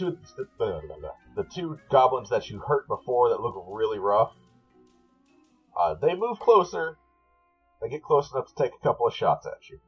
to 0.00 0.18
the, 0.36 0.48
the, 0.58 1.12
the 1.36 1.44
two 1.44 1.78
goblins 1.90 2.30
that 2.30 2.50
you 2.50 2.58
hurt 2.58 2.88
before 2.88 3.28
that 3.30 3.40
look 3.40 3.64
really 3.68 3.98
rough. 3.98 4.32
Uh, 5.78 5.94
they 5.94 6.14
move 6.14 6.38
closer. 6.40 6.96
They 7.80 7.88
get 7.88 8.02
close 8.02 8.32
enough 8.32 8.48
to 8.48 8.62
take 8.62 8.72
a 8.74 8.82
couple 8.82 9.06
of 9.06 9.14
shots 9.14 9.46
at 9.46 9.68
you. 9.70 9.78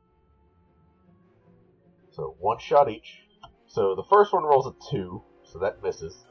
So 2.13 2.37
one 2.39 2.59
shot 2.59 2.91
each. 2.91 3.21
So 3.67 3.95
the 3.95 4.05
first 4.05 4.33
one 4.33 4.45
rolls 4.45 4.67
a 4.67 4.73
two, 4.91 5.23
so 5.45 5.59
that 5.59 5.83
misses. 5.83 6.25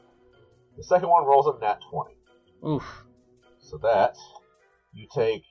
The 0.76 0.84
second 0.84 1.08
one 1.08 1.24
rolls 1.24 1.46
a 1.46 1.58
nat 1.60 1.80
twenty. 1.90 2.14
Oof. 2.66 3.04
So 3.58 3.78
that 3.78 4.16
you 4.92 5.06
take 5.12 5.42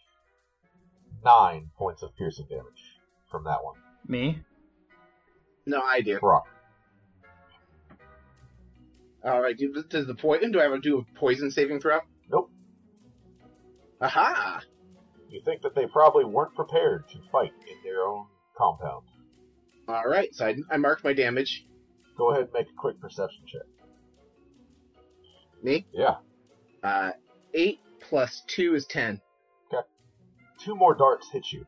nine 1.23 1.69
points 1.77 2.01
of 2.01 2.15
piercing 2.17 2.47
damage 2.49 2.81
from 3.29 3.43
that 3.43 3.63
one. 3.63 3.75
Me? 4.07 4.41
No, 5.65 5.81
I 5.81 6.01
do. 6.01 6.19
Brock. 6.19 6.47
All 9.23 9.41
right. 9.41 9.57
Do, 9.57 9.83
does 9.89 10.07
the 10.07 10.15
poison? 10.15 10.51
Do 10.51 10.59
I 10.59 10.63
have 10.63 10.73
to 10.73 10.79
do 10.79 10.99
a 10.99 11.19
poison 11.19 11.51
saving 11.51 11.79
throw? 11.79 11.99
Nope. 12.29 12.49
Aha! 14.01 14.61
You 15.29 15.41
think 15.45 15.61
that 15.61 15.75
they 15.75 15.85
probably 15.85 16.25
weren't 16.25 16.55
prepared 16.55 17.07
to 17.09 17.19
fight 17.31 17.51
in 17.69 17.77
their 17.83 18.01
own 18.01 18.25
compound. 18.57 19.05
All 19.87 20.05
right. 20.05 20.33
So 20.33 20.47
I, 20.47 20.55
I 20.71 20.77
marked 20.77 21.03
my 21.03 21.13
damage. 21.13 21.65
Go 22.17 22.31
ahead 22.31 22.43
and 22.43 22.53
make 22.53 22.67
a 22.67 22.75
quick 22.77 22.99
perception 22.99 23.43
check. 23.47 23.61
Me? 25.63 25.85
Yeah. 25.93 26.15
Uh, 26.83 27.11
eight 27.53 27.79
plus 28.09 28.41
two 28.47 28.73
is 28.73 28.85
ten. 28.87 29.21
Okay. 29.71 29.85
Two 30.59 30.75
more 30.75 30.95
darts 30.95 31.29
hit 31.31 31.45
you. 31.51 31.65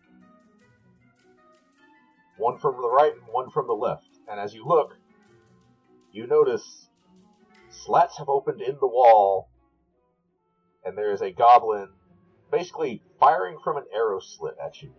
One 2.37 2.57
from 2.57 2.81
the 2.81 2.89
right 2.89 3.13
and 3.13 3.27
one 3.31 3.51
from 3.51 3.67
the 3.67 3.73
left. 3.73 4.07
And 4.29 4.39
as 4.39 4.53
you 4.53 4.65
look, 4.65 4.95
you 6.11 6.25
notice 6.25 6.87
slats 7.85 8.17
have 8.17 8.29
opened 8.29 8.61
in 8.61 8.75
the 8.79 8.87
wall, 8.87 9.49
and 10.85 10.97
there 10.97 11.11
is 11.11 11.21
a 11.21 11.31
goblin 11.31 11.89
basically 12.51 13.01
firing 13.19 13.57
from 13.63 13.77
an 13.77 13.85
arrow 13.93 14.19
slit 14.19 14.55
at 14.63 14.81
you 14.81 14.93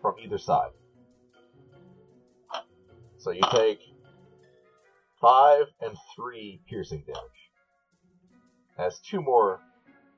from 0.00 0.14
either 0.22 0.38
side. 0.38 0.70
So 3.18 3.30
you 3.30 3.42
take 3.52 3.78
five 5.20 5.66
and 5.80 5.96
three 6.14 6.60
piercing 6.68 7.04
damage 7.06 7.20
as 8.78 9.00
two 9.00 9.22
more 9.22 9.60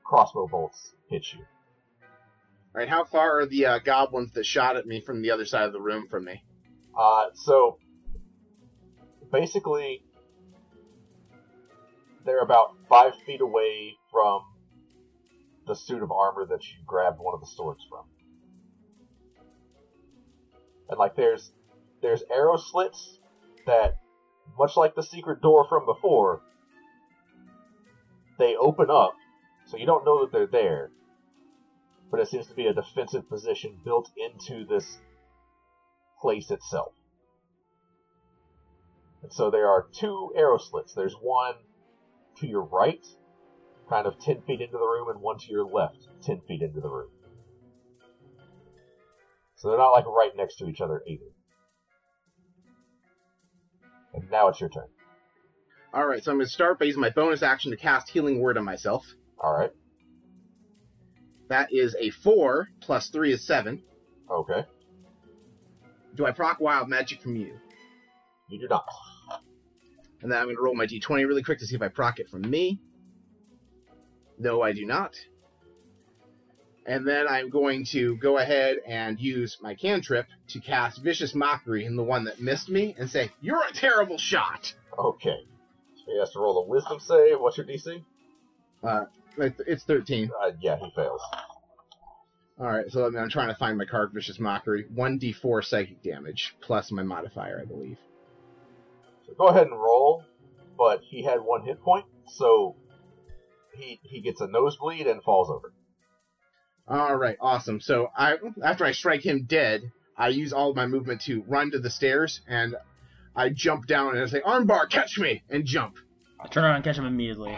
crossbow 0.03 0.47
bolts 0.47 0.91
hit 1.09 1.25
you. 1.33 1.39
All 1.39 2.81
right. 2.81 2.89
How 2.89 3.05
far 3.05 3.39
are 3.39 3.45
the 3.45 3.65
uh, 3.65 3.79
goblins 3.79 4.33
that 4.33 4.45
shot 4.45 4.77
at 4.77 4.85
me 4.85 5.01
from 5.01 5.21
the 5.21 5.31
other 5.31 5.45
side 5.45 5.63
of 5.63 5.73
the 5.73 5.81
room 5.81 6.07
from 6.09 6.25
me? 6.25 6.43
Uh, 6.97 7.27
so 7.33 7.77
basically, 9.31 10.03
they're 12.27 12.41
about 12.41 12.75
five 12.89 13.13
feet 13.25 13.41
away 13.41 13.97
from 14.11 14.41
the 15.65 15.75
suit 15.75 16.03
of 16.03 16.11
armor 16.11 16.45
that 16.45 16.63
you 16.63 16.75
grabbed 16.85 17.19
one 17.19 17.33
of 17.33 17.39
the 17.39 17.47
swords 17.47 17.85
from. 17.89 18.05
And 20.89 20.99
like 20.99 21.15
there's 21.15 21.51
there's 22.01 22.23
arrow 22.31 22.57
slits 22.57 23.19
that 23.65 23.97
much 24.57 24.77
like 24.77 24.95
the 24.95 25.03
secret 25.03 25.41
door 25.41 25.65
from 25.67 25.85
before, 25.85 26.41
they 28.37 28.55
open 28.55 28.89
up, 28.89 29.13
so 29.65 29.77
you 29.77 29.85
don't 29.85 30.05
know 30.05 30.21
that 30.21 30.31
they're 30.31 30.47
there. 30.47 30.91
But 32.09 32.21
it 32.21 32.27
seems 32.27 32.47
to 32.47 32.55
be 32.55 32.67
a 32.67 32.73
defensive 32.73 33.27
position 33.27 33.79
built 33.83 34.09
into 34.17 34.65
this 34.65 34.97
place 36.21 36.51
itself. 36.51 36.93
And 39.23 39.33
so 39.33 39.49
there 39.49 39.67
are 39.67 39.87
two 39.91 40.31
arrow 40.35 40.57
slits. 40.57 40.93
There's 40.93 41.15
one 41.15 41.55
to 42.39 42.47
your 42.47 42.63
right, 42.63 43.05
kind 43.89 44.05
of 44.05 44.19
10 44.19 44.41
feet 44.41 44.61
into 44.61 44.77
the 44.77 44.85
room, 44.85 45.09
and 45.09 45.21
one 45.21 45.37
to 45.39 45.51
your 45.51 45.65
left, 45.65 46.07
10 46.23 46.41
feet 46.47 46.61
into 46.61 46.79
the 46.79 46.89
room. 46.89 47.09
So 49.55 49.69
they're 49.69 49.77
not 49.77 49.91
like 49.91 50.05
right 50.05 50.31
next 50.35 50.57
to 50.57 50.67
each 50.67 50.81
other 50.81 51.01
either. 51.07 51.25
And 54.13 54.29
now 54.29 54.49
it's 54.49 54.59
your 54.59 54.69
turn. 54.69 54.87
All 55.93 56.05
right. 56.05 56.23
So 56.23 56.31
I'm 56.31 56.37
going 56.37 56.45
to 56.45 56.51
start 56.51 56.79
by 56.79 56.85
using 56.85 57.01
my 57.01 57.09
bonus 57.09 57.41
action 57.41 57.71
to 57.71 57.77
cast 57.77 58.09
Healing 58.09 58.39
Word 58.39 58.57
on 58.57 58.65
myself. 58.65 59.03
Alright. 59.43 59.71
That 61.49 61.69
is 61.71 61.95
a 61.99 62.09
four 62.09 62.67
plus 62.81 63.09
three 63.09 63.31
is 63.31 63.45
seven. 63.45 63.81
Okay. 64.29 64.65
Do 66.15 66.25
I 66.25 66.31
proc 66.31 66.59
Wild 66.59 66.89
Magic 66.89 67.21
from 67.21 67.35
you? 67.35 67.57
You 68.49 68.59
do 68.59 68.67
not. 68.67 68.85
And 70.27 70.33
then 70.33 70.39
I'm 70.41 70.47
going 70.47 70.57
to 70.57 70.61
roll 70.61 70.75
my 70.75 70.85
d20 70.85 71.25
really 71.25 71.41
quick 71.41 71.59
to 71.59 71.65
see 71.65 71.73
if 71.77 71.81
I 71.81 71.87
proc 71.87 72.19
it 72.19 72.27
from 72.27 72.41
me. 72.41 72.81
No, 74.37 74.61
I 74.61 74.73
do 74.73 74.85
not. 74.85 75.15
And 76.85 77.07
then 77.07 77.29
I'm 77.29 77.49
going 77.49 77.85
to 77.93 78.17
go 78.17 78.37
ahead 78.37 78.75
and 78.85 79.17
use 79.21 79.57
my 79.61 79.73
cantrip 79.73 80.25
to 80.49 80.59
cast 80.59 81.01
Vicious 81.01 81.33
Mockery 81.33 81.85
in 81.85 81.95
the 81.95 82.03
one 82.03 82.25
that 82.25 82.41
missed 82.41 82.67
me 82.67 82.93
and 82.99 83.09
say, 83.09 83.31
You're 83.39 83.63
a 83.69 83.71
terrible 83.71 84.17
shot! 84.17 84.73
Okay. 84.99 85.45
So 85.95 86.03
he 86.11 86.19
has 86.19 86.31
to 86.31 86.39
roll 86.39 86.57
a 86.61 86.67
wisdom 86.67 86.99
save. 86.99 87.39
What's 87.39 87.55
your 87.55 87.65
DC? 87.65 88.03
Uh, 88.83 89.05
it's- 89.37 89.61
it's 89.65 89.85
13. 89.85 90.29
Uh, 90.43 90.51
yeah, 90.59 90.75
he 90.77 90.91
fails. 90.93 91.21
Alright, 92.59 92.91
so 92.91 93.05
I'm 93.05 93.29
trying 93.29 93.47
to 93.47 93.55
find 93.55 93.77
my 93.77 93.85
card 93.85 94.11
Vicious 94.13 94.39
Mockery. 94.39 94.87
1d4 94.93 95.63
psychic 95.63 96.03
damage, 96.03 96.53
plus 96.59 96.91
my 96.91 97.03
modifier, 97.03 97.61
I 97.61 97.65
believe. 97.65 97.97
So 99.27 99.33
go 99.37 99.47
ahead 99.47 99.67
and 99.67 99.79
roll, 99.79 100.23
but 100.77 101.01
he 101.01 101.23
had 101.23 101.41
one 101.41 101.63
hit 101.65 101.81
point, 101.81 102.05
so 102.27 102.75
he 103.75 103.99
he 104.03 104.21
gets 104.21 104.41
a 104.41 104.47
nosebleed 104.47 105.07
and 105.07 105.21
falls 105.21 105.49
over. 105.49 105.73
Alright, 106.89 107.37
awesome. 107.41 107.81
So 107.81 108.09
I 108.17 108.37
after 108.63 108.85
I 108.85 108.93
strike 108.93 109.25
him 109.25 109.45
dead, 109.45 109.91
I 110.17 110.29
use 110.29 110.53
all 110.53 110.69
of 110.69 110.75
my 110.75 110.87
movement 110.87 111.21
to 111.21 111.43
run 111.47 111.71
to 111.71 111.79
the 111.79 111.89
stairs, 111.89 112.41
and 112.47 112.75
I 113.35 113.49
jump 113.49 113.85
down 113.85 114.15
and 114.15 114.23
I 114.23 114.27
say, 114.27 114.41
Armbar, 114.41 114.89
catch 114.89 115.19
me! 115.19 115.43
And 115.49 115.65
jump. 115.65 115.97
I 116.39 116.47
turn 116.47 116.63
around 116.63 116.75
and 116.75 116.83
catch 116.83 116.97
him 116.97 117.05
immediately. 117.05 117.55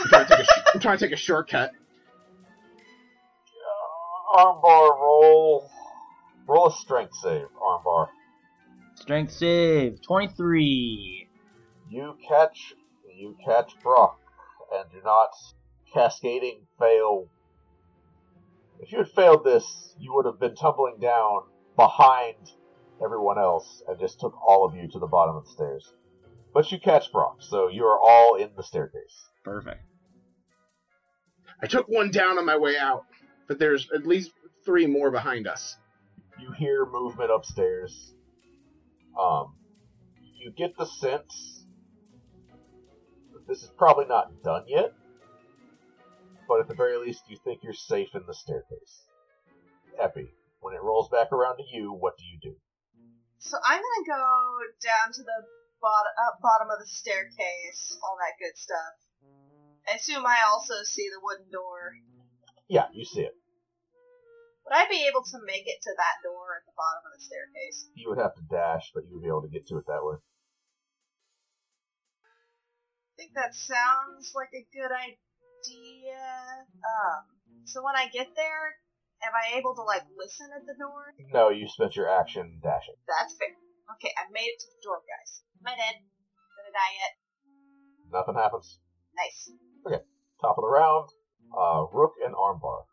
I'm 0.00 0.08
trying 0.08 0.26
to 0.26 0.36
take 0.36 0.46
a, 0.46 0.70
I'm 0.74 0.80
trying 0.80 0.98
to 0.98 1.04
take 1.06 1.12
a 1.12 1.20
shortcut. 1.20 1.72
Armbar 4.34 4.98
roll. 4.98 5.70
Roll 6.46 6.66
a 6.68 6.72
strength 6.72 7.14
save, 7.22 7.46
Armbar. 7.62 8.08
Strength 9.04 9.32
save 9.32 10.00
23. 10.00 11.28
You 11.90 12.16
catch 12.26 12.72
you 13.14 13.36
catch 13.44 13.78
Brock 13.82 14.18
and 14.72 14.90
do 14.90 15.02
not 15.04 15.28
cascading 15.92 16.62
fail. 16.78 17.28
If 18.80 18.92
you 18.92 18.96
had 18.96 19.10
failed 19.10 19.44
this, 19.44 19.94
you 19.98 20.14
would 20.14 20.24
have 20.24 20.40
been 20.40 20.54
tumbling 20.54 21.00
down 21.02 21.42
behind 21.76 22.36
everyone 23.04 23.36
else 23.38 23.82
and 23.86 24.00
just 24.00 24.20
took 24.20 24.32
all 24.40 24.64
of 24.64 24.74
you 24.74 24.88
to 24.92 24.98
the 24.98 25.06
bottom 25.06 25.36
of 25.36 25.44
the 25.44 25.50
stairs. 25.50 25.92
But 26.54 26.72
you 26.72 26.80
catch 26.80 27.12
Brock, 27.12 27.36
so 27.40 27.68
you 27.68 27.84
are 27.84 28.00
all 28.00 28.36
in 28.36 28.52
the 28.56 28.62
staircase. 28.62 29.28
Perfect. 29.44 29.82
I 31.62 31.66
took 31.66 31.88
one 31.88 32.10
down 32.10 32.38
on 32.38 32.46
my 32.46 32.56
way 32.56 32.78
out, 32.78 33.04
but 33.48 33.58
there's 33.58 33.86
at 33.94 34.06
least 34.06 34.30
three 34.64 34.86
more 34.86 35.10
behind 35.10 35.46
us. 35.46 35.76
You 36.40 36.52
hear 36.52 36.86
movement 36.86 37.30
upstairs. 37.30 38.14
Um, 39.18 39.54
you 40.34 40.50
get 40.50 40.76
the 40.76 40.86
sense 40.86 41.64
that 43.32 43.46
this 43.46 43.62
is 43.62 43.70
probably 43.78 44.06
not 44.06 44.42
done 44.42 44.64
yet, 44.66 44.92
but 46.48 46.60
at 46.60 46.68
the 46.68 46.74
very 46.74 46.98
least, 46.98 47.22
you 47.28 47.38
think 47.44 47.60
you're 47.62 47.72
safe 47.72 48.08
in 48.14 48.22
the 48.26 48.34
staircase. 48.34 49.04
Epi, 50.00 50.28
when 50.60 50.74
it 50.74 50.82
rolls 50.82 51.08
back 51.08 51.32
around 51.32 51.58
to 51.58 51.64
you, 51.70 51.92
what 51.92 52.16
do 52.18 52.24
you 52.24 52.38
do? 52.42 52.56
So 53.38 53.56
I'm 53.64 53.80
gonna 53.80 54.06
go 54.06 54.24
down 54.82 55.12
to 55.12 55.22
the 55.22 55.44
bottom, 55.80 56.12
uh, 56.16 56.36
bottom 56.42 56.68
of 56.70 56.78
the 56.80 56.86
staircase, 56.86 57.98
all 58.02 58.16
that 58.18 58.38
good 58.38 58.56
stuff. 58.56 58.94
I 59.86 59.96
assume 59.96 60.24
I 60.26 60.42
also 60.48 60.74
see 60.82 61.08
the 61.08 61.20
wooden 61.22 61.50
door. 61.52 61.92
Yeah, 62.68 62.86
you 62.92 63.04
see 63.04 63.20
it. 63.20 63.34
Would 64.64 64.72
I 64.72 64.88
be 64.88 65.04
able 65.04 65.20
to 65.20 65.38
make 65.44 65.68
it 65.68 65.84
to 65.84 65.92
that 65.92 66.24
door 66.24 66.56
at 66.56 66.64
the 66.64 66.72
bottom 66.72 67.04
of 67.04 67.12
the 67.12 67.20
staircase? 67.20 67.92
You 67.92 68.08
would 68.08 68.18
have 68.18 68.32
to 68.40 68.44
dash, 68.48 68.88
but 68.96 69.04
you 69.04 69.20
would 69.20 69.24
be 69.24 69.28
able 69.28 69.44
to 69.44 69.52
get 69.52 69.68
to 69.68 69.76
it 69.76 69.84
that 69.86 70.00
way. 70.00 70.16
I 72.24 73.12
think 73.20 73.36
that 73.36 73.52
sounds 73.52 74.32
like 74.32 74.56
a 74.56 74.64
good 74.72 74.88
idea. 74.88 76.64
Um, 76.80 77.20
so 77.68 77.84
when 77.84 77.94
I 77.94 78.08
get 78.08 78.32
there, 78.32 78.80
am 79.20 79.36
I 79.36 79.60
able 79.60 79.76
to 79.76 79.84
like 79.84 80.08
listen 80.16 80.48
at 80.56 80.64
the 80.64 80.74
door? 80.80 81.12
No, 81.28 81.52
you 81.52 81.68
spent 81.68 81.94
your 81.94 82.08
action 82.08 82.58
dashing. 82.64 82.96
That's 83.04 83.36
fair. 83.36 83.52
Okay, 84.00 84.16
I 84.16 84.32
made 84.32 84.48
it 84.48 84.58
to 84.64 84.68
the 84.72 84.80
door, 84.80 85.04
guys. 85.04 85.44
Am 85.60 85.68
I 85.68 85.76
dead? 85.76 86.00
Did 86.00 86.64
I 86.64 86.72
die 86.72 86.94
yet? 87.04 87.12
Nothing 88.08 88.40
happens. 88.40 88.80
Nice. 89.12 89.52
Okay, 89.86 90.02
top 90.40 90.56
of 90.56 90.64
the 90.64 90.72
round, 90.72 91.12
uh, 91.52 91.84
Rook 91.92 92.16
and 92.24 92.34
Armbar. 92.34 92.88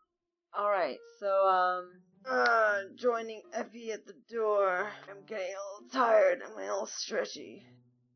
All 0.54 0.68
right, 0.68 0.98
so 1.18 1.48
um, 1.48 1.90
uh, 2.28 2.80
joining 2.94 3.40
Epi 3.54 3.92
at 3.92 4.04
the 4.04 4.12
door. 4.30 4.86
I'm 5.08 5.24
getting 5.26 5.46
a 5.46 5.64
little 5.80 5.88
tired. 5.90 6.42
I'm 6.44 6.52
a 6.52 6.60
little 6.60 6.86
stretchy. 6.86 7.64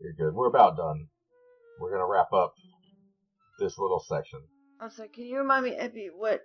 You're 0.00 0.12
good. 0.12 0.34
We're 0.34 0.48
about 0.48 0.76
done. 0.76 1.08
We're 1.80 1.92
gonna 1.92 2.06
wrap 2.06 2.30
up 2.34 2.52
this 3.58 3.78
little 3.78 4.04
section. 4.06 4.40
I'm 4.80 4.90
sorry. 4.90 5.08
Can 5.08 5.24
you 5.24 5.38
remind 5.38 5.64
me, 5.64 5.76
Epi, 5.76 6.10
what 6.14 6.42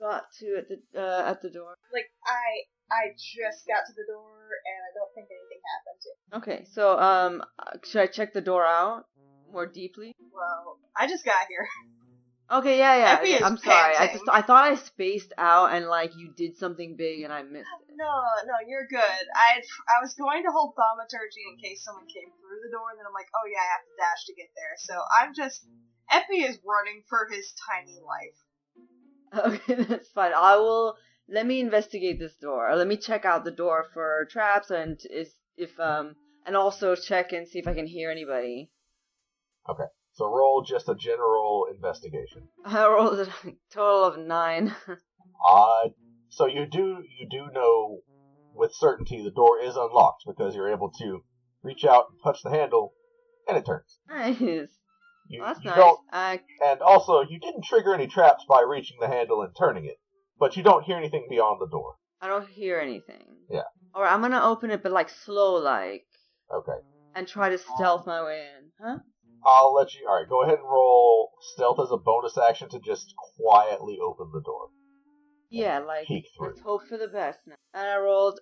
got 0.00 0.24
to 0.40 0.56
at 0.58 0.68
the 0.68 1.00
uh, 1.00 1.30
at 1.30 1.40
the 1.40 1.50
door? 1.50 1.76
Like 1.92 2.10
I 2.26 2.92
I 2.92 3.10
just 3.14 3.64
got 3.64 3.86
to 3.86 3.92
the 3.92 4.12
door 4.12 4.48
and 4.66 4.80
I 4.82 4.90
don't 4.96 5.14
think 5.14 5.28
anything 5.30 5.62
happened. 5.70 6.42
Okay, 6.42 6.64
so 6.72 6.98
um, 6.98 7.44
uh, 7.60 7.78
should 7.84 8.00
I 8.00 8.08
check 8.08 8.32
the 8.32 8.40
door 8.40 8.66
out 8.66 9.04
more 9.52 9.66
deeply? 9.66 10.16
Well, 10.32 10.78
I 10.96 11.06
just 11.06 11.24
got 11.24 11.46
here. 11.48 11.68
Okay, 12.50 12.78
yeah, 12.78 12.96
yeah. 12.96 13.18
Epi 13.20 13.32
is 13.32 13.42
I'm 13.42 13.58
sorry. 13.58 13.94
I 13.96 14.06
just 14.08 14.24
I 14.30 14.40
thought 14.40 14.64
I 14.64 14.74
spaced 14.76 15.32
out 15.36 15.72
and 15.72 15.86
like 15.86 16.16
you 16.16 16.32
did 16.34 16.56
something 16.56 16.96
big 16.96 17.22
and 17.22 17.32
I 17.32 17.42
missed 17.42 17.68
it. 17.88 17.94
No, 17.94 18.22
no, 18.46 18.54
you're 18.66 18.86
good. 18.88 19.24
I 19.34 19.60
I 19.60 20.00
was 20.00 20.14
going 20.14 20.44
to 20.44 20.50
hold 20.50 20.74
thaumaturgy 20.74 21.44
in 21.52 21.58
case 21.60 21.84
someone 21.84 22.06
came 22.06 22.30
through 22.40 22.60
the 22.64 22.72
door, 22.72 22.88
and 22.90 22.98
then 22.98 23.06
I'm 23.06 23.12
like, 23.12 23.28
oh 23.34 23.46
yeah, 23.52 23.60
I 23.60 23.68
have 23.76 23.84
to 23.84 23.94
dash 23.98 24.24
to 24.26 24.34
get 24.34 24.48
there. 24.56 24.74
So 24.78 24.94
I'm 25.20 25.34
just. 25.34 25.66
Epi 26.10 26.40
is 26.40 26.58
running 26.64 27.02
for 27.06 27.28
his 27.30 27.52
tiny 27.68 27.98
life. 28.00 28.38
Okay, 29.68 29.74
that's 29.84 30.08
fine. 30.08 30.32
I 30.34 30.56
will. 30.56 30.96
Let 31.28 31.46
me 31.46 31.60
investigate 31.60 32.18
this 32.18 32.34
door. 32.36 32.74
Let 32.74 32.86
me 32.86 32.96
check 32.96 33.26
out 33.26 33.44
the 33.44 33.50
door 33.50 33.84
for 33.92 34.26
traps 34.30 34.70
and 34.70 34.98
is 35.10 35.34
if 35.58 35.78
um 35.78 36.16
and 36.46 36.56
also 36.56 36.94
check 36.94 37.32
and 37.32 37.46
see 37.46 37.58
if 37.58 37.68
I 37.68 37.74
can 37.74 37.86
hear 37.86 38.10
anybody. 38.10 38.70
Okay, 39.68 39.84
so 40.18 40.26
roll 40.26 40.62
just 40.62 40.88
a 40.88 40.94
general 40.96 41.66
investigation. 41.72 42.48
I 42.64 42.86
rolled 42.88 43.20
a 43.20 43.28
total 43.72 44.04
of 44.04 44.18
nine. 44.18 44.74
Uh, 45.48 45.88
so 46.28 46.46
you 46.46 46.66
do 46.66 47.02
you 47.18 47.28
do 47.30 47.46
know 47.52 48.00
with 48.52 48.72
certainty 48.74 49.22
the 49.22 49.30
door 49.30 49.60
is 49.62 49.76
unlocked 49.76 50.24
because 50.26 50.54
you're 50.56 50.72
able 50.72 50.90
to 50.98 51.20
reach 51.62 51.84
out 51.84 52.06
and 52.10 52.18
touch 52.24 52.42
the 52.42 52.50
handle, 52.50 52.92
and 53.46 53.56
it 53.56 53.64
turns. 53.64 53.98
nice. 54.08 54.40
You, 54.40 55.40
Well, 55.40 55.48
that's 55.52 55.62
you 55.64 55.70
nice. 55.70 55.76
don't, 55.78 56.00
I 56.12 56.40
and 56.64 56.80
also 56.80 57.20
you 57.20 57.38
didn't 57.38 57.64
trigger 57.64 57.94
any 57.94 58.08
traps 58.08 58.44
by 58.48 58.62
reaching 58.62 58.96
the 59.00 59.06
handle 59.08 59.42
and 59.42 59.52
turning 59.56 59.84
it, 59.84 59.96
but 60.40 60.56
you 60.56 60.62
don't 60.64 60.82
hear 60.84 60.96
anything 60.96 61.26
beyond 61.30 61.60
the 61.60 61.68
door. 61.68 61.94
I 62.20 62.26
don't 62.26 62.48
hear 62.48 62.80
anything. 62.80 63.26
Yeah. 63.48 63.62
Alright, 63.94 64.12
I'm 64.12 64.20
gonna 64.22 64.42
open 64.42 64.70
it, 64.72 64.82
but 64.82 64.90
like 64.90 65.08
slow, 65.10 65.56
like, 65.56 66.06
Okay, 66.52 66.78
and 67.14 67.28
try 67.28 67.50
to 67.50 67.58
stealth 67.58 68.06
my 68.06 68.24
way 68.24 68.46
in. 68.58 68.70
Huh? 68.84 68.98
I'll 69.44 69.74
let 69.74 69.94
you. 69.94 70.06
All 70.08 70.16
right, 70.16 70.28
go 70.28 70.42
ahead 70.42 70.58
and 70.58 70.68
roll 70.68 71.30
stealth 71.54 71.78
as 71.80 71.90
a 71.90 71.96
bonus 71.96 72.36
action 72.38 72.68
to 72.70 72.80
just 72.80 73.14
quietly 73.36 73.98
open 74.04 74.30
the 74.32 74.42
door. 74.42 74.68
Yeah, 75.50 75.78
like 75.78 76.06
Peek 76.06 76.26
through. 76.36 76.48
let's 76.48 76.60
hope 76.60 76.82
for 76.88 76.98
the 76.98 77.08
best 77.08 77.38
now. 77.46 77.54
And 77.74 77.88
I 77.88 77.96
rolled 77.98 78.40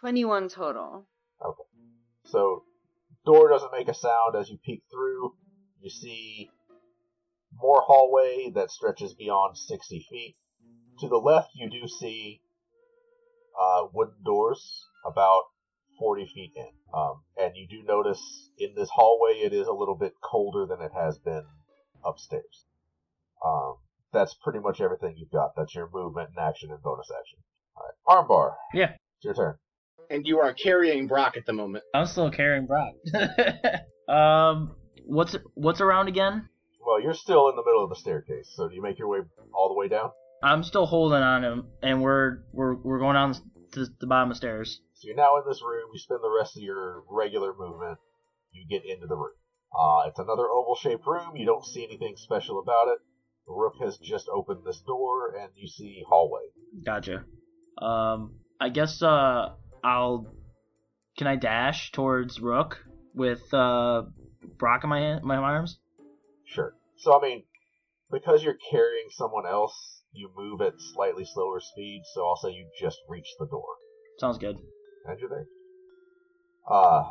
twenty-one 0.00 0.48
total. 0.48 1.06
Okay. 1.44 1.62
So, 2.26 2.64
door 3.24 3.48
doesn't 3.48 3.72
make 3.72 3.88
a 3.88 3.94
sound 3.94 4.36
as 4.36 4.48
you 4.50 4.58
peek 4.64 4.82
through. 4.90 5.34
You 5.80 5.90
see 5.90 6.50
more 7.52 7.82
hallway 7.86 8.50
that 8.54 8.70
stretches 8.70 9.14
beyond 9.14 9.56
60 9.56 10.06
feet. 10.10 10.36
To 11.00 11.08
the 11.08 11.16
left, 11.16 11.50
you 11.54 11.70
do 11.70 11.88
see 11.88 12.42
uh, 13.58 13.86
wooden 13.92 14.22
doors 14.24 14.86
about 15.04 15.44
40 16.00 16.26
feet 16.34 16.52
in. 16.56 16.70
Um, 16.92 17.22
and 17.36 17.52
you 17.54 17.68
do 17.68 17.86
notice 17.86 18.50
in 18.58 18.74
this 18.74 18.88
hallway 18.92 19.34
it 19.34 19.52
is 19.52 19.68
a 19.68 19.72
little 19.72 19.94
bit 19.94 20.14
colder 20.20 20.66
than 20.66 20.80
it 20.84 20.90
has 20.92 21.18
been 21.18 21.44
upstairs. 22.04 22.64
Um, 23.46 23.74
that's 24.12 24.34
pretty 24.42 24.58
much 24.58 24.80
everything 24.80 25.14
you've 25.16 25.30
got. 25.30 25.52
That's 25.56 25.74
your 25.74 25.88
movement 25.92 26.30
and 26.30 26.38
action 26.44 26.70
and 26.72 26.82
bonus 26.82 27.08
action. 27.16 27.38
Alright, 27.76 28.28
armbar. 28.28 28.54
Yeah. 28.74 28.94
It's 29.18 29.24
your 29.24 29.34
turn. 29.34 29.54
And 30.10 30.26
you 30.26 30.40
are 30.40 30.52
carrying 30.52 31.06
Brock 31.06 31.36
at 31.36 31.46
the 31.46 31.52
moment. 31.52 31.84
I'm 31.94 32.06
still 32.06 32.30
carrying 32.30 32.66
Brock. 32.66 32.94
um, 34.08 34.74
what's 35.04 35.36
what's 35.54 35.80
around 35.80 36.08
again? 36.08 36.48
Well, 36.84 37.00
you're 37.00 37.14
still 37.14 37.48
in 37.48 37.54
the 37.54 37.62
middle 37.64 37.84
of 37.84 37.90
the 37.90 37.96
staircase, 37.96 38.50
so 38.56 38.68
do 38.68 38.74
you 38.74 38.82
make 38.82 38.98
your 38.98 39.06
way 39.06 39.18
all 39.54 39.68
the 39.68 39.74
way 39.74 39.86
down? 39.86 40.10
I'm 40.42 40.64
still 40.64 40.86
holding 40.86 41.22
on 41.22 41.44
him, 41.44 41.66
and 41.82 42.02
we're 42.02 42.38
we're 42.52 42.74
we're 42.74 42.98
going 42.98 43.14
down 43.14 43.34
to 43.72 43.86
the 44.00 44.06
bottom 44.06 44.30
of 44.30 44.34
the 44.34 44.38
stairs. 44.38 44.80
So 44.94 45.06
you're 45.06 45.16
now 45.16 45.36
in 45.36 45.42
this 45.46 45.62
room. 45.62 45.90
You 45.92 45.98
spend 45.98 46.20
the 46.22 46.30
rest 46.30 46.56
of 46.56 46.62
your 46.62 47.04
regular 47.08 47.54
movement. 47.56 47.98
You 48.52 48.66
get 48.68 48.84
into 48.84 49.06
the 49.06 49.16
room. 49.16 49.34
Uh, 49.72 50.08
it's 50.08 50.18
another 50.18 50.48
oval-shaped 50.48 51.06
room. 51.06 51.36
You 51.36 51.46
don't 51.46 51.64
see 51.64 51.84
anything 51.84 52.16
special 52.16 52.60
about 52.60 52.88
it. 52.88 52.98
Rook 53.46 53.74
has 53.80 53.98
just 53.98 54.28
opened 54.28 54.64
this 54.64 54.80
door, 54.80 55.34
and 55.34 55.50
you 55.56 55.68
see 55.68 56.02
hallway. 56.08 56.42
Gotcha. 56.84 57.24
Um, 57.78 58.36
I 58.60 58.68
guess 58.68 59.02
uh, 59.02 59.54
I'll. 59.82 60.34
Can 61.18 61.26
I 61.26 61.36
dash 61.36 61.92
towards 61.92 62.40
Rook 62.40 62.78
with 63.14 63.52
uh 63.52 64.02
Brock 64.58 64.84
in 64.84 64.90
my 64.90 65.00
hand, 65.00 65.24
my 65.24 65.36
arms? 65.36 65.78
Sure. 66.44 66.74
So 66.96 67.18
I 67.18 67.22
mean, 67.22 67.44
because 68.10 68.42
you're 68.42 68.58
carrying 68.70 69.08
someone 69.10 69.46
else, 69.46 69.99
you 70.12 70.30
move 70.36 70.60
at 70.60 70.74
slightly 70.94 71.24
slower 71.24 71.60
speed. 71.60 72.02
So 72.12 72.26
I'll 72.26 72.36
say 72.36 72.50
you 72.50 72.66
just 72.78 72.98
reach 73.08 73.28
the 73.38 73.46
door, 73.46 73.66
Sounds 74.18 74.38
good. 74.38 74.56
and 75.06 75.18
you're 75.20 75.28
there. 75.28 75.46
Uh, 76.68 77.04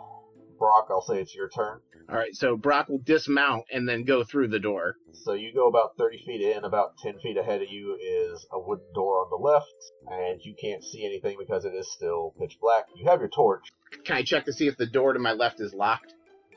Brock, 0.58 0.88
I'll 0.90 1.02
say 1.02 1.20
it's 1.22 1.34
your 1.36 1.50
turn. 1.50 1.80
All 2.10 2.16
right, 2.16 2.36
so 2.36 2.58
Brock 2.58 2.90
will 2.90 3.02
dismount 3.04 3.66
and 3.72 3.88
then 3.88 4.04
go 4.04 4.24
through 4.24 4.48
the 4.50 4.60
door. 4.60 4.96
So 5.14 5.34
you 5.34 5.54
go 5.54 5.68
about 5.68 5.92
30 5.98 6.24
feet 6.26 6.42
in, 6.42 6.64
about 6.64 6.98
10 6.98 7.20
feet 7.20 7.38
ahead 7.38 7.62
of 7.62 7.70
you 7.70 7.96
is 8.02 8.46
a 8.52 8.60
wooden 8.60 8.86
door 8.94 9.24
on 9.24 9.30
the 9.30 9.36
left, 9.38 9.68
and 10.08 10.42
you 10.44 10.56
can't 10.60 10.84
see 10.84 11.06
anything 11.06 11.38
because 11.40 11.66
it 11.66 11.74
is 11.76 11.92
still 11.94 12.34
pitch 12.40 12.58
black. 12.62 12.86
You 12.96 13.10
have 13.10 13.20
your 13.20 13.30
torch, 13.30 13.64
Can 14.06 14.16
I 14.18 14.24
check 14.24 14.46
to 14.46 14.54
see 14.54 14.68
if 14.68 14.76
the 14.78 14.86
door 14.88 15.14
to 15.14 15.20
my 15.20 15.34
left 15.34 15.60
is 15.62 15.74
locked? 15.74 16.14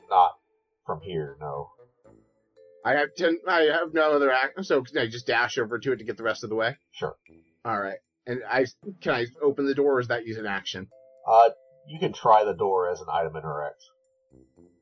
not 0.09 0.33
from 0.85 0.99
here, 1.01 1.37
no. 1.39 1.69
I 2.85 2.93
have 2.93 3.09
ten. 3.17 3.39
I 3.47 3.61
have 3.61 3.93
no 3.93 4.11
other 4.11 4.31
act. 4.31 4.65
So 4.65 4.81
can 4.83 4.97
I 4.97 5.07
just 5.07 5.27
dash 5.27 5.57
over 5.57 5.79
to 5.79 5.91
it 5.93 5.97
to 5.97 6.03
get 6.03 6.17
the 6.17 6.23
rest 6.23 6.43
of 6.43 6.49
the 6.49 6.55
way? 6.55 6.77
Sure. 6.91 7.15
All 7.65 7.79
right. 7.79 7.97
And 8.25 8.41
I 8.49 8.65
can 9.01 9.13
I 9.13 9.25
open 9.41 9.65
the 9.65 9.75
door, 9.75 9.95
or 9.95 9.99
is 9.99 10.07
that 10.07 10.25
use 10.25 10.37
an 10.37 10.45
action? 10.45 10.87
Uh, 11.27 11.49
you 11.87 11.99
can 11.99 12.13
try 12.13 12.43
the 12.43 12.53
door 12.53 12.89
as 12.89 12.99
an 13.01 13.07
item 13.11 13.35
interact. 13.35 13.81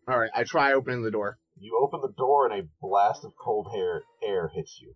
All 0.07 0.19
right. 0.19 0.31
I 0.35 0.43
try 0.43 0.73
opening 0.73 1.03
the 1.03 1.11
door. 1.11 1.37
You 1.59 1.79
open 1.83 2.01
the 2.01 2.13
door 2.17 2.49
and 2.49 2.59
a 2.59 2.67
blast 2.81 3.23
of 3.23 3.33
cold 3.39 3.67
air, 3.75 4.01
air 4.23 4.49
hits 4.53 4.79
you. 4.81 4.93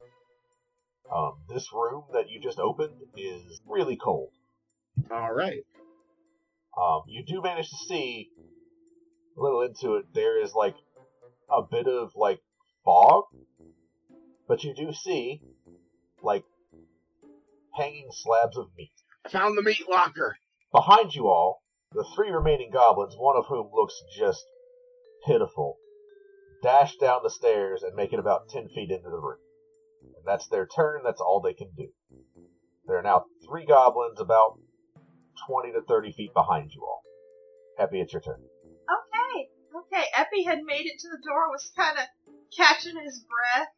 Um, 1.16 1.34
this 1.48 1.68
room 1.72 2.06
that 2.14 2.30
you 2.30 2.42
just 2.42 2.58
opened 2.58 2.94
is 3.16 3.62
really 3.68 3.98
cold. 3.98 4.32
All 5.12 5.32
right. 5.32 5.62
Um, 6.76 7.04
you 7.08 7.24
do 7.24 7.42
manage 7.44 7.70
to 7.70 7.78
see 7.88 8.30
a 9.38 9.42
little 9.42 9.62
into 9.62 9.96
it. 9.96 10.06
There 10.14 10.42
is 10.42 10.54
like 10.56 10.76
a 11.52 11.62
bit 11.62 11.88
of 11.88 12.12
like 12.16 12.40
fog, 12.86 13.26
but 14.48 14.64
you 14.64 14.74
do 14.74 14.94
see 14.94 15.42
like 16.22 16.44
hanging 17.76 18.08
slabs 18.12 18.58
of 18.58 18.68
meat. 18.78 18.94
I 19.26 19.30
found 19.30 19.58
the 19.58 19.64
meat 19.64 19.90
locker. 19.90 20.38
Behind 20.72 21.14
you 21.14 21.28
all, 21.28 21.62
the 21.92 22.06
three 22.16 22.30
remaining 22.30 22.70
goblins, 22.72 23.16
one 23.18 23.36
of 23.38 23.46
whom 23.48 23.70
looks 23.74 24.02
just 24.18 24.44
pitiful, 25.26 25.78
dash 26.62 26.96
down 26.98 27.22
the 27.24 27.30
stairs 27.30 27.82
and 27.84 27.96
make 27.96 28.14
it 28.14 28.20
about 28.20 28.50
ten 28.50 28.68
feet 28.70 28.92
into 28.92 29.10
the 29.10 29.20
room. 29.20 29.40
And 30.04 30.26
that's 30.26 30.48
their 30.48 30.68
turn. 30.68 31.02
That's 31.04 31.22
all 31.22 31.42
they 31.42 31.54
can 31.54 31.72
do. 31.76 31.88
There 32.86 32.98
are 32.98 33.04
now 33.04 33.26
three 33.48 33.66
goblins 33.66 34.20
about 34.20 34.60
twenty 35.48 35.72
to 35.74 35.82
thirty 35.82 36.12
feet 36.12 36.34
behind 36.34 36.72
you 36.74 36.82
all. 36.84 37.02
Epi, 37.80 38.00
it's 38.00 38.14
your 38.14 38.22
turn. 38.22 38.40
Okay, 38.40 39.50
okay. 39.76 40.06
Epi 40.16 40.44
had 40.44 40.60
made 40.64 40.86
it 40.86 41.00
to 41.00 41.10
the 41.10 41.22
door, 41.26 41.50
was 41.50 41.72
kind 41.76 41.98
of 41.98 42.06
catching 42.56 42.98
his 43.04 43.24
breath. 43.24 43.70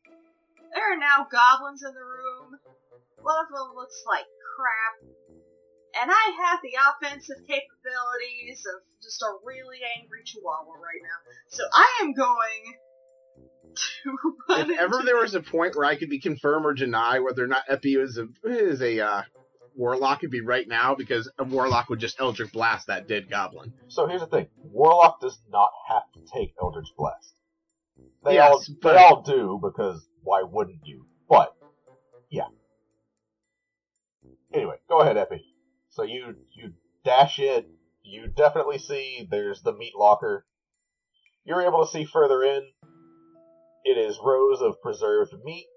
There 0.73 0.93
are 0.93 0.97
now 0.97 1.27
goblins 1.31 1.83
in 1.83 1.93
the 1.93 2.03
room. 2.03 2.59
One 3.21 3.35
of 3.43 3.47
them 3.47 3.75
looks 3.75 4.03
like 4.05 4.25
crap. 4.55 5.11
And 6.01 6.11
I 6.11 6.25
have 6.45 6.59
the 6.61 6.77
offensive 6.77 7.41
capabilities 7.47 8.65
of 8.65 8.81
just 9.01 9.21
a 9.21 9.31
really 9.43 9.79
angry 9.97 10.21
chihuahua 10.25 10.73
right 10.73 11.01
now. 11.01 11.19
So 11.49 11.63
I 11.73 12.03
am 12.03 12.13
going 12.13 12.75
to 14.03 14.35
run 14.49 14.71
If 14.71 14.79
ever 14.79 15.01
there 15.03 15.17
was 15.17 15.33
a 15.33 15.41
point 15.41 15.75
where 15.75 15.85
I 15.85 15.95
could 15.95 16.09
be 16.09 16.19
confirm 16.19 16.65
or 16.65 16.73
deny 16.73 17.19
whether 17.19 17.43
or 17.43 17.47
not 17.47 17.63
Epi 17.67 17.95
is 17.95 18.17
a 18.17 18.27
is 18.43 18.81
a 18.81 18.99
uh, 18.99 19.21
warlock, 19.75 20.19
it'd 20.19 20.31
be 20.31 20.41
right 20.41 20.67
now 20.67 20.95
because 20.95 21.29
a 21.37 21.43
warlock 21.43 21.89
would 21.89 21.99
just 21.99 22.19
Eldritch 22.19 22.51
Blast 22.51 22.87
that 22.87 23.07
dead 23.07 23.29
goblin. 23.29 23.73
So 23.87 24.07
here's 24.07 24.21
the 24.21 24.27
thing: 24.27 24.47
Warlock 24.57 25.21
does 25.21 25.37
not 25.49 25.71
have 25.87 26.03
to 26.13 26.19
take 26.31 26.53
Eldritch 26.61 26.89
Blast. 26.97 27.33
They 28.27 28.35
Yes, 28.35 28.51
all 28.51 28.75
but- 28.81 28.93
they 28.93 28.97
all 28.99 29.21
do 29.21 29.59
because 29.61 30.05
why 30.21 30.43
wouldn't 30.43 30.85
you? 30.85 31.05
But 31.29 31.53
yeah. 32.29 32.47
Anyway, 34.53 34.75
go 34.89 34.99
ahead, 34.99 35.15
Epi. 35.17 35.43
So 35.89 36.03
you 36.03 36.35
you 36.51 36.73
dash 37.05 37.39
in. 37.39 37.77
You 38.03 38.27
definitely 38.27 38.79
see 38.79 39.25
there's 39.29 39.61
the 39.61 39.71
meat 39.73 39.93
locker. 39.95 40.45
You're 41.45 41.61
able 41.61 41.85
to 41.85 41.91
see 41.91 42.03
further 42.05 42.43
in. 42.43 42.63
it 43.85 43.97
is 43.97 44.19
rows 44.21 44.61
of 44.61 44.81
preserved 44.81 45.33
meat, 45.45 45.67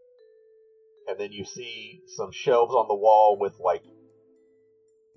and 1.06 1.20
then 1.20 1.30
you 1.30 1.44
see 1.44 2.02
some 2.16 2.32
shelves 2.32 2.74
on 2.74 2.88
the 2.88 2.96
wall 2.96 3.38
with 3.38 3.54
like 3.60 3.84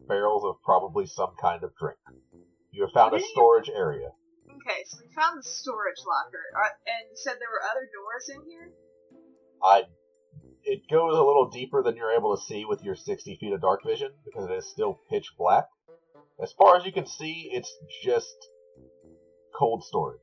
barrels 0.07 0.43
of 0.45 0.61
probably 0.63 1.07
some 1.07 1.33
kind 1.41 1.63
of 1.63 1.75
drink. 1.75 1.97
You 2.69 2.83
have 2.83 2.91
found 2.93 3.15
a 3.15 3.19
storage 3.19 3.69
area. 3.69 4.09
Okay, 4.53 4.83
so 4.85 4.97
we 5.01 5.13
found 5.13 5.39
the 5.39 5.43
storage 5.43 6.01
locker, 6.05 6.45
uh, 6.53 6.69
and 6.85 7.09
you 7.09 7.17
said 7.17 7.35
there 7.39 7.49
were 7.49 7.65
other 7.65 7.89
doors 7.89 8.29
in 8.29 8.49
here. 8.49 8.71
I 9.63 9.83
it 10.63 10.87
goes 10.89 11.15
a 11.15 11.23
little 11.23 11.49
deeper 11.49 11.83
than 11.83 11.95
you're 11.95 12.11
able 12.11 12.35
to 12.35 12.41
see 12.41 12.65
with 12.65 12.83
your 12.83 12.95
60 12.95 13.37
feet 13.39 13.53
of 13.53 13.61
dark 13.61 13.81
vision 13.85 14.11
because 14.25 14.49
it 14.49 14.53
is 14.53 14.69
still 14.69 14.99
pitch 15.09 15.33
black. 15.37 15.65
As 16.41 16.53
far 16.53 16.77
as 16.77 16.85
you 16.85 16.91
can 16.91 17.05
see, 17.05 17.49
it's 17.51 17.71
just 18.03 18.35
cold 19.57 19.83
storage. 19.83 20.19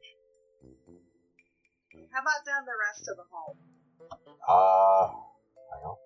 How 2.12 2.23
about 2.23 2.44
down 2.44 2.65
the 2.65 2.73
rest 2.89 3.09
of 3.09 3.16
the 3.16 3.23
hall? 3.31 3.57
Uh, 4.48 5.12
hang 5.73 5.85
on. 5.85 5.97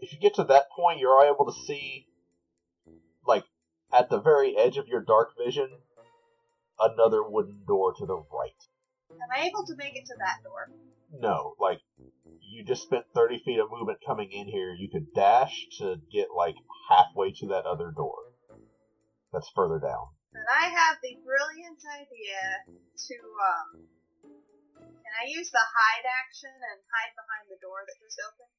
If 0.00 0.12
you 0.12 0.18
get 0.18 0.34
to 0.34 0.44
that 0.44 0.70
point, 0.76 0.98
you're 0.98 1.24
able 1.24 1.46
to 1.46 1.58
see, 1.66 2.06
like, 3.26 3.44
at 3.92 4.10
the 4.10 4.20
very 4.20 4.56
edge 4.56 4.76
of 4.76 4.88
your 4.88 5.00
dark 5.00 5.30
vision, 5.42 5.70
another 6.80 7.22
wooden 7.22 7.64
door 7.66 7.94
to 7.94 8.06
the 8.06 8.16
right. 8.16 8.60
Am 9.10 9.30
I 9.34 9.46
able 9.46 9.64
to 9.66 9.74
make 9.76 9.96
it 9.96 10.06
to 10.06 10.14
that 10.18 10.42
door? 10.44 10.70
No, 11.12 11.54
like, 11.58 11.80
you 12.42 12.64
just 12.64 12.82
spent 12.82 13.04
30 13.14 13.40
feet 13.44 13.58
of 13.58 13.70
movement 13.72 13.98
coming 14.04 14.30
in 14.30 14.46
here. 14.46 14.74
You 14.74 14.88
could 14.92 15.14
dash 15.14 15.66
to 15.78 15.96
get, 16.12 16.28
like, 16.36 16.56
halfway 16.90 17.32
to 17.40 17.46
that 17.48 17.64
other 17.64 17.90
door. 17.90 18.36
That's 19.32 19.48
further 19.54 19.78
down. 19.80 20.12
Then 20.32 20.44
I 20.44 20.68
have 20.68 21.00
the 21.02 21.16
brilliant 21.24 21.80
idea 21.96 22.40
to, 22.68 23.16
um, 23.40 23.88
can 24.76 25.14
I 25.16 25.24
use 25.32 25.48
the 25.50 25.64
hide 25.64 26.04
action 26.04 26.52
and 26.52 26.78
hide 26.92 27.16
behind 27.16 27.48
the 27.48 27.60
door 27.64 27.80
that 27.88 27.96
just 27.96 28.20
opened? 28.20 28.52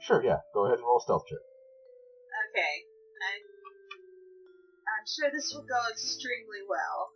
Sure, 0.00 0.20
yeah. 0.24 0.44
Go 0.52 0.68
ahead 0.68 0.78
and 0.78 0.86
roll 0.86 1.00
stealth 1.00 1.24
check. 1.28 1.40
Okay. 2.52 2.74
I, 3.20 3.32
I'm 5.00 5.08
sure 5.08 5.32
this 5.32 5.48
will 5.56 5.64
go 5.64 5.80
extremely 5.90 6.60
well. 6.68 7.08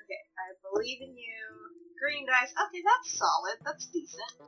Okay, 0.00 0.22
I 0.40 0.56
believe 0.64 1.04
in 1.04 1.12
you. 1.12 1.40
Green 2.00 2.24
dice. 2.24 2.48
Okay, 2.56 2.80
that's 2.80 3.20
solid. 3.20 3.60
That's 3.60 3.84
decent. 3.92 4.40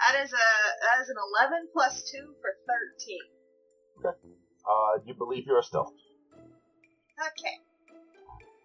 That 0.00 0.24
is 0.24 0.32
a 0.32 0.48
that 0.88 1.02
is 1.04 1.12
an 1.12 1.20
11 1.44 1.68
plus 1.76 2.10
2 2.10 2.24
for 2.40 2.56
13. 2.64 3.20
Okay. 4.00 4.16
Uh, 4.60 5.00
you 5.06 5.14
believe 5.14 5.46
you're 5.46 5.58
a 5.58 5.62
stealth. 5.62 5.94
Okay. 6.36 7.56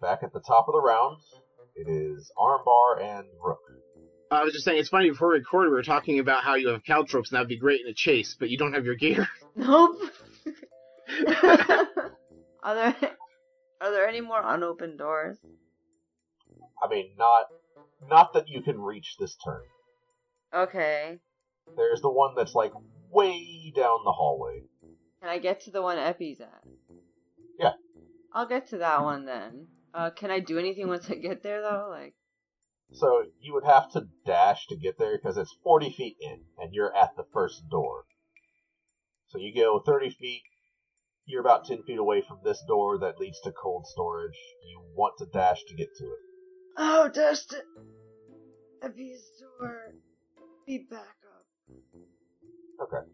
Back 0.00 0.22
at 0.22 0.32
the 0.32 0.40
top 0.40 0.68
of 0.68 0.74
the 0.74 0.80
round, 0.80 1.16
it 1.74 1.88
is 1.90 2.30
Armbar 2.38 3.02
and 3.02 3.26
Rook. 3.42 3.58
I 4.30 4.44
was 4.44 4.52
just 4.52 4.66
saying, 4.66 4.78
it's 4.78 4.90
funny, 4.90 5.08
before 5.08 5.30
we 5.30 5.38
recorded, 5.38 5.70
we 5.70 5.74
were 5.74 5.82
talking 5.82 6.18
about 6.18 6.44
how 6.44 6.54
you 6.54 6.68
have 6.68 6.84
caltrops 6.84 7.30
and 7.30 7.36
that'd 7.36 7.48
be 7.48 7.58
great 7.58 7.80
in 7.80 7.88
a 7.90 7.94
chase, 7.94 8.36
but 8.38 8.50
you 8.50 8.58
don't 8.58 8.74
have 8.74 8.84
your 8.84 8.94
gear. 8.94 9.26
Nope. 9.56 9.96
are 12.66 12.74
there 12.74 12.96
are 13.80 13.90
there 13.92 14.08
any 14.08 14.20
more 14.20 14.42
unopened 14.44 14.98
doors? 14.98 15.38
I 16.82 16.88
mean, 16.88 17.12
not 17.16 17.46
not 18.06 18.32
that 18.34 18.48
you 18.48 18.60
can 18.60 18.80
reach 18.80 19.16
this 19.18 19.36
turn. 19.42 19.62
Okay. 20.52 21.18
There's 21.76 22.00
the 22.00 22.10
one 22.10 22.34
that's 22.36 22.54
like 22.54 22.72
way 23.10 23.72
down 23.74 24.00
the 24.04 24.12
hallway. 24.12 24.62
Can 25.20 25.30
I 25.30 25.38
get 25.38 25.60
to 25.62 25.70
the 25.70 25.82
one 25.82 25.98
Epi's 25.98 26.40
at? 26.40 26.62
Yeah. 27.58 27.72
I'll 28.32 28.46
get 28.46 28.68
to 28.68 28.78
that 28.78 29.02
one 29.02 29.24
then. 29.24 29.68
Uh, 29.94 30.10
can 30.10 30.30
I 30.30 30.40
do 30.40 30.58
anything 30.58 30.88
once 30.88 31.08
I 31.10 31.14
get 31.14 31.42
there 31.42 31.62
though? 31.62 31.88
Like, 31.90 32.14
So 32.92 33.24
you 33.40 33.54
would 33.54 33.64
have 33.64 33.90
to 33.92 34.08
dash 34.26 34.66
to 34.68 34.76
get 34.76 34.98
there 34.98 35.16
because 35.16 35.36
it's 35.36 35.56
40 35.64 35.92
feet 35.92 36.16
in, 36.20 36.42
and 36.58 36.74
you're 36.74 36.94
at 36.94 37.16
the 37.16 37.24
first 37.32 37.68
door. 37.70 38.04
So 39.28 39.38
you 39.38 39.54
go 39.54 39.82
30 39.84 40.10
feet, 40.10 40.42
you're 41.26 41.40
about 41.40 41.64
10 41.64 41.82
feet 41.82 41.98
away 41.98 42.22
from 42.26 42.38
this 42.44 42.62
door 42.66 42.98
that 42.98 43.18
leads 43.18 43.40
to 43.40 43.52
cold 43.52 43.86
storage. 43.86 44.38
You 44.64 44.80
want 44.94 45.18
to 45.18 45.26
dash 45.26 45.64
to 45.64 45.74
get 45.74 45.88
to 45.98 46.04
it. 46.04 46.18
oh, 46.76 47.08
dash 47.12 47.46
to 47.46 47.62
Epi's 48.82 49.30
door. 49.40 49.94
Be 50.66 50.86
back 50.90 51.16
up. 51.34 51.46
Okay. 52.82 53.06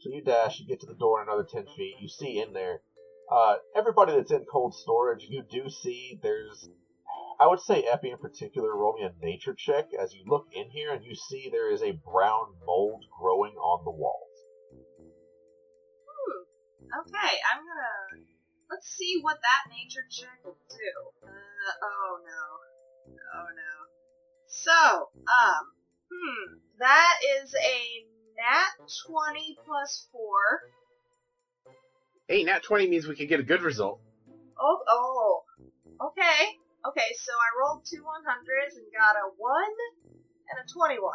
So 0.00 0.08
you 0.08 0.22
dash, 0.22 0.60
you 0.60 0.66
get 0.66 0.80
to 0.80 0.86
the 0.86 0.94
door 0.94 1.22
another 1.22 1.46
10 1.48 1.66
feet, 1.76 1.96
you 2.00 2.08
see 2.08 2.40
in 2.40 2.54
there. 2.54 2.80
Uh, 3.30 3.56
everybody 3.76 4.12
that's 4.14 4.32
in 4.32 4.44
cold 4.50 4.74
storage, 4.74 5.26
you 5.28 5.42
do 5.48 5.68
see 5.68 6.18
there's. 6.22 6.68
I 7.38 7.46
would 7.46 7.60
say 7.60 7.82
Epi 7.82 8.10
in 8.10 8.18
particular, 8.18 8.74
roll 8.74 8.94
me 8.94 9.02
a 9.02 9.12
nature 9.24 9.54
check 9.54 9.86
as 9.98 10.14
you 10.14 10.24
look 10.26 10.46
in 10.52 10.70
here 10.70 10.92
and 10.92 11.04
you 11.04 11.14
see 11.14 11.48
there 11.50 11.70
is 11.70 11.82
a 11.82 11.92
brown 11.92 12.54
mold 12.66 13.04
growing 13.18 13.54
on 13.54 13.84
the 13.84 13.90
walls. 13.90 14.29
Okay, 16.90 17.32
I'm 17.46 17.62
gonna. 17.62 18.26
Let's 18.70 18.86
see 18.86 19.18
what 19.20 19.38
that 19.42 19.70
nature 19.70 20.06
check 20.10 20.38
will 20.44 20.58
do. 20.68 21.26
Uh, 21.26 21.74
oh 21.82 22.18
no. 22.24 23.14
Oh 23.34 23.46
no. 23.54 23.72
So, 24.46 25.10
um, 25.26 25.62
hmm. 26.10 26.58
That 26.80 27.14
is 27.42 27.54
a 27.54 28.06
nat 28.36 28.88
20 29.06 29.58
plus 29.66 30.08
4. 30.12 31.74
Hey, 32.26 32.44
nat 32.44 32.62
20 32.62 32.88
means 32.88 33.06
we 33.06 33.14
could 33.14 33.28
get 33.28 33.40
a 33.40 33.44
good 33.44 33.62
result. 33.62 34.00
Oh, 34.58 34.78
oh. 34.88 35.42
Okay. 36.00 36.56
Okay, 36.88 37.10
so 37.20 37.32
I 37.32 37.48
rolled 37.60 37.84
two 37.84 38.02
100s 38.02 38.76
and 38.76 38.86
got 38.96 39.16
a 39.16 39.28
1 39.36 39.62
and 40.50 40.58
a 40.58 40.72
21. 40.72 41.12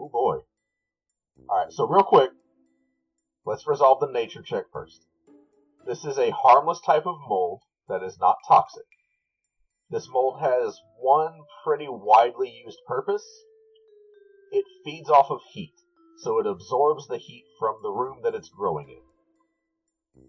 Oh 0.00 0.08
boy. 0.08 0.38
Alright, 1.48 1.72
so 1.72 1.86
real 1.86 2.04
quick, 2.04 2.30
let's 3.44 3.66
resolve 3.66 4.00
the 4.00 4.10
nature 4.10 4.42
check 4.42 4.64
first. 4.72 5.06
This 5.86 6.04
is 6.04 6.18
a 6.18 6.30
harmless 6.30 6.80
type 6.80 7.06
of 7.06 7.16
mold 7.28 7.60
that 7.88 8.02
is 8.02 8.18
not 8.18 8.36
toxic. 8.48 8.86
This 9.90 10.08
mold 10.08 10.40
has 10.40 10.80
one 10.98 11.40
pretty 11.62 11.88
widely 11.88 12.50
used 12.64 12.78
purpose. 12.86 13.26
It 14.50 14.64
feeds 14.84 15.10
off 15.10 15.30
of 15.30 15.40
heat, 15.52 15.74
so 16.16 16.38
it 16.38 16.46
absorbs 16.46 17.06
the 17.06 17.18
heat 17.18 17.44
from 17.58 17.76
the 17.82 17.90
room 17.90 18.20
that 18.22 18.34
it's 18.34 18.48
growing 18.48 18.88
in. 18.88 19.02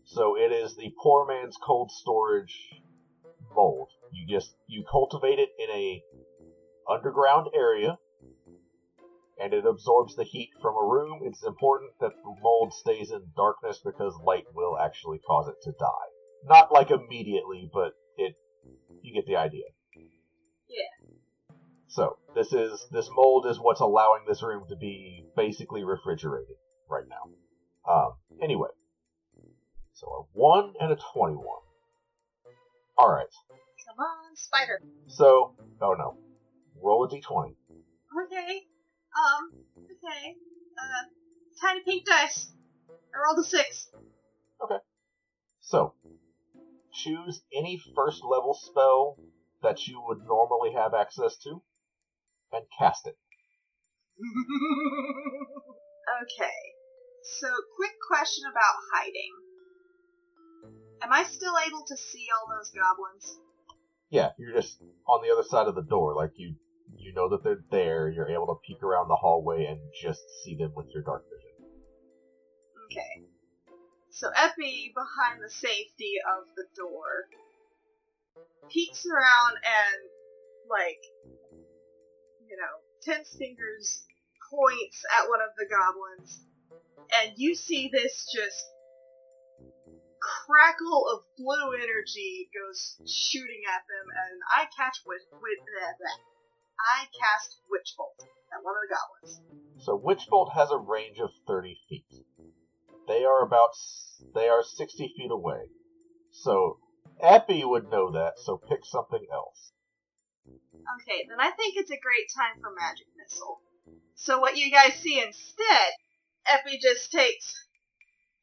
So 0.03 0.37
it 0.37 0.51
is 0.51 0.75
the 0.75 0.93
poor 1.01 1.25
man's 1.25 1.57
cold 1.57 1.91
storage 1.91 2.69
mold. 3.55 3.89
You 4.11 4.27
just 4.27 4.55
you 4.67 4.83
cultivate 4.89 5.39
it 5.39 5.49
in 5.57 5.69
a 5.69 6.03
underground 6.89 7.47
area 7.55 7.97
and 9.39 9.53
it 9.53 9.65
absorbs 9.65 10.15
the 10.15 10.23
heat 10.23 10.51
from 10.61 10.75
a 10.75 10.85
room. 10.85 11.21
It's 11.23 11.43
important 11.43 11.91
that 11.99 12.13
the 12.23 12.35
mold 12.41 12.73
stays 12.73 13.11
in 13.11 13.21
darkness 13.35 13.81
because 13.83 14.15
light 14.23 14.45
will 14.53 14.77
actually 14.77 15.19
cause 15.19 15.47
it 15.47 15.55
to 15.63 15.71
die. 15.71 16.07
Not 16.45 16.71
like 16.71 16.91
immediately, 16.91 17.69
but 17.73 17.93
it 18.17 18.35
you 19.01 19.13
get 19.13 19.25
the 19.25 19.35
idea. 19.35 19.65
Yeah. 20.67 21.07
So 21.87 22.17
this 22.33 22.53
is 22.53 22.87
this 22.91 23.09
mold 23.11 23.45
is 23.47 23.57
what's 23.59 23.81
allowing 23.81 24.23
this 24.27 24.43
room 24.43 24.65
to 24.69 24.75
be 24.75 25.25
basically 25.35 25.83
refrigerated 25.83 26.55
right 26.89 27.05
now. 27.07 27.91
Um, 27.91 28.13
anyway, 28.41 28.69
so 29.93 30.07
a 30.07 30.37
one 30.37 30.73
and 30.79 30.91
a 30.91 30.97
twenty-one. 31.13 31.61
All 32.97 33.11
right. 33.11 33.27
Come 33.87 33.99
on, 33.99 34.35
spider. 34.35 34.81
So 35.07 35.55
oh 35.81 35.93
no, 35.93 36.17
roll 36.81 37.05
a 37.05 37.09
d20. 37.09 37.55
Okay. 38.25 38.61
Um, 39.15 39.51
okay. 39.85 40.35
Uh, 40.77 41.03
tiny 41.61 41.81
pink 41.85 42.05
dice. 42.05 42.51
I 42.89 43.17
rolled 43.25 43.39
a 43.39 43.43
6. 43.43 43.89
Okay. 44.63 44.77
So 45.61 45.93
choose 46.93 47.41
any 47.53 47.81
first 47.95 48.23
level 48.23 48.53
spell 48.53 49.17
that 49.61 49.87
you 49.87 50.01
would 50.07 50.19
normally 50.25 50.73
have 50.73 50.93
access 50.93 51.37
to, 51.37 51.61
and 52.51 52.65
cast 52.77 53.07
it. 53.07 53.17
okay. 56.23 56.59
So, 57.23 57.47
quick 57.75 57.95
question 58.07 58.43
about 58.49 58.75
hiding. 58.93 59.33
Am 61.01 61.11
I 61.11 61.23
still 61.23 61.55
able 61.67 61.83
to 61.87 61.97
see 61.97 62.27
all 62.35 62.47
those 62.55 62.71
goblins? 62.71 63.39
Yeah, 64.09 64.31
you're 64.37 64.53
just 64.53 64.79
on 65.07 65.21
the 65.23 65.33
other 65.33 65.43
side 65.43 65.67
of 65.67 65.75
the 65.75 65.81
door, 65.81 66.15
like 66.15 66.31
you 66.35 66.55
you 66.93 67.13
know 67.13 67.29
that 67.29 67.43
they're 67.43 67.63
there. 67.71 68.09
You're 68.09 68.29
able 68.29 68.47
to 68.47 68.55
peek 68.65 68.83
around 68.83 69.07
the 69.07 69.15
hallway 69.15 69.65
and 69.65 69.79
just 70.01 70.21
see 70.43 70.55
them 70.55 70.71
with 70.75 70.87
your 70.93 71.03
dark 71.03 71.23
vision. 71.29 71.51
Okay. 72.85 73.25
So 74.11 74.29
Epi, 74.35 74.93
behind 74.95 75.43
the 75.43 75.49
safety 75.49 76.15
of 76.37 76.47
the 76.55 76.65
door, 76.75 77.27
peeks 78.71 79.05
around 79.05 79.57
and, 79.59 79.99
like, 80.69 81.01
you 82.47 82.55
know, 82.55 82.79
tense 83.03 83.35
fingers 83.37 84.05
points 84.49 85.03
at 85.19 85.27
one 85.27 85.41
of 85.41 85.49
the 85.57 85.65
goblins, 85.67 86.41
and 87.21 87.33
you 87.35 87.55
see 87.55 87.89
this 87.91 88.29
just 88.33 88.63
crackle 90.21 91.05
of 91.11 91.21
blue 91.37 91.73
energy 91.73 92.49
goes 92.53 92.97
shooting 93.05 93.61
at 93.67 93.83
them, 93.85 94.07
and 94.09 94.39
I 94.55 94.65
catch 94.77 95.01
with 95.05 95.21
with 95.33 95.59
blah. 95.99 96.34
I 96.79 97.05
cast 97.05 97.59
Witch 97.69 97.93
Bolt 97.97 98.19
at 98.21 98.63
one 98.63 98.75
of 98.75 98.81
the 98.87 98.95
goblins. 98.95 99.85
So 99.85 99.95
Witch 99.95 100.27
Bolt 100.29 100.53
has 100.53 100.71
a 100.71 100.77
range 100.77 101.19
of 101.19 101.29
30 101.47 101.77
feet. 101.89 102.25
They 103.07 103.23
are 103.23 103.43
about 103.43 103.71
they 104.33 104.47
are 104.47 104.63
60 104.63 105.13
feet 105.15 105.31
away. 105.31 105.69
So 106.31 106.79
Epi 107.21 107.63
would 107.63 107.89
know 107.89 108.11
that, 108.11 108.39
so 108.39 108.57
pick 108.57 108.83
something 108.83 109.25
else. 109.31 109.71
Okay, 110.45 111.25
then 111.29 111.39
I 111.39 111.51
think 111.51 111.75
it's 111.77 111.91
a 111.91 111.99
great 112.01 112.27
time 112.35 112.61
for 112.61 112.71
Magic 112.71 113.07
Missile. 113.17 113.61
So 114.15 114.39
what 114.39 114.57
you 114.57 114.71
guys 114.71 114.93
see 114.95 115.21
instead, 115.21 115.91
Epi 116.47 116.79
just 116.81 117.11
takes, 117.11 117.53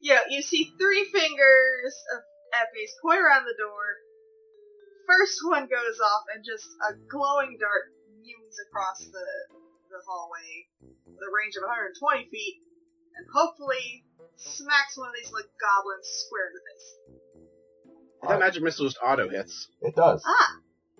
you 0.00 0.14
know, 0.14 0.22
you 0.28 0.42
see 0.42 0.72
three 0.78 1.04
fingers 1.04 1.94
of 2.14 2.22
Epi's 2.52 2.94
point 3.00 3.20
around 3.20 3.44
the 3.44 3.56
door. 3.58 3.96
First 5.06 5.40
one 5.44 5.62
goes 5.62 6.00
off 6.00 6.24
and 6.34 6.44
just 6.44 6.66
a 6.88 6.94
glowing 7.08 7.58
dart 7.58 7.92
zooms 8.22 8.56
across 8.70 8.98
the, 9.10 9.26
the 9.90 10.00
hallway 10.06 10.66
with 10.80 11.22
a 11.22 11.32
range 11.34 11.54
of 11.58 11.62
120 11.66 12.28
feet 12.30 12.56
and 13.18 13.26
hopefully 13.34 14.04
smacks 14.36 14.96
one 14.96 15.08
of 15.08 15.14
these 15.14 15.32
like 15.32 15.50
goblins 15.60 16.08
square 16.26 16.46
in 16.48 16.54
the 16.56 16.64
face. 16.70 16.88
I 18.22 18.26
thought 18.28 18.40
magic 18.40 18.62
missile 18.62 18.86
just 18.86 18.98
auto 19.02 19.28
hits, 19.28 19.68
It 19.82 19.94
does. 19.96 20.22
Ah! 20.26 20.48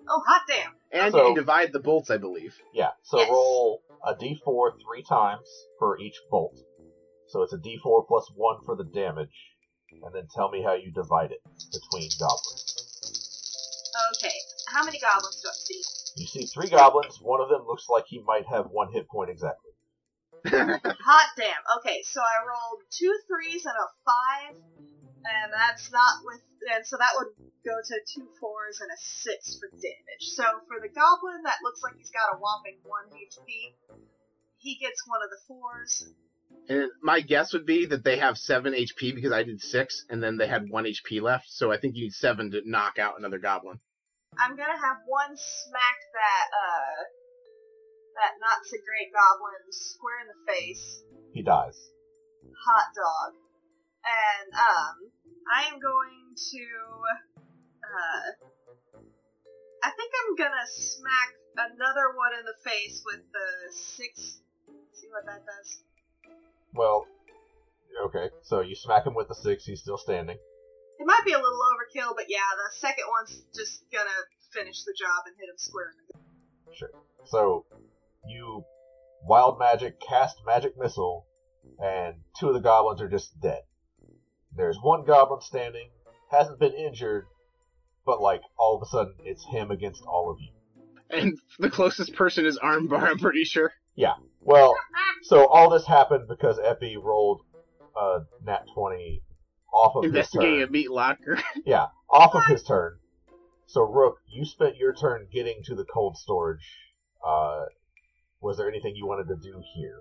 Oh, 0.09 0.21
hot 0.27 0.41
damn! 0.47 0.75
and 0.91 1.11
So- 1.11 1.17
you 1.19 1.23
can 1.33 1.35
divide 1.35 1.71
the 1.71 1.79
bolts, 1.79 2.11
I 2.11 2.17
believe. 2.17 2.53
Yeah, 2.73 2.91
so 3.03 3.19
Yes. 3.19 3.29
roll 3.31 3.81
a 4.05 4.13
d4 4.13 4.71
three 4.83 5.03
times 5.07 5.47
for 5.79 5.97
each 5.99 6.19
bolt. 6.29 6.55
So 7.27 7.41
it's 7.41 7.53
a 7.53 7.57
d4 7.57 8.05
plus 8.07 8.27
1 8.35 8.61
for 8.65 8.75
the 8.75 8.83
damage, 8.83 9.33
and 10.03 10.13
then 10.13 10.27
tell 10.35 10.51
me 10.51 10.61
how 10.61 10.73
you 10.73 10.91
divide 10.91 11.31
it 11.31 11.39
between 11.71 12.09
goblins. 12.19 12.75
Okay, 14.17 14.35
how 14.67 14.83
many 14.83 14.99
goblins 14.99 15.39
do 15.41 15.47
I 15.47 15.53
see? 15.53 15.81
You 16.15 16.27
see 16.27 16.45
three 16.45 16.69
goblins, 16.69 17.19
one 17.21 17.41
of 17.41 17.49
them 17.49 17.65
looks 17.65 17.89
like 17.89 18.05
he 18.07 18.19
might 18.19 18.45
have 18.45 18.67
one 18.67 18.91
hit 18.91 19.07
point 19.09 19.29
exactly. 19.29 19.71
Hot 20.45 21.29
damn. 21.37 21.63
Okay, 21.79 22.03
so 22.03 22.19
I 22.19 22.45
rolled 22.45 22.83
two 22.91 23.15
threes 23.27 23.65
and 23.65 23.73
a 23.73 23.87
five, 24.03 24.55
and 25.25 25.53
that's 25.53 25.91
not 25.91 26.19
with. 26.23 26.41
And 26.75 26.85
so 26.85 26.97
that 26.97 27.11
would 27.15 27.33
go 27.65 27.75
to 27.75 27.95
two 28.13 28.27
fours 28.39 28.79
and 28.81 28.91
a 28.91 28.99
six 28.99 29.57
for 29.57 29.69
damage. 29.69 30.25
So 30.35 30.43
for 30.67 30.79
the 30.81 30.89
goblin 30.89 31.43
that 31.43 31.63
looks 31.63 31.81
like 31.81 31.95
he's 31.97 32.11
got 32.11 32.35
a 32.35 32.37
whopping 32.37 32.77
one 32.83 33.07
HP, 33.11 33.73
he 34.57 34.75
gets 34.75 35.07
one 35.07 35.21
of 35.23 35.29
the 35.29 35.39
fours. 35.47 36.05
And 36.69 36.89
my 37.01 37.21
guess 37.21 37.53
would 37.53 37.65
be 37.65 37.85
that 37.87 38.03
they 38.03 38.17
have 38.17 38.37
seven 38.37 38.73
HP 38.73 39.15
because 39.15 39.31
I 39.33 39.43
did 39.43 39.61
six, 39.61 40.05
and 40.09 40.21
then 40.21 40.37
they 40.37 40.47
had 40.47 40.69
one 40.69 40.85
HP 40.85 41.21
left. 41.21 41.45
So 41.49 41.71
I 41.71 41.77
think 41.77 41.95
you 41.95 42.03
need 42.03 42.13
seven 42.13 42.51
to 42.51 42.61
knock 42.65 42.99
out 42.99 43.17
another 43.17 43.39
goblin. 43.39 43.79
I'm 44.39 44.55
gonna 44.55 44.79
have 44.79 45.03
one 45.05 45.35
smack 45.35 45.99
that 46.13 46.45
uh 46.53 46.95
that 48.17 48.33
not 48.39 48.61
so 48.65 48.77
great 48.85 49.09
goblin 49.13 49.63
square 49.71 50.21
in 50.21 50.29
the 50.29 50.41
face. 50.45 51.03
He 51.33 51.41
dies. 51.41 51.91
hot 52.53 52.87
dog. 52.93 53.31
And 54.05 54.49
um 54.53 54.95
I 55.49 55.73
am 55.73 55.79
going 55.79 56.33
to 56.33 56.63
uh 57.83 58.27
I 59.83 59.89
think 59.91 60.11
I'm 60.13 60.35
gonna 60.35 60.67
smack 60.67 61.29
another 61.57 62.13
one 62.15 62.33
in 62.39 62.45
the 62.45 62.57
face 62.63 63.03
with 63.05 63.21
the 63.31 63.49
six 63.73 64.43
see 64.93 65.07
what 65.11 65.25
that 65.25 65.43
does. 65.45 65.83
Well, 66.73 67.05
okay, 68.07 68.29
so 68.41 68.61
you 68.61 68.75
smack 68.75 69.05
him 69.05 69.13
with 69.13 69.27
the 69.27 69.35
6, 69.35 69.65
he's 69.65 69.81
still 69.81 69.97
standing. 69.97 70.37
It 71.03 71.05
might 71.05 71.25
be 71.25 71.33
a 71.33 71.37
little 71.37 71.59
overkill, 71.59 72.15
but 72.15 72.27
yeah, 72.29 72.39
the 72.55 72.79
second 72.79 73.03
one's 73.09 73.43
just 73.53 73.83
gonna 73.91 74.09
finish 74.53 74.83
the 74.85 74.95
job 74.97 75.25
and 75.25 75.35
hit 75.37 75.49
him 75.49 75.57
square 75.57 75.91
in 75.91 75.97
the 75.97 76.13
gut. 76.13 76.77
Sure. 76.77 76.89
So, 77.25 77.65
you 78.25 78.63
wild 79.21 79.59
magic 79.59 79.99
cast 79.99 80.37
magic 80.45 80.77
missile, 80.77 81.27
and 81.77 82.15
two 82.39 82.47
of 82.47 82.53
the 82.53 82.61
goblins 82.61 83.01
are 83.01 83.09
just 83.09 83.37
dead. 83.41 83.63
There's 84.55 84.77
one 84.81 85.03
goblin 85.03 85.41
standing, 85.41 85.89
hasn't 86.31 86.57
been 86.57 86.71
injured, 86.71 87.25
but 88.05 88.21
like 88.21 88.41
all 88.57 88.77
of 88.77 88.81
a 88.81 88.85
sudden 88.85 89.15
it's 89.25 89.45
him 89.47 89.71
against 89.71 90.03
all 90.05 90.31
of 90.31 90.37
you. 90.39 90.53
And 91.09 91.37
the 91.59 91.69
closest 91.69 92.15
person 92.15 92.45
is 92.45 92.57
Armbar, 92.59 93.03
I'm 93.03 93.19
pretty 93.19 93.43
sure. 93.43 93.73
Yeah. 93.95 94.13
Well, 94.39 94.73
so 95.23 95.47
all 95.47 95.69
this 95.69 95.85
happened 95.85 96.29
because 96.29 96.59
Epi 96.63 96.95
rolled 96.95 97.41
a 97.93 98.19
nat 98.45 98.63
20 98.73 99.21
off 99.73 99.95
of 99.95 100.03
his 100.03 100.11
Investigating 100.11 100.59
turn. 100.59 100.67
a 100.67 100.71
meat 100.71 100.91
locker. 100.91 101.39
Yeah, 101.65 101.87
off 102.09 102.35
of 102.35 102.45
his 102.45 102.63
turn. 102.63 102.97
So 103.65 103.81
Rook, 103.81 104.17
you 104.29 104.45
spent 104.45 104.77
your 104.77 104.93
turn 104.93 105.27
getting 105.33 105.63
to 105.65 105.75
the 105.75 105.85
cold 105.85 106.17
storage. 106.17 106.65
Uh, 107.25 107.63
was 108.41 108.57
there 108.57 108.67
anything 108.69 108.95
you 108.95 109.07
wanted 109.07 109.27
to 109.29 109.35
do 109.35 109.61
here? 109.75 109.99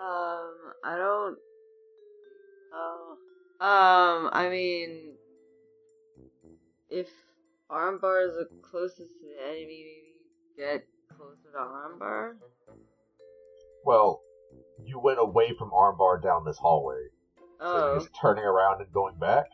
Um, 0.00 0.54
I 0.84 0.96
don't. 0.96 1.36
Oh. 2.72 3.16
Um, 3.60 4.30
I 4.32 4.48
mean, 4.50 5.14
if 6.90 7.08
armbar 7.70 8.28
is 8.28 8.34
the 8.34 8.48
closest 8.62 8.98
to 8.98 9.26
the 9.26 9.44
enemy, 9.48 9.66
maybe 9.66 10.68
get 10.70 10.86
closer 11.16 11.50
to 11.52 11.58
armbar. 11.58 12.34
Well, 13.84 14.20
you 14.84 15.00
went 15.00 15.18
away 15.18 15.54
from 15.58 15.70
Armbar 15.70 16.22
down 16.22 16.44
this 16.44 16.58
hallway. 16.58 17.08
So 17.58 17.64
you're 17.66 17.90
Oh, 17.90 17.98
just 17.98 18.10
turning 18.20 18.44
around 18.44 18.80
and 18.80 18.92
going 18.92 19.18
back? 19.18 19.46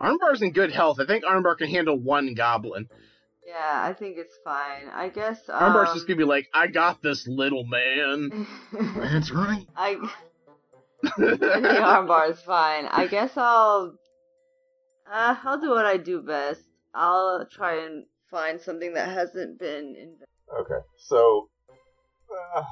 Armbar's 0.00 0.42
in 0.42 0.52
good 0.52 0.72
health. 0.72 0.98
I 1.00 1.06
think 1.06 1.24
Armbar 1.24 1.56
can 1.58 1.68
handle 1.68 1.98
one 1.98 2.34
goblin. 2.34 2.88
yeah, 3.46 3.80
I 3.82 3.92
think 3.94 4.16
it's 4.16 4.34
fine. 4.44 4.88
I 4.92 5.08
guess. 5.08 5.40
Um, 5.48 5.60
Armbar's 5.72 5.94
just 5.94 6.06
gonna 6.06 6.18
be 6.18 6.24
like, 6.24 6.48
I 6.54 6.66
got 6.68 7.02
this 7.02 7.26
little 7.26 7.64
man. 7.64 8.46
That's 8.96 9.30
right. 9.32 9.66
I. 9.76 9.96
I 11.04 11.10
think 11.16 11.40
armbar 11.40 12.30
is 12.32 12.40
fine. 12.40 12.86
I 12.86 13.06
guess 13.06 13.30
I'll. 13.36 13.94
Uh, 15.10 15.36
I'll 15.44 15.60
do 15.60 15.70
what 15.70 15.86
I 15.86 15.96
do 15.96 16.20
best. 16.22 16.60
I'll 16.94 17.46
try 17.46 17.84
and 17.86 18.04
find 18.30 18.60
something 18.60 18.94
that 18.94 19.08
hasn't 19.08 19.58
been 19.60 19.94
invented. 19.96 20.26
Okay, 20.60 20.84
so 20.96 21.48
uh, 22.56 22.62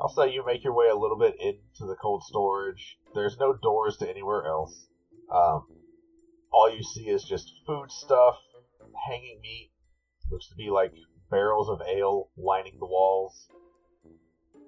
I'll 0.00 0.08
say 0.08 0.32
you 0.32 0.44
make 0.44 0.62
your 0.62 0.74
way 0.74 0.88
a 0.88 0.96
little 0.96 1.18
bit 1.18 1.36
into 1.40 1.86
the 1.86 1.96
cold 2.00 2.22
storage. 2.24 2.98
There's 3.14 3.36
no 3.38 3.54
doors 3.54 3.96
to 3.98 4.08
anywhere 4.08 4.46
else. 4.46 4.86
Um, 5.32 5.66
all 6.52 6.70
you 6.70 6.82
see 6.82 7.08
is 7.08 7.24
just 7.24 7.50
food 7.66 7.90
stuff, 7.90 8.36
hanging 9.08 9.40
meat. 9.42 9.70
Looks 10.30 10.48
to 10.48 10.54
be 10.56 10.70
like 10.70 10.92
barrels 11.30 11.68
of 11.68 11.80
ale 11.86 12.30
lining 12.36 12.74
the 12.78 12.86
walls. 12.86 13.48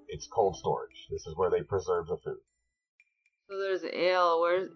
It's 0.07 0.27
cold 0.27 0.55
storage. 0.55 1.07
This 1.11 1.25
is 1.27 1.35
where 1.35 1.49
they 1.49 1.61
preserve 1.61 2.07
the 2.07 2.17
food. 2.23 2.39
So 3.49 3.57
there's 3.59 3.83
ale. 3.83 4.41
Where's 4.41 4.69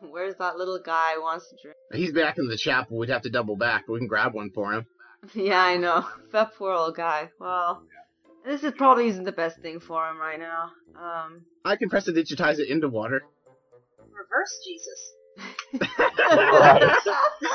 where's 0.00 0.34
that 0.36 0.56
little 0.56 0.80
guy 0.80 1.14
who 1.14 1.22
wants 1.22 1.50
to 1.50 1.56
drink? 1.62 1.76
He's 1.92 2.12
back 2.12 2.38
in 2.38 2.48
the 2.48 2.56
chapel. 2.56 2.96
We'd 2.96 3.10
have 3.10 3.22
to 3.22 3.30
double 3.30 3.56
back, 3.56 3.84
but 3.86 3.94
we 3.94 3.98
can 3.98 4.08
grab 4.08 4.34
one 4.34 4.50
for 4.50 4.72
him. 4.72 4.86
yeah, 5.34 5.62
I 5.62 5.76
know. 5.76 6.06
That 6.32 6.54
poor 6.54 6.72
old 6.72 6.96
guy. 6.96 7.30
Well, 7.40 7.82
this 8.44 8.62
is 8.64 8.72
probably 8.76 9.08
isn't 9.08 9.24
the 9.24 9.32
best 9.32 9.60
thing 9.60 9.80
for 9.80 10.06
him 10.08 10.18
right 10.18 10.38
now. 10.38 10.70
Um. 10.96 11.42
I 11.64 11.76
can 11.76 11.88
prestidigitate 11.88 12.58
it 12.58 12.68
into 12.68 12.88
water. 12.88 13.22
Reverse 13.98 14.58
Jesus. 14.66 15.14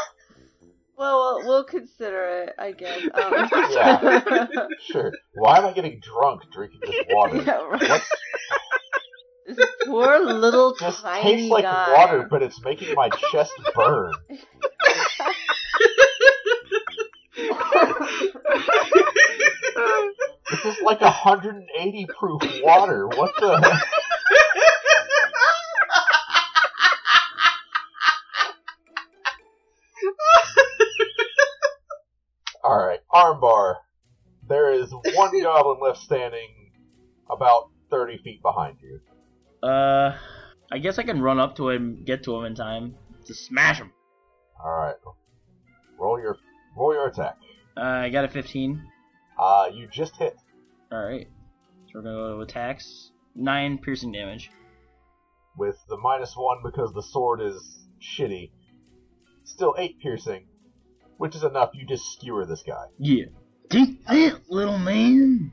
Well, 0.98 1.40
we'll, 1.40 1.48
we'll 1.48 1.64
consider 1.66 2.44
it, 2.44 2.56
I 2.57 2.72
guess. 2.72 3.02
Um, 3.14 3.49
Yeah. 3.72 4.68
Sure. 4.80 5.12
Why 5.34 5.57
am 5.57 5.66
I 5.66 5.74
getting 5.74 5.99
drunk 5.99 6.41
drinking 6.53 6.80
this 6.86 6.95
water? 7.10 7.38
Yeah, 7.38 7.66
right. 7.68 7.90
What's, 7.90 8.10
this 9.45 9.70
poor 9.86 10.20
little 10.20 10.74
just 10.80 11.02
tiny 11.02 11.36
tastes 11.36 11.52
like 11.52 11.64
guy. 11.64 11.94
water, 11.94 12.28
but 12.30 12.41
it's 12.41 12.60
making 12.64 12.95
my 12.95 13.10
chest 13.32 13.52
burn. 13.76 14.14
This 20.50 20.64
is 20.66 20.82
like 20.84 21.02
180 21.02 22.08
proof 22.20 22.42
water. 22.64 23.08
What 23.08 23.32
the? 23.40 23.82
All 32.64 32.78
right, 32.86 33.00
armbar. 33.12 33.76
There 34.48 34.72
is 34.72 34.92
one 34.92 35.42
goblin 35.44 35.80
left 35.82 36.00
standing, 36.00 36.72
about 37.30 37.70
30 37.90 38.20
feet 38.24 38.42
behind 38.44 38.78
you. 38.82 39.00
Uh, 39.68 40.18
I 40.72 40.78
guess 40.78 41.00
I 41.00 41.04
can 41.04 41.22
run 41.22 41.40
up 41.40 41.56
to 41.58 41.70
him, 41.70 42.04
get 42.06 42.24
to 42.24 42.36
him 42.36 42.46
in 42.46 42.56
time 42.56 42.96
to 43.26 43.34
smash 43.34 43.78
him. 43.78 43.92
All 44.64 44.72
right, 44.72 44.96
roll 46.00 46.20
your 46.20 46.38
roll 46.78 46.94
your 46.94 47.08
attack. 47.08 47.38
Uh, 47.78 47.82
I 47.82 48.10
got 48.10 48.26
a 48.26 48.30
15. 48.30 48.84
Uh, 49.38 49.70
you 49.74 49.88
just 49.91 50.16
hit. 50.18 50.36
All 50.91 51.03
right, 51.03 51.28
so 51.88 51.91
we're 51.95 52.02
gonna 52.03 52.16
go 52.16 52.36
to 52.38 52.41
attacks. 52.41 53.12
Nine 53.36 53.78
piercing 53.80 54.12
damage. 54.12 54.49
with 55.57 55.78
the 55.90 55.98
minus 55.98 56.34
one 56.36 56.57
because 56.64 56.91
the 56.94 57.02
sword 57.03 57.41
is 57.41 57.88
shitty. 58.02 58.52
Still 59.45 59.76
eight 59.78 59.99
piercing, 60.02 60.48
which 61.18 61.36
is 61.36 61.44
enough. 61.44 61.72
You 61.74 61.86
just 61.86 62.03
skewer 62.14 62.45
this 62.45 62.64
guy. 62.66 62.86
Yeah. 62.99 63.26
Take 63.70 64.06
that, 64.06 64.41
little 64.49 64.78
man. 64.78 65.52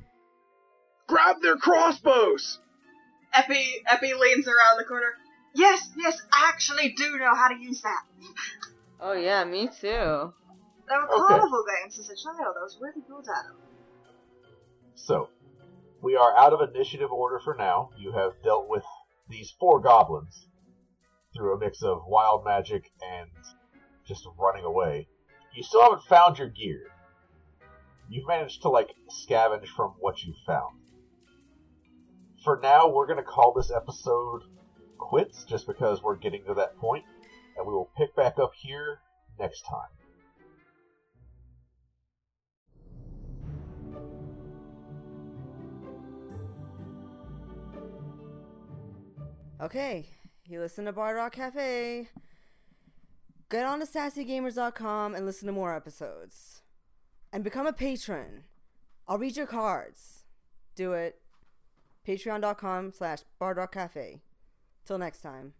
Grab 1.08 1.36
their 1.42 1.56
crossbows! 1.56 2.58
Epi 3.32 3.64
Epi 3.86 4.12
leans 4.14 4.46
around 4.46 4.78
the 4.78 4.84
corner. 4.84 5.12
Yes, 5.54 5.88
yes, 5.96 6.20
I 6.32 6.48
actually 6.48 6.94
do 6.96 7.16
know 7.18 7.34
how 7.34 7.48
to 7.48 7.58
use 7.58 7.80
that. 7.82 8.02
Oh 9.00 9.12
yeah, 9.12 9.44
me 9.44 9.66
too. 9.68 10.32
They 10.88 10.96
were 10.96 11.04
Okay. 11.08 11.16
carnival 11.26 11.64
games 11.80 11.98
as 11.98 12.08
a 12.10 12.16
child. 12.16 12.54
I 12.58 12.62
was 12.62 12.78
really 12.80 13.02
good 13.08 13.20
at 13.20 13.44
them. 13.48 13.56
So, 14.94 15.28
we 16.02 16.16
are 16.16 16.36
out 16.36 16.52
of 16.52 16.68
initiative 16.68 17.10
order 17.10 17.38
for 17.38 17.54
now. 17.54 17.90
You 17.96 18.12
have 18.12 18.42
dealt 18.42 18.68
with 18.68 18.84
these 19.28 19.52
four 19.58 19.80
goblins 19.80 20.48
through 21.34 21.54
a 21.54 21.58
mix 21.58 21.82
of 21.82 22.02
wild 22.06 22.44
magic 22.44 22.90
and 23.02 23.30
just 24.06 24.26
running 24.38 24.64
away. 24.64 25.08
You 25.54 25.62
still 25.62 25.82
haven't 25.82 26.02
found 26.02 26.38
your 26.38 26.48
gear. 26.48 26.82
You've 28.08 28.26
managed 28.26 28.62
to, 28.62 28.68
like, 28.68 28.90
scavenge 29.10 29.68
from 29.68 29.94
what 29.98 30.22
you 30.22 30.34
found. 30.46 30.78
For 32.44 32.58
now, 32.62 32.88
we're 32.88 33.06
going 33.06 33.18
to 33.18 33.22
call 33.22 33.52
this 33.52 33.70
episode 33.70 34.42
quits 34.98 35.44
just 35.44 35.66
because 35.66 36.02
we're 36.02 36.16
getting 36.16 36.44
to 36.44 36.54
that 36.54 36.76
point, 36.76 37.04
and 37.56 37.66
we 37.66 37.72
will 37.72 37.90
pick 37.96 38.14
back 38.16 38.38
up 38.38 38.52
here 38.60 38.98
next 39.38 39.62
time. 39.62 39.88
Okay, 49.62 50.08
you 50.44 50.58
listen 50.58 50.86
to 50.86 50.92
Bard 50.92 51.14
Rock 51.14 51.34
Cafe. 51.34 52.08
Get 53.48 53.64
on 53.64 53.78
to 53.78 53.86
sassygamers.com 53.86 55.14
and 55.14 55.24
listen 55.24 55.46
to 55.46 55.52
more 55.52 55.76
episodes. 55.76 56.62
And 57.32 57.44
become 57.44 57.68
a 57.68 57.72
patron. 57.72 58.42
I'll 59.06 59.18
read 59.18 59.36
your 59.36 59.46
cards. 59.46 60.24
Do 60.74 60.94
it. 60.94 61.20
Patreon.com 62.04 62.90
slash 62.90 63.20
Bard 63.38 63.56
Rock 63.56 63.72
Cafe. 63.72 64.22
Till 64.84 64.98
next 64.98 65.22
time. 65.22 65.52